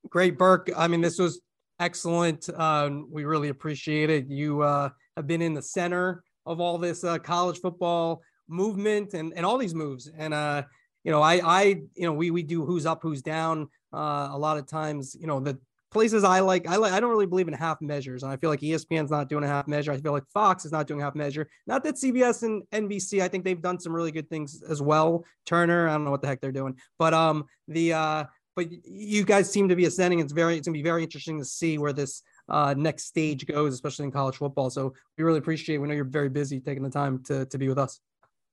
Great, 0.09 0.37
Burke. 0.37 0.69
I 0.77 0.87
mean, 0.87 1.01
this 1.01 1.19
was 1.19 1.41
excellent. 1.79 2.49
Um, 2.57 3.07
we 3.11 3.25
really 3.25 3.49
appreciate 3.49 4.09
it. 4.09 4.27
You 4.29 4.61
uh, 4.61 4.89
have 5.17 5.27
been 5.27 5.41
in 5.41 5.53
the 5.53 5.61
center 5.61 6.23
of 6.45 6.59
all 6.59 6.77
this 6.77 7.03
uh, 7.03 7.17
college 7.19 7.59
football 7.59 8.21
movement 8.49 9.13
and, 9.13 9.33
and 9.35 9.45
all 9.45 9.57
these 9.57 9.75
moves. 9.75 10.11
And, 10.17 10.33
uh, 10.33 10.63
you 11.03 11.11
know, 11.11 11.21
I, 11.21 11.41
I, 11.43 11.63
you 11.95 12.03
know, 12.03 12.13
we, 12.13 12.31
we 12.31 12.43
do 12.43 12.65
who's 12.65 12.85
up, 12.85 12.99
who's 13.01 13.21
down. 13.21 13.69
Uh, 13.93 14.29
a 14.31 14.37
lot 14.37 14.57
of 14.57 14.67
times, 14.67 15.15
you 15.19 15.27
know, 15.27 15.39
the 15.39 15.57
places 15.91 16.23
I 16.23 16.41
like, 16.41 16.67
I 16.67 16.75
like, 16.75 16.93
I 16.93 16.99
don't 16.99 17.09
really 17.09 17.25
believe 17.25 17.47
in 17.47 17.53
half 17.53 17.81
measures. 17.81 18.23
And 18.23 18.31
I 18.31 18.37
feel 18.37 18.49
like 18.49 18.59
ESPN's 18.59 19.09
not 19.09 19.29
doing 19.29 19.43
a 19.43 19.47
half 19.47 19.67
measure. 19.67 19.91
I 19.91 19.97
feel 19.97 20.11
like 20.11 20.27
Fox 20.27 20.65
is 20.65 20.71
not 20.71 20.87
doing 20.87 20.99
half 20.99 21.15
measure. 21.15 21.49
Not 21.65 21.83
that 21.83 21.95
CBS 21.95 22.43
and 22.43 22.63
NBC, 22.71 23.21
I 23.21 23.27
think 23.27 23.43
they've 23.43 23.61
done 23.61 23.79
some 23.79 23.95
really 23.95 24.11
good 24.11 24.29
things 24.29 24.61
as 24.67 24.81
well. 24.81 25.25
Turner, 25.45 25.87
I 25.87 25.93
don't 25.93 26.05
know 26.05 26.11
what 26.11 26.21
the 26.21 26.27
heck 26.27 26.41
they're 26.41 26.51
doing, 26.51 26.75
but 26.97 27.13
um, 27.13 27.45
the 27.67 27.93
uh, 27.93 28.23
but 28.55 28.67
you 28.83 29.23
guys 29.23 29.49
seem 29.49 29.69
to 29.69 29.75
be 29.75 29.85
ascending. 29.85 30.19
It's 30.19 30.33
very, 30.33 30.57
it's 30.57 30.67
gonna 30.67 30.77
be 30.77 30.83
very 30.83 31.01
interesting 31.01 31.39
to 31.39 31.45
see 31.45 31.77
where 31.77 31.93
this 31.93 32.23
uh, 32.49 32.73
next 32.77 33.05
stage 33.05 33.45
goes, 33.45 33.73
especially 33.73 34.05
in 34.05 34.11
college 34.11 34.35
football. 34.35 34.69
So 34.69 34.93
we 35.17 35.23
really 35.23 35.39
appreciate. 35.39 35.77
We 35.77 35.87
know 35.87 35.93
you're 35.93 36.03
very 36.03 36.29
busy 36.29 36.59
taking 36.59 36.83
the 36.83 36.89
time 36.89 37.23
to 37.23 37.45
to 37.45 37.57
be 37.57 37.69
with 37.69 37.77
us. 37.77 37.99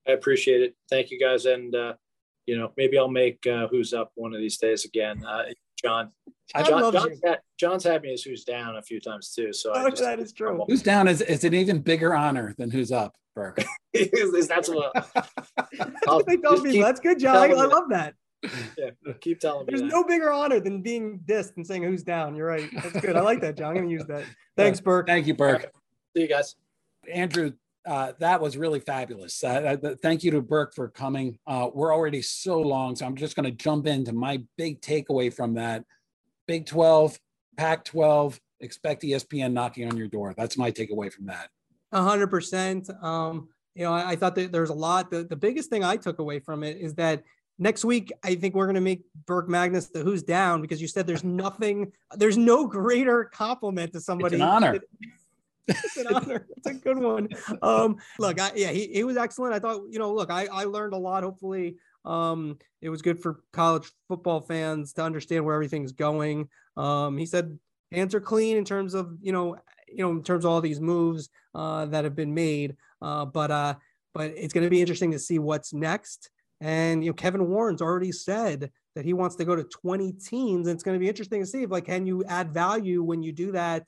I 0.08 0.12
appreciate 0.12 0.62
it. 0.62 0.76
Thank 0.90 1.10
you 1.10 1.18
guys, 1.18 1.46
and 1.46 1.74
uh, 1.74 1.94
you 2.46 2.56
know 2.56 2.72
maybe 2.76 2.98
I'll 2.98 3.08
make 3.08 3.46
uh, 3.46 3.68
who's 3.68 3.92
up 3.92 4.12
one 4.14 4.34
of 4.34 4.40
these 4.40 4.58
days 4.58 4.84
again. 4.84 5.24
Uh, 5.24 5.44
John. 5.82 6.12
John 6.54 6.92
John's, 6.92 7.20
had, 7.24 7.40
John's, 7.58 7.84
had, 7.84 8.02
me 8.02 8.12
as 8.12 8.22
who's 8.22 8.44
down 8.44 8.76
a 8.76 8.82
few 8.82 9.00
times 9.00 9.32
too. 9.34 9.52
So 9.52 9.72
oh, 9.74 9.90
just, 9.90 10.00
that 10.02 10.20
is 10.20 10.32
true. 10.32 10.64
Who's 10.68 10.82
down 10.82 11.08
is, 11.08 11.20
is 11.20 11.42
an 11.42 11.54
even 11.54 11.80
bigger 11.80 12.14
honor 12.14 12.54
than 12.56 12.70
who's 12.70 12.92
up, 12.92 13.16
Burke. 13.34 13.64
is, 13.92 14.46
that's 14.46 14.68
what 14.68 14.92
they 16.26 16.36
told 16.36 16.62
me. 16.62 16.72
Keep, 16.72 16.82
that's 16.82 17.00
good, 17.00 17.18
John. 17.18 17.36
I, 17.36 17.48
I, 17.48 17.66
love 17.66 17.88
that. 17.90 18.14
Yeah, 18.78 18.90
keep 19.20 19.40
telling 19.40 19.66
There's 19.66 19.82
me. 19.82 19.88
There's 19.88 19.92
no 19.92 20.04
bigger 20.04 20.30
honor 20.30 20.60
than 20.60 20.82
being 20.82 21.20
dissed 21.26 21.56
and 21.56 21.66
saying 21.66 21.82
who's 21.82 22.04
down. 22.04 22.36
You're 22.36 22.46
right. 22.46 22.68
That's 22.72 23.00
good. 23.00 23.16
I 23.16 23.20
like 23.20 23.40
that, 23.40 23.56
John. 23.56 23.70
I'm 23.70 23.76
gonna 23.76 23.88
use 23.88 24.06
that. 24.06 24.24
Thanks, 24.56 24.80
Burke. 24.80 25.08
Thank 25.08 25.26
you, 25.26 25.34
Burke. 25.34 25.72
See 26.14 26.22
you 26.22 26.28
guys. 26.28 26.54
Andrew, 27.12 27.52
uh, 27.86 28.12
that 28.18 28.40
was 28.40 28.56
really 28.56 28.80
fabulous. 28.80 29.42
Uh, 29.42 29.76
uh, 29.82 29.94
thank 30.02 30.24
you 30.24 30.30
to 30.32 30.42
Burke 30.42 30.74
for 30.74 30.88
coming. 30.88 31.38
Uh, 31.46 31.70
we're 31.72 31.94
already 31.94 32.20
so 32.20 32.60
long, 32.60 32.96
so 32.96 33.06
I'm 33.06 33.16
just 33.16 33.36
going 33.36 33.44
to 33.44 33.52
jump 33.52 33.86
into 33.86 34.12
my 34.12 34.42
big 34.56 34.80
takeaway 34.80 35.32
from 35.32 35.54
that. 35.54 35.84
Big 36.48 36.66
12, 36.66 37.18
Pac 37.56 37.84
12, 37.84 38.40
expect 38.60 39.02
ESPN 39.02 39.52
knocking 39.52 39.88
on 39.88 39.96
your 39.96 40.08
door. 40.08 40.34
That's 40.36 40.58
my 40.58 40.70
takeaway 40.70 41.12
from 41.12 41.26
that. 41.26 41.48
Hundred 41.92 42.26
percent. 42.26 42.90
Um, 43.00 43.48
you 43.74 43.84
know, 43.84 43.92
I, 43.92 44.10
I, 44.10 44.16
thought 44.16 44.34
that 44.34 44.52
there's 44.52 44.70
a 44.70 44.74
lot. 44.74 45.10
The, 45.10 45.24
the 45.24 45.36
biggest 45.36 45.70
thing 45.70 45.84
I 45.84 45.96
took 45.96 46.18
away 46.18 46.40
from 46.40 46.62
it 46.62 46.78
is 46.78 46.94
that 46.94 47.22
next 47.58 47.84
week, 47.84 48.12
I 48.22 48.34
think 48.34 48.54
we're 48.54 48.66
going 48.66 48.74
to 48.74 48.80
make 48.80 49.02
Burke 49.26 49.48
Magnus 49.48 49.86
the 49.86 50.00
who's 50.00 50.22
down 50.22 50.60
because 50.60 50.82
you 50.82 50.88
said 50.88 51.06
there's 51.06 51.24
nothing, 51.44 51.92
there's 52.16 52.36
no 52.36 52.66
greater 52.66 53.24
compliment 53.24 53.92
to 53.92 54.00
somebody. 54.00 54.36
It's 54.36 54.42
an 54.42 54.48
honor. 54.48 54.80
It's 55.68 55.96
an 55.96 56.06
honor. 56.08 56.46
It's 56.56 56.66
a 56.66 56.74
good 56.74 56.98
one. 56.98 57.28
Um, 57.62 57.96
look, 58.18 58.40
I, 58.40 58.52
yeah, 58.54 58.70
he, 58.70 58.88
he 58.88 59.04
was 59.04 59.16
excellent. 59.16 59.54
I 59.54 59.58
thought, 59.58 59.82
you 59.90 59.98
know, 59.98 60.12
look, 60.12 60.30
I, 60.30 60.46
I 60.46 60.64
learned 60.64 60.94
a 60.94 60.98
lot. 60.98 61.22
Hopefully, 61.22 61.76
um, 62.04 62.58
it 62.80 62.88
was 62.88 63.02
good 63.02 63.20
for 63.20 63.40
college 63.52 63.90
football 64.08 64.40
fans 64.40 64.92
to 64.94 65.02
understand 65.02 65.44
where 65.44 65.54
everything's 65.54 65.92
going. 65.92 66.48
Um, 66.76 67.18
he 67.18 67.26
said 67.26 67.58
hands 67.92 68.14
are 68.14 68.20
clean 68.20 68.56
in 68.56 68.64
terms 68.64 68.94
of 68.94 69.16
you 69.20 69.32
know 69.32 69.56
you 69.88 70.04
know 70.04 70.10
in 70.10 70.22
terms 70.22 70.44
of 70.44 70.50
all 70.50 70.60
these 70.60 70.80
moves 70.80 71.28
uh, 71.54 71.86
that 71.86 72.04
have 72.04 72.16
been 72.16 72.34
made. 72.34 72.76
Uh, 73.02 73.24
but 73.24 73.50
uh, 73.50 73.74
but 74.14 74.30
it's 74.36 74.52
going 74.52 74.64
to 74.64 74.70
be 74.70 74.80
interesting 74.80 75.12
to 75.12 75.18
see 75.18 75.38
what's 75.38 75.72
next. 75.72 76.30
And 76.60 77.04
you 77.04 77.10
know 77.10 77.14
Kevin 77.14 77.48
Warren's 77.48 77.82
already 77.82 78.12
said 78.12 78.70
that 78.94 79.04
he 79.04 79.12
wants 79.12 79.36
to 79.36 79.44
go 79.44 79.54
to 79.54 79.64
20 79.64 80.12
teams, 80.12 80.66
and 80.66 80.74
it's 80.74 80.82
going 80.82 80.94
to 80.94 81.00
be 81.00 81.08
interesting 81.08 81.42
to 81.42 81.46
see 81.46 81.62
if 81.62 81.70
like 81.70 81.86
can 81.86 82.06
you 82.06 82.24
add 82.24 82.52
value 82.52 83.02
when 83.02 83.22
you 83.22 83.32
do 83.32 83.52
that. 83.52 83.84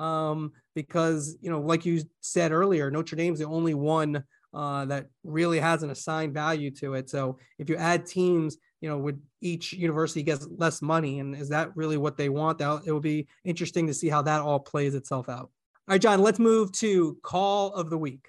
Um, 0.00 0.52
because 0.74 1.36
you 1.42 1.50
know, 1.50 1.60
like 1.60 1.84
you 1.84 2.02
said 2.20 2.52
earlier, 2.52 2.90
Notre 2.90 3.16
Dame's 3.16 3.38
the 3.38 3.44
only 3.44 3.74
one 3.74 4.24
uh, 4.54 4.84
that 4.86 5.06
really 5.24 5.60
has 5.60 5.82
an 5.82 5.90
assigned 5.90 6.34
value 6.34 6.70
to 6.70 6.94
it. 6.94 7.10
So 7.10 7.38
if 7.58 7.68
you 7.68 7.76
add 7.76 8.06
teams, 8.06 8.56
you 8.80 8.88
know, 8.88 8.98
would 8.98 9.20
each 9.42 9.72
university 9.74 10.22
gets 10.22 10.48
less 10.56 10.80
money, 10.80 11.20
and 11.20 11.36
is 11.36 11.50
that 11.50 11.76
really 11.76 11.98
what 11.98 12.16
they 12.16 12.30
want? 12.30 12.58
That 12.58 12.82
it 12.86 12.92
will 12.92 13.00
be 13.00 13.28
interesting 13.44 13.86
to 13.86 13.94
see 13.94 14.08
how 14.08 14.22
that 14.22 14.40
all 14.40 14.58
plays 14.58 14.94
itself 14.94 15.28
out. 15.28 15.50
All 15.88 15.94
right, 15.94 16.00
John, 16.00 16.22
let's 16.22 16.38
move 16.38 16.72
to 16.72 17.18
call 17.22 17.74
of 17.74 17.90
the 17.90 17.98
week. 17.98 18.28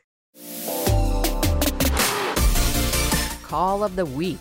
Call 3.43 3.83
of 3.83 3.95
the 3.95 4.05
week. 4.05 4.39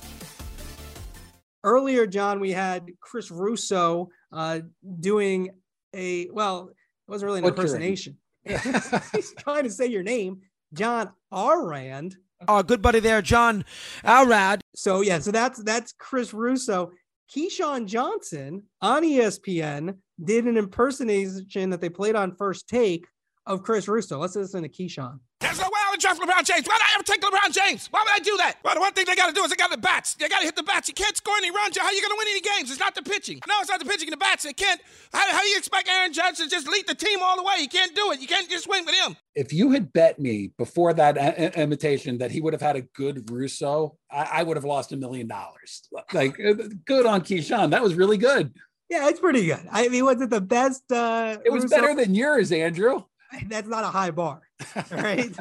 earlier, 1.62 2.06
John, 2.06 2.40
we 2.40 2.52
had 2.52 2.90
Chris 3.00 3.30
Russo 3.30 4.08
uh, 4.32 4.60
doing 5.00 5.50
a 5.94 6.28
well, 6.30 6.70
wasn't 7.10 7.28
really 7.28 7.40
an 7.40 7.46
impersonation. 7.46 8.16
He's 8.44 9.34
trying 9.38 9.64
to 9.64 9.70
say 9.70 9.86
your 9.86 10.02
name, 10.02 10.40
John 10.72 11.10
Arand. 11.32 12.14
Oh, 12.48 12.54
Our 12.54 12.62
good 12.62 12.80
buddy 12.80 13.00
there, 13.00 13.20
John 13.20 13.64
Arad. 14.04 14.62
So 14.74 15.02
yeah, 15.02 15.18
so 15.18 15.30
that's 15.30 15.62
that's 15.62 15.92
Chris 15.92 16.32
Russo. 16.32 16.92
Keyshawn 17.34 17.86
Johnson 17.86 18.62
on 18.80 19.02
ESPN 19.02 19.96
did 20.22 20.46
an 20.46 20.56
impersonation 20.56 21.70
that 21.70 21.80
they 21.80 21.88
played 21.88 22.16
on 22.16 22.34
first 22.34 22.68
take 22.68 23.06
of 23.46 23.62
Chris 23.62 23.88
Russo. 23.88 24.18
Let's 24.18 24.36
listen 24.36 24.62
to 24.62 24.68
Keyshawn. 24.68 25.18
There's 25.40 25.58
no 25.58 25.64
way 25.64 25.80
I 25.88 25.90
would 25.90 26.00
draft 26.00 26.20
LeBron 26.20 26.44
James. 26.44 26.66
Why 26.66 26.74
would 26.74 26.82
I 26.82 26.94
ever 26.94 27.02
take 27.02 27.22
LeBron 27.22 27.52
James? 27.52 27.88
Why 27.90 28.02
would 28.04 28.12
I 28.14 28.18
do 28.22 28.36
that? 28.36 28.56
Well, 28.62 28.74
the 28.74 28.80
one 28.80 28.92
thing 28.92 29.06
they 29.06 29.16
got 29.16 29.26
to 29.28 29.32
do 29.32 29.42
is 29.42 29.50
they 29.50 29.56
got 29.56 29.70
the 29.70 29.78
bats. 29.78 30.14
They 30.14 30.28
got 30.28 30.40
to 30.40 30.44
hit 30.44 30.54
the 30.54 30.62
bats. 30.62 30.86
You 30.86 30.94
can't 30.94 31.16
score 31.16 31.34
any 31.38 31.50
runs. 31.50 31.76
How 31.78 31.86
are 31.86 31.92
you 31.92 32.00
going 32.02 32.10
to 32.12 32.16
win 32.18 32.28
any 32.28 32.40
games? 32.42 32.70
It's 32.70 32.78
not 32.78 32.94
the 32.94 33.02
pitching. 33.02 33.40
No, 33.48 33.54
it's 33.60 33.70
not 33.70 33.80
the 33.80 33.86
pitching 33.86 34.06
and 34.08 34.12
the 34.12 34.18
bats. 34.18 34.44
They 34.44 34.52
can't. 34.52 34.80
How, 35.12 35.32
how 35.32 35.42
you 35.42 35.56
expect 35.56 35.88
Aaron 35.88 36.12
Judge 36.12 36.36
to 36.36 36.48
just 36.48 36.68
lead 36.68 36.86
the 36.86 36.94
team 36.94 37.18
all 37.22 37.36
the 37.36 37.42
way? 37.42 37.54
You 37.58 37.68
can't 37.68 37.94
do 37.96 38.12
it. 38.12 38.20
You 38.20 38.28
can't 38.28 38.48
just 38.50 38.68
win 38.68 38.84
with 38.84 38.94
him. 38.94 39.16
if 39.34 39.52
you 39.52 39.70
had 39.72 39.92
bet 39.92 40.18
me 40.20 40.52
before 40.58 40.92
that 40.92 41.16
i- 41.18 41.28
i- 41.56 41.60
imitation 41.60 42.18
that 42.18 42.30
he 42.30 42.40
would 42.40 42.52
have 42.52 42.62
had 42.62 42.76
a 42.76 42.82
good 42.82 43.28
Russo, 43.30 43.96
I, 44.10 44.28
I 44.34 44.42
would 44.42 44.56
have 44.58 44.64
lost 44.64 44.92
a 44.92 44.96
million 44.96 45.26
dollars. 45.26 45.88
Like 46.12 46.38
uh, 46.38 46.54
good 46.84 47.06
on 47.06 47.22
Keyshawn. 47.22 47.70
That 47.70 47.82
was 47.82 47.94
really 47.94 48.18
good. 48.18 48.52
Yeah, 48.90 49.08
it's 49.08 49.20
pretty 49.20 49.46
good. 49.46 49.66
I 49.70 49.88
mean, 49.88 50.04
was 50.04 50.20
it 50.20 50.30
the 50.30 50.40
best? 50.40 50.82
Uh, 50.92 51.38
It 51.44 51.50
was 51.52 51.62
Russo- 51.64 51.76
better 51.80 51.94
than 51.94 52.14
yours, 52.14 52.52
Andrew. 52.52 53.04
That's 53.48 53.68
not 53.68 53.84
a 53.84 53.88
high 53.88 54.10
bar, 54.10 54.42
right? 54.90 55.32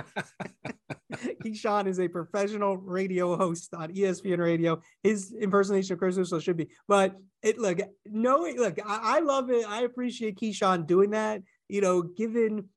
Keyshawn 1.44 1.88
is 1.88 2.00
a 2.00 2.08
professional 2.08 2.78
radio 2.78 3.36
host 3.36 3.74
on 3.74 3.94
ESPN 3.94 4.38
Radio. 4.38 4.82
His 5.04 5.34
impersonation 5.40 5.94
of 5.94 6.00
Chris 6.00 6.18
Russo 6.18 6.40
should 6.40 6.58
be, 6.58 6.70
but 6.88 7.16
it 7.42 7.58
look 7.58 7.80
no 8.06 8.40
look. 8.58 8.78
I, 8.86 9.18
I 9.18 9.20
love 9.20 9.50
it. 9.50 9.66
I 9.68 9.82
appreciate 9.84 10.38
Keyshawn 10.40 10.86
doing 10.88 11.12
that. 11.12 11.42
You 11.68 11.82
know, 11.82 12.02
given 12.04 12.70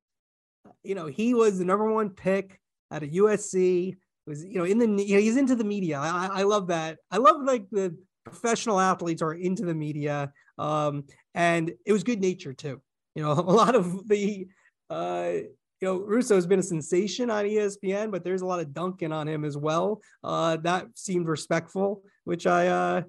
you 0.83 0.95
know 0.95 1.07
he 1.07 1.35
was 1.35 1.59
the 1.59 1.65
number 1.65 1.93
one 1.93 2.11
pick 2.11 2.59
out 2.91 3.03
of 3.03 3.11
USC. 3.11 3.97
Was 4.27 4.45
you 4.45 4.59
know 4.59 4.65
in 4.65 4.79
the 4.79 4.87
you 5.05 5.15
know 5.17 5.21
he's 5.21 5.37
into 5.37 5.57
the 5.57 5.65
media. 5.65 5.99
I- 5.99 6.31
I 6.33 6.43
love 6.45 6.69
that. 6.69 6.99
I 7.11 7.19
love 7.19 7.43
like 7.43 7.67
the 7.71 7.97
professional 8.25 8.81
athletes 8.81 9.23
are 9.23 9.35
into 9.35 9.65
the 9.65 9.75
media. 9.75 10.33
Um, 10.59 11.05
and 11.35 11.73
it 11.85 11.93
was 11.93 12.05
good 12.05 12.21
nature 12.21 12.53
too. 12.53 12.81
You 13.15 13.23
know, 13.23 13.33
a 13.33 13.41
lot 13.41 13.75
of 13.75 14.09
the 14.09 14.47
uh, 14.93 15.33
you 15.81 15.89
know, 15.89 15.99
Russo 15.99 16.37
has 16.37 16.47
been 16.47 16.61
a 16.61 16.63
sensation 16.63 17.29
on 17.31 17.45
ESPN, 17.45 18.13
but 18.13 18.23
there's 18.23 18.43
a 18.43 18.47
lot 18.47 18.61
of 18.61 18.73
dunking 18.73 19.13
on 19.13 19.27
him 19.27 19.45
as 19.45 19.57
well. 19.57 20.01
Uh, 20.23 20.57
that 20.59 20.87
seemed 20.95 21.27
respectful, 21.27 22.03
which 22.25 22.47
I 22.47 22.69
uh, 22.69 23.03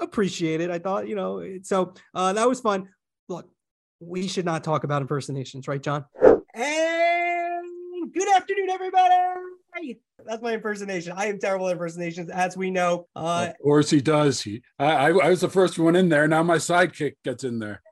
appreciated. 0.00 0.70
I 0.70 0.78
thought, 0.78 1.08
you 1.08 1.14
know, 1.14 1.44
so 1.62 1.92
uh, 2.14 2.32
that 2.32 2.48
was 2.48 2.60
fun. 2.60 2.88
Look, 3.28 3.50
we 4.00 4.28
should 4.28 4.46
not 4.46 4.64
talk 4.64 4.84
about 4.84 5.02
impersonations, 5.02 5.68
right, 5.68 5.82
John? 5.82 6.06
And 6.54 8.12
good 8.14 8.34
afternoon, 8.34 8.70
everybody. 8.70 10.00
That's 10.24 10.42
my 10.42 10.54
impersonation. 10.54 11.12
I 11.14 11.26
am 11.26 11.38
terrible 11.38 11.68
at 11.68 11.72
impersonations, 11.72 12.30
as 12.30 12.56
we 12.56 12.70
know. 12.70 13.08
Uh, 13.14 13.48
of 13.50 13.62
course 13.62 13.90
he 13.90 14.00
does. 14.00 14.40
He, 14.40 14.62
I, 14.78 14.86
I, 14.86 15.08
I 15.10 15.30
was 15.30 15.42
the 15.42 15.50
first 15.50 15.78
one 15.78 15.96
in 15.96 16.08
there. 16.08 16.26
Now 16.26 16.42
my 16.42 16.56
sidekick 16.56 17.16
gets 17.24 17.44
in 17.44 17.58
there. 17.58 17.82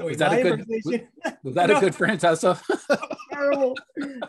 So 0.00 0.06
Was 0.08 0.16
that 0.18 0.32
a 0.32 0.42
good- 0.42 0.66
Was 1.42 1.54
that 1.54 1.68
No. 1.70 1.76
a 1.76 1.80
good 1.80 1.94
Francesa? 1.94 2.60
terrible. 3.32 3.76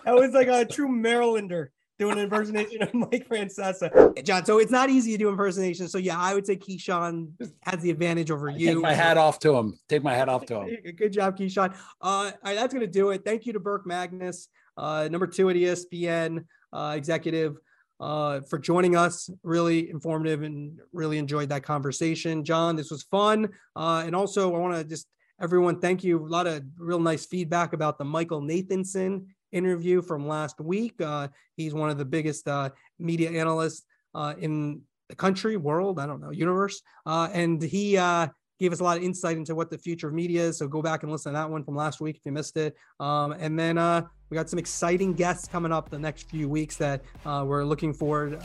That 0.06 0.16
was 0.16 0.32
like 0.34 0.48
a 0.48 0.66
true 0.66 0.88
Marylander 0.90 1.68
doing 2.00 2.14
an 2.14 2.24
impersonation 2.24 2.82
of 2.82 2.94
Mike 2.94 3.28
Francesa. 3.30 4.24
John, 4.24 4.44
so 4.46 4.58
it's 4.58 4.72
not 4.72 4.90
easy 4.90 5.12
to 5.12 5.18
do 5.20 5.30
impersonation. 5.30 5.88
So 5.88 5.98
yeah, 5.98 6.18
I 6.18 6.34
would 6.34 6.46
say 6.48 6.56
Keyshawn 6.56 7.30
has 7.62 7.80
the 7.82 7.92
advantage 7.92 8.32
over 8.32 8.50
Take 8.52 8.60
you. 8.60 8.82
my 8.82 8.94
hat 8.94 9.18
off 9.18 9.40
to 9.40 9.56
him. 9.56 9.78
Take 9.88 10.04
my 10.04 10.14
hat 10.16 10.28
off 10.30 10.46
to 10.48 10.62
him. 10.62 10.78
Good 10.98 11.14
job, 11.14 11.38
Keyshawn. 11.38 11.74
Uh, 11.74 11.76
all 12.02 12.24
right, 12.44 12.56
that's 12.56 12.74
gonna 12.74 12.88
do 12.88 13.12
it. 13.12 13.24
Thank 13.24 13.46
you 13.46 13.54
to 13.54 13.60
Burke 13.60 13.86
Magnus, 13.86 14.48
uh, 14.78 15.08
number 15.12 15.28
two 15.28 15.50
at 15.50 15.56
ESPN 15.56 16.46
uh, 16.74 16.94
executive, 16.98 17.58
uh, 18.00 18.42
for 18.50 18.58
joining 18.58 18.96
us. 18.96 19.30
Really 19.44 19.90
informative 19.92 20.42
and 20.42 20.80
really 20.94 21.20
enjoyed 21.20 21.50
that 21.50 21.62
conversation. 21.64 22.44
John, 22.44 22.76
this 22.76 22.90
was 22.90 23.04
fun. 23.04 23.50
Uh, 23.76 24.04
and 24.06 24.16
also, 24.16 24.56
I 24.56 24.58
want 24.58 24.76
to 24.76 24.84
just 24.84 25.06
everyone 25.42 25.80
thank 25.80 26.04
you. 26.04 26.24
A 26.24 26.28
lot 26.28 26.46
of 26.46 26.64
real 26.78 27.00
nice 27.00 27.26
feedback 27.26 27.74
about 27.74 27.98
the 27.98 28.06
Michael 28.06 28.42
Nathanson 28.42 29.26
interview 29.52 30.02
from 30.02 30.28
last 30.28 30.62
week. 30.62 31.02
Uh, 31.02 31.28
he's 31.58 31.74
one 31.74 31.90
of 31.90 31.98
the 31.98 32.06
biggest 32.06 32.48
uh, 32.48 32.70
media 33.00 33.32
analysts 33.32 33.84
uh, 34.14 34.36
in 34.40 34.82
the 35.10 35.16
country, 35.16 35.58
world, 35.58 36.00
I 36.00 36.06
don't 36.06 36.22
know, 36.22 36.30
universe. 36.30 36.82
Uh, 37.08 37.28
and 37.34 37.62
he 37.62 37.98
uh, 37.98 38.28
gave 38.60 38.72
us 38.72 38.82
a 38.82 38.84
lot 38.84 38.98
of 38.98 39.04
insight 39.04 39.36
into 39.36 39.56
what 39.56 39.72
the 39.72 39.80
future 39.80 40.08
of 40.10 40.14
media 40.14 40.44
is. 40.44 40.60
So 40.60 40.68
go 40.68 40.82
back 40.82 41.02
and 41.02 41.12
listen 41.12 41.34
to 41.34 41.40
that 41.40 41.50
one 41.50 41.64
from 41.64 41.76
last 41.76 42.00
week 42.00 42.18
if 42.18 42.26
you 42.26 42.32
missed 42.32 42.56
it. 42.58 42.76
Um, 43.00 43.32
and 43.32 43.58
then 43.60 43.80
uh, 43.80 44.04
we 44.30 44.36
got 44.36 44.48
some 44.48 44.60
exciting 44.60 45.14
guests 45.14 45.48
coming 45.48 45.72
up 45.72 45.90
the 45.90 46.00
next 46.00 46.30
few 46.30 46.48
weeks 46.48 46.78
that 46.78 47.02
we're 47.26 47.66
looking 47.66 47.94
forward 47.94 48.40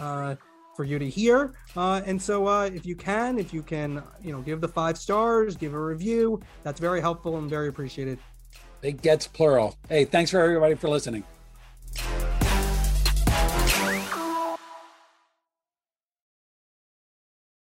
for 0.76 0.84
you 0.84 0.98
to 0.98 1.08
hear. 1.08 1.54
Uh, 1.76 2.02
and 2.04 2.20
so 2.20 2.46
uh, 2.46 2.64
if 2.66 2.84
you 2.84 2.94
can, 2.94 3.38
if 3.38 3.52
you 3.52 3.62
can, 3.62 4.02
you 4.22 4.32
know, 4.32 4.40
give 4.40 4.60
the 4.60 4.68
five 4.68 4.98
stars, 4.98 5.56
give 5.56 5.74
a 5.74 5.80
review, 5.80 6.40
that's 6.62 6.78
very 6.78 7.00
helpful 7.00 7.38
and 7.38 7.48
very 7.48 7.68
appreciated. 7.68 8.18
It 8.82 9.02
gets 9.02 9.26
plural. 9.26 9.76
Hey, 9.88 10.04
thanks 10.04 10.30
for 10.30 10.40
everybody 10.40 10.74
for 10.74 10.88
listening. 10.88 11.24